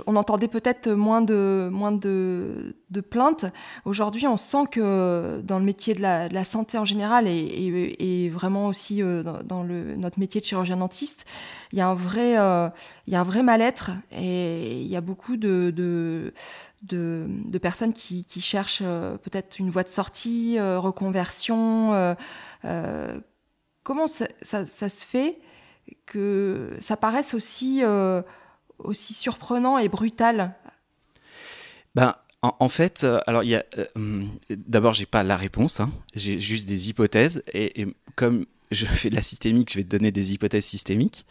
on 0.07 0.17
entendait 0.17 0.49
peut-être 0.49 0.91
moins 0.91 1.21
de, 1.23 1.71
plaintes. 3.11 3.47
Aujourd'hui, 3.85 4.27
on 4.27 4.37
sent 4.37 4.65
que 4.71 5.41
dans 5.43 5.59
le 5.59 5.65
métier 5.65 5.95
de 5.95 6.01
la, 6.01 6.45
santé 6.45 6.79
en 6.79 6.85
général 6.85 7.27
et, 7.29 8.31
vraiment 8.33 8.69
aussi 8.69 9.03
euh, 9.03 9.23
dans, 9.23 9.65
notre 9.65 10.19
métier 10.19 10.41
de 10.41 10.47
chirurgien 10.47 10.77
dentiste, 10.77 11.27
il 11.73 11.79
y 11.79 11.83
a 11.83 11.89
un 11.89 11.95
vrai, 11.95 12.39
euh, 12.39 12.69
il 13.07 13.13
y 13.13 13.17
a 13.17 13.21
un 13.21 13.25
vrai 13.25 13.43
mal-être 13.43 13.91
et 14.13 14.81
il 14.81 14.89
y 14.89 14.97
a 14.97 15.01
beaucoup 15.01 15.37
de, 15.37 15.73
de, 16.83 17.59
personnes 17.59 17.93
qui, 17.93 18.25
cherchent 18.41 18.83
euh, 18.83 19.17
peut-être 19.19 19.59
une 19.59 19.71
voie 19.71 19.83
de 19.83 19.89
sortie, 19.89 20.59
reconversion. 20.61 22.17
comment 23.83 24.07
ça, 24.07 24.67
se 24.67 25.07
fait 25.07 25.39
que 26.07 26.77
ça 26.81 26.97
paraisse 26.97 27.35
aussi 27.35 27.83
aussi 28.85 29.15
surprenant 29.15 29.79
et 29.79 29.89
brutal 29.89 30.55
ben, 31.95 32.15
en, 32.43 32.69
fait, 32.71 33.05
euh, 33.05 33.21
alors 33.27 33.43
il 33.43 33.51
y 33.51 33.55
a. 33.55 33.65
Euh, 33.77 33.85
hum, 33.97 34.31
d'abord, 34.49 34.95
j'ai 34.95 35.07
pas 35.07 35.23
la 35.23 35.37
réponse, 35.37 35.81
hein. 35.81 35.93
j'ai 36.15 36.39
juste 36.39 36.67
des 36.67 36.89
hypothèses. 36.89 37.43
Et, 37.53 37.87
comme 38.17 38.47
je 38.71 38.87
fais 38.87 39.11
de 39.11 39.15
la 39.15 39.23
systémique, 39.23 39.71
je 39.73 39.79
vais 39.79 39.85
te 39.85 39.91
donner 39.91 40.11
des 40.11 40.33
hypothèses 40.33 40.65
systémiques. 40.65 41.27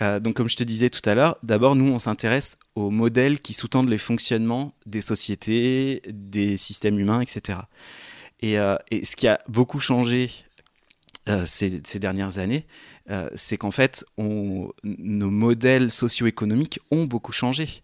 Euh, 0.00 0.20
donc, 0.20 0.34
comme 0.34 0.48
je 0.48 0.56
te 0.56 0.62
disais 0.62 0.90
tout 0.90 1.06
à 1.08 1.14
l'heure, 1.14 1.38
d'abord, 1.42 1.74
nous, 1.74 1.90
on 1.90 1.98
s'intéresse 1.98 2.56
aux 2.76 2.90
modèles 2.90 3.40
qui 3.40 3.52
sous-tendent 3.52 3.88
les 3.88 3.98
fonctionnements 3.98 4.72
des 4.86 5.00
sociétés, 5.00 6.02
des 6.08 6.56
systèmes 6.56 6.98
humains, 6.98 7.20
etc. 7.20 7.58
Et, 8.40 8.56
ce 8.56 9.16
qui 9.16 9.28
a 9.28 9.40
beaucoup 9.48 9.80
changé 9.80 10.30
ces, 11.44 11.98
dernières 12.00 12.38
années, 12.38 12.66
euh, 13.10 13.28
c'est 13.34 13.56
qu'en 13.56 13.70
fait, 13.70 14.04
nos 14.18 15.30
modèles 15.30 15.90
socio-économiques 15.90 16.80
ont 16.90 17.04
beaucoup 17.04 17.32
changé. 17.32 17.82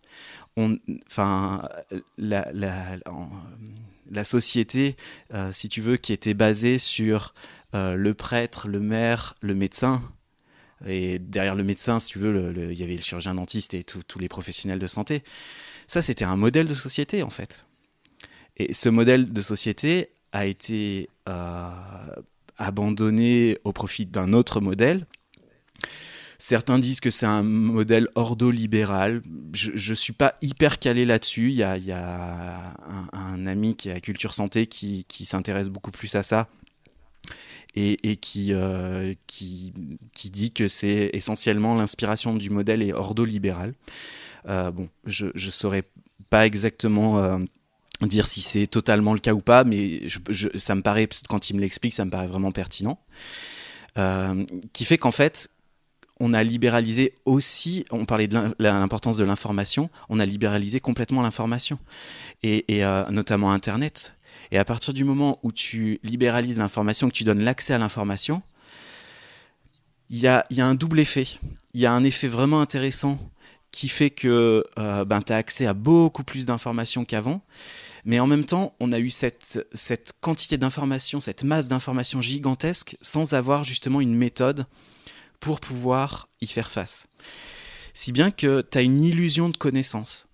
enfin, 0.57 1.69
la, 2.17 2.49
la, 2.53 4.25
société, 4.25 4.97
euh, 5.35 5.51
si 5.53 5.69
tu 5.69 5.81
veux, 5.81 5.97
qui 5.97 6.13
était 6.13 6.35
basée 6.35 6.79
sur 6.79 7.35
euh, 7.75 7.95
le 7.95 8.15
prêtre, 8.15 8.69
le 8.69 8.81
maire, 8.81 9.35
le 9.43 9.55
médecin, 9.55 10.03
et 10.87 11.19
derrière 11.19 11.57
le 11.57 11.65
médecin, 11.65 11.99
si 11.99 12.13
tu 12.13 12.19
veux, 12.21 12.55
il 12.71 12.79
y 12.79 12.85
avait 12.85 12.95
le 12.95 13.03
chirurgien 13.03 13.35
dentiste 13.35 13.75
et 13.75 13.83
tous 13.83 14.19
les 14.19 14.29
professionnels 14.29 14.79
de 14.79 14.87
santé. 14.87 15.25
Ça, 15.89 16.03
c'était 16.03 16.25
un 16.25 16.37
modèle 16.37 16.69
de 16.69 16.75
société, 16.75 17.25
en 17.25 17.31
fait. 17.31 17.67
Et 18.57 18.73
ce 18.73 18.89
modèle 18.89 19.33
de 19.33 19.43
société 19.43 20.11
a 20.33 20.47
été 20.47 21.09
abandonné 22.59 23.59
au 23.65 23.73
profit 23.73 24.07
d'un 24.07 24.33
autre 24.33 24.61
modèle 24.61 25.07
Certains 26.41 26.79
disent 26.79 27.01
que 27.01 27.11
c'est 27.11 27.27
un 27.27 27.43
modèle 27.43 28.07
ordolibéral. 28.15 29.23
Je 29.53 29.91
ne 29.91 29.95
suis 29.95 30.13
pas 30.13 30.37
hyper 30.41 30.79
calé 30.79 31.05
là-dessus. 31.05 31.51
Il 31.51 31.57
y 31.57 31.63
a, 31.65 32.75
un, 33.13 33.47
ami 33.47 33.75
qui 33.75 33.89
est 33.89 33.93
à 33.93 34.01
Culture 34.01 34.33
Santé 34.33 34.67
qui, 34.69 35.05
s'intéresse 35.25 35.69
beaucoup 35.69 35.91
plus 35.91 36.15
à 36.15 36.23
ça 36.23 36.49
et, 37.75 37.99
euh, 38.51 39.15
qui, 39.27 39.73
dit 40.31 40.53
que 40.53 40.69
c'est 40.69 41.11
essentiellement 41.13 41.75
l'inspiration 41.75 42.35
du 42.35 42.51
modèle 42.51 42.83
est 42.83 42.93
ordolibéral. 42.93 43.75
Euh, 44.49 44.71
bon, 44.71 44.89
je 45.07 45.27
ne 45.27 45.51
saurais 45.51 45.83
pas 46.31 46.47
exactement 46.47 47.19
euh, 47.19 47.39
dire 48.07 48.27
si 48.27 48.41
c'est 48.41 48.67
totalement 48.67 49.13
le 49.13 49.19
cas 49.19 49.33
ou 49.33 49.41
pas, 49.41 49.65
mais 49.65 50.03
ça 50.57 50.75
me 50.75 50.83
paraît, 50.83 51.09
quand 51.29 51.51
il 51.51 51.57
me 51.57 51.61
l'explique, 51.61 51.95
ça 51.95 52.05
me 52.05 52.11
paraît 52.11 52.29
vraiment 52.29 52.53
pertinent. 52.53 52.99
Euh, 53.97 54.45
qui 54.73 54.85
fait 54.85 54.99
qu'en 54.99 55.11
fait, 55.11 55.51
on 56.21 56.35
a 56.35 56.43
libéralisé 56.43 57.15
aussi, 57.25 57.85
on 57.91 58.05
parlait 58.05 58.29
de 58.29 58.55
l'importance 58.59 59.17
de 59.17 59.25
l'information, 59.25 59.91
on 60.09 60.21
a 60.21 60.27
libéralisé 60.27 60.81
complètement 60.81 61.23
l'information, 61.23 61.79
et, 62.43 62.65
euh, 62.71 63.09
notamment 63.11 63.53
Internet. 63.53 64.15
Et 64.51 64.59
à 64.59 64.65
partir 64.65 64.95
du 64.95 65.05
moment 65.05 65.39
où 65.43 65.53
tu 65.53 66.01
libéralises 66.03 66.59
l'information, 66.59 67.09
que 67.09 67.15
tu 67.15 67.25
donnes 67.25 67.43
l'accès 67.43 67.75
à 67.75 67.79
l'information, 67.79 68.43
il 70.11 70.19
y 70.19 70.27
a, 70.27 70.45
y 70.51 70.61
a, 70.61 70.67
un 70.67 70.75
double 70.75 71.01
effet. 71.01 71.27
Il 71.75 71.81
y 71.81 71.87
a 71.87 71.93
un 71.93 72.03
effet 72.03 72.29
vraiment 72.29 72.61
intéressant 72.61 73.19
qui 73.71 73.89
fait 73.89 74.11
que 74.11 74.65
euh, 74.79 75.05
ben, 75.05 75.21
tu 75.23 75.33
as 75.33 75.37
accès 75.37 75.67
à 75.67 75.75
beaucoup 75.75 76.25
plus 76.25 76.47
d'informations 76.47 77.05
qu'avant. 77.05 77.43
Mais 78.09 78.21
en 78.21 78.27
même 78.27 78.47
temps, 78.47 78.75
on 78.81 78.91
a 78.91 78.99
eu 78.99 79.11
cette, 79.11 79.69
cette 79.75 80.15
quantité 80.23 80.57
d'informations, 80.57 81.21
cette 81.21 81.45
masse 81.45 81.69
d'informations 81.69 82.23
gigantesque, 82.23 82.97
sans 83.03 83.35
avoir 83.35 83.65
justement 83.65 84.01
une 84.01 84.15
méthode 84.15 84.65
pour 85.41 85.61
pouvoir 85.61 86.31
y 86.41 86.47
faire 86.47 86.71
face. 86.71 87.07
Si 87.93 88.13
bien 88.13 88.31
que 88.31 88.63
tu 88.63 88.79
as 88.79 88.81
une 88.81 89.03
illusion 89.03 89.51
de 89.51 89.59
connaissance. 89.59 90.27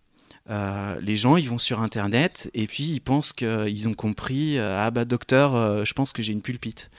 Euh, 0.50 1.00
les 1.00 1.16
gens, 1.16 1.36
ils 1.36 1.48
vont 1.48 1.58
sur 1.58 1.80
Internet 1.80 2.48
et 2.54 2.68
puis 2.68 2.84
ils 2.84 3.00
pensent 3.00 3.32
qu'ils 3.32 3.88
ont 3.88 3.94
compris 3.94 4.56
euh, 4.56 4.80
Ah 4.80 4.92
bah 4.92 5.04
docteur, 5.04 5.56
euh, 5.56 5.84
je 5.84 5.94
pense 5.94 6.12
que 6.12 6.22
j'ai 6.22 6.32
une 6.32 6.42
pulpite. 6.42 6.92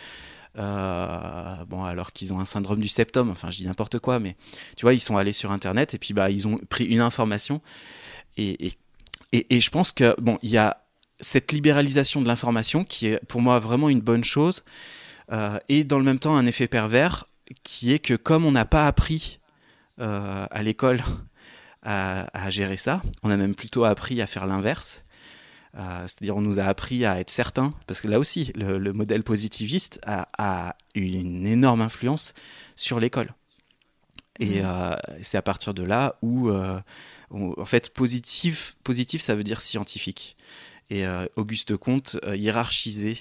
bon, 0.56 1.86
alors 1.86 2.12
qu'ils 2.12 2.34
ont 2.34 2.40
un 2.42 2.46
syndrome 2.46 2.82
du 2.82 2.90
septum, 2.90 3.30
enfin 3.30 3.50
je 3.50 3.58
dis 3.58 3.66
n'importe 3.66 4.00
quoi, 4.00 4.20
mais 4.20 4.36
tu 4.76 4.82
vois, 4.82 4.94
ils 4.94 5.00
sont 5.00 5.16
allés 5.16 5.32
sur 5.32 5.52
Internet 5.54 5.94
et 5.94 6.00
puis 6.00 6.14
bah, 6.14 6.30
ils 6.30 6.48
ont 6.48 6.58
pris 6.70 6.84
une 6.84 7.00
information. 7.00 7.62
Et, 8.36 8.68
et, 8.68 8.74
et 9.50 9.60
je 9.60 9.70
pense 9.70 9.92
que, 9.92 10.16
bon, 10.20 10.38
il 10.42 10.50
y 10.50 10.58
a 10.58 10.82
cette 11.20 11.52
libéralisation 11.52 12.22
de 12.22 12.28
l'information 12.28 12.84
qui 12.84 13.08
est 13.08 13.26
pour 13.26 13.42
moi 13.42 13.60
vraiment 13.60 13.90
une 13.90 14.02
bonne 14.02 14.24
chose, 14.24 14.64
et 15.70 15.84
dans 15.84 15.98
le 15.98 16.04
même 16.04 16.20
temps 16.20 16.36
un 16.36 16.46
effet 16.46 16.68
pervers 16.68 17.26
qui 17.64 17.94
est 17.94 18.00
que 18.00 18.14
comme 18.14 18.46
on 18.46 18.52
n'a 18.52 18.66
pas 18.66 18.88
appris 18.88 19.40
euh, 20.02 20.48
à 20.50 20.64
l'école 20.64 21.02
à, 21.84 22.50
gérer 22.50 22.78
ça, 22.78 23.04
on 23.22 23.30
a 23.30 23.38
même 23.38 23.54
plutôt 23.54 23.84
appris 23.84 24.20
à 24.20 24.26
faire 24.26 24.48
l'inverse. 24.48 25.04
Euh, 25.78 26.02
c'est-à-dire 26.08 26.36
on 26.36 26.42
nous 26.42 26.60
a 26.60 26.64
appris 26.64 27.06
à 27.06 27.20
être 27.20 27.30
certains, 27.30 27.70
parce 27.86 28.02
que 28.02 28.08
là 28.08 28.18
aussi, 28.18 28.52
le, 28.56 28.92
modèle 28.92 29.22
positiviste 29.22 30.00
a, 30.04 30.76
eu 30.96 31.04
une 31.04 31.46
énorme 31.46 31.82
influence 31.82 32.34
sur 32.76 33.00
l'école. 33.00 33.36
Et 34.40 34.62
mmh. 34.62 34.66
euh, 34.66 34.96
c'est 35.22 35.38
à 35.38 35.44
partir 35.44 35.76
de 35.76 35.84
là 35.84 36.16
où, 36.24 36.50
en 37.32 37.66
fait, 37.66 37.90
positif, 37.90 38.76
positif, 38.84 39.22
ça 39.22 39.36
veut 39.36 39.44
dire 39.44 39.62
scientifique. 39.62 40.38
Et 40.90 41.04
Auguste 41.36 41.76
Comte 41.78 42.18
hiérarchisait 42.36 43.18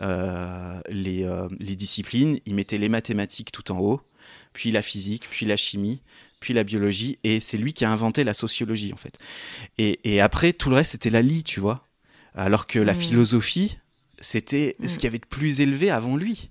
euh, 0.00 0.80
les, 0.88 1.24
euh, 1.24 1.46
les, 1.58 1.76
disciplines. 1.76 2.38
Il 2.46 2.54
mettait 2.54 2.78
les 2.78 2.88
mathématiques 2.88 3.52
tout 3.52 3.70
en 3.70 3.80
haut, 3.80 4.00
puis 4.54 4.70
la 4.70 4.80
physique, 4.80 5.26
puis 5.30 5.44
la 5.44 5.58
chimie, 5.58 6.00
puis 6.40 6.54
la 6.54 6.64
biologie, 6.64 7.18
et 7.22 7.38
c'est 7.38 7.58
lui 7.58 7.74
qui 7.74 7.84
a 7.84 7.90
inventé 7.90 8.24
la 8.24 8.32
sociologie 8.32 8.94
en 8.94 8.96
fait. 8.96 9.18
Et, 9.76 10.00
et 10.04 10.22
après, 10.22 10.54
tout 10.54 10.70
le 10.70 10.76
reste, 10.76 10.92
c'était 10.92 11.10
la 11.10 11.20
lie, 11.20 11.44
tu 11.44 11.60
vois. 11.60 11.86
Alors 12.34 12.66
que 12.66 12.78
la 12.78 12.94
mmh. 12.94 12.96
philosophie, 12.96 13.78
c'était 14.20 14.74
ce 14.80 14.84
mmh. 14.84 14.88
qu'il 14.88 15.04
y 15.04 15.06
avait 15.06 15.18
de 15.18 15.26
plus 15.26 15.60
élevé 15.60 15.90
avant 15.90 16.16
lui. 16.16 16.50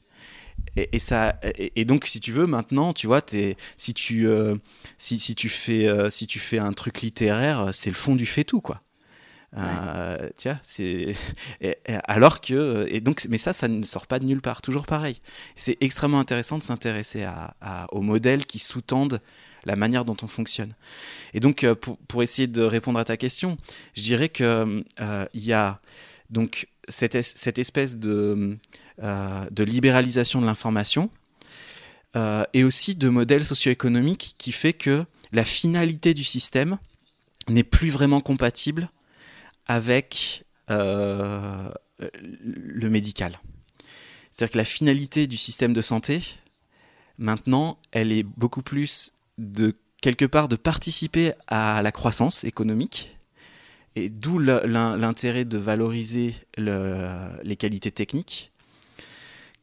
Et, 0.75 0.89
et, 0.93 0.99
ça, 0.99 1.39
et, 1.43 1.85
donc, 1.85 2.05
si 2.05 2.19
tu 2.19 2.31
veux, 2.31 2.47
maintenant, 2.47 2.93
tu 2.93 3.07
vois, 3.07 3.21
es, 3.33 3.55
si, 3.77 3.93
tu, 3.93 4.27
euh, 4.27 4.55
si, 4.97 5.19
si, 5.19 5.35
tu 5.35 5.49
fais, 5.49 5.87
si 6.09 6.27
tu 6.27 6.39
fais 6.39 6.59
un 6.59 6.73
truc 6.73 7.01
littéraire, 7.01 7.69
c'est 7.73 7.89
le 7.89 7.95
fond 7.95 8.15
du 8.15 8.25
fait 8.25 8.43
tout, 8.43 8.61
quoi. 8.61 8.81
Euh, 9.57 10.29
tiens, 10.35 10.59
c'est 10.61 11.15
alors 12.03 12.39
que 12.39 12.87
et 12.89 13.01
donc 13.01 13.25
mais 13.29 13.39
ça 13.39 13.51
ça 13.51 13.67
ne 13.67 13.81
sort 13.83 14.05
pas 14.05 14.19
de 14.19 14.25
nulle 14.25 14.41
part, 14.41 14.61
toujours 14.61 14.85
pareil. 14.85 15.21
C'est 15.55 15.77
extrêmement 15.81 16.19
intéressant 16.19 16.57
de 16.57 16.63
s'intéresser 16.63 17.23
à, 17.23 17.87
aux 17.91 18.01
modèles 18.01 18.45
qui 18.45 18.59
sous-tendent 18.59 19.21
la 19.65 19.75
manière 19.75 20.05
dont 20.05 20.17
on 20.21 20.27
fonctionne. 20.27 20.73
Et 21.33 21.39
donc 21.39 21.63
euh, 21.63 21.75
pour, 21.75 21.97
pour, 21.97 22.23
essayer 22.23 22.47
de 22.47 22.61
répondre 22.61 22.99
à 22.99 23.05
ta 23.05 23.17
question, 23.17 23.57
je 23.95 24.03
dirais 24.03 24.29
que 24.29 24.83
euh, 25.01 25.25
il 25.33 25.43
y 25.43 25.53
a 25.53 25.81
donc 26.29 26.67
cette, 26.89 27.21
cette 27.21 27.59
espèce 27.59 27.97
de, 27.97 28.57
de 28.99 29.63
libéralisation 29.63 30.41
de 30.41 30.45
l'information 30.45 31.09
et 32.53 32.63
aussi 32.63 32.95
de 32.95 33.09
modèles 33.09 33.45
socio-économiques 33.45 34.35
qui 34.37 34.51
fait 34.51 34.73
que 34.73 35.05
la 35.31 35.43
finalité 35.43 36.13
du 36.13 36.23
système 36.23 36.77
n'est 37.47 37.63
plus 37.63 37.89
vraiment 37.89 38.21
compatible 38.21 38.89
avec 39.67 40.45
euh, 40.69 41.69
le 42.21 42.89
médical. 42.89 43.39
C'est-à-dire 44.31 44.53
que 44.53 44.57
la 44.57 44.65
finalité 44.65 45.27
du 45.27 45.37
système 45.37 45.73
de 45.73 45.81
santé, 45.81 46.21
maintenant, 47.17 47.79
elle 47.91 48.11
est 48.11 48.23
beaucoup 48.23 48.61
plus 48.61 49.13
de 49.37 49.75
quelque 50.01 50.25
part 50.25 50.47
de 50.47 50.55
participer 50.55 51.33
à 51.47 51.81
la 51.81 51.91
croissance 51.91 52.43
économique, 52.43 53.17
et 53.95 54.09
d'où 54.09 54.39
l'intérêt 54.39 55.45
de 55.45 55.57
valoriser 55.57 56.35
les 56.57 57.55
qualités 57.57 57.91
techniques, 57.91 58.51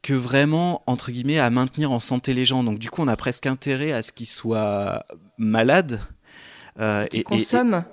que 0.01 0.13
vraiment, 0.13 0.83
entre 0.87 1.11
guillemets, 1.11 1.39
à 1.39 1.49
maintenir 1.49 1.91
en 1.91 1.99
santé 1.99 2.33
les 2.33 2.45
gens. 2.45 2.63
Donc 2.63 2.79
du 2.79 2.89
coup, 2.89 3.01
on 3.01 3.07
a 3.07 3.17
presque 3.17 3.45
intérêt 3.45 3.91
à 3.91 4.03
ce 4.03 4.11
qu'ils 4.11 4.27
soient 4.27 5.05
malades. 5.37 5.99
Euh, 6.79 7.07
et, 7.11 7.23
consomment. 7.23 7.83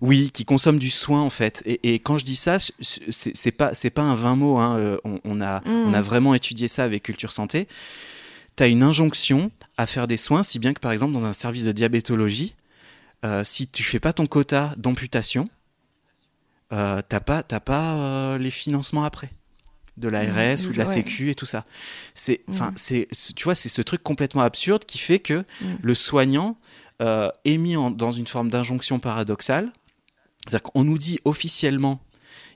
Oui, 0.00 0.30
qui 0.32 0.44
consomme 0.44 0.78
du 0.78 0.90
soin 0.90 1.22
en 1.22 1.30
fait. 1.30 1.62
Et, 1.66 1.94
quand 1.94 2.18
je 2.18 2.24
dis 2.24 2.36
ça, 2.36 2.58
c'est 2.80 3.52
pas 3.52 3.74
c'est 3.74 3.90
pas 3.90 4.02
un 4.02 4.14
vain 4.14 4.36
mot. 4.36 4.58
Hein. 4.58 4.78
Euh, 4.78 4.98
on, 5.04 5.40
a 5.40 5.62
on 5.66 5.92
a 5.94 6.00
mm. 6.00 6.04
vraiment 6.04 6.34
étudié 6.34 6.68
ça 6.68 6.84
avec 6.84 7.02
Culture 7.02 7.32
Santé. 7.32 7.68
Tu 8.56 8.62
as 8.62 8.66
une 8.66 8.82
injonction 8.82 9.50
à 9.76 9.86
faire 9.86 10.06
des 10.06 10.16
soins, 10.16 10.42
si 10.42 10.58
bien 10.58 10.74
que 10.74 10.80
par 10.80 10.92
exemple 10.92 11.12
dans 11.12 11.24
un 11.24 11.32
service 11.32 11.64
de 11.64 11.72
diabétologie, 11.72 12.54
euh, 13.24 13.42
si 13.44 13.66
tu 13.66 13.82
fais 13.82 14.00
pas 14.00 14.12
ton 14.12 14.26
quota 14.26 14.74
d'amputation, 14.76 15.48
euh, 16.74 17.00
t'as 17.08 17.20
pas 17.20 17.42
pas 17.42 17.94
euh, 17.94 18.38
les 18.38 18.50
financements 18.50 19.04
après 19.04 19.30
de 19.96 20.08
l'ARS 20.08 20.64
mm. 20.64 20.68
ou 20.68 20.72
de 20.72 20.78
la 20.78 20.86
Sécu 20.86 21.30
et 21.30 21.34
tout 21.34 21.46
ça. 21.46 21.64
C'est 22.14 22.42
enfin 22.48 22.72
mm. 22.72 22.76
c'est 22.76 23.08
tu 23.36 23.44
vois 23.44 23.54
c'est 23.54 23.68
ce 23.68 23.80
truc 23.80 24.02
complètement 24.02 24.42
absurde 24.42 24.84
qui 24.84 24.98
fait 24.98 25.20
que 25.20 25.44
le 25.82 25.94
soignant 25.94 26.58
est 27.00 27.58
mis 27.58 27.74
dans 27.74 28.12
une 28.12 28.26
forme 28.26 28.48
d'injonction 28.48 28.98
paradoxale 28.98 29.70
c'est-à-dire 30.46 30.62
qu'on 30.62 30.84
nous 30.84 30.98
dit 30.98 31.18
officiellement, 31.24 32.00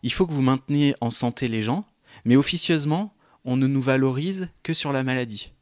il 0.02 0.12
faut 0.12 0.26
que 0.26 0.32
vous 0.32 0.42
mainteniez 0.42 0.94
en 1.00 1.10
santé 1.10 1.48
les 1.48 1.62
gens, 1.62 1.86
mais 2.24 2.36
officieusement, 2.36 3.14
on 3.44 3.56
ne 3.56 3.66
nous 3.66 3.80
valorise 3.80 4.48
que 4.62 4.74
sur 4.74 4.92
la 4.92 5.02
maladie. 5.02 5.52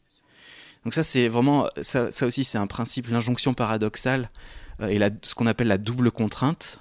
Donc 0.85 0.95
ça, 0.95 1.03
c'est 1.03 1.28
vraiment, 1.28 1.69
ça, 1.81 2.09
aussi, 2.23 2.45
c'est 2.45 2.59
un 2.59 2.66
principe, 2.66 3.09
l'injonction 3.09 3.55
paradoxale 3.55 4.28
euh, 4.81 4.89
et 4.89 5.01
ce 5.23 5.35
qu'on 5.35 5.47
appelle 5.47 5.69
la 5.69 5.78
double 5.78 6.11
contrainte. 6.11 6.81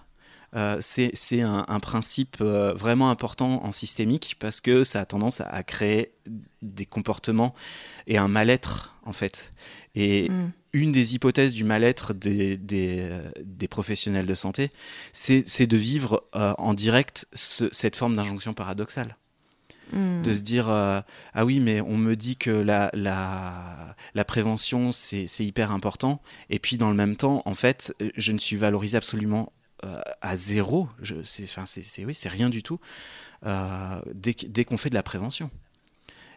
Euh, 0.56 0.78
c'est 0.80 1.42
un, 1.42 1.80
principe 1.80 2.38
euh, 2.42 2.74
vraiment 2.74 3.10
important 3.10 3.66
en 3.66 3.72
systémique 3.72 4.38
parce 4.40 4.62
que 4.62 4.84
ça 4.84 5.02
a 5.02 5.06
tendance 5.06 5.42
à, 5.42 5.64
créer 5.64 6.14
des 6.62 6.86
comportements 6.86 7.54
et 8.08 8.18
un 8.18 8.28
mal-être 8.28 8.96
en 9.04 9.12
fait. 9.12 9.54
Et 9.96 10.30
mm 10.30 10.52
une 10.76 10.92
des 10.92 11.16
hypothèses 11.16 11.54
du 11.54 11.64
mal-être 11.64 12.14
des, 12.14 12.58
des, 12.58 13.68
professionnels 13.70 14.26
de 14.26 14.36
santé, 14.36 14.72
c'est 15.14 15.68
de 15.68 15.78
vivre 15.78 16.24
euh, 16.36 16.54
en 16.58 16.74
direct 16.74 17.28
cette 17.34 17.96
forme 17.96 18.16
d'injonction 18.16 18.54
paradoxale. 18.54 19.16
Hmm. 19.94 20.22
De 20.24 20.34
se 20.34 20.42
dire 20.42 20.68
euh, 20.70 21.00
ah 21.36 21.46
oui 21.46 21.60
mais 21.60 21.80
on 21.80 21.96
me 21.96 22.16
dit 22.16 22.38
que 22.38 22.50
la, 22.50 22.90
la, 22.94 23.96
la 24.16 24.26
prévention 24.26 24.92
c'est 24.92 25.28
hyper 25.40 25.72
important 25.72 26.24
et 26.50 26.58
puis 26.58 26.78
dans 26.78 26.90
le 26.90 26.96
même 26.96 27.16
temps 27.16 27.44
en 27.46 27.54
fait 27.54 27.94
je 28.18 28.32
ne 28.32 28.40
suis 28.40 28.56
valorisé 28.56 28.98
absolument 28.98 29.54
euh, 29.86 30.02
à 30.22 30.36
zéro 30.36 30.90
c'est 31.24 32.06
oui 32.06 32.14
c'est 32.14 32.30
rien 32.30 32.50
du 32.50 32.64
tout 32.64 32.80
dès, 33.44 34.36
dès 34.48 34.66
qu'on 34.66 34.78
fait 34.78 34.90
de 34.90 34.96
la 34.96 35.04
prévention 35.04 35.50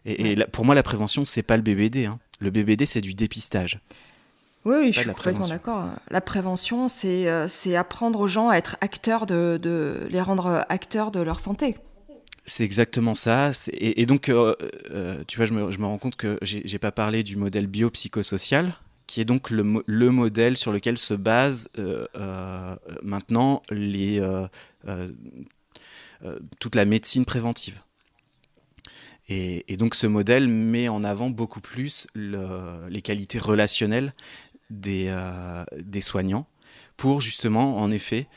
et, 0.05 0.37
pour 0.53 0.65
moi 0.65 0.75
la 0.75 0.83
prévention 0.83 1.25
c'est 1.25 1.43
pas 1.43 1.57
le 1.57 1.63
BBD 1.63 2.07
hein. 2.07 2.19
le 2.41 2.51
BBD 2.51 2.87
c'est 2.87 3.01
du 3.01 3.15
dépistage 3.15 3.81
oui, 4.65 4.93
je 4.93 5.01
suis 5.01 5.09
complètement 5.11 5.49
d'accord. 5.49 5.91
La 6.11 6.21
prévention, 6.21 6.89
euh, 7.05 7.47
c'est 7.49 7.77
apprendre 7.77 8.21
aux 8.21 8.29
gens 8.29 8.51
à 8.51 8.57
être 8.57 8.77
acteurs 8.81 9.27
de, 9.27 9.59
de, 9.61 10.07
les 10.11 10.21
rendre 10.21 10.65
acteurs 10.69 11.11
de 11.11 11.21
leur 11.21 11.41
santé. 11.41 11.77
C'est 12.45 12.65
exactement 12.65 13.15
ça. 13.15 13.51
Et, 13.73 14.05
donc, 14.07 14.29
euh, 14.29 14.55
euh, 14.91 15.23
tu 15.27 15.37
vois, 15.37 15.47
je 15.47 15.53
me, 15.53 15.71
je 15.71 15.79
me, 15.79 15.87
rends 15.87 15.99
compte 15.99 16.17
que 16.17 16.39
j'ai 16.43 16.79
pas 16.79 16.93
parlé 16.93 17.23
du 17.23 17.37
modèle 17.37 17.67
biopsychosocial, 17.67 18.75
qui 19.09 19.21
est 19.21 19.25
donc 19.25 19.51
le, 19.51 19.83
le 19.85 20.11
modèle 20.11 20.57
sur 20.57 20.71
lequel 20.71 20.99
se 20.99 21.15
base 21.15 21.69
maintenant 23.03 23.63
les, 23.71 24.23
toute 26.61 26.75
la 26.77 26.85
médecine 26.85 27.25
préventive. 27.25 27.81
Et, 29.29 29.77
donc 29.77 29.95
ce 29.95 30.07
modèle 30.07 30.49
met 30.49 30.89
en 30.89 31.05
avant 31.05 31.29
beaucoup 31.29 31.61
plus 31.61 32.07
les 32.15 33.03
qualités 33.03 33.39
relationnelles 33.39 34.15
des, 34.71 35.11
soignants 36.01 36.47
pour 36.97 37.21
justement, 37.21 37.79
en 37.79 37.91
effet, 37.91 38.29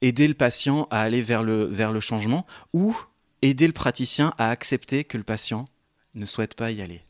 aider 0.00 0.28
le 0.28 0.34
patient 0.34 0.86
à 0.90 1.00
aller 1.00 1.22
vers 1.22 1.42
le, 1.42 1.64
vers 1.64 1.92
le 1.92 2.00
changement 2.00 2.46
ou 2.72 2.96
aider 3.42 3.66
le 3.66 3.72
praticien 3.72 4.32
à 4.38 4.50
accepter 4.50 5.04
que 5.04 5.18
le 5.18 5.24
patient 5.24 5.66
ne 6.14 6.26
souhaite 6.26 6.54
pas 6.54 6.70
y 6.70 6.80
aller. 6.80 7.02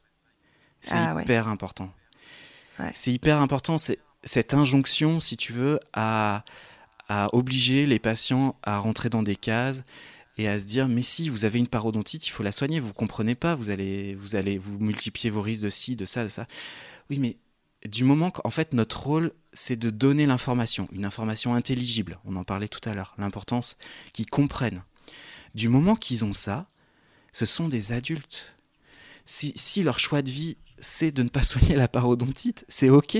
C'est 0.85 0.94
ah 0.94 1.16
hyper 1.19 1.48
important. 1.48 1.90
C'est 2.93 3.12
hyper 3.12 3.39
important, 3.39 3.78
c'est 3.78 3.98
cette 4.24 4.52
injonction, 4.52 5.20
si 5.20 5.36
tu 5.36 5.52
veux, 5.52 5.78
à, 5.93 6.44
à 7.09 7.35
obliger 7.35 7.86
les 7.86 7.98
patients 7.98 8.56
à 8.62 8.78
rentrer 8.78 9.09
dans 9.09 9.23
des 9.23 9.36
cases 9.36 9.85
et 10.36 10.48
à 10.48 10.59
se 10.59 10.65
dire 10.65 10.89
mais 10.89 11.02
si 11.02 11.28
vous 11.28 11.47
avez 11.47 11.59
une 11.59 11.69
parodontite, 11.69 12.27
il 12.27 12.31
faut 12.31 12.43
la 12.43 12.52
soigner, 12.52 12.81
vous 12.81 12.93
comprenez 12.93 13.35
pas, 13.35 13.55
vous 13.55 13.70
allez 13.70 14.15
vous 14.16 14.36
allez 14.36 14.59
vous 14.59 14.78
multiplier 14.78 15.31
vos 15.31 15.40
risques 15.40 15.62
de 15.62 15.70
ci, 15.70 15.97
de 15.97 16.05
ça, 16.05 16.24
de 16.24 16.28
ça. 16.28 16.47
Oui, 17.09 17.19
mais 17.19 17.39
du 17.89 18.05
moment 18.05 18.31
qu'en 18.31 18.51
fait 18.51 18.73
notre 18.74 19.06
rôle 19.06 19.32
c'est 19.52 19.77
de 19.77 19.90
donner 19.90 20.27
l'information, 20.27 20.89
une 20.93 21.06
information 21.06 21.55
intelligible, 21.55 22.19
on 22.24 22.36
en 22.36 22.44
parlait 22.44 22.69
tout 22.69 22.86
à 22.89 22.94
l'heure, 22.94 23.15
l'importance 23.19 23.77
qu'ils 24.12 24.27
comprennent. 24.27 24.82
Du 25.55 25.69
moment 25.69 25.94
qu'ils 25.94 26.24
ont 26.24 26.32
ça, 26.32 26.66
ce 27.32 27.47
sont 27.47 27.69
des 27.69 27.93
adultes. 27.93 28.56
Si, 29.24 29.52
si 29.56 29.82
leur 29.82 29.98
choix 29.98 30.20
de 30.23 30.31
vie 30.31 30.56
c'est 30.85 31.11
de 31.11 31.23
ne 31.23 31.28
pas 31.28 31.43
soigner 31.43 31.74
la 31.74 31.89
parodontite, 31.89 32.65
c'est 32.69 32.90
ok. 32.90 33.19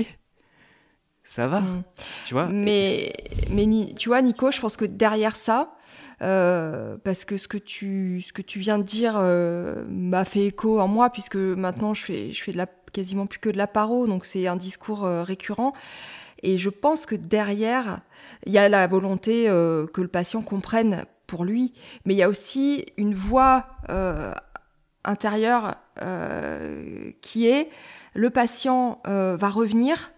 Ça 1.23 1.47
va, 1.47 1.61
mm. 1.61 1.83
tu 2.23 2.33
vois. 2.35 2.45
Mais, 2.45 3.11
mais 3.49 3.65
tu 3.97 4.09
vois, 4.09 4.21
Nico, 4.21 4.51
je 4.51 4.61
pense 4.61 4.77
que 4.77 4.85
derrière 4.85 5.35
ça, 5.35 5.75
euh, 6.21 6.97
parce 7.03 7.25
que 7.25 7.37
ce 7.37 7.47
que 7.47 7.57
tu, 7.57 8.21
ce 8.21 8.31
que 8.31 8.43
tu 8.43 8.59
viens 8.59 8.77
de 8.77 8.83
dire 8.83 9.15
euh, 9.17 9.83
m'a 9.89 10.23
fait 10.23 10.45
écho 10.45 10.79
en 10.79 10.87
moi, 10.87 11.09
puisque 11.09 11.35
maintenant 11.35 11.95
je 11.95 12.03
fais, 12.03 12.31
je 12.31 12.43
fais 12.43 12.51
de 12.51 12.57
la, 12.57 12.67
quasiment 12.93 13.25
plus 13.25 13.39
que 13.39 13.49
de 13.49 13.57
la 13.57 13.67
paro, 13.67 14.05
donc 14.05 14.25
c'est 14.25 14.45
un 14.45 14.55
discours 14.55 15.03
euh, 15.03 15.23
récurrent. 15.23 15.73
Et 16.43 16.59
je 16.59 16.69
pense 16.69 17.07
que 17.07 17.15
derrière, 17.15 18.01
il 18.45 18.53
y 18.53 18.59
a 18.59 18.69
la 18.69 18.85
volonté 18.85 19.45
que 19.45 20.01
le 20.01 20.07
patient 20.07 20.43
comprenne 20.43 21.05
pour 21.25 21.43
lui, 21.43 21.73
mais 22.05 22.13
il 22.13 22.17
y 22.17 22.23
a 22.23 22.29
aussi 22.29 22.85
une 22.97 23.15
voix 23.15 23.65
intérieure 25.05 25.75
qui 27.21 27.47
est 27.47 27.69
le 28.13 28.29
patient 28.29 29.01
va 29.05 29.49
revenir 29.49 30.11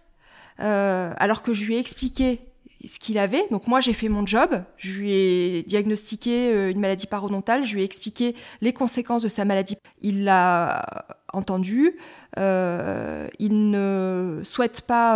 euh, 0.59 1.13
alors 1.17 1.43
que 1.43 1.53
je 1.53 1.65
lui 1.65 1.75
ai 1.75 1.79
expliqué 1.79 2.39
ce 2.85 2.99
qu'il 2.99 3.17
avait. 3.17 3.43
Donc 3.51 3.67
moi 3.67 3.79
j'ai 3.79 3.93
fait 3.93 4.09
mon 4.09 4.25
job, 4.25 4.63
je 4.77 4.99
lui 4.99 5.11
ai 5.11 5.63
diagnostiqué 5.63 6.51
euh, 6.51 6.71
une 6.71 6.79
maladie 6.79 7.07
parodontale, 7.07 7.63
je 7.63 7.75
lui 7.75 7.81
ai 7.81 7.85
expliqué 7.85 8.35
les 8.61 8.73
conséquences 8.73 9.23
de 9.23 9.27
sa 9.27 9.45
maladie. 9.45 9.77
Il 10.01 10.23
l'a 10.23 10.85
entendu, 11.33 11.97
euh, 12.39 13.27
il 13.39 13.69
ne 13.69 14.41
souhaite 14.43 14.81
pas 14.81 15.15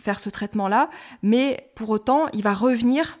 faire 0.00 0.20
ce 0.20 0.30
traitement-là, 0.30 0.88
mais 1.22 1.70
pour 1.74 1.90
autant 1.90 2.28
il 2.32 2.42
va 2.42 2.54
revenir 2.54 3.18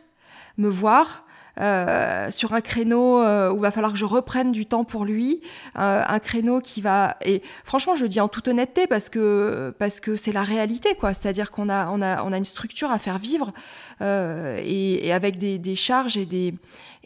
me 0.56 0.68
voir 0.68 1.24
euh, 1.60 2.30
sur 2.30 2.52
un 2.54 2.60
créneau 2.60 3.20
euh, 3.22 3.50
où 3.50 3.56
il 3.56 3.62
va 3.62 3.70
falloir 3.70 3.92
que 3.92 3.98
je 3.98 4.04
reprenne 4.04 4.52
du 4.52 4.66
temps 4.66 4.84
pour 4.84 5.04
lui, 5.04 5.40
euh, 5.78 6.02
un 6.06 6.18
créneau 6.18 6.60
qui 6.60 6.80
va 6.80 7.16
et 7.24 7.42
franchement 7.64 7.96
je 7.96 8.02
le 8.02 8.08
dis 8.08 8.20
en 8.20 8.28
toute 8.28 8.48
honnêteté 8.48 8.86
parce 8.86 9.08
que 9.08 9.74
parce 9.78 10.00
que 10.00 10.16
c'est 10.16 10.32
la 10.32 10.42
réalité 10.42 10.94
quoi, 10.94 11.14
c'est-à-dire 11.14 11.50
qu'on 11.50 11.68
a 11.68 11.88
on 11.90 12.00
a 12.00 12.22
on 12.22 12.32
a 12.32 12.36
une 12.36 12.44
structure 12.44 12.90
à 12.90 12.98
faire 12.98 13.18
vivre 13.18 13.52
et, 14.00 15.12
avec 15.12 15.38
des 15.38 15.74
charges 15.74 16.16
et 16.16 16.26
des 16.26 16.54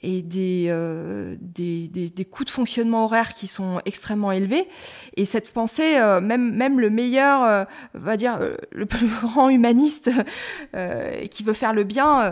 et 0.02 0.24
euh, 0.36 1.36
des, 1.40 1.88
des, 1.88 2.10
des, 2.10 2.24
coûts 2.24 2.44
de 2.44 2.50
fonctionnement 2.50 3.04
horaire 3.04 3.34
qui 3.34 3.46
sont 3.46 3.80
extrêmement 3.84 4.32
élevés. 4.32 4.68
Et 5.16 5.24
cette 5.24 5.52
pensée, 5.52 5.96
euh, 5.96 6.20
même, 6.20 6.54
même 6.54 6.80
le 6.80 6.90
meilleur, 6.90 7.44
euh, 7.44 7.64
va 7.94 8.16
dire, 8.16 8.38
le 8.72 8.86
plus 8.86 9.06
grand 9.22 9.48
humaniste 9.48 10.10
qui 11.30 11.42
veut 11.42 11.52
faire 11.52 11.72
le 11.72 11.84
bien, 11.84 12.30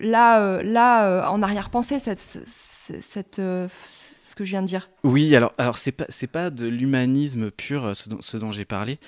là, 0.00 0.62
là 0.62 1.30
en 1.30 1.42
arrière-pensée, 1.42 1.98
cette, 1.98 2.18
cette, 2.18 3.36
ce 3.36 4.34
que 4.34 4.44
je 4.44 4.50
viens 4.50 4.62
de 4.62 4.66
dire. 4.66 4.90
Oui, 5.02 5.34
alors, 5.34 5.52
alors 5.58 5.78
c'est 5.78 5.92
pas, 5.92 6.06
c'est 6.08 6.26
pas 6.26 6.50
de 6.50 6.66
l'humanisme 6.66 7.50
pur, 7.50 7.96
ce 7.96 8.10
dont, 8.10 8.18
ce 8.20 8.36
dont 8.36 8.52
j'ai 8.52 8.64
parlé, 8.64 8.98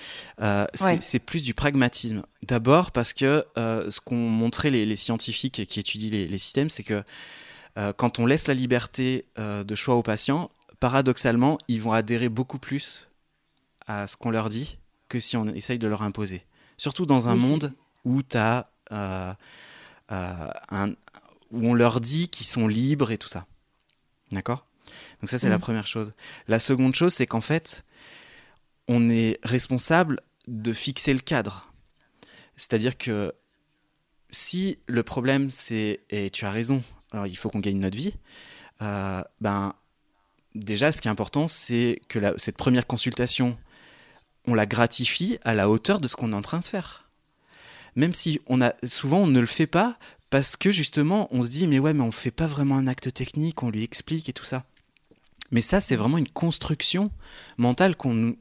c'est, 0.75 1.19
plus 1.19 1.45
du 1.45 1.55
pragmatisme. 1.55 2.23
D'abord 2.47 2.91
parce 2.91 3.13
que 3.13 3.45
ce 3.57 4.01
qu'ont 4.01 4.17
montré 4.17 4.71
les, 4.71 4.87
les, 4.87 4.97
scientifiques 4.97 5.67
qui 5.67 5.81
étudient 5.81 6.11
les, 6.11 6.27
les 6.27 6.39
systèmes, 6.39 6.71
c'est 6.71 6.85
que 6.85 7.03
euh, 7.79 7.93
quand 7.93 8.19
on 8.19 8.27
laisse 8.27 8.49
la 8.49 8.55
liberté 8.55 9.27
euh, 9.39 9.65
de 9.65 9.75
choix 9.75 9.95
aux 9.95 10.03
patients, 10.03 10.49
paradoxalement, 10.81 11.59
ils 11.69 11.81
vont 11.81 11.93
adhérer 11.93 12.29
beaucoup 12.29 12.59
plus 12.59 13.09
à 13.87 14.07
ce 14.07 14.17
qu'on 14.17 14.31
leur 14.31 14.49
dit 14.49 14.79
que 15.09 15.21
si 15.21 15.37
on 15.37 15.47
essaye 15.49 15.79
de 15.79 15.89
leur 15.89 16.03
imposer. 16.03 16.45
Surtout 16.77 17.07
dans 17.07 17.29
un 17.29 17.37
monde 17.37 17.73
où, 18.05 18.21
as, 18.35 18.71
euh, 18.91 19.33
un, 20.09 20.91
où 21.51 21.67
on 21.69 21.75
leur 21.75 22.01
dit 22.01 22.29
qu'ils 22.29 22.47
sont 22.47 22.67
libres 22.67 23.11
et 23.11 23.19
tout 23.19 23.29
ça. 23.29 23.47
D'accord? 24.33 24.67
Donc 25.21 25.31
ça, 25.31 25.39
c'est 25.39 25.49
la 25.49 25.59
mm. 25.59 25.63
première 25.63 25.87
chose. 25.87 26.13
La 26.49 26.59
seconde 26.59 26.95
chose, 26.95 27.15
c'est 27.15 27.27
qu'en 27.27 27.41
fait, 27.41 27.85
on 28.89 29.09
est 29.09 29.39
responsable 29.43 30.21
de 30.49 30.73
fixer 30.73 31.15
le 31.15 31.21
cadre. 31.21 31.73
C'est-à-dire 32.57 32.99
que 32.99 33.33
si 34.31 34.79
le 34.87 35.03
problème, 35.03 35.51
c'est, 35.51 36.01
et 36.11 36.31
tu 36.31 36.45
as 36.45 36.51
raison, 36.51 36.83
il 37.27 37.37
faut 37.37 37.51
qu'on 37.51 37.61
gagne 37.61 37.79
notre 37.79 37.97
vie, 37.97 38.15
euh, 38.83 39.23
ben, 39.41 39.75
déjà, 40.55 40.93
ce 40.93 41.01
qui 41.01 41.09
est 41.09 41.11
important, 41.11 41.49
c'est 41.49 42.01
que 42.09 42.19
cette 42.37 42.57
première 42.57 42.87
consultation, 42.87 43.57
on 44.47 44.55
la 44.55 44.67
gratifie 44.67 45.39
à 45.45 45.55
la 45.55 45.69
hauteur 45.71 46.01
de 46.01 46.09
ce 46.09 46.17
qu'on 46.17 46.33
est 46.33 46.37
en 46.37 46.43
train 46.43 46.59
de 46.59 46.65
faire. 46.65 47.09
Même 47.95 48.15
si 48.15 48.41
on 48.47 48.61
a, 48.63 48.75
souvent 48.85 49.19
on 49.19 49.27
ne 49.27 49.41
le 49.41 49.47
fait 49.47 49.67
pas 49.67 49.99
parce 50.31 50.57
que 50.57 50.73
justement 50.73 51.29
on 51.31 51.43
se 51.43 51.51
dit 51.51 51.67
mais 51.67 51.79
ouais 51.79 51.93
mais 51.93 52.03
on 52.03 52.11
fait 52.11 52.31
pas 52.31 52.47
vraiment 52.47 52.77
un 52.79 52.87
acte 52.87 53.13
technique, 53.13 53.63
on 53.63 53.71
lui 53.71 53.85
explique 53.85 54.31
et 54.31 54.33
tout 54.33 54.47
ça. 54.47 54.65
Mais 55.51 55.61
ça 55.61 55.83
c'est 55.83 55.95
vraiment 55.95 56.17
une 56.17 56.29
construction 56.29 57.11
mentale 57.59 57.95
qu'on 57.97 58.35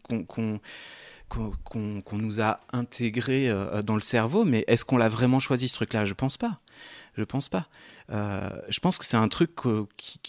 nous 2.14 2.42
a 2.42 2.58
intégré 2.72 3.50
euh, 3.50 3.82
dans 3.82 3.96
le 3.96 4.02
cerveau, 4.02 4.46
mais 4.46 4.64
est-ce 4.68 4.86
qu'on 4.86 4.98
l'a 4.98 5.10
vraiment 5.10 5.42
choisi 5.42 5.68
ce 5.68 5.76
truc-là? 5.76 6.06
Je 6.06 6.14
pense 6.14 6.38
pas. 6.38 6.62
Je 7.18 7.24
pense 7.26 7.50
pas. 7.50 7.68
Euh, 8.12 8.50
je 8.70 8.80
pense 8.80 8.98
que 8.98 9.06
c'est 9.06 9.18
un 9.18 9.28
truc 9.28 9.52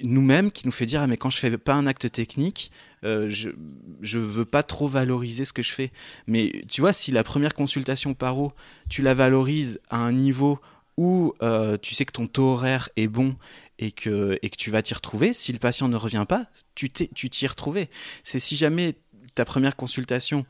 nous-mêmes 0.01 0.51
qui 0.51 0.67
nous 0.67 0.73
fait 0.73 0.87
dire 0.87 1.01
ah, 1.03 1.07
mais 1.07 1.17
quand 1.17 1.31
je 1.31 1.39
fais 1.39 1.57
pas 1.59 1.75
un 1.75 1.87
acte 1.87 2.11
technique, 2.11 2.71
euh, 3.05 3.29
je 3.29 3.51
je 4.01 4.19
veux 4.19 4.45
pas 4.45 4.63
trop 4.63 4.89
valoriser 4.89 5.45
ce 5.45 5.53
que 5.53 5.63
je 5.63 5.73
fais. 5.73 5.91
Mais 6.27 6.65
tu 6.69 6.81
vois, 6.81 6.93
si 6.93 7.11
la 7.11 7.25
première 7.25 7.55
consultation 7.55 8.15
paro, 8.15 8.53
tu 8.89 9.03
la 9.03 9.15
valorises 9.15 9.81
à 9.91 9.99
un 9.99 10.13
niveau 10.13 10.61
où 10.97 11.35
euh, 11.43 11.79
tu 11.79 11.95
sais 11.95 12.05
que 12.05 12.13
ton 12.13 12.27
taux 12.27 12.53
horaire 12.53 12.89
est 12.97 13.09
bon 13.09 13.37
et 13.79 13.91
que, 13.91 14.39
et 14.43 14.51
que 14.51 14.57
tu 14.57 14.71
vas 14.71 14.83
t'y 14.83 14.95
retrouver, 14.95 15.33
si 15.33 15.53
le 15.53 15.59
patient 15.59 15.89
ne 15.89 15.97
revient 15.97 16.27
pas, 16.29 16.47
tu 16.75 16.91
t'y 16.91 17.47
retrouvé. 17.47 17.89
C'est 18.23 18.39
si 18.39 18.57
jamais 18.57 18.95
ta 19.35 19.45
première 19.45 19.77
consultation 19.77 20.45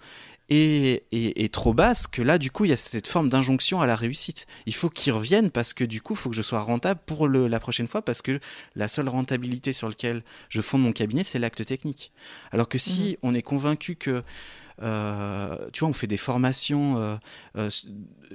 est, 0.49 1.53
trop 1.53 1.73
basse 1.73 2.07
que 2.07 2.23
là, 2.23 2.39
du 2.39 2.51
coup, 2.51 2.65
il 2.65 2.69
y 2.69 2.73
a 2.73 2.77
cette 2.77 3.07
forme 3.07 3.29
d'injonction 3.29 3.81
à 3.81 3.87
la 3.87 3.97
réussite. 3.97 4.47
Il 4.67 4.75
faut 4.75 4.91
qu'ils 4.91 5.13
reviennent 5.13 5.51
parce 5.51 5.73
que 5.73 5.85
du 5.85 6.01
coup, 6.01 6.15
il 6.15 6.17
faut 6.17 6.31
que 6.31 6.37
je 6.37 6.43
sois 6.43 6.61
rentable 6.61 7.01
pour 7.07 7.29
le, 7.29 7.47
la 7.49 7.61
prochaine 7.61 7.87
fois 7.87 8.03
parce 8.03 8.23
que 8.23 8.39
la 8.77 8.89
seule 8.89 9.09
rentabilité 9.09 9.73
sur 9.73 9.89
laquelle 9.89 10.23
je 10.49 10.61
fonde 10.61 10.83
mon 10.83 10.93
cabinet, 10.93 11.23
c'est 11.23 11.39
l'acte 11.39 11.65
technique. 11.65 12.13
Alors 12.51 12.69
que 12.69 12.79
si 12.79 13.11
mhm. 13.11 13.17
on 13.23 13.35
est 13.35 13.43
convaincu 13.43 13.97
que 13.97 14.23
euh, 14.83 15.57
tu 15.73 15.81
vois, 15.81 15.89
on 15.89 15.93
fait 15.93 16.07
des 16.07 16.17
formations 16.17 16.99
euh, 16.99 17.17
euh, 17.57 17.71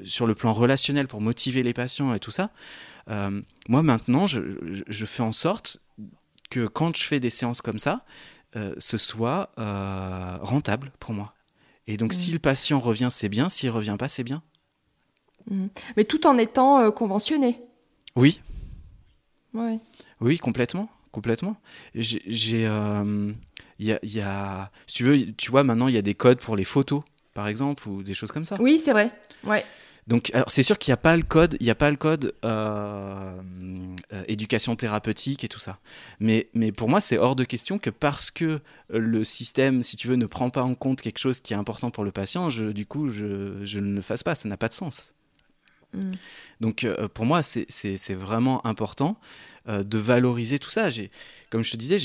sur 0.04 0.28
le 0.28 0.36
plan 0.36 0.54
relationnel 0.54 1.08
pour 1.08 1.22
motiver 1.22 1.64
les 1.64 1.74
patients 1.74 2.14
et 2.14 2.20
tout 2.20 2.32
ça. 2.32 2.52
moi, 3.08 3.84
maintenant, 3.84 4.28
je, 4.28 4.42
je, 4.88 5.06
fais 5.06 5.24
en 5.24 5.32
sorte 5.32 5.80
que 6.50 6.68
quand 6.68 6.96
je 6.96 7.04
fais 7.04 7.20
des 7.20 7.30
séances 7.30 7.62
comme 7.62 7.80
ça, 7.80 8.06
ce 8.78 8.98
soit 8.98 9.50
rentable 10.42 10.92
pour 11.00 11.14
moi. 11.14 11.34
Et 11.88 11.98
donc, 11.98 12.14
si 12.14 12.32
mm. 12.32 12.34
le 12.34 12.40
patient 12.40 12.80
revient, 12.80 13.08
c'est 13.10 13.30
bien. 13.30 13.50
S'il 13.50 13.70
revient 13.70 13.96
pas, 13.98 14.08
c'est 14.08 14.24
bien. 14.24 14.44
Mm. 15.50 15.68
Mais 15.96 16.04
tout 16.04 16.28
en 16.28 16.38
étant 16.38 16.80
euh, 16.80 16.92
conventionné. 16.92 17.60
Oui. 18.16 18.42
Oui. 19.54 19.80
Oui, 20.20 20.38
complètement. 20.38 20.90
Complètement. 21.12 21.58
J'ai. 21.96 22.22
Il 22.28 22.66
euh, 22.66 23.32
y, 23.80 23.92
a, 23.92 24.00
y, 24.04 24.20
a, 24.20 24.72
Si 24.88 24.96
tu 24.96 25.04
veux, 25.04 25.34
tu 25.34 25.52
vois, 25.52 25.64
maintenant, 25.64 25.88
il 25.88 25.96
y 25.96 25.98
a 25.98 26.02
des 26.02 26.16
codes 26.16 26.40
pour 26.40 26.56
les 26.56 26.64
photos, 26.64 27.02
par 27.34 27.48
exemple, 27.48 27.88
ou 27.88 28.04
des 28.04 28.14
choses 28.14 28.32
comme 28.32 28.46
ça. 28.46 28.58
Oui, 28.60 28.80
c'est 28.80 28.92
vrai. 28.92 29.12
Ouais. 29.44 29.64
Donc, 30.08 30.32
c'est 30.48 30.64
sûr 30.64 30.78
qu'il 30.78 30.92
n'y 30.92 30.94
a 30.94 30.98
pas 30.98 31.18
le 31.18 31.24
code, 31.24 31.58
il 31.60 31.66
n'y 31.66 31.70
a 31.70 31.76
pas 31.76 31.92
le 31.92 31.98
code 31.98 32.34
euh, 32.46 33.38
euh, 34.14 34.24
éducation 34.30 34.74
thérapeutique 34.78 35.44
et 35.44 35.50
tout 35.50 35.60
ça. 35.60 35.80
Mais, 36.22 36.48
mais 36.54 36.72
pour 36.72 36.88
moi, 36.88 37.02
c'est 37.02 37.18
hors 37.18 37.36
de 37.36 37.44
question 37.44 37.78
que 37.78 37.90
parce 37.90 38.32
que 38.32 38.62
le 38.90 39.24
système, 39.26 39.84
si 39.84 39.98
tu 39.98 40.08
veux, 40.08 40.16
ne 40.16 40.26
prend 40.26 40.50
pas 40.50 40.64
en 40.64 40.76
compte 40.76 41.02
quelque 41.02 41.20
chose 41.20 41.42
qui 41.42 41.54
est 41.54 41.58
important 41.58 41.92
pour 41.92 42.06
le 42.06 42.12
patient, 42.12 42.50
je, 42.50 42.66
du 42.68 42.86
coup, 42.86 43.10
je, 43.10 43.66
je 43.66 43.80
ne 43.80 43.96
le 43.96 44.02
fasse 44.02 44.24
pas. 44.24 44.34
Ça 44.34 44.48
n'a 44.48 44.56
pas 44.56 44.70
de 44.70 44.74
sens. 44.74 45.14
Mm. 45.94 46.14
Donc, 46.62 46.86
euh, 46.86 47.10
pour 47.10 47.26
moi, 47.26 47.44
c'est 47.44 48.14
vraiment 48.14 48.66
important 48.66 49.20
de 49.68 49.98
valoriser 49.98 50.58
tout 50.58 50.70
ça. 50.70 50.88
Comme 51.50 51.62
je 51.62 51.72
te 51.72 51.76
disais, 51.76 51.98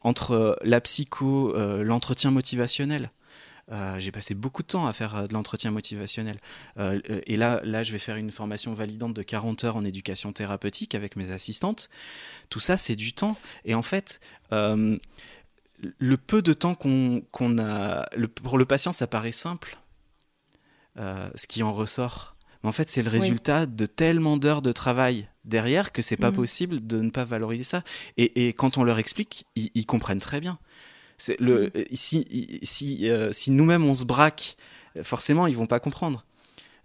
entre 0.00 0.58
la 0.62 0.80
psycho, 0.80 1.52
l'entretien 1.82 2.30
motivationnel, 2.30 3.10
euh, 3.72 3.98
j'ai 3.98 4.12
passé 4.12 4.34
beaucoup 4.34 4.62
de 4.62 4.68
temps 4.68 4.86
à 4.86 4.92
faire 4.92 5.16
euh, 5.16 5.26
de 5.26 5.32
l'entretien 5.32 5.70
motivationnel. 5.70 6.38
Euh, 6.78 7.00
et 7.26 7.36
là, 7.36 7.60
là, 7.64 7.82
je 7.82 7.92
vais 7.92 7.98
faire 7.98 8.16
une 8.16 8.30
formation 8.30 8.74
validante 8.74 9.14
de 9.14 9.22
40 9.22 9.64
heures 9.64 9.76
en 9.76 9.84
éducation 9.84 10.32
thérapeutique 10.32 10.94
avec 10.94 11.16
mes 11.16 11.30
assistantes. 11.30 11.88
Tout 12.50 12.60
ça, 12.60 12.76
c'est 12.76 12.96
du 12.96 13.12
temps. 13.12 13.36
Et 13.64 13.74
en 13.74 13.82
fait, 13.82 14.20
le 14.50 16.16
peu 16.16 16.42
de 16.42 16.52
temps 16.52 16.74
qu'on 16.74 17.58
a, 17.58 18.08
pour 18.42 18.58
le 18.58 18.64
patient, 18.64 18.92
ça 18.92 19.06
paraît 19.06 19.32
simple, 19.32 19.78
ce 20.96 21.46
qui 21.46 21.62
en 21.62 21.72
ressort. 21.72 22.36
Mais 22.62 22.68
en 22.68 22.72
fait, 22.72 22.88
c'est 22.88 23.02
le 23.02 23.10
résultat 23.10 23.66
de 23.66 23.86
tellement 23.86 24.36
d'heures 24.36 24.62
de 24.62 24.72
travail 24.72 25.28
derrière 25.44 25.92
que 25.92 26.00
c'est 26.00 26.16
pas 26.16 26.30
mm. 26.30 26.34
possible 26.34 26.86
de 26.86 27.00
ne 27.00 27.10
pas 27.10 27.24
valoriser 27.24 27.64
ça. 27.64 27.82
Et, 28.16 28.48
quand 28.52 28.78
on 28.78 28.84
leur 28.84 28.98
explique, 28.98 29.46
ils 29.56 29.86
comprennent 29.86 30.20
très 30.20 30.40
bien. 30.40 30.58
Le, 31.38 31.66
mm. 31.66 31.70
si 31.92 32.60
si, 32.62 33.10
euh, 33.10 33.32
si 33.32 33.50
nous-mêmes 33.50 33.84
on 33.84 33.94
se 33.94 34.04
braque, 34.04 34.56
forcément 35.02 35.46
ils 35.46 35.56
vont 35.56 35.66
pas 35.66 35.80
comprendre. 35.80 36.24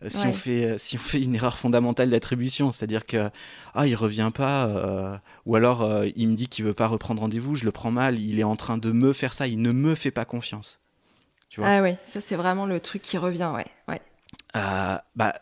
Euh, 0.01 0.07
si, 0.07 0.25
on 0.27 0.33
fait, 0.33 0.63
euh, 0.63 0.77
si 0.77 0.95
on 0.95 1.01
fait 1.01 1.21
une 1.21 1.35
erreur 1.35 1.57
fondamentale 1.57 2.09
d'attribution, 2.09 2.71
c'est-à-dire 2.71 3.05
que 3.05 3.29
ah 3.75 3.85
il 3.85 3.95
revient 3.95 4.31
pas, 4.33 5.21
ou 5.45 5.55
alors 5.55 6.05
il 6.15 6.29
me 6.29 6.35
dit 6.35 6.47
qu'il 6.47 6.65
veut 6.65 6.73
pas 6.73 6.87
reprendre 6.87 7.21
rendez-vous, 7.21 7.55
je 7.55 7.65
le 7.65 7.71
prends 7.71 7.91
mal, 7.91 8.19
il 8.19 8.39
est 8.39 8.43
en 8.43 8.55
train 8.55 8.77
de 8.77 8.91
me 8.91 9.13
faire 9.13 9.33
ça, 9.33 9.47
il 9.47 9.61
ne 9.61 9.71
me 9.71 9.95
fait 9.95 10.11
pas 10.11 10.25
confiance. 10.25 10.79
Tu 11.49 11.59
vois? 11.59 11.69
Ah 11.69 11.81
ouais, 11.81 11.97
ça 12.05 12.21
c'est 12.21 12.35
vraiment 12.35 12.65
le 12.65 12.79
truc 12.79 13.01
qui 13.01 13.17
revient, 13.17 13.51
ouais. 13.55 13.65
ouais. 13.87 14.01
bah, 14.53 15.33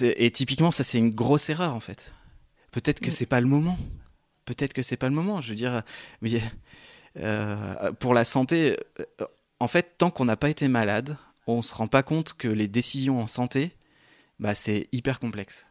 et 0.00 0.30
typiquement 0.30 0.70
ça 0.70 0.84
c'est 0.84 0.98
une 0.98 1.10
grosse 1.10 1.50
erreur 1.50 1.74
en 1.74 1.80
fait. 1.80 2.14
Peut-être 2.70 3.00
que 3.00 3.08
mm. 3.08 3.12
c'est 3.12 3.26
pas 3.26 3.40
le 3.40 3.46
moment. 3.46 3.78
Peut-être 4.44 4.72
que 4.72 4.82
c'est 4.82 4.96
pas 4.96 5.08
le 5.08 5.14
moment. 5.14 5.40
Je 5.40 5.50
veux 5.50 5.54
dire, 5.54 5.82
mais 6.20 6.30
euh, 7.18 7.92
pour 7.92 8.14
la 8.14 8.24
santé, 8.24 8.76
euh, 9.00 9.26
en 9.60 9.68
fait, 9.68 9.94
tant 9.98 10.10
qu'on 10.10 10.24
n'a 10.24 10.36
pas 10.36 10.50
été 10.50 10.68
malade, 10.68 11.16
on 11.46 11.58
ne 11.58 11.62
se 11.62 11.74
rend 11.74 11.88
pas 11.88 12.02
compte 12.02 12.34
que 12.34 12.48
les 12.48 12.68
décisions 12.68 13.20
en 13.20 13.26
santé, 13.26 13.72
bah, 14.40 14.54
c'est 14.54 14.88
hyper 14.92 15.20
complexe. 15.20 15.66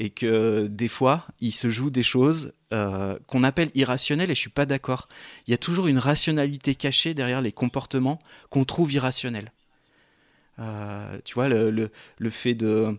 Et 0.00 0.10
que 0.10 0.66
des 0.66 0.88
fois, 0.88 1.24
il 1.40 1.52
se 1.52 1.70
joue 1.70 1.90
des 1.90 2.02
choses 2.02 2.52
euh, 2.72 3.16
qu'on 3.28 3.44
appelle 3.44 3.70
irrationnelles, 3.74 4.30
et 4.30 4.34
je 4.34 4.40
suis 4.40 4.50
pas 4.50 4.66
d'accord. 4.66 5.08
Il 5.46 5.52
y 5.52 5.54
a 5.54 5.58
toujours 5.58 5.86
une 5.86 5.98
rationalité 5.98 6.74
cachée 6.74 7.14
derrière 7.14 7.40
les 7.40 7.52
comportements 7.52 8.20
qu'on 8.50 8.64
trouve 8.64 8.92
irrationnels. 8.92 9.52
tu 11.24 11.34
vois, 11.34 11.48
le, 11.48 11.70
le, 11.70 12.30
fait 12.30 12.54
de... 12.54 12.98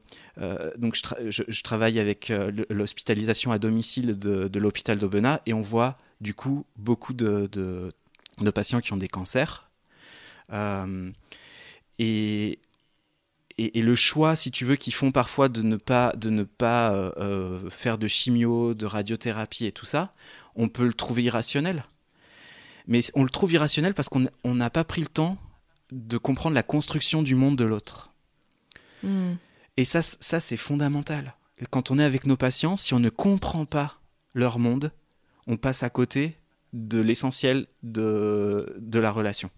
donc, 0.77 0.95
je, 0.95 1.43
je, 1.45 1.61
travaille 1.63 1.99
avec 1.99 2.31
l'hospitalisation 2.69 3.51
à 3.51 3.59
domicile 3.59 4.17
de, 4.17 4.47
de 4.47 4.59
l'hôpital 4.59 4.97
d'Aubenas 4.97 5.41
et 5.45 5.53
on 5.53 5.61
voit 5.61 5.97
du 6.21 6.33
coup 6.33 6.65
beaucoup 6.77 7.13
de, 7.13 7.49
de, 7.51 8.51
patients 8.51 8.81
qui 8.81 8.93
ont 8.93 8.97
des 8.97 9.07
cancers. 9.07 9.69
Euh, 10.51 11.11
et, 11.99 12.59
et, 13.57 13.81
le 13.81 13.95
choix, 13.95 14.35
si 14.35 14.51
tu 14.51 14.65
veux, 14.65 14.75
qu'ils 14.75 14.93
font 14.93 15.11
parfois 15.11 15.49
de 15.49 15.61
ne 15.61 15.77
pas, 15.77 16.13
de 16.15 16.29
ne 16.29 16.43
pas 16.43 16.91
euh, 16.91 17.11
euh, 17.17 17.69
faire 17.69 17.97
de 17.97 18.07
chimio, 18.07 18.73
de 18.73 18.85
radiothérapie 18.85 19.65
et 19.65 19.71
tout 19.71 19.85
ça, 19.85 20.13
on 20.55 20.67
peut 20.67 20.85
le 20.85 20.93
trouver 20.93 21.23
irrationnel. 21.23 21.85
Mais 22.87 22.99
on 23.15 23.23
le 23.23 23.29
trouve 23.29 23.53
irrationnel 23.53 23.93
parce 23.93 24.09
qu'on 24.09 24.27
n'a 24.43 24.69
pas 24.69 24.83
pris 24.83 25.01
le 25.01 25.07
temps 25.07 25.37
de 25.91 26.17
comprendre 26.17 26.55
la 26.55 26.63
construction 26.63 27.23
du 27.23 27.35
monde 27.35 27.55
de 27.55 27.63
l'autre. 27.63 28.11
Hmm. 29.03 29.33
Et 29.77 29.85
ça, 29.85 30.01
ça 30.01 30.39
c'est 30.39 30.57
fondamental. 30.57 31.35
Quand 31.69 31.91
on 31.91 31.99
est 31.99 32.03
avec 32.03 32.25
nos 32.25 32.37
patients, 32.37 32.77
si 32.77 32.93
on 32.93 32.99
ne 32.99 33.09
comprend 33.09 33.65
pas 33.65 33.99
leur 34.33 34.59
monde, 34.59 34.91
on 35.47 35.57
passe 35.57 35.83
à 35.83 35.89
côté 35.89 36.37
de 36.73 36.99
l'essentiel 36.99 37.67
de, 37.83 38.75
de 38.79 38.99
la 38.99 39.11
relation. 39.11 39.49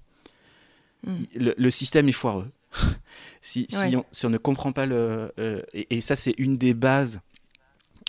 Hmm. 1.04 1.24
Le, 1.36 1.70
système 1.70 2.10
est 2.10 2.14
foireux. 2.14 2.50
si, 3.42 3.68
si, 3.70 4.26
on, 4.26 4.30
ne 4.30 4.38
comprend 4.38 4.72
pas 4.72 4.86
le... 4.86 5.32
Euh, 5.40 5.62
et, 5.74 6.02
ça, 6.02 6.16
c'est 6.16 6.36
une 6.38 6.58
des 6.58 6.74
bases 6.74 7.22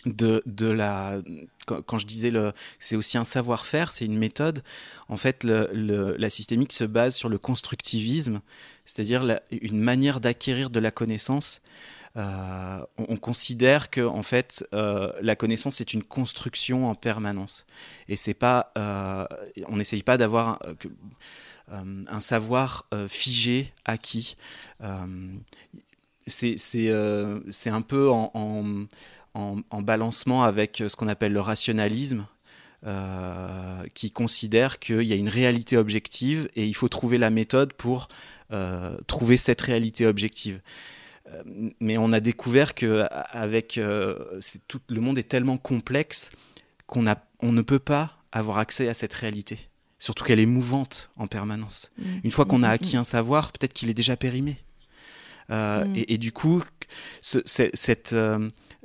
de, 0.05 0.43
de 0.45 0.67
la... 0.67 1.19
Quand, 1.65 1.97
je 1.97 2.05
disais, 2.05 2.31
le, 2.31 2.51
c'est 2.79 2.95
aussi 2.95 3.17
un 3.17 3.23
savoir-faire, 3.23 3.91
c'est 3.91 4.05
une 4.05 4.17
méthode. 4.17 4.63
En 5.07 5.17
fait, 5.17 5.43
le, 5.43 6.15
la 6.17 6.29
systémique 6.29 6.73
se 6.73 6.83
base 6.83 7.15
sur 7.15 7.29
le 7.29 7.37
constructivisme, 7.37 8.41
c'est-à-dire 8.85 9.39
une 9.51 9.79
manière 9.79 10.19
d'acquérir 10.19 10.71
de 10.71 10.79
la 10.79 10.89
connaissance 10.91 11.61
euh, 12.17 12.83
on, 12.97 13.17
considère 13.17 13.91
que 13.91 14.01
en 14.01 14.23
fait 14.23 14.67
euh, 14.73 15.11
la 15.21 15.35
connaissance 15.35 15.79
est 15.79 15.93
une 15.93 16.01
construction 16.01 16.89
en 16.89 16.95
permanence 16.95 17.67
et 18.07 18.15
c'est 18.15 18.33
pas 18.33 18.71
euh, 18.79 19.27
on 19.67 19.77
n'essaye 19.77 20.01
pas 20.01 20.17
d'avoir 20.17 20.59
un, 21.69 22.19
savoir 22.19 22.87
figé 23.07 23.73
acquis 23.85 24.37
c'est 26.25 26.57
un 27.67 27.81
peu 27.81 28.09
en, 28.09 28.87
en, 29.35 29.81
balancement 29.83 30.43
avec 30.43 30.83
ce 30.87 30.95
qu'on 30.95 31.07
appelle 31.07 31.33
le 31.33 31.41
rationalisme 31.41 32.25
qui 33.93 34.11
considère 34.11 34.79
qu'il 34.79 35.03
y 35.03 35.13
a 35.13 35.15
une 35.15 35.29
réalité 35.29 35.77
objective 35.77 36.49
et 36.55 36.65
il 36.65 36.73
faut 36.73 36.87
trouver 36.87 37.19
la 37.19 37.29
méthode 37.29 37.73
pour 37.73 38.07
trouver 39.05 39.37
cette 39.37 39.61
réalité 39.61 40.07
objective. 40.07 40.59
Euh, 41.31 41.43
mais 41.79 41.97
on 41.97 42.11
a 42.11 42.19
découvert 42.19 42.75
que 42.75 43.05
avec 43.11 43.77
euh, 43.77 44.39
tout, 44.67 44.79
le 44.89 45.01
monde 45.01 45.17
est 45.17 45.29
tellement 45.29 45.57
complexe 45.57 46.31
qu'on 46.87 47.05
on 47.41 47.51
ne 47.51 47.61
peut 47.61 47.79
pas 47.79 48.17
avoir 48.31 48.57
accès 48.57 48.87
à 48.87 48.93
cette 48.93 49.13
réalité. 49.13 49.69
Surtout 49.99 50.23
qu'elle 50.23 50.39
est 50.39 50.45
mouvante 50.45 51.11
en 51.17 51.27
permanence. 51.27 51.91
Mm. 51.97 52.03
Une 52.23 52.31
fois 52.31 52.45
qu'on 52.45 52.63
a 52.63 52.67
mm, 52.67 52.71
mm, 52.71 52.73
acquis 52.73 52.97
un 52.97 53.03
savoir, 53.03 53.51
peut-être 53.51 53.73
qu'il 53.73 53.89
est 53.89 53.93
déjà 53.93 54.15
périmé. 54.15 54.57
Euh, 55.51 55.83
et, 55.95 56.19
du 56.19 56.31
coup, 56.31 56.63
cette, 57.21 58.15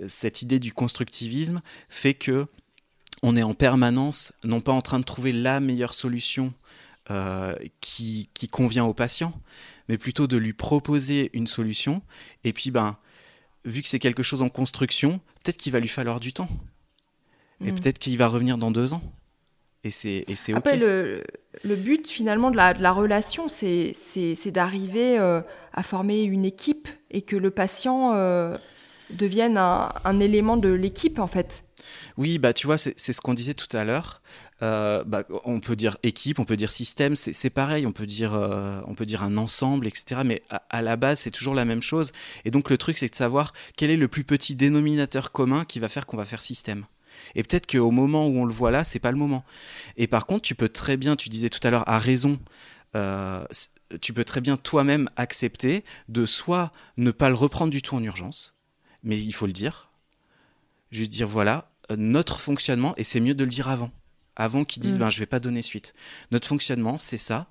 cette 0.09 0.43
idée 0.43 0.59
du 0.59 0.73
constructivisme 0.73 1.61
fait 1.91 2.15
que 2.15 2.47
on 3.23 3.37
est 3.37 3.43
en 3.43 3.55
permanence, 3.55 4.33
non 4.45 4.61
pas 4.61 4.73
en 4.73 4.83
train 4.83 4.99
de 4.99 5.05
trouver 5.05 5.33
la 5.33 5.61
meilleure 5.61 5.95
solution 5.95 6.53
qui, 7.81 8.31
qui, 8.33 8.49
convient 8.49 8.85
au 8.85 8.95
patient, 8.95 9.33
mais 9.89 9.99
plutôt 9.99 10.27
de 10.27 10.37
lui 10.37 10.53
proposer 10.53 11.31
une 11.33 11.47
solution. 11.47 12.03
Et 12.45 12.53
puis, 12.53 12.71
ben, 12.71 12.97
vu 13.65 13.83
que 13.83 13.89
c'est 13.89 13.99
quelque 13.99 14.23
chose 14.23 14.43
en 14.43 14.49
construction, 14.49 15.21
peut-être 15.43 15.57
qu'il 15.57 15.73
va 15.73 15.81
lui 15.81 15.89
falloir 15.89 16.21
du 16.21 16.33
temps. 16.33 16.49
Et 17.65 17.73
hmm. 17.73 17.75
peut-être 17.75 17.99
qu'il 17.99 18.17
va 18.19 18.29
revenir 18.29 18.59
dans 18.59 18.71
deux 18.71 18.93
ans. 18.93 19.03
Et 19.85 19.91
c'est 19.91 20.25
OK. 20.29 20.57
Après, 20.57 20.79
le, 20.79 21.23
le, 21.63 21.77
but 21.77 22.09
finalement 22.09 22.51
de 22.51 22.57
la, 22.57 22.73
de 22.73 22.83
la 22.83 22.91
relation, 22.91 23.49
c'est 23.49 23.93
d'arriver 24.47 25.19
euh, 25.19 25.43
à 25.75 25.83
former 25.83 26.23
une 26.23 26.47
équipe 26.47 26.89
et 27.11 27.21
que 27.21 27.37
le 27.37 27.51
patient 27.51 28.15
euh, 28.15 28.55
devienne 29.11 29.59
un, 29.59 29.93
un, 30.05 30.21
élément 30.21 30.57
de 30.57 30.71
l'équipe 30.71 31.19
en 31.19 31.27
fait. 31.27 31.65
Oui, 32.17 32.39
bah 32.39 32.55
tu 32.55 32.67
vois, 32.67 32.79
c'est 32.79 32.97
ce 32.97 33.21
qu'on 33.21 33.35
disait 33.35 33.53
tout 33.53 33.77
à 33.77 33.85
l'heure. 33.85 34.23
Euh, 34.65 35.05
bah, 35.05 35.25
on 35.45 35.61
peut 35.61 35.77
dire 35.77 35.99
équipe, 36.03 36.39
on 36.39 36.47
peut 36.47 36.57
dire 36.57 36.71
système, 36.71 37.17
c'est 37.17 37.51
pareil, 37.51 37.87
on 37.87 37.93
peut, 37.93 38.07
dire, 38.07 38.33
euh, 38.33 38.81
on 38.87 38.95
peut 38.95 39.05
dire 39.05 39.23
un 39.23 39.37
ensemble, 39.37 39.87
etc. 39.87 40.23
Mais 40.25 40.43
à, 40.49 40.81
la 40.81 40.97
base, 40.97 41.21
c'est 41.21 41.31
toujours 41.31 41.55
la 41.55 41.67
même 41.67 41.83
chose. 41.83 42.13
Et 42.47 42.51
donc 42.51 42.71
le 42.71 42.79
truc, 42.79 42.97
c'est 42.97 43.11
de 43.11 43.15
savoir 43.15 43.53
quel 43.77 43.91
est 43.91 43.99
le 43.99 44.09
plus 44.09 44.25
petit 44.25 44.55
dénominateur 44.55 45.33
commun 45.33 45.67
qui 45.67 45.81
va 45.81 45.91
faire 45.91 46.07
qu'on 46.07 46.17
va 46.17 46.25
faire 46.25 46.41
système. 46.41 46.87
Et 47.35 47.43
peut-être 47.43 47.71
qu'au 47.71 47.91
moment 47.91 48.27
où 48.27 48.39
on 48.39 48.47
le 48.47 48.55
voit 48.55 48.71
là, 48.71 48.85
c'est 48.85 49.01
pas 49.01 49.11
le 49.11 49.19
moment. 49.19 49.45
Et 49.99 50.07
par 50.07 50.25
contre, 50.25 50.43
tu 50.43 50.55
peux 50.55 50.71
très 50.71 50.97
bien, 50.97 51.15
tu 51.15 51.29
disais 51.29 51.51
tout 51.51 51.61
à 51.67 51.71
l'heure, 51.71 51.87
à 51.87 51.99
raison, 51.99 52.41
euh, 52.97 53.45
tu 54.01 54.15
peux 54.15 54.25
très 54.25 54.41
bien 54.41 54.57
toi-même 54.57 55.11
accepter 55.17 55.85
de 56.09 56.25
soit 56.25 56.73
ne 56.97 57.11
pas 57.11 57.29
le 57.29 57.35
reprendre 57.35 57.71
du 57.71 57.83
tout 57.83 57.97
en 57.97 58.03
urgence, 58.03 58.55
mais 59.03 59.21
il 59.21 59.33
faut 59.35 59.47
le 59.47 59.53
dire, 59.53 59.91
juste 60.91 61.13
dire 61.13 61.29
voilà, 61.29 61.71
notre 61.95 62.41
fonctionnement, 62.41 62.95
et 62.97 63.05
c'est 63.05 63.21
mieux 63.21 63.35
de 63.35 63.45
le 63.45 63.51
dire 63.51 63.69
avant 63.69 63.91
avant 64.37 64.65
qu'ils 64.65 64.83
disent 64.83 64.97
mm. 64.97 65.01
ben, 65.01 65.11
je 65.11 65.19
vais 65.19 65.27
pas 65.27 65.41
donner 65.41 65.63
suite. 65.63 65.95
Notre 66.31 66.49
fonctionnement, 66.49 66.97
c'est 66.97 67.17
ça, 67.17 67.47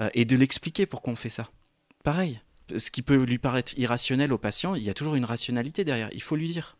euh, 0.00 0.08
et 0.14 0.24
de 0.24 0.36
l'expliquer 0.36 0.86
pourquoi 0.86 1.12
on 1.12 1.16
fait 1.16 1.28
ça. 1.28 1.48
Pareil, 2.04 2.40
ce 2.76 2.90
qui 2.90 3.02
peut 3.02 3.16
lui 3.16 3.38
paraître 3.38 3.78
irrationnel 3.78 4.32
au 4.32 4.38
patient, 4.38 4.74
il 4.74 4.82
y 4.82 4.90
a 4.90 4.94
toujours 4.94 5.14
une 5.14 5.24
rationalité 5.24 5.84
derrière, 5.84 6.08
il 6.12 6.22
faut 6.22 6.36
lui 6.36 6.50
dire. 6.50 6.76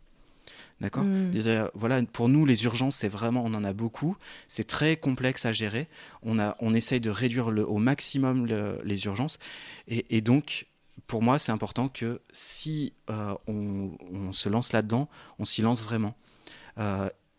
D'accord? 0.80 1.04
Mm. 1.04 1.68
Voilà, 1.74 2.02
pour 2.02 2.28
nous, 2.28 2.44
les 2.44 2.64
urgences, 2.64 2.96
c'est 2.96 3.08
vraiment, 3.08 3.44
on 3.44 3.54
en 3.54 3.62
a 3.62 3.72
beaucoup. 3.72 4.16
C'est 4.48 4.66
très 4.66 4.96
complexe 4.96 5.46
à 5.46 5.52
gérer. 5.52 5.86
On, 6.22 6.40
a, 6.40 6.56
on 6.58 6.74
essaye 6.74 6.98
de 6.98 7.10
réduire 7.10 7.52
le, 7.52 7.64
au 7.64 7.78
maximum 7.78 8.46
les 8.84 9.04
urgences. 9.04 9.38
Et, 9.86 10.20
donc, 10.22 10.66
pour 11.06 11.22
moi, 11.22 11.38
c'est 11.38 11.52
important 11.52 11.88
que 11.88 12.20
si 12.32 12.94
on, 13.08 13.92
se 14.32 14.48
lance 14.48 14.72
là-dedans, 14.72 15.08
on 15.38 15.44
s'y 15.44 15.62
lance 15.62 15.84
vraiment. 15.84 16.16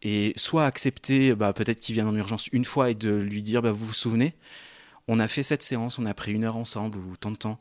Et 0.04 0.34
soit 0.36 0.66
accepter, 0.66 1.34
bah, 1.34 1.54
peut-être 1.54 1.80
qu'il 1.80 1.96
vient 1.96 2.08
en 2.08 2.16
urgence 2.16 2.48
une 2.52 2.66
fois 2.66 2.92
et 2.92 2.96
de 2.96 3.12
lui 3.12 3.42
dire, 3.42 3.62
bah, 3.62 3.72
vous 3.72 3.86
vous 3.88 3.94
souvenez, 3.94 4.36
on 5.08 5.20
a 5.20 5.28
fait 5.28 5.44
cette 5.44 5.64
séance, 5.64 5.98
on 5.98 6.06
a 6.06 6.14
pris 6.14 6.34
une 6.34 6.44
heure 6.44 6.58
ensemble 6.58 6.98
ou 6.98 7.18
tant 7.18 7.32
de 7.32 7.38
temps. 7.38 7.60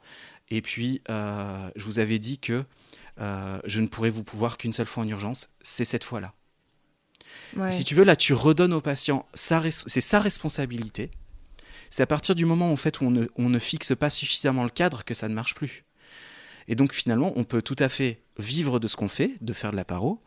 Et 0.51 0.60
puis, 0.60 1.01
je 1.09 1.85
vous 1.85 1.98
avais 1.98 2.19
dit 2.19 2.39
que 2.39 2.64
je 3.19 3.81
ne 3.81 3.86
pourrais 3.86 4.10
vous 4.10 4.24
pouvoir 4.24 4.59
qu'une 4.59 4.73
seule 4.73 4.86
fois 4.86 5.05
en 5.05 5.09
urgence, 5.09 5.48
c'est 5.62 5.85
cette 5.85 6.05
fois-là. 6.05 6.35
Si 7.70 7.85
tu 7.85 7.94
veux, 7.94 8.05
là, 8.05 8.16
tu 8.16 8.32
redonnes 8.32 8.73
au 8.73 8.81
patient, 8.81 9.27
c'est 9.35 10.01
sa 10.01 10.20
responsabilité. 10.20 11.10
C'est 11.90 12.02
à 12.02 12.06
partir 12.06 12.35
du 12.35 12.47
moment 12.47 12.73
en 12.73 12.77
fait, 12.77 13.01
où 13.01 13.12
on 13.36 13.48
ne, 13.48 13.59
fixe 13.59 13.94
pas 13.94 14.09
suffisamment 14.09 14.64
le 14.64 14.70
cadre 14.70 15.05
que 15.05 15.14
ça 15.14 15.28
ne 15.28 15.35
marche 15.35 15.55
plus. 15.55 15.85
Et 16.66 16.74
donc 16.74 16.94
finalement, 16.94 17.32
on 17.36 17.44
peut 17.44 17.60
tout 17.60 17.77
à 17.78 17.89
fait 17.89 18.23
vivre 18.39 18.78
de 18.78 18.89
ce 18.89 18.97
qu'on 18.97 19.09
fait, 19.09 19.32
de 19.43 19.52
faire 19.52 19.73
de 19.73 19.77
la 19.77 19.85
paro, 19.85 20.23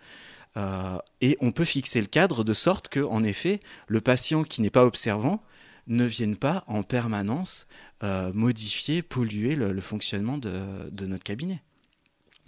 euh, 0.58 0.98
et 1.22 1.38
on 1.42 1.52
peut 1.52 1.66
fixer 1.66 2.02
le 2.02 2.08
cadre 2.08 2.44
de 2.44 2.54
sorte 2.54 2.88
que, 2.88 3.00
en 3.00 3.24
effet, 3.24 3.60
le 3.88 4.02
patient 4.02 4.44
qui 4.44 4.62
n'est 4.62 4.70
pas 4.70 4.86
observant 4.86 5.44
ne 5.88 6.06
vienne 6.06 6.36
pas 6.36 6.64
en 6.68 6.84
permanence 6.84 7.68
euh, 8.04 8.32
modifier, 8.34 9.02
polluer 9.02 9.56
le, 9.56 9.82
fonctionnement 9.82 10.38
de, 10.38 11.06
notre 11.06 11.24
cabinet. 11.24 11.62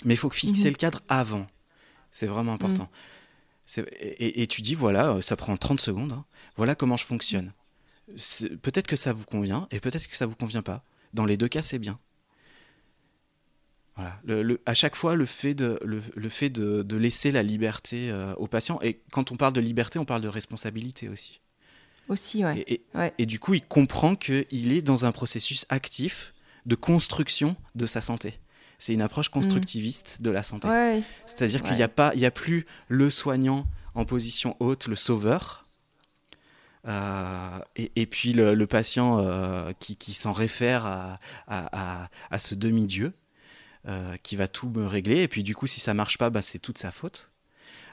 Mais 0.06 0.14
il 0.14 0.18
faut 0.18 0.30
fixer 0.30 0.66
mhm. 0.66 0.72
le 0.72 0.78
cadre 0.78 1.02
avant. 1.10 1.48
C'est 2.12 2.28
vraiment 2.28 2.54
important. 2.54 2.90
Mhm. 3.78 3.86
Et, 4.00 4.48
tu 4.48 4.62
dis, 4.62 4.76
voilà, 4.76 5.10
euh, 5.10 5.22
ça 5.22 5.36
prend 5.36 5.58
30 5.58 5.82
secondes, 5.82 6.14
hein. 6.14 6.26
voilà 6.56 6.74
comment 6.74 6.96
je 6.96 7.06
fonctionne. 7.06 7.52
Peut-être 8.62 8.88
que 8.88 8.96
ça 8.96 9.12
vous 9.12 9.26
convient 9.26 9.68
et 9.72 9.82
peut-être 9.82 10.08
que 10.08 10.16
ça 10.16 10.26
vous 10.26 10.36
convient 10.36 10.62
pas. 10.62 10.84
Dans 11.14 11.26
les 11.26 11.36
deux 11.36 11.50
cas, 11.50 11.62
c'est 11.62 11.80
bien. 11.80 12.00
Voilà. 13.98 14.20
Le, 14.26 14.62
à 14.66 14.74
chaque 14.74 14.96
fois, 14.96 15.16
le 15.16 15.26
fait 15.26 15.54
de, 15.54 15.80
le, 15.84 16.30
fait 16.30 16.50
de, 16.50 16.98
laisser 16.98 17.32
la 17.32 17.44
liberté 17.44 18.10
euh, 18.10 18.34
aux 18.36 18.48
patients, 18.48 18.80
et 18.82 19.00
quand 19.12 19.32
on 19.32 19.38
parle 19.38 19.54
de 19.54 19.62
liberté, 19.62 20.00
on 20.00 20.06
parle 20.06 20.22
de 20.22 20.28
responsabilité 20.28 21.10
aussi. 21.10 21.42
Aussi, 22.08 22.46
ouais. 22.46 22.64
Et, 22.68 22.82
et 23.18 23.26
du 23.26 23.40
coup, 23.40 23.54
il 23.54 23.62
comprend 23.62 24.16
qu'il 24.16 24.72
est 24.72 24.82
dans 24.82 25.06
un 25.06 25.12
processus 25.12 25.66
actif 25.68 26.34
de 26.66 26.76
construction 26.76 27.58
de 27.76 27.86
sa 27.86 28.02
santé 28.02 28.40
c'est 28.78 28.94
une 28.94 29.02
approche 29.02 29.30
constructiviste 29.30 30.22
de 30.22 30.30
la 30.30 30.44
santé. 30.44 30.68
C'est-à-dire 31.26 31.64
qu'il 31.64 31.76
n'y 31.76 31.84
a, 31.84 31.88
pas, 31.88 32.12
il 32.16 32.24
a 32.26 32.32
plus 32.32 32.66
le 32.88 33.10
soignant 33.10 33.66
en 33.96 34.06
position 34.06 34.56
haute, 34.60 34.88
le 34.88 34.96
sauveur, 34.96 35.66
euh, 36.88 37.60
et, 37.76 38.06
puis 38.06 38.34
le, 38.34 38.66
patient 38.66 39.20
euh, 39.20 39.72
qui, 39.80 40.14
s'en 40.14 40.32
réfère 40.32 41.18
à, 41.48 42.40
ce 42.40 42.56
demi-dieu, 42.56 43.14
qui 44.24 44.36
va 44.36 44.48
tout 44.48 44.70
me 44.70 44.86
régler, 44.86 45.22
et 45.22 45.28
puis 45.28 45.44
du 45.44 45.56
coup, 45.56 45.68
si 45.68 45.80
ça 45.80 45.94
marche 45.94 46.18
pas, 46.18 46.30
bah, 46.30 46.42
c'est 46.42 46.60
toute 46.60 46.78
sa 46.78 46.92
faute. 46.92 47.32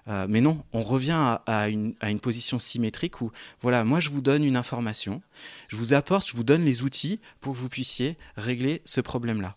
mais 0.07 0.41
non, 0.41 0.65
on 0.73 0.83
revient 0.83 1.39
à, 1.47 1.69
une, 1.69 1.95
à, 2.01 2.11
une, 2.11 2.21
position 2.21 2.59
symétrique 2.59 3.21
où, 3.21 3.31
voilà, 3.61 3.85
moi 3.85 4.01
je 4.01 4.11
vous 4.11 4.21
donne 4.21 4.45
une 4.45 4.57
information, 4.57 5.23
je 5.69 5.77
vous 5.77 5.95
apporte, 5.95 6.29
je 6.29 6.37
vous 6.37 6.45
donne 6.45 6.65
les 6.65 6.83
outils 6.83 7.21
pour 7.41 7.53
que 7.53 7.59
vous 7.59 7.69
puissiez 7.69 8.17
régler 8.37 8.83
ce 8.85 9.01
problème-là. 9.01 9.55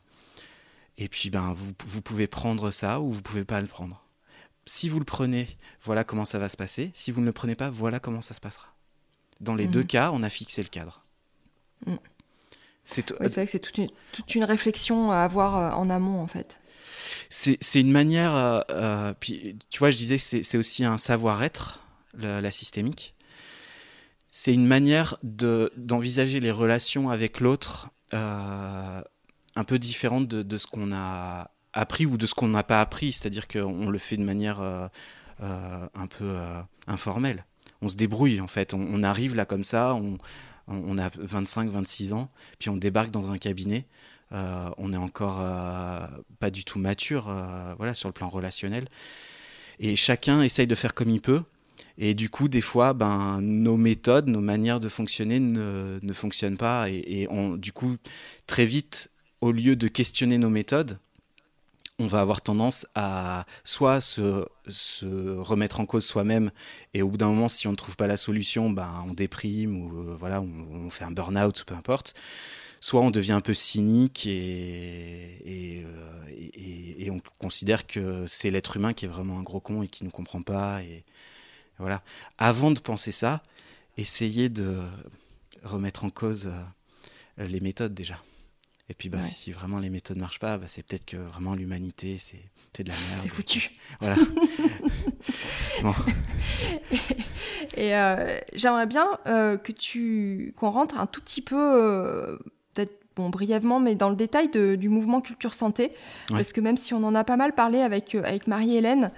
Et 0.98 1.08
puis, 1.08 1.30
ben, 1.30 1.54
vous, 1.54 1.74
vous 1.86 2.02
pouvez 2.02 2.28
prendre 2.28 2.72
ça 2.72 3.00
ou 3.00 3.12
vous 3.12 3.22
pouvez 3.22 3.46
pas 3.46 3.62
le 3.62 3.68
prendre. 3.68 4.04
Si 4.66 4.90
vous 4.90 5.00
le 5.00 5.06
prenez, 5.06 5.48
voilà 5.82 6.04
comment 6.04 6.26
ça 6.26 6.40
va 6.40 6.50
se 6.50 6.58
passer. 6.58 6.92
Si 6.94 7.12
vous 7.12 7.22
ne 7.22 7.26
le 7.28 7.32
prenez 7.32 7.56
pas, 7.56 7.70
voilà 7.70 8.00
comment 8.00 8.22
ça 8.22 8.34
se 8.34 8.42
passera. 8.42 8.68
Dans 9.40 9.56
les 9.56 9.68
deux 9.68 9.82
mhm. 9.82 9.88
cas, 9.88 10.12
on 10.12 10.24
a 10.24 10.30
fixé 10.30 10.64
le 10.64 10.70
cadre. 10.70 11.04
Mm. 11.86 11.96
C'est 12.88 13.12
vrai 13.12 13.46
que 13.46 13.52
c'est 13.52 13.60
toute 13.60 13.78
une, 13.78 13.90
toute 14.14 14.34
une, 14.34 14.46
réflexion 14.46 15.12
à 15.12 15.18
avoir 15.18 15.58
euh, 15.58 15.70
en 15.78 15.90
amont, 15.90 16.22
en 16.22 16.28
fait. 16.28 16.62
C'est 17.30 17.60
une 17.76 17.92
manière. 17.92 18.34
Euh, 18.34 18.62
euh, 18.70 19.14
puis, 19.20 19.58
tu 19.70 19.80
vois, 19.80 19.92
je 19.92 19.98
disais 19.98 20.16
que 20.16 20.44
c'est 20.44 20.58
aussi 20.58 20.86
un 20.86 20.98
savoir-être, 20.98 21.84
la, 22.14 22.50
systémique. 22.50 23.14
C'est 24.30 24.54
une 24.54 24.66
manière 24.66 25.18
d'envisager 25.24 26.40
les 26.40 26.52
relations 26.52 27.10
avec 27.10 27.42
l'autre 27.42 27.90
un 28.14 29.64
peu 29.66 29.80
différente 29.80 30.28
de, 30.28 30.58
ce 30.58 30.68
qu'on 30.68 30.94
a 30.94 31.52
appris 31.74 32.06
ou 32.06 32.16
de 32.18 32.26
ce 32.26 32.36
qu'on 32.36 32.48
n'a 32.48 32.64
pas 32.64 32.80
appris, 32.80 33.12
c'est-à-dire 33.12 33.48
qu'on 33.48 33.90
le 33.90 33.98
fait 33.98 34.16
de 34.16 34.24
manière 34.24 34.62
euh, 34.62 34.88
un 35.42 36.08
peu 36.08 36.38
informelle. 36.88 37.46
On 37.82 37.90
se 37.90 37.98
débrouille 37.98 38.40
en 38.40 38.48
fait, 38.48 38.74
on, 38.74 39.04
arrive 39.04 39.36
là 39.36 39.46
comme 39.46 39.64
ça, 39.64 39.94
on, 39.96 40.18
on 40.68 40.98
a 40.98 41.10
25-26 41.10 42.14
ans, 42.14 42.30
puis 42.60 42.70
on 42.70 42.78
débarque 42.78 43.12
dans 43.12 43.32
un 43.32 43.38
cabinet, 43.38 43.86
on 44.32 44.90
n'est 44.90 44.98
encore 44.98 45.38
pas 46.40 46.52
du 46.52 46.66
tout 46.66 46.80
mature 46.80 47.24
voilà, 47.78 47.94
sur 47.94 48.10
le 48.10 48.14
plan 48.14 48.30
relationnel, 48.30 48.88
et 49.80 49.96
chacun 49.96 50.42
essaye 50.42 50.68
de 50.68 50.76
faire 50.76 50.94
comme 50.94 51.10
il 51.10 51.22
peut. 51.22 51.44
Et 52.00 52.14
du 52.14 52.30
coup, 52.30 52.48
des 52.48 52.62
fois, 52.62 52.94
ben, 52.94 53.40
nos 53.42 53.78
méthodes, 53.78 54.28
nos 54.28 54.42
manières 54.42 54.80
de 54.80 54.90
fonctionner 54.90 55.40
ne, 55.40 56.00
ne 56.02 56.14
fonctionnent 56.14 56.58
pas. 56.58 56.90
Et, 56.90 57.04
et 57.08 57.28
on, 57.30 57.56
du 57.56 57.72
coup, 57.72 57.96
très 58.46 58.66
vite, 58.66 59.12
au 59.42 59.52
lieu 59.52 59.76
de 59.76 59.88
questionner 59.88 60.38
nos 60.38 60.50
méthodes, 60.50 61.00
on 62.00 62.08
va 62.08 62.22
avoir 62.22 62.42
tendance 62.42 62.86
à 62.94 63.46
soit 63.64 64.02
se, 64.02 64.46
remettre 65.40 65.80
en 65.80 65.86
cause 65.86 66.06
soi-même 66.06 66.52
et 66.94 67.02
au 67.02 67.10
bout 67.10 67.18
d'un 67.18 67.28
moment, 67.28 67.50
si 67.50 67.68
on 67.68 67.72
ne 67.72 67.76
trouve 67.76 67.96
pas 67.96 68.08
la 68.08 68.18
solution, 68.18 68.70
ben, 68.70 69.04
on 69.08 69.14
déprime 69.14 69.82
ou 69.82 70.00
euh, 70.00 70.18
voilà, 70.20 70.42
on, 70.42 70.90
fait 70.90 71.06
un 71.06 71.12
burn-out, 71.12 71.64
peu 71.66 71.74
importe. 71.74 72.14
Soit 72.80 73.02
on 73.02 73.10
devient 73.10 73.32
un 73.32 73.42
peu 73.42 73.56
cynique 73.56 74.28
et, 74.28 75.84
euh, 75.88 77.10
on 77.10 77.22
considère 77.40 77.88
que 77.88 78.26
c'est 78.28 78.52
l'être 78.52 78.78
humain 78.78 78.94
qui 78.94 79.06
est 79.06 79.08
vraiment 79.08 79.40
un 79.40 79.44
gros 79.44 79.60
con 79.60 79.82
et 79.82 79.88
qui 79.88 80.04
ne 80.06 80.10
comprend 80.12 80.44
pas. 80.44 80.84
Et, 80.84 81.04
voilà. 81.80 82.04
Avant 82.38 82.70
de 82.70 82.80
penser 82.80 83.12
ça, 83.12 83.42
essayez 83.98 84.50
de 84.50 84.78
remettre 85.64 86.04
en 86.04 86.12
cause 86.12 86.52
euh, 87.40 87.48
les 87.48 87.60
méthodes 87.60 87.96
déjà. 87.96 88.22
Et 88.90 88.94
puis, 88.94 89.10
bah, 89.10 89.22
si 89.22 89.52
vraiment 89.52 89.80
les 89.80 89.90
méthodes 89.90 90.18
ne 90.18 90.22
marchent 90.22 90.40
pas, 90.40 90.58
bah, 90.58 90.68
c'est 90.68 90.86
peut-être 90.86 91.06
que 91.06 91.18
vraiment 91.18 91.56
l'humanité, 91.56 92.18
c'est 92.18 92.42
de 92.84 92.90
la 92.90 92.96
merde. 93.10 93.22
C'est 93.22 93.30
foutu. 93.30 93.72
Voilà. 94.00 94.16
Et 97.76 97.96
euh, 97.96 98.40
j'aimerais 98.54 98.86
bien 98.86 99.08
euh, 99.28 99.58
que 99.58 99.72
tu 99.72 100.54
qu'on 100.58 100.72
rentre 100.72 100.98
un 100.98 101.08
tout 101.08 101.22
petit 101.22 101.42
peu, 101.42 101.56
euh, 101.56 102.38
bon, 103.18 103.30
brièvement, 103.30 103.82
mais 103.82 103.96
dans 103.96 104.10
le 104.10 104.16
détail 104.16 104.50
du 104.50 104.88
mouvement 104.90 105.20
Culture 105.20 105.54
Santé. 105.54 105.92
Parce 106.30 106.54
que 106.54 106.62
même 106.62 106.78
si 106.78 106.94
on 106.94 107.04
en 107.04 107.14
a 107.16 107.24
pas 107.24 107.36
mal 107.36 107.54
parlé 107.54 107.82
avec, 107.82 108.16
avec 108.16 108.48
Marie-Hélène, 108.48 109.12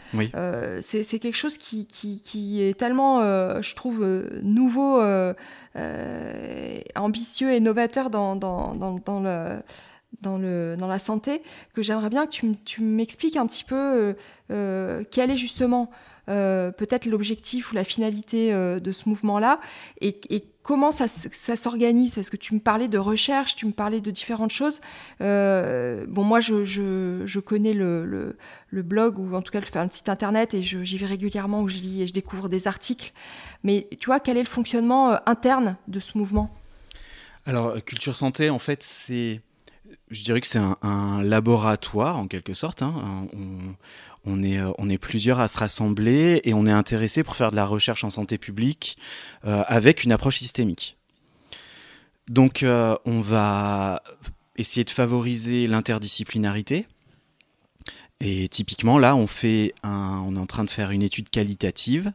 c'est 0.82 1.20
quelque 1.20 1.38
chose 1.38 1.58
qui, 1.60 1.86
qui, 1.86 2.22
qui, 2.22 2.64
est 2.64 2.78
tellement, 2.78 3.22
je 3.62 3.76
trouve, 3.76 4.06
nouveau 4.42 5.00
euh, 5.76 6.80
ambitieux 6.96 7.52
et 7.54 7.60
novateur 7.60 8.10
dans, 8.10 8.36
dans, 8.36 8.74
dans, 8.74 9.20
le, 9.20 9.62
dans, 10.22 10.38
le, 10.38 10.76
dans 10.78 10.88
la 10.88 11.00
santé, 11.00 11.42
que 11.74 11.82
j'aimerais 11.82 12.10
bien 12.10 12.26
que 12.26 12.32
tu, 12.32 12.56
tu 12.66 12.82
m'expliques 12.82 13.38
un 13.38 13.46
petit 13.46 13.64
peu 13.64 13.76
euh, 13.76 14.14
euh, 14.52 15.04
quel 15.12 15.30
est 15.30 15.38
justement 15.38 15.92
peut-être 16.30 17.06
l'objectif 17.06 17.72
ou 17.72 17.76
la 17.76 17.84
finalité 17.84 18.52
de 18.54 18.92
ce 18.92 19.10
mouvement-là 19.10 19.60
et, 20.02 20.20
comment 20.62 20.92
ça, 20.92 21.08
s'organise? 21.08 22.14
Parce 22.14 22.30
que 22.30 22.38
tu 22.38 22.54
me 22.54 22.60
parlais 22.60 22.88
de 22.88 23.00
recherche, 23.00 23.56
tu 23.56 23.66
me 23.66 23.72
parlais 23.72 24.02
de 24.02 24.12
différentes 24.12 24.52
choses. 24.52 24.82
bon, 25.20 26.24
moi, 26.24 26.40
je, 26.40 27.40
connais 27.40 27.74
le, 27.74 28.36
le, 28.70 28.82
blog 28.84 29.18
ou 29.18 29.36
en 29.36 29.42
tout 29.42 29.52
cas 29.52 29.60
le, 29.60 29.90
site 29.90 30.10
internet 30.10 30.54
et 30.54 30.62
j'y 30.62 30.98
vais 30.98 31.08
régulièrement 31.08 31.62
où 31.62 31.68
je 31.68 31.80
lis 31.80 32.04
et 32.04 32.08
je 32.08 32.14
découvre 32.14 32.50
des 32.50 32.68
articles. 32.68 33.14
Mais 33.64 33.88
tu 34.00 34.08
vois, 34.08 34.20
quel 34.20 34.38
est 34.38 34.44
le 34.44 34.48
fonctionnement 34.48 35.12
euh, 35.12 35.18
interne 35.26 35.78
de 35.88 36.00
ce 36.00 36.18
mouvement? 36.18 36.50
Alors, 37.46 37.68
euh, 37.68 37.80
Culture 37.80 38.16
Santé, 38.16 38.50
en 38.50 38.60
fait, 38.60 38.84
c'est. 38.84 39.42
Je 40.10 40.24
dirais 40.24 40.42
que 40.42 40.48
c'est 40.48 40.60
un, 40.82 41.24
laboratoire, 41.24 42.18
en 42.18 42.28
quelque 42.28 42.54
sorte. 42.54 42.82
Hein. 42.82 43.28
On, 44.26 44.44
est, 44.44 44.60
euh, 44.60 44.72
on 44.78 44.90
est 44.90 44.98
plusieurs 44.98 45.40
à 45.40 45.48
se 45.48 45.58
rassembler 45.58 46.42
et 46.44 46.54
on 46.54 46.66
est 46.66 46.72
intéressé 46.72 47.24
pour 47.24 47.36
faire 47.36 47.52
de 47.52 47.56
la 47.56 47.66
recherche 47.66 48.04
en 48.04 48.10
santé 48.10 48.38
publique 48.38 48.98
avec 49.44 50.04
une 50.04 50.12
approche 50.12 50.38
systémique. 50.38 50.98
Donc, 52.28 52.64
on 52.64 53.22
va 53.22 54.04
essayer 54.58 54.84
de 54.84 54.90
favoriser 54.90 55.68
l'interdisciplinarité. 55.68 56.86
Et 58.22 58.50
typiquement, 58.50 58.98
là, 58.98 59.16
on, 59.16 59.26
est 59.44 59.74
en 59.84 60.46
train 60.46 60.66
de 60.66 60.70
faire 60.70 60.92
une 60.92 61.04
étude 61.04 61.30
qualitative 61.30 62.12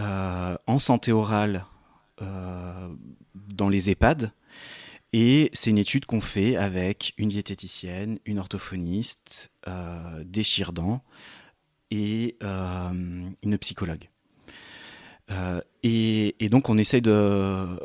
euh, 0.00 0.56
en 0.66 0.78
santé 0.78 1.10
orale 1.10 1.64
euh, 2.22 2.88
dans 3.34 3.68
les 3.68 3.90
EHPAD. 3.90 4.30
Et 5.18 5.48
c'est 5.54 5.70
une 5.70 5.78
étude 5.78 6.04
qu'on 6.04 6.20
fait 6.20 6.56
avec 6.56 7.14
une 7.16 7.30
diététicienne, 7.30 8.18
une 8.26 8.38
orthophoniste, 8.38 9.50
euh, 9.66 10.22
des 10.26 10.42
et 11.90 12.36
une 12.42 13.58
psychologue. 13.58 14.10
Et, 15.82 16.36
et, 16.38 16.48
donc 16.50 16.68
on 16.68 16.76
essaye 16.76 17.00
de, 17.00 17.80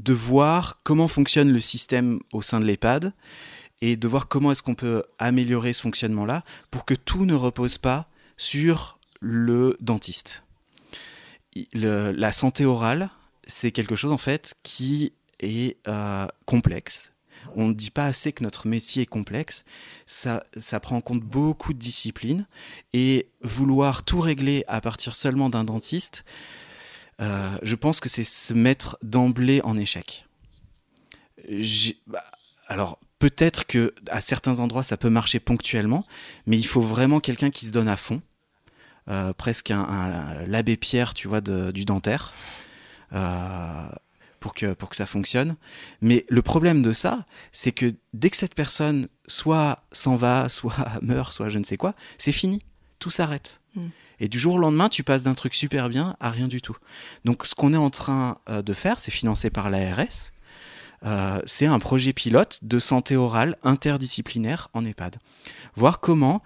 de 0.00 0.12
voir 0.12 0.80
comment 0.82 1.06
fonctionne 1.06 1.52
le 1.52 1.60
système 1.60 2.18
au 2.32 2.42
sein 2.42 2.58
de 2.58 2.64
l'EHPAD 2.64 3.12
et 3.80 3.96
de 3.96 4.08
voir 4.08 4.26
comment 4.26 4.50
est-ce 4.50 4.64
qu'on 4.64 4.74
peut 4.74 5.04
améliorer 5.20 5.72
ce 5.72 5.82
fonctionnement-là 5.82 6.42
pour 6.72 6.84
que 6.84 6.94
tout 6.94 7.26
ne 7.26 7.34
repose 7.34 7.78
pas 7.78 8.10
sur 8.36 8.98
le 9.20 9.76
dentiste. 9.78 10.42
la 11.72 12.32
santé 12.32 12.64
orale, 12.64 13.08
c'est 13.46 13.70
quelque 13.70 13.94
chose 13.94 14.10
en 14.10 14.18
fait 14.18 14.56
qui 14.64 15.12
est 15.40 15.76
euh, 15.88 16.26
complexe. 16.44 17.12
On 17.54 17.68
ne 17.68 17.74
dit 17.74 17.90
pas 17.90 18.06
assez 18.06 18.32
que 18.32 18.42
notre 18.42 18.66
métier 18.66 19.02
est 19.02 19.06
complexe. 19.06 19.64
Ça, 20.06 20.42
ça 20.56 20.80
prend 20.80 20.96
en 20.96 21.00
compte 21.00 21.20
beaucoup 21.20 21.72
de 21.72 21.78
disciplines. 21.78 22.46
Et 22.92 23.28
vouloir 23.42 24.04
tout 24.04 24.20
régler 24.20 24.64
à 24.68 24.80
partir 24.80 25.14
seulement 25.14 25.48
d'un 25.48 25.64
dentiste, 25.64 26.24
euh, 27.20 27.56
je 27.62 27.74
pense 27.74 28.00
que 28.00 28.08
c'est 28.08 28.24
se 28.24 28.52
mettre 28.52 28.98
d'emblée 29.02 29.60
en 29.62 29.76
échec. 29.76 30.26
Bah, 32.06 32.24
alors, 32.66 32.98
peut-être 33.18 33.66
que 33.66 33.94
à 34.08 34.20
certains 34.20 34.58
endroits, 34.58 34.82
ça 34.82 34.96
peut 34.96 35.10
marcher 35.10 35.38
ponctuellement, 35.38 36.04
mais 36.46 36.58
il 36.58 36.66
faut 36.66 36.80
vraiment 36.80 37.20
quelqu'un 37.20 37.50
qui 37.50 37.66
se 37.66 37.72
donne 37.72 37.88
à 37.88 37.96
fond. 37.96 38.20
Euh, 39.08 39.32
presque 39.32 39.70
un, 39.70 40.44
l'abbé 40.46 40.76
Pierre, 40.76 41.14
tu 41.14 41.28
vois, 41.28 41.40
du 41.40 41.84
dentaire. 41.84 42.34
Pour 44.46 44.54
que, 44.54 44.74
pour 44.74 44.90
que 44.90 44.94
ça 44.94 45.06
fonctionne. 45.06 45.56
Mais 46.00 46.24
le 46.28 46.40
problème 46.40 46.80
de 46.80 46.92
ça, 46.92 47.26
c'est 47.50 47.72
que 47.72 47.92
dès 48.14 48.30
que 48.30 48.36
cette 48.36 48.54
personne 48.54 49.08
soit 49.26 49.82
s'en 49.90 50.14
va, 50.14 50.48
soit 50.48 50.86
meurt, 51.02 51.32
soit 51.32 51.48
je 51.48 51.58
ne 51.58 51.64
sais 51.64 51.76
quoi, 51.76 51.96
c'est 52.16 52.30
fini. 52.30 52.62
Tout 53.00 53.10
s'arrête. 53.10 53.60
Mm. 53.74 53.88
Et 54.20 54.28
du 54.28 54.38
jour 54.38 54.54
au 54.54 54.58
lendemain, 54.58 54.88
tu 54.88 55.02
passes 55.02 55.24
d'un 55.24 55.34
truc 55.34 55.56
super 55.56 55.88
bien 55.88 56.16
à 56.20 56.30
rien 56.30 56.46
du 56.46 56.62
tout. 56.62 56.76
Donc 57.24 57.44
ce 57.44 57.56
qu'on 57.56 57.74
est 57.74 57.76
en 57.76 57.90
train 57.90 58.38
euh, 58.48 58.62
de 58.62 58.72
faire, 58.72 59.00
c'est 59.00 59.10
financé 59.10 59.50
par 59.50 59.68
l'ARS. 59.68 60.30
Euh, 61.04 61.40
c'est 61.44 61.66
un 61.66 61.80
projet 61.80 62.12
pilote 62.12 62.60
de 62.62 62.78
santé 62.78 63.16
orale 63.16 63.56
interdisciplinaire 63.64 64.68
en 64.74 64.84
EHPAD. 64.84 65.16
Voir 65.74 65.98
comment 65.98 66.40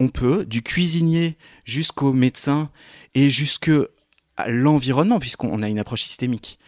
on 0.00 0.08
peut, 0.08 0.44
du 0.44 0.62
cuisinier 0.62 1.38
jusqu'au 1.64 2.12
médecin 2.12 2.68
et 3.14 3.30
jusque 3.30 3.70
l'environnement, 4.46 5.18
puisqu'on 5.18 5.62
a 5.62 5.68
une 5.68 5.78
approche 5.78 6.02
systémique. 6.02 6.58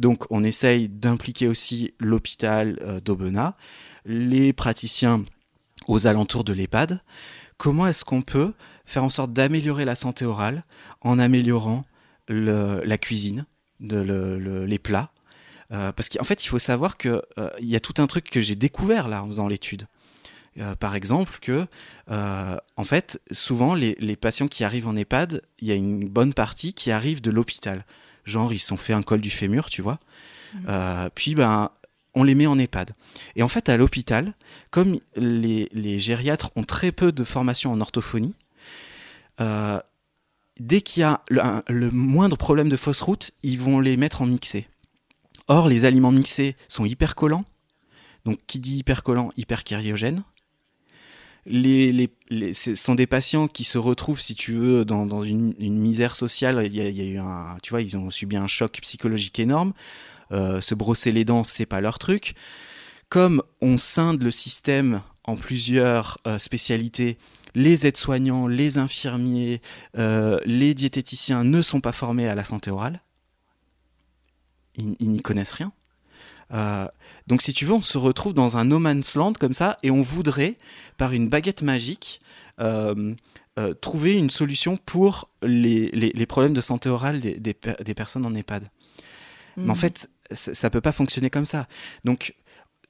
Donc 0.00 0.24
on 0.30 0.42
essaye 0.42 0.88
d'impliquer 0.88 1.46
aussi 1.46 1.92
l'hôpital 2.00 2.78
euh, 2.80 3.00
d'Aubenas, 3.00 3.54
les 4.06 4.54
praticiens 4.54 5.26
aux 5.88 6.06
alentours 6.06 6.42
de 6.42 6.54
l'EHPAD. 6.54 7.02
Comment 7.58 7.86
est-ce 7.86 8.06
qu'on 8.06 8.22
peut 8.22 8.54
faire 8.86 9.04
en 9.04 9.10
sorte 9.10 9.34
d'améliorer 9.34 9.84
la 9.84 9.94
santé 9.94 10.24
orale 10.24 10.64
en 11.02 11.18
améliorant 11.18 11.84
la 12.28 12.96
cuisine, 12.96 13.44
les 13.80 14.78
plats? 14.78 15.12
Euh, 15.72 15.92
Parce 15.92 16.08
qu'en 16.08 16.24
fait, 16.24 16.44
il 16.44 16.48
faut 16.48 16.58
savoir 16.58 16.96
qu'il 16.96 17.20
euh, 17.38 17.50
y 17.60 17.76
a 17.76 17.80
tout 17.80 17.94
un 17.98 18.06
truc 18.06 18.30
que 18.30 18.40
j'ai 18.40 18.54
découvert 18.54 19.06
là 19.06 19.22
en 19.22 19.28
faisant 19.28 19.48
l'étude. 19.48 19.86
par 20.78 20.94
exemple, 20.94 21.38
que 21.42 21.66
en 22.08 22.84
fait, 22.84 23.20
souvent 23.30 23.74
les, 23.74 23.96
les, 24.00 24.16
patients 24.16 24.48
qui 24.48 24.64
arrivent 24.64 24.88
en 24.88 24.96
EHPAD, 24.96 25.42
il 25.60 25.68
y 25.68 25.72
a 25.72 25.74
une 25.74 26.08
bonne 26.08 26.32
partie 26.32 26.72
qui 26.72 26.90
arrive 26.90 27.20
de 27.20 27.30
l'hôpital. 27.30 27.84
Genre, 28.24 28.52
ils 28.52 28.58
se 28.58 28.66
sont 28.66 28.76
fait 28.76 28.92
un 28.92 29.02
col 29.02 29.20
du 29.20 29.30
fémur, 29.30 29.70
tu 29.70 29.82
vois. 29.82 29.98
Mhm. 30.54 30.64
Euh, 30.68 31.08
puis, 31.14 31.34
ben, 31.34 31.70
on 32.14 32.22
les 32.22 32.34
met 32.34 32.46
en 32.46 32.58
EHPAD. 32.58 32.92
Et 33.36 33.42
en 33.42 33.48
fait, 33.48 33.68
à 33.68 33.76
l'hôpital, 33.76 34.34
comme 34.70 34.98
les, 35.16 35.98
gériatres 35.98 36.50
ont 36.56 36.64
très 36.64 36.92
peu 36.92 37.12
de 37.12 37.24
formation 37.24 37.72
en 37.72 37.80
orthophonie, 37.80 38.34
euh, 39.40 39.80
dès 40.58 40.80
qu'il 40.80 41.02
y 41.02 41.04
a 41.04 41.22
le, 41.30 41.90
moindre 41.90 42.36
problème 42.36 42.68
de 42.68 42.76
fausse 42.76 43.00
route, 43.00 43.30
ils 43.42 43.58
vont 43.58 43.80
les 43.80 43.96
mettre 43.96 44.22
en 44.22 44.26
mixé. 44.26 44.66
Or, 45.48 45.68
les 45.68 45.84
aliments 45.84 46.12
mixés 46.12 46.56
sont 46.68 46.84
hyper 46.84 47.14
collants. 47.14 47.44
Donc, 48.24 48.38
qui 48.46 48.60
dit 48.60 48.76
hyper 48.76 49.02
collant, 49.02 49.30
hyper 49.36 49.64
les, 51.46 52.10
ce 52.52 52.74
sont 52.74 52.94
des 52.94 53.06
patients 53.06 53.48
qui 53.48 53.64
se 53.64 53.78
retrouvent, 53.78 54.20
si 54.20 54.34
tu 54.34 54.52
veux, 54.52 54.84
dans, 54.84 55.22
une, 55.22 55.54
misère 55.58 56.16
sociale. 56.16 56.62
Il 56.66 56.74
y, 56.74 56.80
a, 56.80 56.88
eu 56.88 57.20
ils 57.80 57.96
ont 57.96 58.10
subi 58.10 58.36
un 58.36 58.46
choc 58.46 58.78
psychologique 58.82 59.38
énorme. 59.38 59.72
Euh, 60.32 60.60
se 60.60 60.74
brosser 60.74 61.12
les 61.12 61.24
dents, 61.24 61.44
c'est 61.44 61.66
pas 61.66 61.80
leur 61.80 61.98
truc. 61.98 62.34
Comme 63.08 63.42
on 63.60 63.78
scinde 63.78 64.22
le 64.22 64.30
système 64.30 65.02
en 65.24 65.36
plusieurs 65.36 66.18
euh, 66.26 66.38
spécialités, 66.38 67.18
les 67.54 67.86
aides-soignants, 67.86 68.46
les 68.46 68.78
infirmiers, 68.78 69.60
euh, 69.98 70.38
les 70.44 70.74
diététiciens 70.74 71.42
ne 71.42 71.62
sont 71.62 71.80
pas 71.80 71.92
formés 71.92 72.28
à 72.28 72.36
la 72.36 72.44
santé 72.44 72.70
orale. 72.70 73.00
ils 74.76 75.10
n'y 75.10 75.20
connaissent 75.20 75.52
rien. 75.52 75.72
Euh, 77.30 77.34
donc 77.34 77.42
si 77.42 77.54
tu 77.54 77.64
veux, 77.64 77.74
on 77.74 77.82
se 77.82 77.98
retrouve 77.98 78.34
dans 78.34 78.56
un 78.56 78.64
no 78.64 78.78
man's 78.78 79.14
land 79.14 79.34
comme 79.34 79.52
ça 79.52 79.78
et 79.82 79.90
on 79.90 80.02
voudrait, 80.02 80.56
par 80.96 81.12
une 81.12 81.28
baguette 81.28 81.62
magique, 81.62 82.20
euh, 82.60 83.14
euh, 83.58 83.74
trouver 83.74 84.14
une 84.14 84.30
solution 84.30 84.76
pour 84.76 85.30
les, 85.42 85.90
les, 85.90 86.26
problèmes 86.26 86.52
de 86.52 86.60
santé 86.60 86.88
orale 86.88 87.20
des, 87.20 87.38
des, 87.38 87.94
personnes 87.94 88.26
en 88.26 88.34
EHPAD. 88.34 88.68
Mais 89.56 89.70
en 89.70 89.72
hmm. 89.72 89.76
fait, 89.76 90.10
ça 90.30 90.68
ne 90.68 90.70
peut 90.70 90.80
pas 90.80 90.92
fonctionner 90.92 91.30
comme 91.30 91.46
ça. 91.46 91.66
Donc 92.04 92.34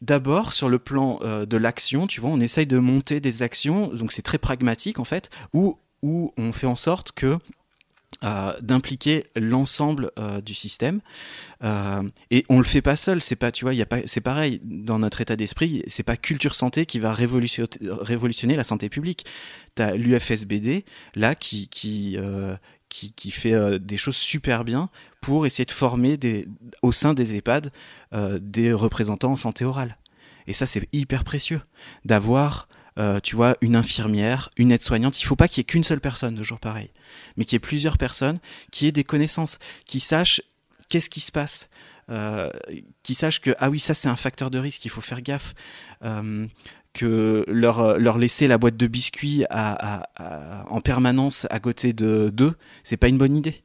d'abord 0.01 0.53
sur 0.53 0.69
le 0.69 0.79
plan 0.79 1.21
de 1.23 1.57
l'action, 1.57 2.07
tu 2.07 2.21
vois, 2.21 2.31
on 2.31 2.41
essaye 2.41 2.67
de 2.67 2.79
monter 2.79 3.21
des 3.21 3.43
actions, 3.43 3.89
donc 3.89 4.13
c'est 4.13 4.23
très 4.23 4.39
pragmatique 4.39 4.99
en 4.99 5.05
fait, 5.05 5.31
où, 5.53 5.79
où 6.03 6.33
on 6.37 6.53
fait 6.53 6.67
en 6.67 6.77
sorte 6.77 7.13
que 7.13 7.39
euh, 8.25 8.53
d'impliquer 8.61 9.25
l'ensemble 9.35 10.11
euh, 10.19 10.43
du 10.43 10.53
système 10.53 11.01
euh, 11.63 12.03
et 12.31 12.45
on 12.51 12.59
le 12.59 12.65
fait 12.65 12.83
pas 12.83 12.97
seul 12.97 13.23
c'est 13.23 13.37
pas 13.37 13.51
tu 13.51 13.65
vois 13.65 13.73
il 13.73 13.79
y 13.79 13.83
a 13.83 13.87
pas 13.87 14.01
c'est 14.05 14.21
pareil 14.21 14.61
dans 14.65 14.99
notre 14.99 15.23
état 15.23 15.37
d'esprit 15.37 15.85
c'est 15.87 16.03
pas 16.03 16.17
culture 16.19 16.55
santé 16.55 16.85
qui 16.85 16.99
va 16.99 17.15
révolutionner, 17.15 18.57
la 18.57 18.65
santé 18.65 18.91
publique 18.91 19.25
tu 19.75 19.83
as 19.83 19.95
l'UFSBD 19.95 20.85
là 21.15 21.35
qui 21.35 21.69
qui 21.69 22.19
qui, 22.89 23.31
fait 23.31 23.79
des 23.79 23.97
choses 23.97 24.17
super 24.17 24.65
bien 24.65 24.91
pour 25.23 25.47
essayer 25.47 25.65
de 25.65 25.71
former 25.71 26.19
au 26.83 26.93
sein 26.93 27.15
des 27.15 27.37
EHPAD 27.37 27.71
des 28.41 28.73
représentants 28.73 29.33
en 29.33 29.37
santé 29.37 29.65
orale. 29.65 29.97
Et 30.49 30.53
ça, 30.53 30.67
c'est 30.67 30.89
hyper 30.93 31.23
précieux 31.23 31.61
d'avoir 32.05 32.67
euh, 32.99 33.21
tu 33.21 33.37
vois, 33.37 33.57
une 33.61 33.77
infirmière, 33.77 34.51
une 34.57 34.73
aide-soignante. 34.73 35.21
Il 35.21 35.25
ne 35.25 35.29
faut 35.29 35.37
pas 35.37 35.49
qu'il 35.49 35.59
y 35.59 35.63
ait 35.63 35.65
qu'une 35.65 35.85
seule 35.85 36.01
personne, 36.01 36.35
de 36.35 36.43
jour 36.43 36.59
pareil, 36.59 36.91
mais 37.37 37.45
qu'il 37.45 37.55
y 37.55 37.57
ait 37.57 37.61
plusieurs 37.61 37.99
personnes 37.99 38.39
qui 38.71 38.87
aient 38.87 38.93
des 38.93 39.05
connaissances, 39.05 39.59
qui 39.87 40.01
sachent 40.01 40.43
qu'est-ce 40.89 41.11
qui 41.11 41.21
se 41.21 41.33
passe, 41.33 41.69
euh, 42.11 42.51
qui 43.03 43.15
sachent 43.15 43.41
que, 43.41 43.55
ah 43.59 43.71
oui, 43.71 43.79
ça 43.79 43.95
c'est 43.95 44.09
un 44.09 44.17
facteur 44.17 44.51
de 44.51 44.59
risque, 44.59 44.85
il 44.85 44.91
faut 44.91 45.01
faire 45.01 45.23
gaffe. 45.23 45.55
Euh, 46.05 46.47
que 46.93 47.45
leur, 47.47 47.99
leur 48.01 48.19
laisser 48.19 48.49
la 48.49 48.59
boîte 48.59 48.77
de 48.77 48.89
biscuits 48.89 49.45
en 49.49 50.81
permanence 50.81 51.47
à 51.49 51.61
côté 51.61 51.93
de 51.93 52.31
d'eux, 52.31 52.57
c'est 52.83 52.97
pas 52.97 53.07
une 53.07 53.17
bonne 53.17 53.37
idée. 53.37 53.63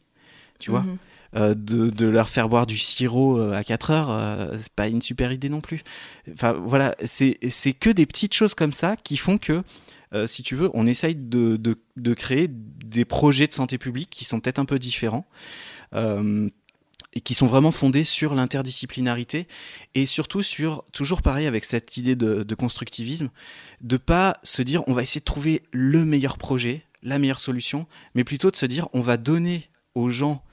Tu 0.60 0.70
vois 0.70 0.82
mhm. 0.82 0.98
Euh, 1.36 1.54
de, 1.54 2.06
leur 2.06 2.30
faire 2.30 2.48
boire 2.48 2.66
du 2.66 2.78
sirop 2.78 3.38
euh, 3.38 3.52
à 3.52 3.66
4 3.66 3.92
heures, 3.92 4.10
euh, 4.10 4.56
c'est 4.58 4.72
pas 4.72 4.88
une 4.88 5.02
super 5.02 5.34
idée 5.34 5.50
non 5.50 5.60
plus. 5.60 5.84
Enfin 6.32 6.54
voilà, 6.54 6.96
c'est 7.04 7.36
que 7.78 7.90
des 7.90 8.06
petites 8.06 8.34
choses 8.34 8.54
comme 8.54 8.72
ça 8.72 8.96
qui 8.96 9.18
font 9.18 9.38
que, 9.38 9.64
si 10.28 10.44
tu 10.44 10.56
veux, 10.56 10.70
on 10.74 10.88
essaye 10.88 11.16
de, 11.16 11.58
de, 11.58 12.14
créer 12.14 12.48
des 12.50 13.04
projets 13.04 13.48
de 13.48 13.54
santé 13.54 13.78
publique 13.78 14.10
qui 14.10 14.24
sont 14.24 14.40
peut-être 14.40 14.60
un 14.60 14.66
peu 14.66 14.80
différents. 14.80 15.26
et 15.94 17.22
qui 17.22 17.34
sont 17.34 17.48
vraiment 17.48 17.72
fondés 17.72 18.06
sur 18.06 18.34
l'interdisciplinarité 18.34 19.48
et 19.94 20.06
surtout 20.06 20.42
sur, 20.42 20.86
toujours 20.94 21.22
pareil 21.22 21.48
avec 21.48 21.66
cette 21.66 21.98
idée 21.98 22.16
de, 22.16 22.44
de 22.44 22.56
constructivisme, 22.56 23.30
de 23.82 23.98
pas 23.98 24.38
se 24.44 24.62
dire 24.62 24.84
on 24.88 24.94
va 24.94 25.02
essayer 25.02 25.20
de 25.20 25.26
trouver 25.26 25.64
le 25.72 26.06
meilleur 26.06 26.38
projet, 26.38 26.84
la 27.04 27.20
meilleure 27.20 27.42
solution, 27.42 27.86
mais 28.16 28.24
plutôt 28.24 28.52
de 28.52 28.56
se 28.56 28.66
dire 28.66 28.88
on 28.94 29.02
va 29.02 29.18
donner 29.18 29.70
aux 29.96 30.10
gens 30.10 30.45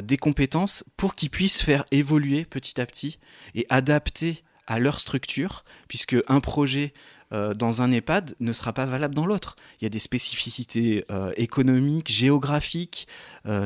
des 0.00 0.16
compétences 0.16 0.84
pour 0.96 1.14
qu'ils 1.14 1.30
puissent 1.30 1.62
faire 1.62 1.84
évoluer 1.90 2.44
petit 2.44 2.80
à 2.80 2.86
petit 2.86 3.18
et 3.54 3.66
adapter 3.68 4.42
à 4.66 4.78
leur 4.78 5.00
structure, 5.00 5.64
puisque 5.88 6.16
un 6.28 6.40
projet 6.40 6.92
euh, 7.32 7.52
dans 7.52 7.82
un 7.82 7.90
EHPAD 7.90 8.34
ne 8.40 8.52
sera 8.52 8.72
pas 8.72 8.86
valable 8.86 9.14
dans 9.14 9.26
l'autre. 9.26 9.56
Il 9.80 9.84
y 9.84 9.86
a 9.86 9.90
des 9.90 9.98
spécificités 9.98 11.04
euh, 11.10 11.32
économiques, 11.36 12.10
géographiques, 12.10 13.06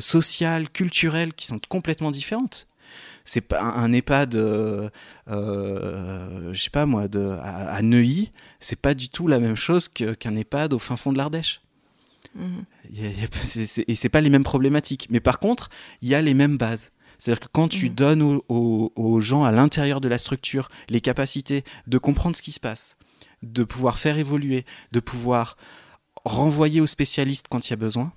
sociales, 0.00 0.70
culturelles 0.70 1.34
qui 1.34 1.46
sont 1.46 1.60
complètement 1.68 2.10
différentes. 2.10 2.66
C'est 3.24 3.42
pas 3.42 3.60
un 3.60 3.92
EHPAD, 3.92 4.34
je 5.26 6.52
sais 6.54 6.70
pas 6.70 6.86
moi, 6.86 7.08
de, 7.08 7.36
à, 7.42 7.82
Neuilly, 7.82 8.32
c'est 8.58 8.80
pas 8.80 8.94
du 8.94 9.10
tout 9.10 9.26
la 9.28 9.38
même 9.38 9.56
chose 9.56 9.88
qu'un 9.88 10.36
EHPAD 10.36 10.72
au 10.72 10.78
fin 10.78 10.96
fond 10.96 11.12
de 11.12 11.18
l'Ardèche. 11.18 11.60
Et 12.94 13.12
et 13.88 13.94
c'est 13.94 14.08
pas 14.08 14.20
les 14.20 14.30
mêmes 14.30 14.44
problématiques. 14.44 15.06
Mais 15.10 15.20
par 15.20 15.38
contre, 15.38 15.68
il 16.02 16.08
y 16.08 16.14
a 16.14 16.22
les 16.22 16.34
mêmes 16.34 16.56
bases. 16.56 16.92
C'est-à-dire 17.18 17.40
que 17.40 17.52
quand 17.52 17.68
tu 17.68 17.88
mhm. 17.88 17.94
donnes 17.94 18.40
aux, 18.48 19.20
gens 19.20 19.44
à 19.44 19.52
l'intérieur 19.52 20.00
de 20.00 20.08
la 20.08 20.18
structure 20.18 20.68
les 20.88 21.00
capacités 21.00 21.64
de 21.86 21.98
comprendre 21.98 22.36
ce 22.36 22.42
qui 22.42 22.52
se 22.52 22.60
passe, 22.60 22.96
de 23.42 23.64
pouvoir 23.64 23.98
faire 23.98 24.18
évoluer, 24.18 24.64
de 24.92 25.00
pouvoir 25.00 25.56
renvoyer 26.24 26.80
aux 26.80 26.86
spécialistes 26.86 27.46
quand 27.48 27.68
il 27.68 27.70
y 27.70 27.74
a 27.74 27.76
besoin, 27.76 28.12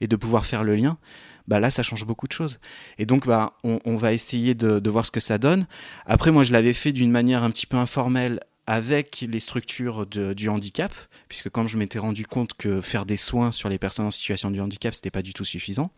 et 0.00 0.06
de 0.06 0.16
pouvoir 0.16 0.44
faire 0.44 0.64
le 0.64 0.76
lien, 0.76 0.98
bah 1.46 1.60
là, 1.60 1.70
ça 1.70 1.82
change 1.82 2.04
beaucoup 2.04 2.26
de 2.26 2.32
choses. 2.32 2.58
Et 2.98 3.06
donc, 3.06 3.26
bah, 3.26 3.54
on, 3.62 3.96
va 3.96 4.12
essayer 4.12 4.54
de, 4.54 4.90
voir 4.90 5.04
ce 5.04 5.10
que 5.10 5.20
ça 5.20 5.38
donne. 5.38 5.66
Après, 6.06 6.30
moi, 6.30 6.42
je 6.42 6.52
l'avais 6.52 6.72
fait 6.72 6.92
d'une 6.92 7.10
manière 7.10 7.42
un 7.42 7.50
petit 7.50 7.66
peu 7.66 7.76
informelle 7.76 8.40
avec 8.66 9.26
les 9.28 9.40
structures 9.40 10.06
du 10.06 10.48
handicap, 10.48 10.92
puisque 11.28 11.50
quand 11.50 11.66
je 11.66 11.76
m'étais 11.76 11.98
rendu 11.98 12.26
compte 12.26 12.54
que 12.54 12.80
faire 12.80 13.06
des 13.06 13.16
soins 13.16 13.52
sur 13.52 13.68
les 13.68 13.78
personnes 13.78 14.06
en 14.06 14.10
situation 14.10 14.50
de 14.50 14.60
handicap, 14.60 14.94
c'était 14.94 15.10
pas 15.10 15.22
du 15.22 15.34
tout 15.34 15.44
suffisant, 15.44 15.90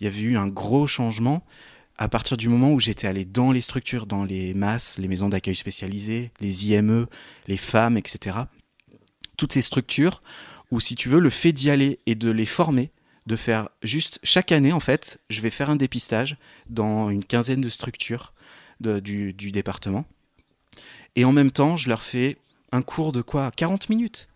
il 0.00 0.04
y 0.04 0.06
avait 0.06 0.20
eu 0.20 0.36
un 0.36 0.46
gros 0.46 0.86
changement 0.86 1.44
à 1.98 2.08
partir 2.08 2.36
du 2.36 2.48
moment 2.48 2.72
où 2.72 2.80
j'étais 2.80 3.06
allé 3.06 3.24
dans 3.24 3.52
les 3.52 3.62
structures, 3.62 4.06
dans 4.06 4.24
les 4.24 4.52
masses, 4.54 4.98
les 4.98 5.08
maisons 5.08 5.28
d'accueil 5.28 5.56
spécialisées, 5.56 6.30
les 6.40 6.66
IME, 6.66 7.06
les 7.46 7.56
femmes, 7.56 7.96
etc. 7.96 8.38
Toutes 9.36 9.52
ces 9.52 9.62
structures 9.62 10.22
où, 10.70 10.80
si 10.80 10.94
tu 10.94 11.08
veux, 11.08 11.20
le 11.20 11.30
fait 11.30 11.52
d'y 11.52 11.70
aller 11.70 12.00
et 12.06 12.14
de 12.14 12.30
les 12.30 12.46
former, 12.46 12.90
de 13.26 13.36
faire 13.36 13.68
juste 13.82 14.18
chaque 14.22 14.52
année, 14.52 14.72
en 14.72 14.80
fait, 14.80 15.20
je 15.30 15.40
vais 15.40 15.50
faire 15.50 15.70
un 15.70 15.76
dépistage 15.76 16.36
dans 16.68 17.08
une 17.08 17.24
quinzaine 17.24 17.60
de 17.60 17.68
structures 17.68 18.34
du, 18.80 19.32
département. 19.32 20.04
Et 21.16 21.24
en 21.24 21.32
même 21.32 21.50
temps, 21.50 21.76
je 21.76 21.88
leur 21.88 22.02
fais 22.02 22.36
un 22.72 22.82
cours 22.82 23.12
de 23.12 23.22
quoi 23.22 23.50
40 23.50 23.88
minutes. 23.88 24.28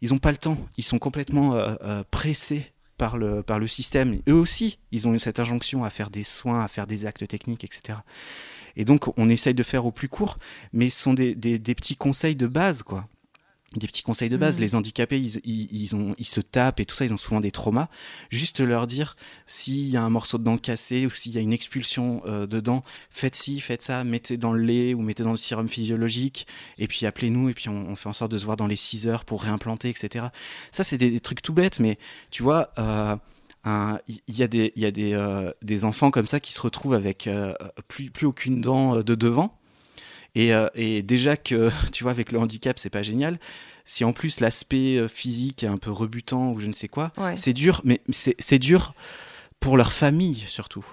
Ils 0.00 0.10
n'ont 0.10 0.18
pas 0.18 0.32
le 0.32 0.38
temps. 0.38 0.58
Ils 0.76 0.84
sont 0.84 0.98
complètement 0.98 1.54
euh, 1.54 1.74
euh, 1.82 2.02
pressés 2.10 2.72
par 2.98 3.16
le, 3.16 3.42
par 3.42 3.58
le 3.58 3.68
système. 3.68 4.20
Eux 4.28 4.34
aussi, 4.34 4.78
ils 4.90 5.06
ont 5.06 5.16
cette 5.18 5.38
injonction 5.38 5.84
à 5.84 5.90
faire 5.90 6.10
des 6.10 6.24
soins, 6.24 6.64
à 6.64 6.68
faire 6.68 6.86
des 6.86 7.06
actes 7.06 7.26
techniques, 7.28 7.64
etc. 7.64 7.98
Et 8.74 8.84
donc, 8.84 9.16
on 9.18 9.28
essaye 9.28 9.54
de 9.54 9.62
faire 9.62 9.84
au 9.84 9.92
plus 9.92 10.08
court, 10.08 10.38
mais 10.72 10.88
ce 10.88 11.02
sont 11.02 11.14
des, 11.14 11.34
des, 11.34 11.58
des 11.58 11.74
petits 11.74 11.96
conseils 11.96 12.36
de 12.36 12.46
base, 12.46 12.82
quoi 12.82 13.06
des 13.76 13.86
petits 13.86 14.02
conseils 14.02 14.28
de 14.28 14.36
base. 14.36 14.58
Mm. 14.58 14.62
Les 14.62 14.74
handicapés, 14.74 15.20
ils, 15.20 15.40
ils, 15.44 15.94
ont, 15.94 16.14
ils 16.18 16.26
se 16.26 16.40
tapent 16.40 16.80
et 16.80 16.84
tout 16.84 16.94
ça, 16.94 17.04
ils 17.04 17.12
ont 17.12 17.18
souvent 17.18 17.40
des 17.40 17.50
traumas. 17.50 17.88
Juste 18.30 18.60
leur 18.60 18.86
dire 18.86 19.16
s'il 19.46 19.88
y 19.88 19.96
a 19.96 20.02
un 20.02 20.10
morceau 20.10 20.38
de 20.38 20.44
dent 20.44 20.58
cassé 20.58 21.06
ou 21.06 21.10
s'il 21.10 21.32
y 21.32 21.38
a 21.38 21.40
une 21.40 21.52
expulsion 21.52 22.22
euh, 22.26 22.46
de 22.46 22.60
dent, 22.60 22.82
faites 23.10 23.34
ci, 23.34 23.60
faites 23.60 23.82
ça, 23.82 24.04
mettez 24.04 24.36
dans 24.36 24.52
le 24.52 24.62
lait 24.62 24.94
ou 24.94 25.02
mettez 25.02 25.22
dans 25.22 25.32
le 25.32 25.36
sérum 25.36 25.68
physiologique 25.68 26.46
et 26.78 26.86
puis 26.86 27.06
appelez-nous 27.06 27.48
et 27.48 27.54
puis 27.54 27.68
on, 27.68 27.96
fait 27.96 28.08
en 28.08 28.12
sorte 28.12 28.32
de 28.32 28.38
se 28.38 28.44
voir 28.44 28.56
dans 28.56 28.66
les 28.66 28.76
6 28.76 29.06
heures 29.06 29.24
pour 29.24 29.42
réimplanter, 29.42 29.88
etc. 29.88 30.26
Ça, 30.70 30.84
c'est 30.84 30.98
des, 30.98 31.20
trucs 31.20 31.42
tout 31.42 31.52
bêtes, 31.52 31.80
mais 31.80 31.98
tu 32.30 32.42
vois. 32.42 32.72
Euh, 32.78 33.16
il 34.08 34.36
y 34.36 34.42
a, 34.42 34.48
des, 34.48 34.72
y 34.74 34.84
a 34.84 34.90
des, 34.90 35.12
euh, 35.12 35.52
des, 35.62 35.84
enfants 35.84 36.10
comme 36.10 36.26
ça 36.26 36.40
qui 36.40 36.52
se 36.52 36.60
retrouvent 36.60 36.94
avec 36.94 37.30
plus, 37.86 38.10
plus 38.10 38.26
aucune 38.26 38.60
dent 38.60 38.96
de 38.96 39.14
devant 39.14 39.56
euh, 40.36 40.68
et, 40.74 41.02
déjà 41.02 41.36
que, 41.36 41.70
tu 41.92 42.04
vois, 42.04 42.12
avec 42.12 42.32
le 42.32 42.38
handicap, 42.38 42.78
c'est 42.78 42.90
pas 42.90 43.02
génial. 43.02 43.38
Si 43.84 44.04
en 44.04 44.12
plus 44.12 44.40
l'aspect 44.40 44.96
euh, 44.96 45.08
physique 45.08 45.64
est 45.64 45.68
un 45.68 45.78
peu 45.78 45.90
rebutant 45.90 46.52
ou 46.52 46.60
je 46.60 46.66
ne 46.66 46.72
sais 46.72 46.88
quoi, 46.88 47.12
c'est 47.36 47.52
dur, 47.52 47.80
mais 47.84 48.00
c'est 48.10 48.58
dur 48.58 48.94
pour 49.60 49.76
leur 49.76 49.92
famille 49.92 50.36
surtout. 50.36 50.84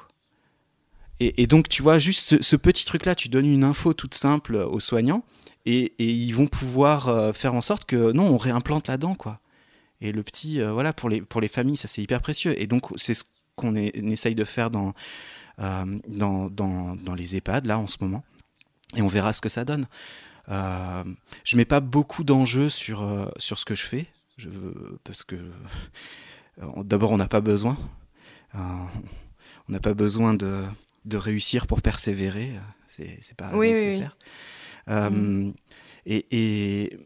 Et, 1.22 1.48
donc, 1.48 1.68
tu 1.68 1.82
vois, 1.82 1.99
juste 1.99 2.41
ce, 2.41 2.56
petit 2.56 2.86
truc-là, 2.86 3.14
tu 3.14 3.28
donnes 3.28 3.45
une 3.45 3.66
info 3.66 3.91
toute 3.91 4.16
simple 4.16 4.56
aux 4.56 4.80
soignants 4.80 5.26
et, 5.66 5.94
ils 5.99 6.32
vont 6.32 6.48
pouvoir 6.48 7.10
euh, 7.10 7.34
faire 7.34 7.56
en 7.56 7.61
sorte 7.61 7.84
que 7.84 8.14
non, 8.14 8.26
on 8.28 8.38
réimplante 8.38 8.88
la 8.88 8.98
dent, 8.98 9.16
quoi. 9.16 9.41
Et 9.99 10.14
le 10.14 10.24
petit, 10.24 10.61
voilà, 10.61 10.94
pour 10.94 11.10
les, 11.10 11.20
pour 11.20 11.41
les 11.41 11.49
familles, 11.49 11.76
ça 11.76 11.90
c'est 11.90 12.02
hyper 12.02 12.22
précieux. 12.22 12.57
Et 12.57 12.68
donc, 12.68 12.86
c'est 12.95 13.14
ce 13.14 13.26
qu'on 13.57 13.76
essaye 13.76 14.34
de 14.34 14.45
faire 14.45 14.72
dans, 14.72 14.94
dans, 15.57 16.49
dans, 16.49 16.95
dans, 16.95 17.16
les 17.16 17.36
EHPAD, 17.36 17.66
là, 17.66 17.78
en 17.78 17.88
ce 17.88 17.98
moment 17.99 18.24
et 18.95 19.02
on 19.02 19.07
verra 19.07 19.34
ce 19.34 19.41
que 19.41 19.49
ça 19.49 19.66
donne. 19.66 19.88
Euh, 20.49 21.03
je 21.44 21.57
mets 21.57 21.66
pas 21.66 21.80
beaucoup 21.80 22.24
d'enjeux 22.24 22.70
sur, 22.70 23.03
euh, 23.03 23.28
sur 23.38 23.60
ce 23.60 23.66
que 23.66 23.76
je 23.76 23.84
fais, 23.84 24.07
je 24.38 24.49
veux, 24.49 24.99
parce 25.03 25.24
que 25.24 25.36
euh, 25.36 26.84
d'abord 26.84 27.11
on 27.11 27.18
n'a 27.18 27.28
pas 27.28 27.41
besoin, 27.41 27.78
euh, 28.56 28.60
on 29.68 29.72
n'a 29.72 29.80
pas 29.80 29.94
besoin 29.94 30.34
de, 30.34 30.64
de, 31.06 31.18
réussir 31.18 31.68
pour 31.68 31.82
persévérer, 31.82 32.52
c'est 32.88 33.38
pas 33.38 33.52
nécessaire. 33.52 34.18
Mm. 34.88 35.52
Et, 36.07 36.26
et, 36.32 36.98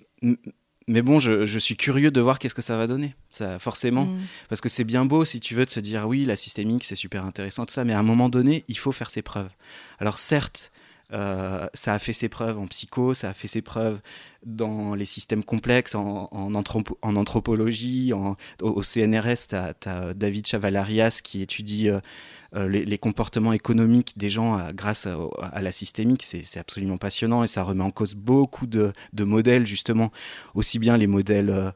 mais 0.87 1.01
bon, 1.01 1.19
je, 1.19 1.45
je, 1.45 1.59
suis 1.59 1.75
curieux 1.75 2.11
de 2.11 2.21
voir 2.21 2.39
qu'est-ce 2.39 2.55
que 2.55 2.61
ça 2.61 2.77
va 2.77 2.87
donner, 2.87 3.13
ça 3.29 3.59
forcément, 3.59 4.05
mm. 4.05 4.19
parce 4.47 4.61
que 4.61 4.69
c'est 4.69 4.85
bien 4.85 5.03
beau 5.03 5.25
si 5.25 5.41
tu 5.41 5.53
veux 5.53 5.65
de 5.65 5.69
se 5.69 5.81
dire 5.81 6.07
oui 6.07 6.23
la 6.23 6.37
systémique 6.37 6.85
c'est 6.85 6.95
super 6.95 7.25
intéressant 7.25 7.65
tout 7.65 7.73
ça, 7.73 7.83
mais 7.83 7.93
à 7.93 7.99
un 7.99 8.03
moment 8.03 8.29
donné 8.29 8.63
il 8.69 8.77
faut 8.77 8.93
faire 8.93 9.09
ses 9.09 9.21
preuves. 9.21 9.51
Alors 9.99 10.17
certes 10.17 10.71
euh, 11.13 11.67
ça 11.73 11.93
a 11.93 11.99
fait 11.99 12.13
ses 12.13 12.27
preuves 12.27 12.57
en 12.57 12.65
psycho, 12.67 13.13
ça 13.13 13.29
a 13.29 13.33
fait 13.33 13.47
ses 13.47 13.61
preuves 13.61 13.99
dans 14.45 14.95
les 14.95 15.05
systèmes 15.05 15.43
complexes, 15.43 15.95
en, 15.95 16.27
anthropologie, 17.03 18.11
au, 18.61 18.81
CNRS, 18.81 19.47
tu 19.49 19.55
as, 19.55 20.13
David 20.15 20.47
Chavalarias 20.47 21.21
qui 21.23 21.41
étudie 21.41 21.89
euh, 21.89 21.99
euh, 22.55 22.67
les, 22.67 22.97
comportements 22.97 23.53
économiques 23.53 24.17
des 24.17 24.29
gens 24.29 24.59
grâce 24.73 25.07
à, 25.07 25.61
la 25.61 25.71
systémique. 25.71 26.23
C'est 26.23 26.59
absolument 26.59 26.97
passionnant 26.97 27.43
et 27.43 27.47
ça 27.47 27.63
remet 27.63 27.83
en 27.83 27.91
cause 27.91 28.15
beaucoup 28.15 28.65
de, 28.65 28.91
modèles, 29.19 29.67
justement, 29.67 30.11
aussi 30.55 30.79
bien 30.79 30.97
les 30.97 31.07
modèles... 31.07 31.73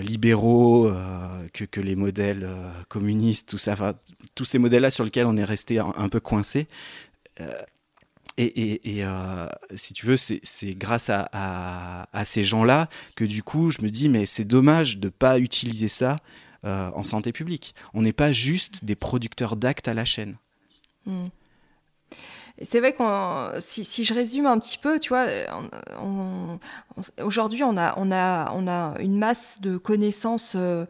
libéraux 0.00 0.90
que, 1.52 1.80
les 1.80 1.94
modèles 1.94 2.50
communistes, 2.88 3.48
tout 3.48 3.58
ça, 3.58 3.76
tous 4.34 4.44
ces 4.44 4.58
modèles-là 4.58 4.90
sur 4.90 5.04
lesquels 5.04 5.26
on 5.26 5.36
est 5.36 5.44
resté 5.44 5.78
un 5.78 6.08
peu 6.08 6.18
coincé. 6.18 6.66
Et, 8.38 8.80
euh, 9.04 9.46
si 9.74 9.92
tu 9.94 10.06
veux, 10.06 10.16
c'est 10.16 10.74
grâce 10.74 11.10
à, 11.10 12.06
ces 12.24 12.44
gens-là 12.44 12.88
que 13.16 13.24
du 13.24 13.42
coup, 13.42 13.70
je 13.70 13.82
me 13.82 13.90
dis, 13.90 14.08
mais 14.08 14.26
c'est 14.26 14.44
dommage 14.44 14.98
de 14.98 15.06
ne 15.06 15.10
pas 15.10 15.38
utiliser 15.38 15.88
ça 15.88 16.16
euh, 16.64 16.90
en 16.94 17.04
santé 17.04 17.32
publique. 17.32 17.74
On 17.94 18.02
n'est 18.02 18.12
pas 18.12 18.32
juste 18.32 18.84
des 18.84 18.96
producteurs 18.96 19.56
d'actes 19.56 19.88
à 19.88 19.94
la 19.94 20.04
chaîne. 20.04 20.36
Hmm. 21.06 21.26
C'est 22.60 22.80
vrai 22.80 22.94
qu'on, 22.94 23.50
si, 23.58 24.04
je 24.04 24.14
résume 24.14 24.46
un 24.46 24.58
petit 24.58 24.78
peu, 24.78 25.00
tu 25.00 25.08
vois, 25.08 25.26
aujourd'hui 27.22 27.64
on 27.64 27.76
a, 27.76 27.98
on, 27.98 28.12
a, 28.12 28.52
on 28.54 28.68
a 28.68 28.94
une 29.00 29.18
masse 29.18 29.60
de 29.60 29.78
connaissances 29.78 30.52
euh, 30.54 30.84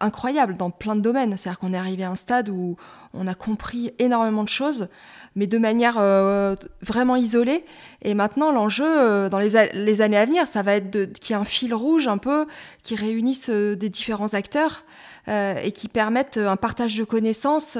incroyables 0.00 0.56
dans 0.56 0.70
plein 0.70 0.96
de 0.96 1.00
domaines. 1.00 1.36
C'est-à-dire 1.36 1.58
qu'on 1.58 1.74
est 1.74 1.78
arrivé 1.78 2.04
à 2.04 2.10
un 2.10 2.16
stade 2.16 2.48
où 2.48 2.76
on 3.14 3.26
a 3.26 3.34
compris 3.34 3.92
énormément 3.98 4.44
de 4.44 4.48
choses 4.48 4.88
mais 5.34 5.46
de 5.46 5.58
manière 5.58 5.96
euh, 5.98 6.56
vraiment 6.80 7.16
isolée. 7.16 7.64
Et 8.02 8.14
maintenant, 8.14 8.52
l'enjeu 8.52 8.86
euh, 8.86 9.28
dans 9.28 9.38
les, 9.38 9.56
années 10.00 10.16
à 10.16 10.24
venir, 10.24 10.46
ça 10.46 10.62
va 10.62 10.74
être 10.74 10.90
qu'il 11.14 11.34
y 11.34 11.38
ait 11.38 11.40
un 11.40 11.44
fil 11.44 11.74
rouge 11.74 12.08
un 12.08 12.18
peu 12.18 12.46
qui 12.82 12.94
réunisse 12.94 13.48
euh, 13.48 13.76
des 13.76 13.88
différents 13.88 14.34
acteurs 14.34 14.84
et 15.28 15.70
qui 15.70 15.86
permettent 15.86 16.36
un 16.36 16.56
partage 16.56 16.96
de 16.96 17.04
connaissances 17.04 17.78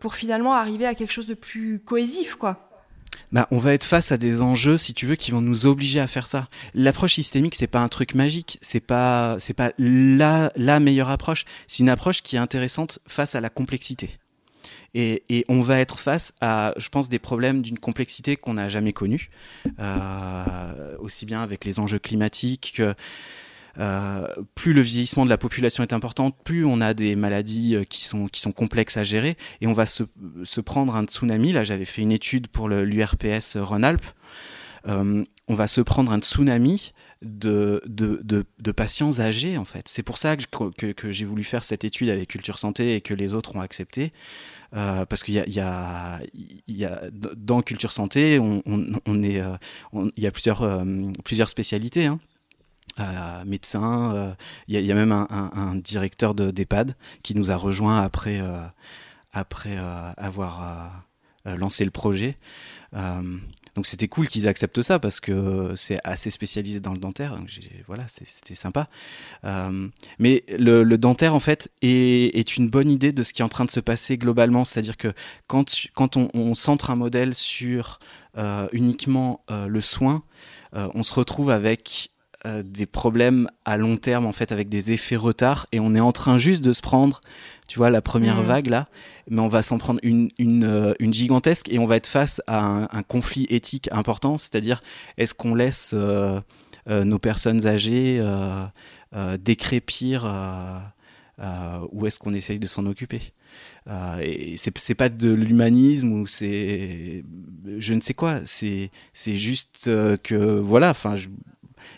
pour 0.00 0.16
finalement 0.16 0.54
arriver 0.54 0.84
à 0.84 0.96
quelque 0.96 1.12
chose 1.12 1.28
de 1.28 1.34
plus 1.34 1.78
cohésif, 1.78 2.34
quoi. 2.34 2.65
Bah, 3.36 3.46
on 3.50 3.58
va 3.58 3.74
être 3.74 3.84
face 3.84 4.12
à 4.12 4.16
des 4.16 4.40
enjeux, 4.40 4.78
si 4.78 4.94
tu 4.94 5.04
veux, 5.04 5.14
qui 5.14 5.30
vont 5.30 5.42
nous 5.42 5.66
obliger 5.66 6.00
à 6.00 6.06
faire 6.06 6.26
ça. 6.26 6.48
L'approche 6.72 7.12
systémique, 7.12 7.54
c'est 7.54 7.66
pas 7.66 7.80
un 7.80 7.88
truc 7.88 8.14
magique, 8.14 8.56
c'est 8.62 8.80
pas, 8.80 9.36
c'est 9.40 9.52
pas 9.52 9.72
la, 9.76 10.80
meilleure 10.80 11.10
approche. 11.10 11.44
C'est 11.66 11.82
une 11.82 11.90
approche 11.90 12.22
qui 12.22 12.36
est 12.36 12.38
intéressante 12.38 12.98
face 13.06 13.34
à 13.34 13.42
la 13.42 13.50
complexité. 13.50 14.16
Et, 14.94 15.44
on 15.50 15.60
va 15.60 15.80
être 15.80 15.98
face 15.98 16.32
à, 16.40 16.72
je 16.78 16.88
pense, 16.88 17.10
des 17.10 17.18
problèmes 17.18 17.60
d'une 17.60 17.78
complexité 17.78 18.36
qu'on 18.36 18.54
n'a 18.54 18.70
jamais 18.70 18.94
connue, 18.94 19.28
euh, 19.80 20.96
aussi 20.98 21.26
bien 21.26 21.42
avec 21.42 21.66
les 21.66 21.78
enjeux 21.78 21.98
climatiques 21.98 22.72
que 22.76 22.94
euh, 23.78 24.26
plus 24.54 24.72
le 24.72 24.80
vieillissement 24.80 25.24
de 25.24 25.30
la 25.30 25.38
population 25.38 25.82
est 25.82 25.92
important, 25.92 26.30
plus 26.30 26.64
on 26.64 26.80
a 26.80 26.94
des 26.94 27.16
maladies 27.16 27.76
euh, 27.76 27.84
qui 27.84 28.02
sont, 28.02 28.28
complexes 28.52 28.96
à 28.96 29.04
gérer 29.04 29.36
et 29.60 29.66
on 29.66 29.72
va 29.72 29.86
se, 29.86 30.04
prendre 30.60 30.96
un 30.96 31.04
tsunami. 31.04 31.52
Là, 31.52 31.64
j'avais 31.64 31.84
fait 31.84 32.02
une 32.02 32.12
étude 32.12 32.48
pour 32.48 32.68
l'URPS 32.68 33.56
Rhône-Alpes. 33.56 34.06
on 34.86 35.54
va 35.54 35.68
se 35.68 35.80
prendre 35.80 36.12
un 36.12 36.20
tsunami 36.20 36.92
de, 37.22 37.82
patients 38.76 39.20
âgés, 39.20 39.58
en 39.58 39.64
fait. 39.64 39.88
C'est 39.88 40.02
pour 40.02 40.18
ça 40.18 40.36
que, 40.36 41.12
j'ai 41.12 41.24
voulu 41.24 41.44
faire 41.44 41.64
cette 41.64 41.84
étude 41.84 42.08
avec 42.08 42.28
Culture 42.28 42.58
Santé 42.58 42.94
et 42.94 43.00
que 43.00 43.14
les 43.14 43.34
autres 43.34 43.56
ont 43.56 43.60
accepté. 43.60 44.12
Euh, 44.74 45.06
parce 45.06 45.22
qu'il 45.22 45.34
y 45.34 45.60
a, 45.60 46.20
dans 47.36 47.62
culture 47.62 47.92
santé, 47.92 48.38
euh, 48.38 49.58
il 50.16 50.22
y 50.22 50.26
a 50.26 50.30
plusieurs, 50.30 50.62
euh, 50.62 50.84
plusieurs 51.24 51.48
spécialités. 51.48 52.06
Hein. 52.06 52.18
Médecin, 53.44 54.34
il 54.68 54.80
y, 54.80 54.92
a 54.92 54.94
même 54.94 55.12
un, 55.12 55.74
directeur 55.76 56.34
d'EHPAD 56.34 56.96
qui 57.22 57.34
nous 57.34 57.50
a 57.50 57.56
rejoint 57.56 58.00
après, 58.00 58.40
après 59.32 59.76
avoir 59.76 61.04
lancé 61.44 61.84
le 61.84 61.90
projet. 61.90 62.38
Donc 63.76 63.86
c'était 63.86 64.08
cool 64.08 64.26
qu'ils 64.26 64.48
acceptent 64.48 64.80
ça 64.80 64.98
parce 64.98 65.20
que 65.20 65.74
c'est 65.76 65.98
assez 66.02 66.30
spécialisé 66.30 66.80
dans 66.80 66.92
le 66.92 66.98
dentaire. 66.98 67.38
voilà, 67.86 68.06
c'était 68.08 68.54
sympa. 68.54 68.88
Euh, 69.44 69.88
mais 70.18 70.44
le, 70.48 70.96
dentaire, 70.96 71.34
en 71.34 71.40
fait, 71.40 71.70
est, 71.82 72.56
une 72.56 72.70
bonne 72.70 72.90
idée 72.90 73.12
de 73.12 73.22
ce 73.22 73.34
qui 73.34 73.42
est 73.42 73.44
en 73.44 73.50
train 73.50 73.66
de 73.66 73.70
se 73.70 73.80
passer 73.80 74.16
globalement. 74.16 74.64
C'est-à-dire 74.64 74.96
que 74.96 75.12
quand, 75.46 75.70
quand 75.94 76.16
on, 76.16 76.54
centre 76.54 76.90
un 76.90 76.96
modèle 76.96 77.34
sur 77.34 78.00
euh, 78.38 78.66
uniquement 78.72 79.44
euh, 79.50 79.68
le 79.68 79.82
soin, 79.82 80.22
on 80.72 81.02
se 81.02 81.14
retrouve 81.14 81.48
avec 81.48 82.10
euh, 82.46 82.62
des 82.64 82.86
problèmes 82.86 83.48
à 83.64 83.76
long 83.76 83.96
terme 83.96 84.24
en 84.26 84.32
fait 84.32 84.52
avec 84.52 84.68
des 84.68 84.92
effets 84.92 85.16
retard 85.16 85.66
et 85.72 85.80
on 85.80 85.94
est 85.94 86.00
en 86.00 86.12
train 86.12 86.38
juste 86.38 86.62
de 86.64 86.72
se 86.72 86.80
prendre 86.80 87.20
tu 87.66 87.78
vois 87.78 87.90
la 87.90 88.00
première 88.00 88.40
Mm. 88.42 88.46
vague 88.46 88.66
là. 88.68 88.88
Mais 89.28 89.40
on 89.40 89.48
va 89.48 89.62
s'en 89.62 89.78
prendre 89.78 89.98
une, 90.04 90.30
une, 90.38 90.62
euh, 90.64 90.94
une 91.00 91.12
gigantesque 91.12 91.70
et 91.72 91.78
on 91.80 91.86
va 91.86 91.96
être 91.96 92.06
face 92.06 92.40
à 92.46 92.60
un, 92.64 92.82
un 92.92 93.02
conflit 93.02 93.46
éthique 93.50 93.88
important. 93.90 94.38
C'est-à-dire 94.38 94.82
est-ce 95.18 95.34
qu'on 95.34 95.54
laisse 95.56 95.90
euh, 95.94 96.40
nos 96.88 97.18
personnes 97.18 97.66
âgées 97.66 98.22
décrépir 99.40 100.24
ou 101.92 102.06
est-ce 102.06 102.18
qu'on 102.18 102.34
essaye 102.34 102.58
de 102.58 102.66
s'en 102.66 102.86
occuper? 102.86 103.20
Euh, 103.88 104.18
et 104.22 104.54
c'est 104.56 104.94
pas 104.94 105.08
de 105.08 105.32
l'humanisme 105.32 106.12
ou 106.12 106.26
c'est 106.26 107.24
je 107.78 107.94
ne 107.94 108.00
sais 108.00 108.14
quoi. 108.14 108.40
C'est 108.44 108.90
c'est 109.12 109.36
juste 109.36 109.86
euh, 109.88 110.16
que 110.22 110.34
voilà 110.60 110.90
enfin 110.90 111.16
je- 111.16 111.28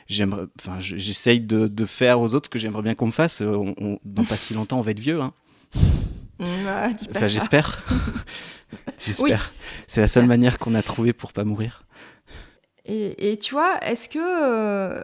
j'aimerais 0.06 0.47
enfin 0.60 0.81
je- 0.81 0.97
j'essaye 0.97 1.40
de, 1.40 1.66
de 1.69 1.86
faire 1.86 2.20
aux 2.20 2.35
autres 2.35 2.47
ce 2.47 2.51
que 2.51 2.59
j'aimerais 2.59 2.82
bien 2.82 2.94
qu'on 2.94 3.06
me 3.06 3.12
fasse. 3.12 3.40
Euh, 3.43 3.55
on, 3.56 3.74
on- 3.81 3.98
dans 4.05 4.24
pas 4.24 4.36
si 4.36 4.55
longtemps 4.55 4.78
on 4.78 4.82
va 4.82 4.90
être 4.93 5.01
vieux 5.01 5.20
hein. 5.20 5.32
Mm, 6.40 6.44
enfin 7.10 7.19
ça. 7.20 7.27
j'espère. 7.28 7.85
J'espère. 9.01 9.52
C'est 9.89 10.01
la 10.01 10.06
seule 10.09 10.27
manière 10.27 10.59
qu'on 10.59 10.74
a 10.74 10.82
trouvé 10.82 11.12
pour 11.12 11.32
pas 11.32 11.43
mourir. 11.43 11.82
Et, 12.85 13.32
et 13.32 13.39
tu 13.39 13.55
vois, 13.55 13.74
est-ce 13.82 14.09
que, 14.09 14.19
euh, 14.20 15.02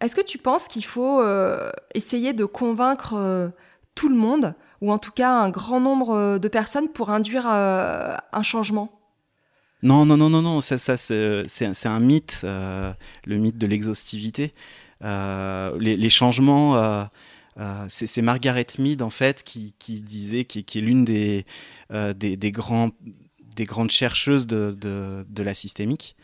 est-ce 0.00 0.14
que 0.14 0.20
tu 0.20 0.38
penses 0.38 0.68
qu'il 0.68 0.84
faut 0.84 1.20
euh, 1.20 1.70
essayer 1.94 2.32
de 2.34 2.44
convaincre 2.44 3.14
euh, 3.16 3.48
tout 3.96 4.08
le 4.08 4.14
monde, 4.14 4.54
ou 4.80 4.92
en 4.92 4.98
tout 4.98 5.10
cas 5.10 5.30
un 5.30 5.50
grand 5.50 5.80
nombre 5.80 6.38
de 6.38 6.48
personnes 6.48 6.88
pour 6.88 7.10
induire 7.10 7.46
un 7.48 8.42
changement? 8.42 8.95
Non, 9.82 10.04
non, 10.06 10.16
non, 10.16 10.30
non, 10.30 10.42
non, 10.42 10.60
ça, 10.60 10.78
ça 10.78 10.96
c'est 10.96 11.44
c'est 11.46 11.86
un 11.86 12.00
mythe, 12.00 12.42
euh, 12.44 12.92
le 13.26 13.36
mythe 13.36 13.58
de 13.58 13.66
l'exhaustivité. 13.66 14.54
Euh, 15.04 15.76
les, 15.78 16.08
changements, 16.08 16.76
euh, 16.76 17.04
euh, 17.58 17.84
c'est 17.88 18.22
Margaret 18.22 18.66
Mead 18.78 19.02
en 19.02 19.10
fait 19.10 19.44
qui, 19.44 19.74
disait, 20.02 20.44
qui, 20.44 20.60
est 20.60 20.80
l'une 20.80 21.04
des, 21.04 21.44
euh, 21.92 22.14
des, 22.14 22.52
grandes 22.52 22.92
chercheuses 23.90 24.46
de, 24.46 24.74
de, 24.78 25.26
de 25.28 25.42
la 25.42 25.52
systémique, 25.52 26.16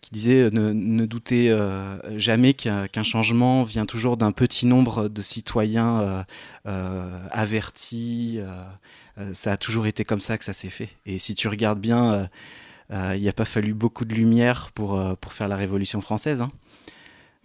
qui 0.00 0.10
disait 0.12 0.42
euh, 0.42 0.50
ne, 0.50 0.72
ne 0.72 1.06
doutez 1.06 1.50
euh, 1.50 1.98
jamais 2.18 2.54
qu'un 2.54 3.02
changement 3.02 3.64
vient 3.64 3.86
toujours 3.86 4.16
d'un 4.16 4.32
petit 4.32 4.66
nombre 4.66 5.08
de 5.08 5.22
citoyens 5.22 6.00
euh, 6.00 6.22
euh, 6.68 7.26
avertis. 7.32 8.36
euh, 8.38 8.64
euh, 9.18 9.32
ça 9.32 9.52
a 9.52 9.56
toujours 9.56 9.86
été 9.86 10.04
comme 10.04 10.20
ça 10.20 10.38
que 10.38 10.44
ça 10.44 10.52
s'est 10.52 10.70
fait. 10.70 10.90
Et 11.06 11.18
si 11.18 11.34
tu 11.34 11.48
regardes 11.48 11.80
bien 11.80 12.12
euh, 12.12 12.24
euh, 12.24 12.26
il 12.90 13.20
n'y 13.20 13.28
a 13.28 13.32
pas 13.32 13.44
fallu 13.44 13.74
beaucoup 13.74 14.04
de 14.04 14.14
lumière 14.14 14.70
pour, 14.74 14.98
euh, 14.98 15.14
pour 15.20 15.32
faire 15.32 15.48
la 15.48 15.56
Révolution 15.56 16.00
française. 16.00 16.40
hein. 16.42 16.52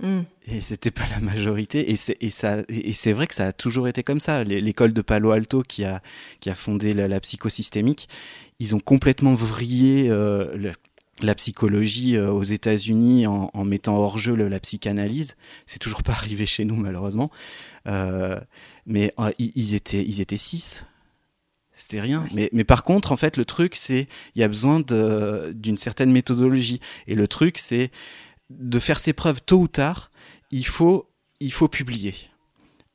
Mm. 0.02 0.22
Et 0.48 0.62
c'était 0.62 0.92
pas 0.92 1.04
la 1.12 1.20
majorité. 1.20 1.92
Et 1.92 1.96
c'est, 1.98 2.18
et 2.22 2.30
ça, 2.30 2.60
et 2.70 2.94
c'est 2.94 3.12
vrai 3.12 3.28
que 3.28 3.36
ça 3.36 3.48
a 3.48 3.52
toujours 3.52 3.88
été 3.88 4.02
comme 4.04 4.20
ça. 4.22 4.44
L'école 4.46 4.94
de 4.94 5.02
Palo 5.02 5.32
Alto 5.32 5.62
qui 5.62 5.84
a, 5.84 6.02
qui 6.40 6.50
a 6.50 6.56
fondé 6.56 6.94
la, 6.94 7.08
la 7.10 7.20
psychosystémique, 7.20 8.08
ils 8.60 8.76
ont 8.76 8.80
complètement 8.80 9.36
vrillé 9.36 10.10
euh, 10.10 10.56
le- 10.56 10.72
la 11.22 11.36
psychologie 11.36 12.16
euh, 12.16 12.32
aux 12.32 12.44
États-Unis 12.44 13.28
en, 13.28 13.52
en 13.54 13.66
mettant 13.66 13.98
hors 13.98 14.18
jeu 14.18 14.36
le- 14.36 14.48
la 14.48 14.62
psychanalyse. 14.62 15.36
C'est 15.66 15.80
toujours 15.80 16.02
pas 16.04 16.14
arrivé 16.22 16.46
chez 16.46 16.64
nous, 16.64 16.78
malheureusement. 16.78 17.30
Euh, 17.88 18.40
mais 18.86 19.14
euh, 19.20 19.32
ils 19.38 19.74
étaient, 19.76 20.04
ils 20.06 20.22
étaient 20.22 20.38
six. 20.38 20.86
C'était 21.80 22.02
rien. 22.02 22.24
Ouais. 22.24 22.30
Mais, 22.34 22.50
mais 22.52 22.64
par 22.66 22.84
contre, 22.84 23.14
en 23.14 23.16
fait, 23.16 23.38
le 23.38 23.46
truc, 23.46 23.78
c'est 23.78 24.10
il 24.36 24.42
y 24.42 24.44
a 24.44 24.50
besoin 24.50 24.82
d'une 24.82 25.78
certaine 25.78 26.12
méthodologie. 26.12 26.82
Et 27.08 27.16
le 27.16 27.28
truc, 27.28 27.58
c'est 27.58 27.90
de 28.50 28.80
faire 28.80 29.00
ses 29.00 29.14
preuves 29.14 29.42
tôt 29.42 29.60
ou 29.60 29.68
tard. 29.70 30.12
Il 30.52 30.66
faut, 30.66 31.10
il 31.40 31.54
faut 31.54 31.70
publier. 31.70 32.14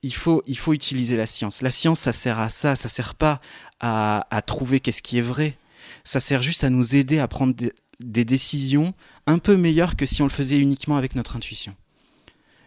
Il 0.03 0.13
faut, 0.13 0.43
il 0.47 0.59
faut 0.59 0.75
utiliser 0.75 1.17
la 1.17 1.27
science. 1.27 1.63
La 1.63 1.71
science, 1.71 2.01
ça 2.01 2.13
sert 2.13 2.39
à 2.39 2.51
ça. 2.51 2.77
Ça 2.77 2.91
sert 2.91 3.15
pas 3.15 3.41
à, 3.81 4.27
à 4.31 4.43
trouver 4.43 4.81
qu'est-ce 4.81 5.03
qui 5.03 5.17
est 5.17 5.23
vrai. 5.23 5.57
Ça 6.05 6.21
sert 6.21 6.43
juste 6.43 6.63
à 6.63 6.69
nous 6.69 6.95
aider 6.95 7.19
à 7.19 7.27
prendre 7.27 7.55
des, 7.55 7.73
des 8.01 8.27
décisions 8.27 8.93
un 9.27 9.39
peu 9.39 9.57
meilleures 9.57 9.97
que 9.97 10.05
si 10.05 10.21
on 10.21 10.27
le 10.27 10.31
faisait 10.31 10.59
uniquement 10.59 10.99
avec 10.99 11.15
notre 11.15 11.37
intuition. 11.37 11.75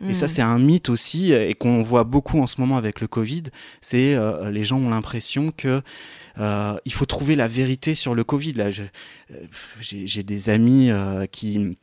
Et 0.08 0.14
ça, 0.14 0.26
Mm. 0.26 0.30
c'est 0.30 0.42
un 0.42 0.60
mythe 0.60 0.90
aussi, 0.90 1.32
et 1.34 1.56
qu'on 1.56 1.82
voit 1.82 2.04
beaucoup 2.04 2.40
en 2.40 2.48
ce 2.48 2.62
moment 2.62 2.78
avec 2.78 3.02
le 3.02 3.08
Covid. 3.08 3.44
C'est 3.82 4.16
euh, 4.16 4.52
les 4.52 4.64
gens 4.64 4.78
ont 4.78 4.90
l'impression 4.90 5.52
que 5.52 5.82
euh, 6.38 6.76
il 6.86 6.94
faut 6.94 7.06
trouver 7.06 7.36
la 7.36 7.48
vérité 7.48 7.96
sur 7.96 8.14
le 8.14 8.24
Covid. 8.24 8.54
Là, 8.54 8.66
euh, 8.68 9.36
j'ai 9.82 10.24
des 10.24 10.50
amis 10.50 10.92
euh, 10.92 11.26
qui 11.26 11.78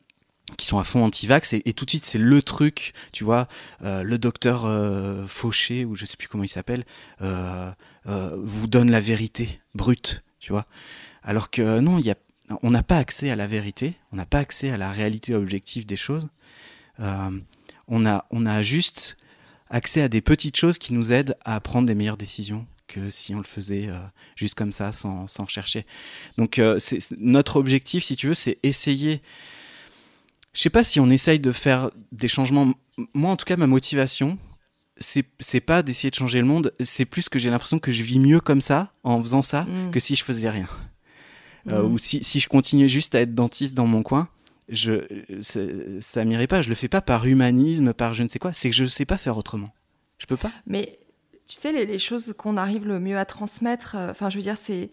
qui 0.59 0.66
sont 0.66 0.78
à 0.78 0.85
fond 0.85 1.03
anti-vax 1.03 1.55
et, 1.55 1.62
et 1.65 1.73
tout 1.73 1.85
de 1.86 1.91
suite 1.91 2.05
c'est 2.05 2.19
le 2.19 2.43
truc, 2.43 2.93
tu 3.12 3.24
vois, 3.24 3.49
euh, 3.82 4.03
le 4.03 4.19
docteur 4.19 4.66
euh, 4.66 5.27
Fauché 5.27 5.85
ou 5.85 5.97
je 5.97 6.05
sais 6.05 6.16
plus 6.16 6.28
comment 6.28 6.45
il 6.45 6.49
s'appelle 6.49 6.85
euh, 7.23 7.70
euh, 8.07 8.36
vous 8.39 8.66
donne 8.66 8.91
la 8.91 9.01
vérité 9.01 9.61
brute, 9.74 10.23
tu 10.39 10.53
vois. 10.53 10.66
Alors 11.23 11.51
que 11.51 11.81
non, 11.81 11.99
y 11.99 12.11
a, 12.11 12.15
on 12.62 12.70
n'a 12.70 12.82
pas 12.82 12.99
accès 12.99 13.31
à 13.31 13.36
la 13.36 13.47
vérité, 13.47 13.95
on 14.12 14.16
n'a 14.16 14.27
pas 14.27 14.39
accès 14.39 14.70
à 14.70 14.77
la 14.77 14.93
réalité 14.93 15.35
objective 15.35 15.86
des 15.86 15.97
choses. 15.97 16.28
On 17.89 18.06
a, 18.06 18.27
on 18.31 18.47
a 18.47 18.62
juste 18.62 19.16
accès 19.70 20.02
à 20.02 20.09
des 20.09 20.20
petites 20.20 20.56
choses 20.56 20.78
qui 20.78 20.93
nous 20.93 21.12
aident 21.12 21.36
à 21.44 21.61
prendre 21.61 21.86
des 21.86 21.94
meilleures 21.94 22.16
décisions 22.16 22.66
que 22.86 23.09
si 23.11 23.35
on 23.35 23.39
le 23.39 23.44
faisait 23.44 23.89
euh, 23.89 23.97
juste 24.36 24.55
comme 24.55 24.73
ça, 24.73 24.93
sans, 24.93 25.27
sans 25.27 25.47
chercher. 25.48 25.86
Donc 26.39 26.59
euh, 26.59 26.78
c'est, 26.78 26.98
notre 27.19 27.56
objectif, 27.56 28.05
si 28.05 28.15
tu 28.16 28.28
veux, 28.28 28.35
c'est 28.35 28.59
essayer... 28.62 29.23
Je 30.52 30.61
sais 30.61 30.70
pas 30.70 30.85
si 30.85 31.01
on 31.01 31.11
essaye 31.11 31.40
de 31.40 31.51
faire 31.51 31.90
des 32.12 32.28
changements. 32.28 32.73
Moi, 33.15 33.31
en 33.31 33.36
tout 33.36 33.44
cas, 33.47 33.56
ma 33.56 33.66
motivation, 33.66 34.39
c'est, 34.98 35.24
c'est 35.40 35.61
pas 35.61 35.82
d'essayer 35.82 36.11
de 36.11 36.15
changer 36.15 36.39
le 36.39 36.47
monde, 36.47 36.73
c'est 36.78 37.06
plus 37.06 37.28
que 37.28 37.40
j'ai 37.40 37.51
l'impression 37.51 37.81
que 37.81 37.90
je 37.90 38.02
vis 38.05 38.20
mieux 38.20 38.39
comme 38.39 38.61
ça, 38.61 38.93
en 39.02 39.20
faisant 39.20 39.43
ça, 39.43 39.62
Mm. 39.62 39.90
que 39.90 39.98
si 39.98 40.15
je 40.15 40.23
faisais 40.23 40.48
rien. 40.51 40.69
Euh, 41.69 41.82
Mm. 41.82 41.93
ou 41.93 41.98
si, 41.98 42.23
si 42.23 42.39
je 42.39 42.47
continuais 42.48 42.86
juste 42.86 43.15
à 43.16 43.20
être 43.23 43.35
dentiste 43.35 43.74
dans 43.74 43.86
mon 43.86 44.02
coin, 44.05 44.28
je, 44.69 45.05
ça, 46.01 46.24
m'irait 46.24 46.47
pas. 46.47 46.62
Je 46.62 46.69
le 46.69 46.74
fais 46.74 46.89
pas 46.89 47.01
par 47.01 47.27
humanisme, 47.27 47.93
par 47.93 48.15
je 48.15 48.23
ne 48.23 48.28
sais 48.28 48.39
quoi. 48.39 48.53
C'est 48.53 48.70
que 48.70 48.77
je 48.77 48.86
sais 48.86 49.05
pas 49.05 49.16
faire 49.16 49.36
autrement. 49.36 49.70
Je 50.19 50.27
peux 50.27 50.36
pas. 50.36 50.51
Mais 50.66 50.99
tu 51.47 51.57
sais, 51.57 51.73
les, 51.73 51.99
choses 51.99 52.35
qu'on 52.36 52.57
arrive 52.57 52.86
le 52.86 53.01
mieux 53.01 53.19
à 53.19 53.24
transmettre, 53.24 53.97
euh, 53.97 54.11
enfin, 54.11 54.31
je 54.31 54.36
veux 54.36 54.43
dire, 54.43 54.57
c'est 54.57 54.91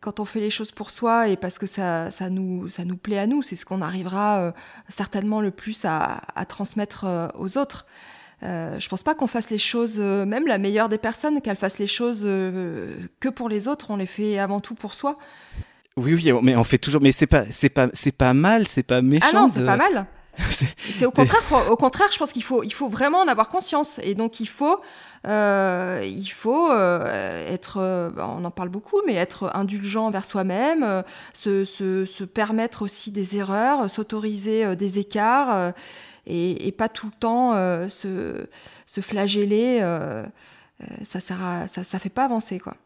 quand 0.00 0.20
on 0.20 0.24
fait 0.24 0.40
les 0.40 0.50
choses 0.50 0.70
pour 0.70 0.90
soi 0.90 1.28
et 1.28 1.36
parce 1.36 1.58
que 1.58 1.66
ça, 1.66 2.10
ça, 2.10 2.30
nous, 2.30 2.68
ça 2.68 2.84
nous 2.84 2.96
plaît 2.96 3.18
à 3.18 3.26
nous, 3.26 3.42
c'est 3.42 3.56
ce 3.56 3.66
qu'on 3.66 3.82
arrivera 3.82 4.40
euh, 4.40 4.52
certainement 4.88 5.40
le 5.40 5.50
plus 5.50 5.84
à, 5.84 6.20
transmettre 6.48 7.04
euh, 7.04 7.28
aux 7.38 7.58
autres. 7.58 7.86
Je 8.42 8.88
pense 8.88 9.02
pas 9.02 9.14
qu'on 9.14 9.26
fasse 9.26 9.50
les 9.50 9.58
choses, 9.58 9.98
même 9.98 10.46
la 10.46 10.56
meilleure 10.56 10.88
des 10.88 10.96
personnes, 10.96 11.42
qu'elle 11.42 11.56
fasse 11.56 11.76
les 11.76 11.86
choses 11.86 12.22
que 12.22 13.28
pour 13.28 13.50
les 13.50 13.68
autres. 13.68 13.90
On 13.90 13.96
les 13.96 14.06
fait 14.06 14.38
avant 14.38 14.60
tout 14.60 14.74
pour 14.74 14.94
soi. 14.94 15.18
Oui, 16.00 16.14
oui, 16.14 16.32
mais 16.42 16.56
on 16.56 16.64
fait 16.64 16.78
toujours. 16.78 17.00
Mais 17.00 17.12
c'est 17.12 17.26
pas, 17.26 17.44
c'est 17.50 17.68
pas, 17.68 17.88
c'est 17.92 18.16
pas 18.16 18.34
mal, 18.34 18.66
c'est 18.66 18.82
pas 18.82 19.02
méchant. 19.02 19.26
Ah 19.30 19.36
non, 19.36 19.48
c'est 19.48 19.64
pas 19.64 19.76
mal. 19.76 20.06
C'est- 20.50 21.04
au 21.04 21.10
contraire, 21.10 21.42
faut- 21.42 21.70
au 21.72 21.76
contraire, 21.76 22.08
je 22.12 22.16
pense 22.18 22.32
qu'il 22.32 22.44
faut, 22.44 22.62
il 22.62 22.72
faut 22.72 22.88
vraiment 22.88 23.18
en 23.18 23.28
avoir 23.28 23.48
conscience. 23.48 24.00
Et 24.02 24.14
donc, 24.14 24.40
il 24.40 24.46
faut, 24.48 24.80
euh, 25.26 26.02
il 26.06 26.28
faut 26.28 26.70
euh, 26.70 27.52
être, 27.52 27.78
euh, 27.78 28.10
on 28.16 28.42
en 28.44 28.50
parle 28.50 28.70
beaucoup, 28.70 28.96
mais 29.06 29.14
être 29.16 29.50
indulgent 29.54 30.06
envers 30.06 30.24
soi-même, 30.24 31.02
se, 31.34 31.64
se- 31.66 32.06
se 32.06 32.24
permettre 32.24 32.82
aussi 32.82 33.10
des 33.10 33.36
erreurs, 33.36 33.90
s'autoriser 33.90 34.76
des 34.76 34.98
écarts, 34.98 35.72
et, 36.26 36.66
et 36.68 36.72
pas 36.72 36.88
tout 36.88 37.06
le 37.06 37.18
temps 37.18 37.52
se, 37.88 38.46
se 38.86 39.00
flageller. 39.02 39.80
ça 41.02 41.20
sert 41.20 41.44
à, 41.44 41.66
ça, 41.66 41.84
ça 41.84 41.98
fait 41.98 42.08
pas 42.08 42.24
avancer, 42.24 42.58
quoi. 42.60 42.76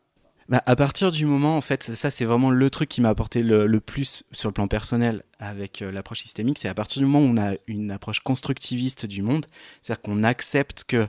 Bah, 0.49 0.63
à 0.67 0.77
partir 0.77 1.11
du 1.11 1.25
moment, 1.25 1.57
en 1.57 1.61
fait, 1.63 1.83
ça 1.83 2.11
c'est 2.11 2.27
vraiment 2.27 2.51
le 2.51 2.71
truc 2.71 2.89
qui 2.89 3.01
m'a 3.01 3.09
apporté 3.09 3.43
le, 3.43 3.81
plus 3.81 4.25
sur 4.33 4.49
le 4.49 4.53
plan 4.53 4.69
personnel 4.69 5.23
avec 5.39 5.81
euh, 5.81 5.91
l'approche 5.91 6.21
systémique, 6.21 6.59
c'est 6.59 6.69
à 6.69 6.75
partir 6.75 7.01
du 7.01 7.07
moment 7.07 7.21
où 7.21 7.31
on 7.31 7.39
a 7.41 7.55
une 7.67 7.91
approche 7.91 8.21
constructiviste 8.21 9.07
du 9.07 9.23
monde, 9.23 9.47
c'est-à-dire 9.81 10.03
qu'on 10.03 10.23
accepte 10.23 10.85
que 10.85 11.09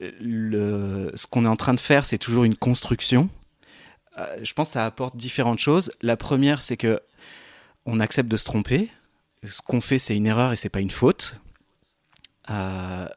euh, 0.00 1.10
ce 1.14 1.26
qu'on 1.26 1.44
est 1.44 1.48
en 1.48 1.56
train 1.56 1.74
de 1.74 1.80
faire, 1.80 2.06
c'est 2.06 2.18
toujours 2.18 2.44
une 2.44 2.56
construction. 2.56 3.28
Euh, 4.18 4.38
je 4.42 4.52
pense 4.54 4.68
que 4.68 4.72
ça 4.74 4.86
apporte 4.86 5.16
différentes 5.16 5.58
choses. 5.58 5.92
La 6.00 6.16
première, 6.16 6.62
c'est 6.62 6.78
que 6.78 7.00
on 7.84 8.00
accepte 8.00 8.30
de 8.30 8.36
se 8.38 8.44
tromper. 8.44 8.88
Ce 9.44 9.60
qu'on 9.60 9.80
fait, 9.82 9.98
c'est 9.98 10.16
une 10.16 10.26
erreur 10.26 10.52
et 10.52 10.56
c'est 10.56 10.68
pas 10.70 10.80
une 10.80 10.90
faute. 10.90 11.36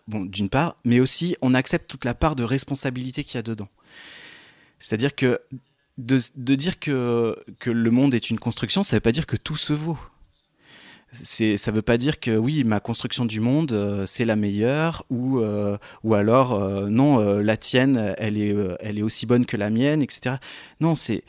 Bon, 0.08 0.26
d'une 0.26 0.50
part, 0.50 0.76
mais 0.86 1.00
aussi 1.00 1.36
on 1.42 1.56
accepte 1.56 1.90
toute 1.90 2.06
la 2.06 2.14
part 2.14 2.36
de 2.36 2.44
responsabilité 2.44 3.24
qu'il 3.24 3.36
y 3.36 3.40
a 3.40 3.42
dedans. 3.42 3.68
C'est-à-dire 4.84 5.16
que 5.16 5.40
de, 5.98 6.56
dire 6.56 6.78
que, 6.78 7.38
que 7.60 7.70
le 7.70 7.90
monde 7.90 8.14
est 8.14 8.30
une 8.30 8.38
construction, 8.38 8.84
ça 8.84 8.96
ne 8.96 8.98
veut 8.98 9.02
pas 9.02 9.14
dire 9.14 9.26
que 9.26 9.38
tout 9.38 9.56
se 9.56 9.72
vaut. 9.72 9.98
ça 11.14 11.72
veut 11.72 11.82
pas 11.82 11.96
dire 11.96 12.20
que 12.20 12.36
oui, 12.36 12.66
ma 12.66 12.82
construction 12.82 13.24
du 13.24 13.40
monde, 13.40 13.72
euh, 13.72 14.06
c'est 14.06 14.26
la 14.26 14.36
meilleure, 14.36 15.06
ou, 15.10 15.40
euh, 15.40 15.78
ou 16.04 16.16
alors 16.16 16.52
euh, 16.54 16.90
non, 16.90 17.20
la 17.40 17.56
tienne, 17.56 18.14
elle 18.18 18.38
est, 18.38 18.54
elle 18.82 19.00
est 19.00 19.04
aussi 19.04 19.26
bonne 19.26 19.46
que 19.46 19.56
la 19.56 19.70
mienne, 19.70 20.02
etc. 20.02 20.36
Non, 20.82 20.96
c'est 20.96 21.24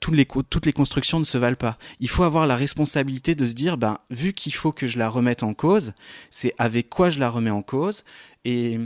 toutes, 0.00 0.14
les, 0.14 0.26
toutes 0.26 0.66
les 0.66 0.74
constructions 0.74 1.18
ne 1.20 1.24
se 1.24 1.38
valent 1.38 1.56
pas. 1.56 1.78
Il 2.00 2.08
faut 2.10 2.24
avoir 2.24 2.46
la 2.46 2.56
responsabilité 2.56 3.34
de 3.34 3.46
se 3.46 3.54
dire, 3.54 3.78
ben, 3.78 3.96
vu 4.10 4.34
qu'il 4.34 4.52
faut 4.52 4.72
que 4.72 4.88
je 4.88 4.98
la 4.98 5.08
remette 5.08 5.42
en 5.42 5.54
cause, 5.54 5.94
c'est 6.28 6.52
avec 6.58 6.90
quoi 6.90 7.08
je 7.08 7.18
la 7.18 7.30
remets 7.30 7.48
en 7.48 7.62
cause, 7.62 8.04
et 8.44 8.78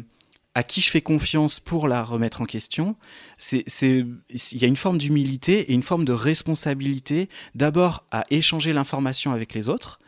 à 0.54 0.62
qui 0.62 0.80
je 0.80 0.90
fais 0.90 1.00
confiance 1.00 1.60
pour 1.60 1.88
la 1.88 2.02
remettre 2.02 2.40
en 2.40 2.44
question. 2.44 2.96
C'est, 3.38 3.64
il 3.78 4.58
y 4.58 4.64
a 4.64 4.68
une 4.68 4.76
forme 4.76 4.98
d'humilité 4.98 5.70
et 5.70 5.72
une 5.72 5.82
forme 5.82 6.04
de 6.04 6.12
responsabilité, 6.12 7.28
d'abord 7.54 8.04
à 8.10 8.24
échanger 8.30 8.72
l'information 8.72 9.32
avec 9.32 9.54
les 9.54 9.68
autres, 9.68 9.98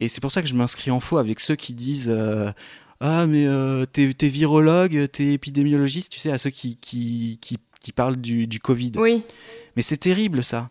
et 0.00 0.08
c'est 0.08 0.20
pour 0.20 0.32
ça 0.32 0.42
que 0.42 0.48
je 0.48 0.54
m'inscris 0.54 0.90
en 0.90 1.00
faux 1.00 1.18
avec 1.18 1.40
ceux 1.40 1.56
qui 1.56 1.74
disent 1.74 2.10
euh, 2.10 2.50
Ah, 3.00 3.26
mais 3.26 3.46
euh, 3.46 3.84
t'es, 3.84 4.06
virologue, 4.28 5.08
t'es 5.12 5.34
épidémiologiste, 5.34 6.12
tu 6.12 6.18
sais, 6.18 6.32
à 6.32 6.38
ceux 6.38 6.50
qui, 6.50 6.76
qui, 6.76 7.38
qui, 7.40 7.92
parlent 7.92 8.16
du, 8.16 8.46
du 8.46 8.60
Covid. 8.60 8.92
Oui. 8.96 9.22
Mais 9.76 9.82
c'est 9.82 9.98
terrible, 9.98 10.42
ça. 10.42 10.70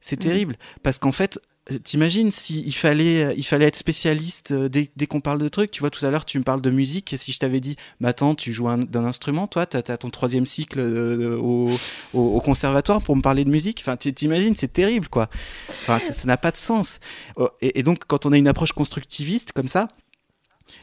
C'est 0.00 0.16
terrible. 0.16 0.56
Parce 0.82 0.98
qu'en 0.98 1.12
fait, 1.12 1.40
T'imagines 1.82 2.30
s'il 2.30 2.72
fallait, 2.74 3.34
il 3.36 3.42
fallait 3.42 3.66
être 3.66 3.76
spécialiste 3.76 4.52
euh, 4.52 4.68
dès, 4.68 4.88
dès 4.94 5.08
qu'on 5.08 5.20
parle 5.20 5.40
de 5.40 5.48
trucs? 5.48 5.72
Tu 5.72 5.80
vois, 5.80 5.90
tout 5.90 6.04
à 6.06 6.12
l'heure, 6.12 6.24
tu 6.24 6.38
me 6.38 6.44
parles 6.44 6.62
de 6.62 6.70
musique. 6.70 7.12
Si 7.18 7.32
je 7.32 7.40
t'avais 7.40 7.58
dit, 7.58 7.74
mais 7.98 8.08
attends, 8.08 8.36
tu 8.36 8.52
joues 8.52 8.68
d'un 8.84 9.04
instrument, 9.04 9.48
toi, 9.48 9.66
tu 9.66 9.76
as, 9.76 9.82
ton 9.82 10.10
troisième 10.10 10.46
cycle 10.46 10.78
au, 10.80 11.76
au, 12.14 12.40
conservatoire 12.40 13.02
pour 13.02 13.16
me 13.16 13.22
parler 13.22 13.44
de 13.44 13.50
musique? 13.50 13.80
Enfin, 13.80 13.96
t'imagines, 13.96 14.54
c'est 14.54 14.72
terrible, 14.72 15.08
quoi. 15.08 15.28
Ça 15.86 15.98
n'a 16.24 16.36
pas 16.36 16.52
de 16.52 16.56
sens. 16.56 17.00
Et, 17.60 17.82
donc, 17.82 18.04
quand 18.06 18.26
on 18.26 18.32
a 18.32 18.36
une 18.36 18.48
approche 18.48 18.72
constructiviste 18.72 19.50
comme 19.50 19.68
ça, 19.68 19.88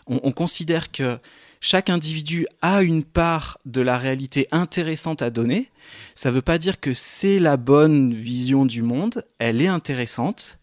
on, 0.07 0.19
on 0.23 0.33
considère 0.33 0.91
que 0.91 1.17
chaque 1.61 1.89
individu 1.89 2.45
a 2.61 2.83
une 2.83 3.05
part 3.05 3.57
de 3.65 3.81
la 3.81 3.97
réalité 3.97 4.49
intéressante 4.51 5.21
à 5.21 5.29
donner. 5.29 5.71
Ça 6.13 6.29
ne 6.29 6.35
veut 6.35 6.41
pas 6.41 6.57
dire 6.57 6.81
que 6.81 6.93
c'est 6.93 7.39
la 7.39 7.55
bonne 7.55 8.13
vision 8.13 8.65
du 8.65 8.81
monde, 8.81 9.23
elle 9.39 9.61
est 9.61 9.67
intéressante, 9.67 10.59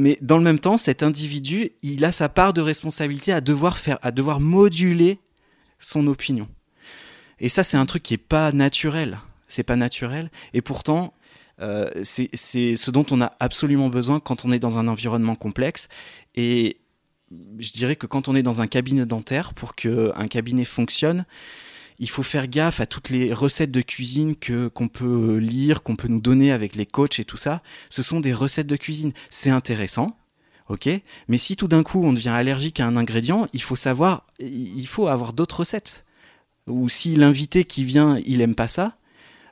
mais 0.00 0.16
dans 0.22 0.38
le 0.38 0.44
même 0.44 0.58
temps, 0.58 0.78
cet 0.78 1.02
individu, 1.02 1.72
il 1.82 2.06
a 2.06 2.10
sa 2.10 2.30
part 2.30 2.54
de 2.54 2.62
responsabilité 2.62 3.34
à 3.34 3.42
devoir 3.42 3.76
faire, 3.76 3.98
à 4.00 4.12
devoir 4.12 4.40
moduler 4.40 5.18
son 5.78 6.06
opinion. 6.06 6.48
Et 7.38 7.50
ça, 7.50 7.64
c'est 7.64 7.76
un 7.76 7.84
truc 7.84 8.02
qui 8.02 8.14
est 8.14 8.16
pas 8.16 8.50
naturel. 8.50 9.20
C'est 9.46 9.62
pas 9.62 9.76
naturel. 9.76 10.30
Et 10.54 10.62
pourtant, 10.62 11.12
euh, 11.60 11.90
c'est 12.02 12.30
ce 12.34 12.90
dont 12.90 13.04
on 13.10 13.20
a 13.20 13.32
absolument 13.40 13.90
besoin 13.90 14.20
quand 14.20 14.46
on 14.46 14.52
est 14.52 14.58
dans 14.58 14.78
un 14.78 14.88
environnement 14.88 15.34
complexe. 15.34 15.88
Et 16.34 16.78
je 17.58 17.70
dirais 17.70 17.96
que 17.96 18.06
quand 18.06 18.26
on 18.26 18.34
est 18.34 18.42
dans 18.42 18.62
un 18.62 18.66
cabinet 18.66 19.04
dentaire, 19.04 19.52
pour 19.52 19.74
qu'un 19.74 20.28
cabinet 20.28 20.64
fonctionne, 20.64 21.26
il 22.00 22.08
faut 22.08 22.22
faire 22.22 22.48
gaffe 22.48 22.80
à 22.80 22.86
toutes 22.86 23.10
les 23.10 23.32
recettes 23.32 23.70
de 23.70 23.82
cuisine 23.82 24.34
que 24.34 24.68
qu'on 24.68 24.88
peut 24.88 25.36
lire, 25.36 25.82
qu'on 25.82 25.96
peut 25.96 26.08
nous 26.08 26.20
donner 26.20 26.50
avec 26.50 26.74
les 26.74 26.86
coachs 26.86 27.20
et 27.20 27.24
tout 27.24 27.36
ça. 27.36 27.62
Ce 27.90 28.02
sont 28.02 28.20
des 28.20 28.32
recettes 28.32 28.66
de 28.66 28.76
cuisine. 28.76 29.12
C'est 29.28 29.50
intéressant, 29.50 30.16
ok? 30.70 30.88
Mais 31.28 31.36
si 31.36 31.56
tout 31.56 31.68
d'un 31.68 31.82
coup 31.82 32.02
on 32.02 32.14
devient 32.14 32.30
allergique 32.30 32.80
à 32.80 32.86
un 32.86 32.96
ingrédient, 32.96 33.48
il 33.52 33.60
faut 33.60 33.76
savoir, 33.76 34.26
il 34.40 34.86
faut 34.86 35.08
avoir 35.08 35.34
d'autres 35.34 35.60
recettes. 35.60 36.06
Ou 36.66 36.88
si 36.88 37.16
l'invité 37.16 37.64
qui 37.64 37.84
vient, 37.84 38.16
il 38.24 38.40
aime 38.40 38.54
pas 38.54 38.68
ça, 38.68 38.96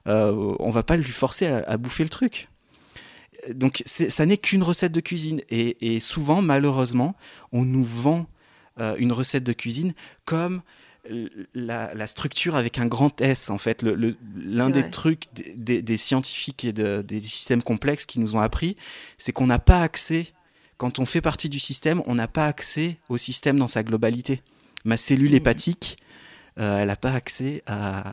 euh, 0.07 0.57
on 0.59 0.71
va 0.71 0.83
pas 0.83 0.97
lui 0.97 1.05
forcer 1.05 1.47
à, 1.47 1.77
bouffer 1.77 2.03
le 2.03 2.09
truc. 2.09 2.49
Donc 3.51 3.83
ça 3.85 4.25
n'est 4.25 4.39
qu'une 4.39 4.63
recette 4.63 4.93
de 4.93 5.01
cuisine. 5.01 5.43
Et, 5.51 6.01
souvent, 6.01 6.41
malheureusement, 6.41 7.15
on 7.53 7.67
nous 7.67 7.85
vend 7.85 8.27
euh, 8.81 8.95
une 8.97 9.13
recette 9.13 9.45
de 9.45 9.53
cuisine 9.53 9.93
comme 10.25 10.63
la, 11.55 12.07
structure 12.07 12.57
avec 12.57 12.79
un 12.79 12.87
grand 12.87 13.21
S, 13.21 13.51
en 13.51 13.59
fait. 13.59 13.83
L'un 13.83 14.71
des 14.71 14.91
trucs 14.91 15.25
des, 15.35 15.97
scientifiques 15.97 16.65
et 16.65 16.73
des 16.73 17.21
systèmes 17.21 17.63
complexes 17.63 18.07
qui 18.07 18.21
nous 18.21 18.37
ont 18.37 18.41
appris, 18.41 18.77
c'est 19.17 19.33
qu'on 19.33 19.47
n'a 19.47 19.59
pas 19.59 19.83
accès, 19.83 20.33
quand 20.77 20.99
on 20.99 21.07
fait 21.07 21.21
partie 21.21 21.49
du 21.49 21.59
système, 21.59 22.03
on 22.07 22.15
n'a 22.15 22.29
pas 22.29 22.47
accès 22.47 22.99
au 23.09 23.19
système 23.19 23.59
dans 23.59 23.69
sa 23.69 23.83
globalité. 23.83 24.43
Ma 24.85 24.97
cellule 24.97 25.33
mmh. 25.33 25.37
hépatique, 25.37 25.99
euh, 26.59 26.79
elle 26.79 26.89
n'a 26.89 26.97
pas 26.97 27.13
accès 27.13 27.63
à, 27.67 28.13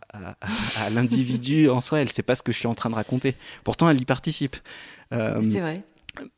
l'individu 0.91 1.69
en 1.69 1.81
soi, 1.81 1.99
elle 1.99 2.07
ne 2.07 2.11
sait 2.11 2.23
pas 2.23 2.35
ce 2.35 2.43
que 2.43 2.51
je 2.51 2.59
suis 2.59 2.67
en 2.67 2.75
train 2.75 2.89
de 2.89 2.95
raconter. 2.95 3.35
Pourtant, 3.63 3.89
elle 3.89 4.01
y 4.01 4.05
participe. 4.05 4.55
Euh, 5.13 5.41
c'est 5.43 5.59
vrai. 5.59 5.83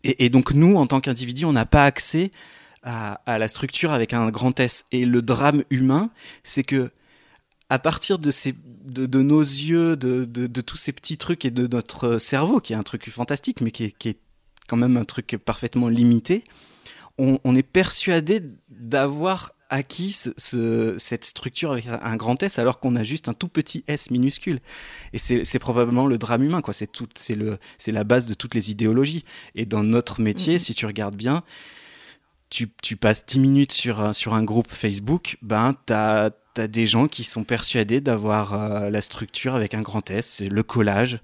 Et, 0.03 0.26
et, 0.26 0.30
donc, 0.30 0.53
nous, 0.53 0.76
en 0.78 0.88
tant 0.88 1.02
qu'individu, 1.02 1.45
on 1.45 1.53
n'a 1.53 1.65
pas 1.65 1.84
accès 1.84 2.32
à, 2.88 3.38
la 3.38 3.48
structure 3.48 3.92
avec 3.92 4.14
un 4.14 4.30
grand 4.30 4.60
S. 4.60 4.86
Et 4.92 5.06
le 5.06 5.22
drame 5.22 5.64
humain, 5.70 6.10
c'est 6.44 6.64
que 6.64 6.92
à 7.70 7.80
partir 7.80 8.18
de, 8.18 8.32
ces, 8.32 8.56
de, 8.86 9.22
nos 9.22 9.42
yeux, 9.42 9.98
de, 9.98 10.24
de, 10.24 10.62
tous 10.62 10.78
ces 10.78 10.94
petits 10.94 11.18
trucs 11.18 11.44
et 11.44 11.52
de 11.52 11.68
notre 11.68 12.18
cerveau, 12.18 12.62
qui 12.62 12.72
est 12.72 12.78
un 12.78 12.84
truc 12.84 13.10
fantastique, 13.10 13.60
mais 13.60 13.72
qui 13.72 13.86
est, 13.86 13.92
qui 13.92 14.10
est 14.10 14.18
quand 14.68 14.78
même 14.78 14.96
un 14.96 15.04
truc 15.04 15.38
parfaitement 15.44 15.90
limité, 15.90 16.46
on, 17.18 17.56
est 17.56 17.64
persuadé 17.64 18.42
d'avoir 18.70 19.52
acquis 19.70 20.12
ce, 20.12 20.96
cette 20.98 21.26
structure 21.26 21.72
avec 21.72 21.88
un 21.88 22.16
grand 22.16 22.42
S 22.44 22.60
alors 22.60 22.80
qu'on 22.80 22.96
a 22.96 23.04
juste 23.04 23.28
un 23.28 23.34
tout 23.34 23.48
petit 23.48 23.84
S 23.88 24.12
minuscule. 24.12 24.60
Et 25.14 25.18
c'est 25.18 25.60
probablement 25.60 26.06
le 26.06 26.18
drame 26.18 26.44
humain, 26.44 26.62
quoi. 26.62 26.74
C'est 26.74 27.92
la 27.92 28.04
base 28.06 28.28
de 28.28 28.34
toutes 28.34 28.54
les 28.54 28.72
idéologies. 28.72 29.26
Et 29.56 29.66
dans 29.66 29.84
notre 29.84 30.22
métier, 30.22 30.56
mm-hmm. 30.56 30.60
si 30.60 30.76
tu 30.76 30.86
regardes 30.86 31.16
bien, 31.16 31.44
tu, 32.49 32.95
passes 32.95 33.26
10 33.26 33.40
minutes 33.40 33.72
sur, 33.72 34.02
un, 34.02 34.14
sur 34.14 34.34
un 34.34 34.44
groupe 34.44 34.72
Facebook, 34.72 35.38
ben, 35.41 35.76
tu 35.86 35.94
as, 35.94 36.32
des 36.56 36.88
gens 36.88 37.07
qui 37.07 37.24
sont 37.24 37.44
persuadés 37.44 38.02
d'avoir 38.02 38.53
euh, 38.53 38.90
la 38.90 39.02
structure 39.02 39.53
avec 39.53 39.76
un 39.76 39.84
grand 39.84 40.10
S, 40.10 40.41
le 40.41 40.64
collage, 40.64 41.19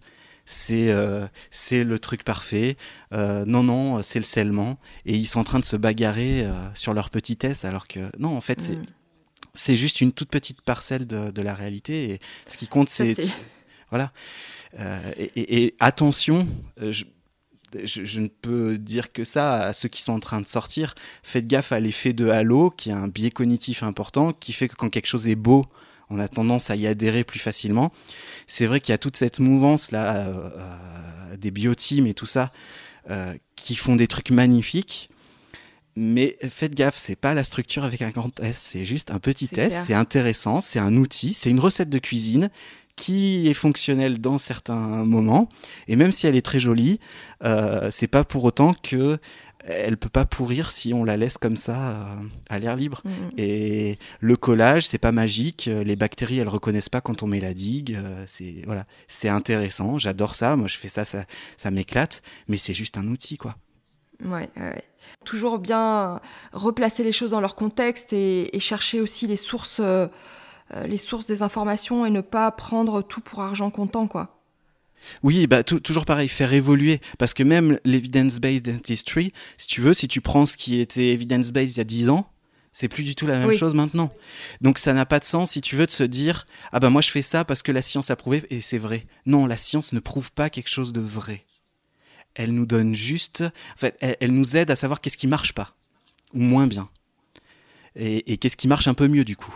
c'est 0.45 0.91
euh, 0.91 1.25
c'est 1.49 1.83
le 1.83 1.97
truc 1.97 2.23
parfait. 2.23 2.77
Euh, 3.13 3.43
non, 3.45 3.63
non, 3.63 4.03
c'est 4.03 4.19
le 4.19 4.25
scellement. 4.25 4.77
Et 5.07 5.15
ils 5.15 5.25
sont 5.25 5.39
en 5.39 5.43
train 5.43 5.57
de 5.57 5.65
se 5.65 5.75
bagarrer 5.75 6.45
sur 6.75 6.93
leur 6.93 7.09
petit 7.09 7.39
S, 7.41 7.65
alors 7.65 7.87
que 7.87 8.11
non, 8.19 8.37
en 8.37 8.41
fait, 8.41 8.61
c'est 8.61 8.75
mm. 8.75 8.85
c'est 9.55 9.75
juste 9.75 10.01
une 10.01 10.11
toute 10.11 10.29
petite 10.29 10.61
parcelle 10.61 11.07
de, 11.07 11.31
de, 11.31 11.41
la 11.41 11.55
réalité. 11.55 12.11
Et 12.11 12.19
ce 12.47 12.57
qui 12.57 12.67
compte, 12.67 12.89
c'est. 12.89 13.15
Voilà. 13.89 14.11
Et, 15.17 15.65
et, 15.65 15.75
attention, 15.79 16.47
je, 16.79 17.05
je, 17.83 18.19
ne 18.19 18.27
peux 18.27 18.77
dire 18.77 19.11
que 19.11 19.23
ça 19.23 19.55
à 19.61 19.73
ceux 19.73 19.89
qui 19.89 20.01
sont 20.01 20.13
en 20.13 20.19
train 20.19 20.41
de 20.41 20.47
sortir. 20.47 20.95
Faites 21.23 21.47
gaffe 21.47 21.71
à 21.71 21.79
l'effet 21.79 22.13
de 22.13 22.29
halo, 22.29 22.69
qui 22.69 22.89
est 22.89 22.93
un 22.93 23.07
biais 23.07 23.31
cognitif 23.31 23.83
important, 23.83 24.33
qui 24.33 24.53
fait 24.53 24.67
que 24.67 24.75
quand 24.75 24.89
quelque 24.89 25.07
chose 25.07 25.27
est 25.27 25.35
beau, 25.35 25.65
on 26.09 26.19
a 26.19 26.27
tendance 26.27 26.69
à 26.69 26.75
y 26.75 26.87
adhérer 26.87 27.23
plus 27.23 27.39
facilement. 27.39 27.91
C'est 28.47 28.65
vrai 28.65 28.79
qu'il 28.79 28.93
y 28.93 28.95
a 28.95 28.97
toute 28.97 29.17
cette 29.17 29.39
mouvance 29.39 29.91
là, 29.91 30.15
euh, 30.17 30.49
euh, 30.57 31.37
des 31.37 31.51
biotimes 31.51 32.07
et 32.07 32.13
tout 32.13 32.25
ça, 32.25 32.51
euh, 33.09 33.33
qui 33.55 33.75
font 33.75 33.95
des 33.95 34.07
trucs 34.07 34.29
magnifiques. 34.29 35.09
Mais 35.95 36.37
faites 36.49 36.73
gaffe, 36.73 36.97
c'est 36.97 37.15
pas 37.15 37.35
la 37.35 37.43
structure 37.43 37.83
avec 37.83 38.01
un 38.01 38.09
grand 38.09 38.39
S, 38.39 38.57
c'est 38.57 38.83
juste 38.83 39.11
un 39.11 39.19
petit 39.19 39.47
S, 39.55 39.83
c'est 39.85 39.93
intéressant, 39.93 40.59
c'est 40.59 40.79
un 40.79 40.95
outil, 40.95 41.35
c'est 41.35 41.51
une 41.51 41.59
recette 41.59 41.89
de 41.89 41.99
cuisine 41.99 42.49
qui 42.95 43.47
est 43.47 43.53
fonctionnelle 43.53 44.19
dans 44.19 44.37
certains 44.37 45.03
moments. 45.05 45.49
Et 45.87 45.95
même 45.95 46.11
si 46.11 46.27
elle 46.27 46.35
est 46.35 46.45
très 46.45 46.59
jolie, 46.59 46.99
euh, 47.43 47.89
c'est 47.91 48.07
pas 48.07 48.23
pour 48.23 48.43
autant 48.43 48.73
que 48.73 49.19
elle 49.65 49.95
peut 49.95 50.09
pas 50.09 50.25
pourrir 50.25 50.73
si 50.73 50.93
on 50.93 51.05
la 51.05 51.15
laisse 51.15 51.37
comme 51.37 51.55
ça 51.55 51.91
euh, 51.91 52.15
à 52.49 52.59
l'air 52.59 52.75
libre. 52.75 53.01
Mm, 53.05 53.09
mm. 53.09 53.31
Et 53.37 53.97
le 54.19 54.35
collage, 54.35 54.85
c'est 54.85 54.97
pas 54.97 55.11
magique. 55.11 55.69
Les 55.71 55.95
bactéries, 55.95 56.39
elles 56.39 56.49
reconnaissent 56.49 56.89
pas 56.89 57.01
quand 57.01 57.23
on 57.23 57.27
met 57.27 57.39
la 57.39 57.53
digue. 57.53 57.95
Euh, 57.95 58.23
c'est 58.27 58.61
voilà, 58.65 58.85
c'est 59.07 59.29
intéressant. 59.29 59.97
J'adore 59.97 60.35
ça. 60.35 60.55
Moi, 60.55 60.67
je 60.67 60.77
fais 60.77 60.89
ça, 60.89 61.05
ça, 61.05 61.25
ça 61.55 61.71
m'éclate. 61.71 62.21
Mais 62.49 62.57
c'est 62.57 62.73
juste 62.73 62.97
un 62.97 63.07
outil, 63.07 63.37
quoi. 63.37 63.55
Ouais, 64.25 64.49
ouais, 64.57 64.83
Toujours 65.25 65.59
bien 65.59 66.19
replacer 66.51 67.03
les 67.03 67.11
choses 67.11 67.31
dans 67.31 67.41
leur 67.41 67.55
contexte 67.55 68.13
et, 68.13 68.55
et 68.55 68.59
chercher 68.59 69.01
aussi 69.01 69.27
les 69.27 69.37
sources. 69.37 69.79
Euh, 69.79 70.07
les 70.85 70.97
sources 70.97 71.27
des 71.27 71.41
informations 71.41 72.05
et 72.05 72.09
ne 72.09 72.21
pas 72.21 72.51
prendre 72.51 73.01
tout 73.01 73.21
pour 73.21 73.41
argent 73.41 73.69
comptant, 73.69 74.07
quoi. 74.07 74.39
Oui, 75.21 75.47
bah, 75.47 75.63
toujours 75.63 76.05
pareil, 76.05 76.27
faire 76.27 76.53
évoluer. 76.53 76.99
Parce 77.17 77.33
que 77.33 77.43
même 77.43 77.79
l'evidence-based 77.85 78.65
dentistry, 78.65 79.33
si 79.57 79.67
tu 79.67 79.81
veux, 79.81 79.93
si 79.93 80.07
tu 80.07 80.21
prends 80.21 80.45
ce 80.45 80.57
qui 80.57 80.79
était 80.79 81.11
evidence-based 81.11 81.75
il 81.75 81.77
y 81.77 81.81
a 81.81 81.85
10 81.85 82.09
ans, 82.09 82.29
c'est 82.71 82.87
plus 82.87 83.03
du 83.03 83.13
tout 83.13 83.27
la 83.27 83.37
même 83.37 83.53
chose 83.53 83.75
maintenant. 83.75 84.11
Donc 84.61 84.79
ça 84.79 84.93
n'a 84.93 85.05
pas 85.05 85.19
de 85.19 85.25
sens 85.25 85.51
si 85.51 85.61
tu 85.61 85.75
veux 85.75 85.85
de 85.85 85.91
se 85.91 86.03
dire 86.03 86.45
ah 86.71 86.79
ben 86.79 86.89
moi 86.89 87.01
je 87.01 87.11
fais 87.11 87.21
ça 87.21 87.45
parce 87.45 87.61
que 87.61 87.71
la 87.71 87.83
science 87.83 88.09
a 88.09 88.15
prouvé 88.15 88.45
et 88.49 88.61
c'est 88.61 88.79
vrai. 88.79 89.05
Non, 89.27 89.45
la 89.45 89.57
science 89.57 89.93
ne 89.93 89.99
prouve 89.99 90.31
pas 90.31 90.49
quelque 90.49 90.69
chose 90.69 90.91
de 90.91 91.01
vrai. 91.01 91.45
Elle 92.33 92.55
nous 92.55 92.65
donne 92.65 92.95
juste, 92.95 93.41
en 93.41 93.77
fait, 93.77 93.95
elle, 94.19 94.31
nous 94.31 94.57
aide 94.57 94.71
à 94.71 94.75
savoir 94.75 95.01
qu'est-ce 95.01 95.17
qui 95.17 95.27
marche 95.27 95.53
pas 95.53 95.75
ou 96.33 96.39
moins 96.39 96.65
bien 96.65 96.89
et 97.95 98.37
qu'est-ce 98.37 98.57
qui 98.57 98.67
marche 98.67 98.87
un 98.87 98.95
peu 98.95 99.07
mieux 99.07 99.23
du 99.23 99.35
coup 99.35 99.53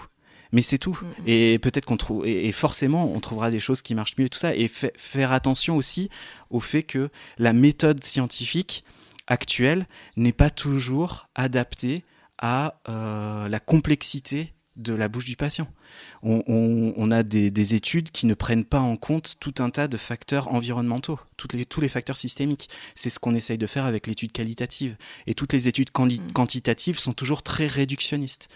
mais 0.52 0.62
c'est 0.62 0.78
tout. 0.78 1.00
Mm, 1.02 1.06
mm. 1.06 1.24
Et 1.28 1.60
peut-être 1.60 1.86
qu'on 1.86 1.98
trouve, 1.98 2.26
et, 2.28 2.52
forcément, 2.52 3.12
on 3.14 3.20
trouvera 3.20 3.52
des 3.52 3.60
choses 3.60 3.82
qui 3.82 3.96
marchent 3.96 4.18
mieux 4.18 4.26
et 4.26 4.30
tout 4.30 4.40
ça. 4.40 4.56
Et 4.56 4.68
faire 4.68 5.32
attention 5.32 5.76
aussi 5.76 6.10
au 6.50 6.60
fait 6.60 6.84
que 6.84 7.10
la 7.38 7.54
méthode 7.54 8.04
scientifique, 8.04 8.84
actuelle 9.28 9.86
n'est 10.16 10.32
pas 10.32 10.50
toujours 10.50 11.28
adaptée 11.36 12.04
à 12.40 12.76
la 12.88 13.60
complexité 13.60 14.54
de 14.78 14.94
la 14.94 15.08
bouche 15.08 15.26
du 15.26 15.36
patient. 15.36 15.68
On, 16.22 17.12
a 17.12 17.24
des, 17.24 17.74
études 17.74 18.12
qui 18.12 18.26
ne 18.26 18.36
prennent 18.36 18.66
pas 18.66 18.80
en 18.80 18.96
compte 18.96 19.36
tout 19.40 19.56
un 19.60 19.70
tas 19.70 19.88
de 19.88 19.98
facteurs 19.98 20.54
environnementaux, 20.54 21.20
les, 21.54 21.66
tous 21.66 21.82
les 21.82 21.90
facteurs 21.90 22.18
systémiques. 22.18 22.70
C'est 22.96 23.10
ce 23.10 23.20
qu'on 23.20 23.34
essaye 23.36 23.58
de 23.58 23.68
faire 23.68 23.86
avec 23.86 24.08
l'étude 24.08 24.32
qualitative. 24.32 24.96
Et 25.26 25.34
toutes 25.34 25.54
les 25.54 25.68
études 25.68 25.90
mm. 25.90 26.32
quantitatives 26.34 27.00
sont 27.00 27.14
toujours 27.14 27.42
très 27.42 27.66
réductionnistes. 27.66 28.50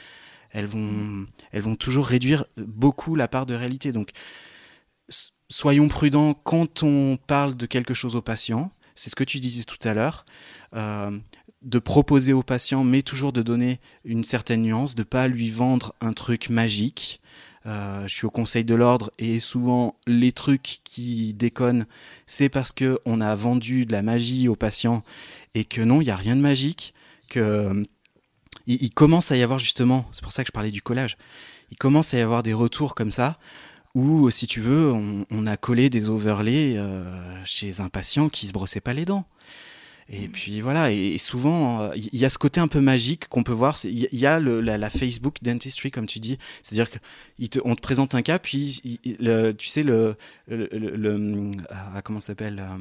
Elles 0.52 0.65
vont, 0.65 1.26
elles 1.52 1.61
vont 1.61 1.76
toujours 1.76 2.06
réduire 2.06 2.45
beaucoup 2.57 3.15
la 3.15 3.28
part 3.28 3.45
de 3.45 3.53
réalité. 3.53 3.91
Donc, 3.91 4.11
soyons 5.49 5.88
prudents 5.88 6.34
quand 6.34 6.84
on 6.84 7.18
parle 7.18 7.56
de 7.56 7.65
quelque 7.65 7.94
chose 7.94 8.15
au 8.15 8.22
patient. 8.22 8.72
C'est 8.95 9.10
ce 9.10 9.15
que 9.15 9.23
tu 9.23 9.40
disais 9.40 9.64
tout 9.64 9.88
à 9.88 9.94
l'heure. 9.94 10.26
Euh, 10.76 11.18
de 11.61 11.80
proposer 11.80 12.34
au 12.34 12.41
patient, 12.41 12.84
mais 12.84 13.03
toujours 13.03 13.34
de 13.34 13.44
donner 13.44 13.80
une 14.03 14.23
certaine 14.23 14.64
nuance, 14.64 14.95
de 14.95 15.03
pas 15.03 15.28
lui 15.28 15.52
vendre 15.52 15.94
un 16.02 16.14
truc 16.14 16.49
magique. 16.49 17.22
Euh, 17.68 18.07
je 18.07 18.14
suis 18.14 18.26
au 18.26 18.32
conseil 18.32 18.65
de 18.65 18.73
l'ordre 18.73 19.11
et 19.19 19.40
souvent 19.40 19.95
les 20.07 20.32
trucs 20.32 20.80
qui 20.84 21.36
déconnent, 21.36 21.86
c'est 22.26 22.49
parce 22.49 22.72
que 22.72 22.99
on 23.06 23.22
a 23.22 23.36
vendu 23.36 23.86
de 23.86 23.91
la 23.91 24.02
magie 24.02 24.48
au 24.48 24.56
patient 24.56 25.03
et 25.53 25.64
que 25.64 25.82
non, 25.82 26.02
il 26.02 26.06
n'y 26.06 26.11
a 26.11 26.15
rien 26.15 26.36
de 26.36 26.41
magique, 26.41 26.95
que 27.30 27.86
il, 28.67 28.91
commence 28.91 29.31
à 29.31 29.38
y 29.38 29.43
avoir 29.43 29.59
justement, 29.59 30.05
c'est 30.11 30.23
pour 30.23 30.31
ça 30.31 30.43
que 30.43 30.47
je 30.47 30.51
parlais 30.51 30.71
du 30.71 30.81
collage, 30.81 31.17
il 31.71 31.77
commence 31.77 32.13
à 32.13 32.17
y 32.17 32.21
avoir 32.21 32.43
des 32.43 32.53
retours 32.53 32.95
comme 32.95 33.11
ça 33.11 33.38
où, 33.93 34.29
si 34.29 34.47
tu 34.47 34.61
veux, 34.61 34.91
on, 34.91 35.47
a 35.47 35.57
collé 35.57 35.89
des 35.89 36.09
overlays 36.09 36.77
euh, 36.77 37.35
chez 37.43 37.81
un 37.81 37.89
patient 37.89 38.29
qui 38.29 38.47
se 38.47 38.53
brossait 38.53 38.79
pas 38.79 38.93
les 38.93 39.05
dents. 39.05 39.25
Et 40.13 40.27
puis 40.27 40.59
voilà, 40.59 40.91
et, 40.91 41.17
souvent, 41.17 41.91
il 41.93 42.19
y 42.19 42.25
a 42.25 42.29
ce 42.29 42.38
côté 42.38 42.59
un 42.59 42.67
peu 42.67 42.81
magique 42.81 43.29
qu'on 43.29 43.43
peut 43.43 43.53
voir. 43.53 43.77
Il 43.85 44.07
y 44.11 44.25
a 44.25 44.41
le, 44.41 44.59
la, 44.59 44.89
Facebook 44.89 45.38
dentistry, 45.41 45.89
comme 45.89 46.05
tu 46.05 46.19
dis. 46.19 46.38
C'est-à-dire 46.63 46.89
qu'on 46.91 47.75
te, 47.75 47.81
présente 47.81 48.13
un 48.13 48.21
cas, 48.21 48.38
puis 48.38 48.81
tu 49.03 49.67
sais, 49.67 49.83
le, 49.83 50.17
le, 50.49 51.51
ah, 51.69 52.01
comment 52.03 52.19
s'appelle 52.19 52.59
euh, 52.59 52.77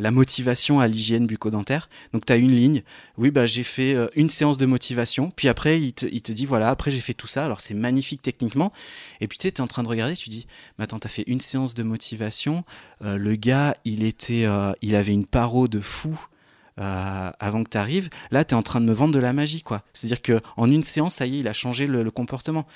la 0.00 0.10
motivation 0.10 0.80
à 0.80 0.88
l'hygiène 0.88 1.26
bucco-dentaire. 1.26 1.88
Donc 2.12 2.24
tu 2.26 2.32
as 2.32 2.36
une 2.36 2.50
ligne, 2.50 2.82
oui, 3.18 3.30
bah, 3.30 3.46
j'ai 3.46 3.62
fait 3.62 3.94
euh, 3.94 4.08
une 4.14 4.30
séance 4.30 4.58
de 4.58 4.66
motivation, 4.66 5.30
puis 5.34 5.48
après 5.48 5.80
il 5.80 5.92
te, 5.92 6.06
il 6.06 6.22
te 6.22 6.32
dit, 6.32 6.46
voilà, 6.46 6.70
après 6.70 6.90
j'ai 6.90 7.00
fait 7.00 7.14
tout 7.14 7.26
ça, 7.26 7.44
alors 7.44 7.60
c'est 7.60 7.74
magnifique 7.74 8.22
techniquement, 8.22 8.72
et 9.20 9.28
puis 9.28 9.38
tu 9.38 9.46
es 9.46 9.60
en 9.60 9.66
train 9.66 9.82
de 9.82 9.88
regarder, 9.88 10.16
tu 10.16 10.30
dis, 10.30 10.46
mais 10.78 10.84
attends, 10.84 10.98
tu 10.98 11.06
as 11.06 11.10
fait 11.10 11.24
une 11.26 11.40
séance 11.40 11.74
de 11.74 11.82
motivation, 11.82 12.64
euh, 13.04 13.16
le 13.16 13.36
gars, 13.36 13.74
il, 13.84 14.04
était, 14.04 14.46
il 14.80 14.94
avait 14.94 15.12
une 15.12 15.26
paro 15.26 15.68
de 15.68 15.80
fou, 15.80 16.18
euh, 16.80 17.30
avant 17.38 17.64
que 17.64 17.68
tu 17.68 17.76
arrives. 17.76 18.08
Là, 18.30 18.46
tu 18.46 18.54
es 18.54 18.56
en 18.56 18.62
train 18.62 18.80
de 18.80 18.86
me 18.86 18.94
vendre 18.94 19.12
de 19.12 19.18
la 19.18 19.34
magie, 19.34 19.60
quoi. 19.60 19.82
C'est-à-dire 19.92 20.22
que 20.22 20.40
en 20.56 20.70
une 20.70 20.84
séance, 20.84 21.16
ça 21.16 21.26
y 21.26 21.36
est, 21.36 21.40
il 21.40 21.48
a 21.48 21.52
changé 21.52 21.86
le, 21.86 22.10
comportement. 22.10 22.66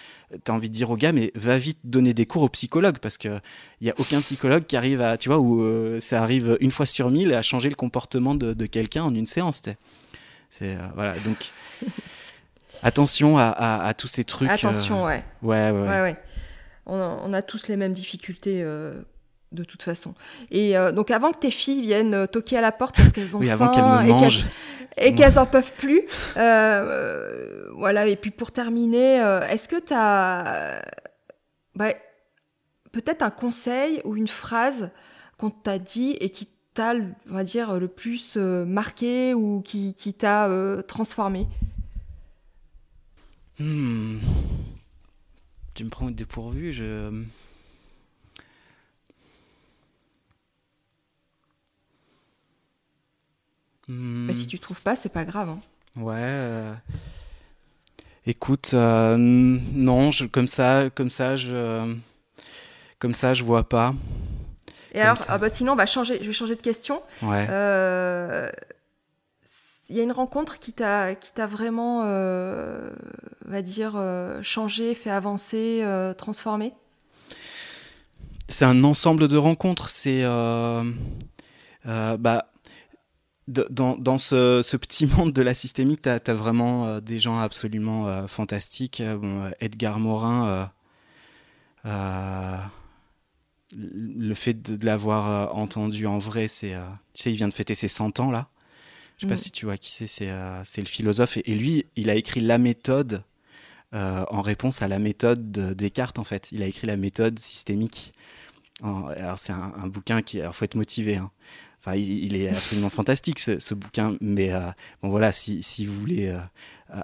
Tu 0.44 0.50
as 0.50 0.54
envie 0.54 0.68
de 0.68 0.74
dire 0.74 0.90
au 0.90 0.96
gars, 0.98 1.12
mais 1.12 1.32
va 1.34 1.56
vite 1.56 1.78
donner 1.84 2.12
des 2.12 2.26
cours 2.26 2.42
au 2.42 2.48
psychologue, 2.50 2.98
parce 2.98 3.16
qu'il 3.16 3.40
n'y 3.80 3.88
a 3.88 3.94
aucun 3.98 4.20
psychologue 4.20 4.66
qui 4.66 4.76
arrive 4.76 5.00
à, 5.00 5.16
tu 5.16 5.30
vois, 5.30 5.38
où 5.38 5.62
euh, 5.62 5.98
ça 5.98 6.22
arrive 6.22 6.58
une 6.60 6.70
fois 6.70 6.84
sur 6.84 7.10
mille 7.10 7.32
à 7.32 7.40
changer 7.40 7.70
le 7.70 7.74
comportement 7.74 8.34
de, 8.34 8.66
quelqu'un 8.66 9.02
en 9.02 9.14
une 9.14 9.26
séance. 9.26 9.62
C'est 10.50 10.76
euh, 10.76 10.88
voilà, 10.94 11.14
donc 11.20 11.50
attention 12.82 13.38
à, 13.38 13.94
tous 13.96 14.08
ces 14.08 14.24
trucs. 14.24 14.50
Attention, 14.50 15.04
ouais. 15.04 15.24
Ouais, 15.42 15.70
ouais. 15.70 16.02
ouais. 16.02 16.16
On, 16.84 17.32
a, 17.32 17.40
tous 17.40 17.68
les 17.68 17.76
mêmes 17.76 17.94
difficultés 17.94 18.62
de 19.56 19.64
toute 19.64 19.82
façon. 19.82 20.14
Et 20.50 20.76
euh, 20.76 20.92
donc 20.92 21.10
avant 21.10 21.32
que 21.32 21.38
tes 21.38 21.50
filles 21.50 21.80
viennent 21.80 22.14
euh, 22.14 22.26
toquer 22.26 22.58
à 22.58 22.60
la 22.60 22.70
porte 22.70 22.96
parce 22.96 23.10
qu'elles 23.10 23.36
ont 23.36 23.40
faim 23.56 24.06
et 24.98 25.14
qu'elles 25.14 25.38
en 25.38 25.44
peuvent 25.44 25.72
plus, 25.76 26.02
euh, 26.36 27.68
voilà. 27.74 28.06
Et 28.06 28.16
puis 28.16 28.30
pour 28.30 28.52
terminer, 28.52 29.16
est-ce 29.50 29.68
que 29.68 29.78
tu 29.78 29.92
as 29.94 30.82
bah, 31.74 31.92
peut-être 32.92 33.22
un 33.22 33.30
conseil 33.30 34.00
ou 34.04 34.16
une 34.16 34.28
phrase 34.28 34.90
qu'on 35.36 35.50
t'a 35.50 35.78
dit 35.78 36.16
et 36.20 36.30
qui 36.30 36.48
t'a, 36.72 36.94
on 37.30 37.34
va 37.34 37.44
dire, 37.44 37.78
le 37.78 37.88
plus 37.88 38.36
marqué 38.36 39.34
ou 39.34 39.60
qui, 39.60 39.94
qui 39.94 40.14
t'a 40.14 40.48
transformé? 40.88 41.46
Hmm. 43.58 44.18
Tu 45.74 45.84
me 45.84 45.90
prends 45.90 46.06
au 46.06 46.10
dépourvu, 46.10 46.72
je... 46.72 47.10
Mais 53.88 54.34
si 54.34 54.46
tu 54.46 54.58
trouves 54.58 54.82
pas, 54.82 54.96
c'est 54.96 55.08
pas 55.08 55.24
grave. 55.24 55.48
Hein. 55.50 55.60
Ouais. 55.96 56.14
Euh, 56.18 56.74
écoute, 58.26 58.72
euh, 58.74 59.16
non, 59.16 60.10
je, 60.10 60.26
comme 60.26 60.48
ça, 60.48 60.90
comme 60.94 61.10
ça, 61.10 61.36
je, 61.36 61.94
comme 62.98 63.14
ça, 63.14 63.34
je 63.34 63.44
vois 63.44 63.68
pas. 63.68 63.94
Et 64.92 65.00
alors, 65.00 65.18
ah 65.28 65.38
bah 65.38 65.50
sinon, 65.50 65.72
on 65.72 65.76
va 65.76 65.86
changer. 65.86 66.18
Je 66.20 66.26
vais 66.26 66.32
changer 66.32 66.56
de 66.56 66.60
question. 66.60 67.02
Ouais. 67.22 67.46
Euh, 67.48 68.50
il 69.88 69.96
y 69.96 70.00
a 70.00 70.02
une 70.02 70.12
rencontre 70.12 70.58
qui 70.58 70.72
t'a, 70.72 71.14
qui 71.14 71.32
t'a 71.32 71.46
vraiment, 71.46 72.02
va 73.44 73.62
dire, 73.62 74.02
changé, 74.42 74.94
fait 74.94 75.10
avancer, 75.10 75.84
transformé. 76.18 76.72
C'est 78.48 78.64
un 78.64 78.82
ensemble 78.84 79.28
de 79.28 79.36
rencontres. 79.36 79.90
C'est, 79.90 80.24
bah 81.84 82.46
dans, 83.48 83.96
dans 83.96 84.18
ce, 84.18 84.60
ce, 84.62 84.76
petit 84.76 85.06
monde 85.16 85.32
de 85.32 85.42
la 85.42 85.54
systémique, 85.54 86.02
tu 86.02 86.08
as, 86.08 86.34
vraiment 86.34 86.86
euh, 86.86 87.00
des 87.00 87.18
gens 87.18 87.38
absolument 87.38 88.08
euh, 88.08 88.26
fantastiques. 88.26 89.00
Euh, 89.00 89.16
bon, 89.16 89.50
Edgar 89.60 90.00
Morin, 90.00 90.70
le 91.84 92.60
fait 94.34 94.54
de, 94.54 94.84
l'avoir 94.84 95.56
entendu 95.56 96.06
en 96.06 96.18
vrai, 96.18 96.48
c'est. 96.48 96.74
tu 97.14 97.22
sais, 97.22 97.32
il 97.32 97.36
vient 97.36 97.48
de 97.48 97.54
fêter 97.54 97.74
ses 97.74 97.88
100 97.88 98.20
ans 98.20 98.30
là. 98.30 98.48
Je 99.18 99.22
sais 99.22 99.28
pas 99.28 99.34
mm. 99.34 99.38
si 99.38 99.50
tu 99.50 99.64
vois 99.64 99.78
qui 99.78 99.90
c'est, 99.90 100.06
c'est, 100.06 100.80
le 100.80 100.86
philosophe. 100.86 101.38
Et, 101.38 101.54
lui, 101.54 101.86
il 101.96 102.10
a 102.10 102.14
écrit 102.14 102.40
la 102.40 102.58
méthode 102.58 103.22
en 103.92 104.42
réponse 104.42 104.82
à 104.82 104.88
la 104.88 104.98
méthode 104.98 105.52
de 105.52 105.72
Descartes 105.72 106.18
en 106.18 106.24
fait. 106.24 106.48
Il 106.52 106.62
a 106.62 106.66
écrit 106.66 106.86
la 106.86 106.96
méthode 106.96 107.38
systémique. 107.38 108.12
alors 108.82 109.38
c'est 109.38 109.52
un, 109.52 109.72
un, 109.76 109.86
bouquin 109.86 110.22
qui. 110.22 110.40
Alors 110.40 110.54
faut 110.54 110.64
être 110.64 110.74
motivé. 110.74 111.16
Hein 111.16 111.30
il, 111.94 112.36
est 112.36 112.48
absolument 112.48 112.90
fantastique 112.90 113.38
ce, 113.38 113.74
bouquin, 113.74 114.16
mais 114.20 114.52
euh, 114.52 114.70
bon 115.02 115.08
voilà, 115.08 115.30
si, 115.30 115.86
vous 115.86 115.94
voulez 116.00 116.28
euh, 116.28 116.40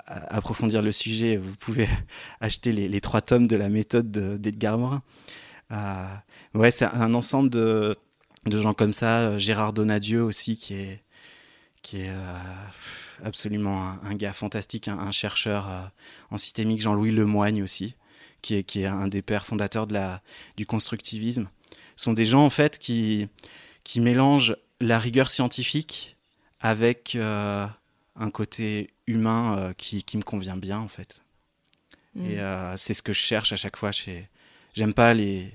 approfondir 0.07 0.83
le 0.83 0.91
sujet, 0.91 1.37
vous 1.37 1.55
pouvez 1.55 1.89
acheter 2.41 2.73
les, 2.73 3.01
trois 3.01 3.21
tomes 3.21 3.47
de 3.47 3.55
la 3.55 3.69
méthode 3.69 4.11
d'Edgar 4.11 4.79
Morin. 4.79 5.03
Euh, 5.71 6.05
ouais, 6.55 6.71
c'est 6.73 6.87
un 6.87 7.15
ensemble 7.15 7.51
de, 7.51 7.95
gens 8.47 8.75
comme 8.75 8.93
ça. 8.93 9.39
Gérard 9.39 9.73
Donadieu 9.73 10.23
aussi, 10.23 10.57
qui 10.57 10.75
est, 10.75 11.03
qui 11.83 11.99
est 11.99 12.11
absolument 13.23 13.95
un, 14.03 14.15
gars 14.15 14.33
fantastique, 14.33 14.89
un, 14.89 15.13
chercheur 15.13 15.93
en 16.31 16.39
systémique. 16.39 16.81
Jean-Louis 16.81 17.13
Lemoigne 17.13 17.63
aussi, 17.63 17.95
qui 18.43 18.57
est, 18.57 18.65
qui 18.65 18.83
est 18.83 18.87
un 18.87 19.07
des 19.07 19.23
pères 19.23 19.47
fondateurs 19.47 19.87
du 20.57 20.67
constructivisme. 20.67 21.49
Ce 21.95 22.05
sont 22.05 22.15
des 22.15 22.25
gens 22.25 22.45
en 22.45 22.51
fait 22.51 22.79
qui, 22.79 23.29
qui 23.85 24.01
mélangent 24.01 24.57
la 24.83 24.99
rigueur 24.99 25.31
scientifique 25.31 26.17
avec 26.61 27.15
euh, 27.15 27.67
un 28.17 28.31
côté 28.31 28.91
humain 29.07 29.57
euh, 29.57 29.73
qui, 29.73 30.05
me 30.17 30.23
convient 30.23 30.57
bien 30.57 30.79
en 30.79 30.89
fait. 30.89 31.23
Mm. 32.15 32.27
Et 32.27 32.41
euh, 32.41 32.77
c'est 32.77 32.95
ce 32.95 33.03
que 33.03 33.13
je 33.13 33.21
cherche 33.21 33.53
à 33.53 33.57
chaque 33.57 33.77
fois. 33.77 33.93
Chez... 33.93 34.29
J'aime 34.75 34.95
pas 34.95 35.15
les, 35.15 35.53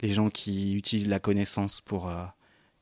les 0.00 0.12
gens 0.12 0.30
qui 0.30 0.74
utilisent 0.74 1.08
la 1.08 1.20
connaissance 1.20 1.80
pour 1.80 2.12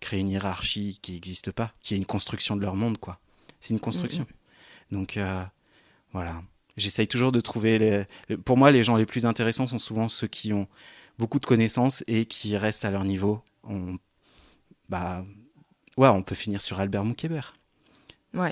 créer 0.00 0.20
une 0.20 0.28
hiérarchie 0.28 0.98
qui 1.00 1.12
n'existe 1.12 1.52
pas, 1.52 1.72
qui 1.80 1.94
est 1.94 1.96
une 1.96 2.06
construction 2.06 2.56
de 2.56 2.62
leur 2.62 2.76
monde 2.76 2.98
quoi. 2.98 3.18
C'est 3.60 3.72
une 3.72 3.80
construction. 3.80 4.24
Mm, 4.90 4.94
mm. 4.94 4.98
Donc 4.98 5.18
voilà. 6.12 6.42
J'essaye 6.76 7.06
toujours 7.06 7.30
de 7.30 7.38
trouver 7.38 7.78
les... 7.78 8.36
Pour 8.38 8.56
moi, 8.56 8.72
les 8.72 8.82
gens 8.82 8.96
les 8.96 9.06
plus 9.06 9.26
intéressants 9.26 9.68
sont 9.68 9.78
souvent 9.78 10.08
ceux 10.08 10.26
qui 10.26 10.52
ont 10.52 10.66
beaucoup 11.18 11.38
de 11.38 11.46
connaissances 11.46 12.02
et 12.08 12.26
qui 12.26 12.56
restent 12.56 12.84
à 12.84 12.90
leur 12.90 13.04
niveau. 13.04 13.42
On... 13.62 13.96
Bah, 14.88 15.24
ouais, 15.96 16.08
on 16.08 16.22
peut 16.22 16.34
finir 16.34 16.60
sur 16.60 16.80
Albert 16.80 17.04
Moukébert. 17.04 17.54
Ouais. 18.34 18.50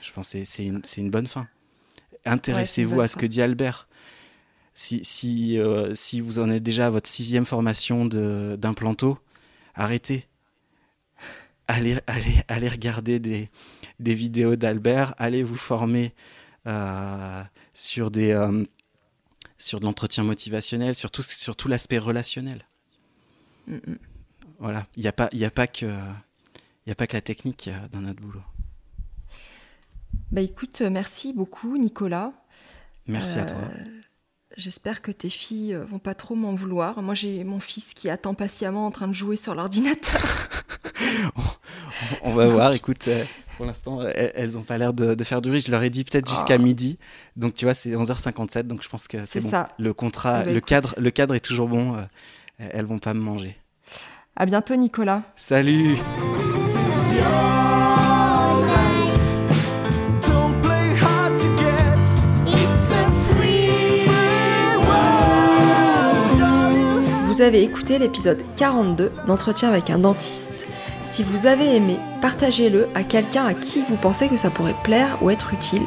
Je 0.00 0.12
pense 0.12 0.32
que 0.32 0.44
c'est 0.44 0.64
une, 0.64 0.82
une, 0.96 1.10
bonne 1.10 1.26
fin. 1.26 1.46
Intéressez-vous 2.24 3.00
à 3.00 3.08
ce 3.08 3.16
que 3.16 3.26
dit 3.26 3.42
Albert. 3.42 3.88
Si, 4.74 5.04
si, 5.04 5.58
euh, 5.58 5.94
si 5.94 6.20
vous 6.20 6.40
en 6.40 6.50
êtes 6.50 6.62
déjà 6.62 6.86
à 6.86 6.90
votre 6.90 7.08
sixième 7.08 7.44
formation 7.44 8.06
d'implanto, 8.06 9.18
arrêtez. 9.74 10.26
Allez, 11.68 11.98
allez, 12.06 12.42
allez 12.48 12.68
regarder 12.68 13.18
des, 13.20 13.50
des 14.00 14.14
vidéos 14.14 14.56
d'Albert, 14.56 15.14
allez 15.16 15.42
vous 15.42 15.56
former 15.56 16.12
euh, 16.66 17.42
sur, 17.72 18.10
des, 18.10 18.32
euh, 18.32 18.64
sur 19.58 19.80
de 19.80 19.84
l'entretien 19.84 20.24
motivationnel, 20.24 20.94
sur 20.94 21.10
tout, 21.10 21.22
sur 21.22 21.56
tout 21.56 21.68
l'aspect 21.68 21.98
relationnel. 21.98 22.66
Mm, 23.66 23.76
mm. 23.76 23.98
Voilà, 24.58 24.86
il 24.96 25.02
n'y 25.02 25.08
a, 25.08 25.12
pas, 25.12 25.28
a 25.32 25.50
pas 25.50 25.66
que 25.66 25.86
n'y 26.86 26.92
a 26.92 26.94
pas 26.94 27.06
que 27.06 27.14
la 27.14 27.20
technique 27.20 27.70
dans 27.92 28.00
notre 28.00 28.20
boulot. 28.20 28.42
Bah 30.30 30.40
écoute, 30.40 30.80
merci 30.82 31.32
beaucoup 31.32 31.76
Nicolas. 31.76 32.32
Merci 33.06 33.38
à 33.38 33.46
toi. 33.46 33.58
J'espère 34.56 35.02
que 35.02 35.10
tes 35.10 35.30
filles 35.30 35.76
vont 35.88 35.98
pas 35.98 36.14
trop 36.14 36.36
m'en 36.36 36.54
vouloir. 36.54 37.02
Moi, 37.02 37.14
j'ai 37.14 37.42
mon 37.42 37.58
fils 37.58 37.92
qui 37.92 38.08
attend 38.08 38.34
patiemment 38.34 38.86
en 38.86 38.92
train 38.92 39.08
de 39.08 39.12
jouer 39.12 39.34
sur 39.34 39.54
l'ordinateur. 39.54 40.48
on, 42.22 42.32
va 42.32 42.46
voir. 42.46 42.72
Écoute, 42.72 43.08
euh, 43.08 43.24
pour 43.56 43.66
l'instant, 43.66 44.02
elles 44.02 44.52
n'ont 44.52 44.62
pas 44.62 44.78
l'air 44.78 44.92
de, 44.92 45.22
faire 45.24 45.40
du 45.42 45.48
bruit. 45.48 45.60
Je 45.60 45.70
leur 45.72 45.82
ai 45.82 45.90
dit 45.90 46.04
peut-être 46.04 46.28
jusqu'à 46.28 46.54
ah. 46.54 46.58
midi. 46.58 46.98
Donc, 47.36 47.54
tu 47.54 47.64
vois, 47.64 47.74
c'est 47.74 47.90
11h57. 47.90 48.62
Donc, 48.62 48.82
je 48.82 48.88
pense 48.88 49.08
que 49.08 49.24
c'est 49.24 49.40
bon. 49.40 49.50
Ça. 49.50 49.68
Le 49.78 49.92
contrat, 49.92 50.42
eh 50.42 50.44
ben, 50.44 50.54
le, 50.54 50.60
cadre, 50.60 50.94
le 50.98 51.10
cadre 51.10 51.34
est 51.34 51.44
toujours 51.44 51.68
bon. 51.68 51.96
Euh, 51.96 52.02
elles 52.58 52.86
vont 52.86 53.00
pas 53.00 53.14
me 53.14 53.20
manger. 53.20 53.56
À 54.36 54.46
bientôt, 54.46 54.76
Nicolas. 54.76 55.22
Salut. 55.34 55.96
Vous 67.34 67.40
avez 67.40 67.64
écouté 67.64 67.98
l'épisode 67.98 68.40
42 68.56 69.10
d'entretien 69.26 69.68
avec 69.68 69.90
un 69.90 69.98
dentiste. 69.98 70.68
Si 71.04 71.24
vous 71.24 71.46
avez 71.46 71.74
aimé, 71.74 71.96
partagez-le 72.22 72.86
à 72.94 73.02
quelqu'un 73.02 73.44
à 73.44 73.54
qui 73.54 73.82
vous 73.88 73.96
pensez 73.96 74.28
que 74.28 74.36
ça 74.36 74.50
pourrait 74.50 74.76
plaire 74.84 75.18
ou 75.20 75.30
être 75.30 75.52
utile 75.52 75.82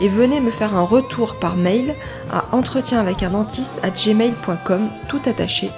et 0.00 0.08
venez 0.08 0.40
me 0.40 0.50
faire 0.50 0.74
un 0.74 0.82
retour 0.82 1.36
par 1.36 1.56
mail 1.56 1.94
à 2.32 2.44
entretien 2.52 2.98
avec 2.98 3.22
un 3.22 3.30
dentiste 3.30 3.78
à 3.82 3.90
gmail.com 3.90 4.88
tout 5.08 5.20
attaché 5.26 5.70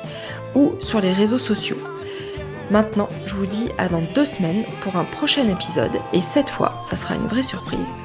ou 0.55 0.75
sur 0.81 1.01
les 1.01 1.13
réseaux 1.13 1.39
sociaux. 1.39 1.79
Maintenant, 2.71 3.09
je 3.25 3.35
vous 3.35 3.47
dis 3.47 3.71
à 3.79 3.89
dans 3.89 4.03
deux 4.15 4.27
semaines 4.27 4.65
pour 4.83 4.97
un 4.97 5.05
prochain 5.05 5.49
épisode, 5.49 5.99
et 6.13 6.21
cette 6.21 6.51
fois, 6.51 6.79
ça 6.83 6.97
sera 6.97 7.15
une 7.15 7.27
vraie 7.27 7.43
surprise. 7.43 8.05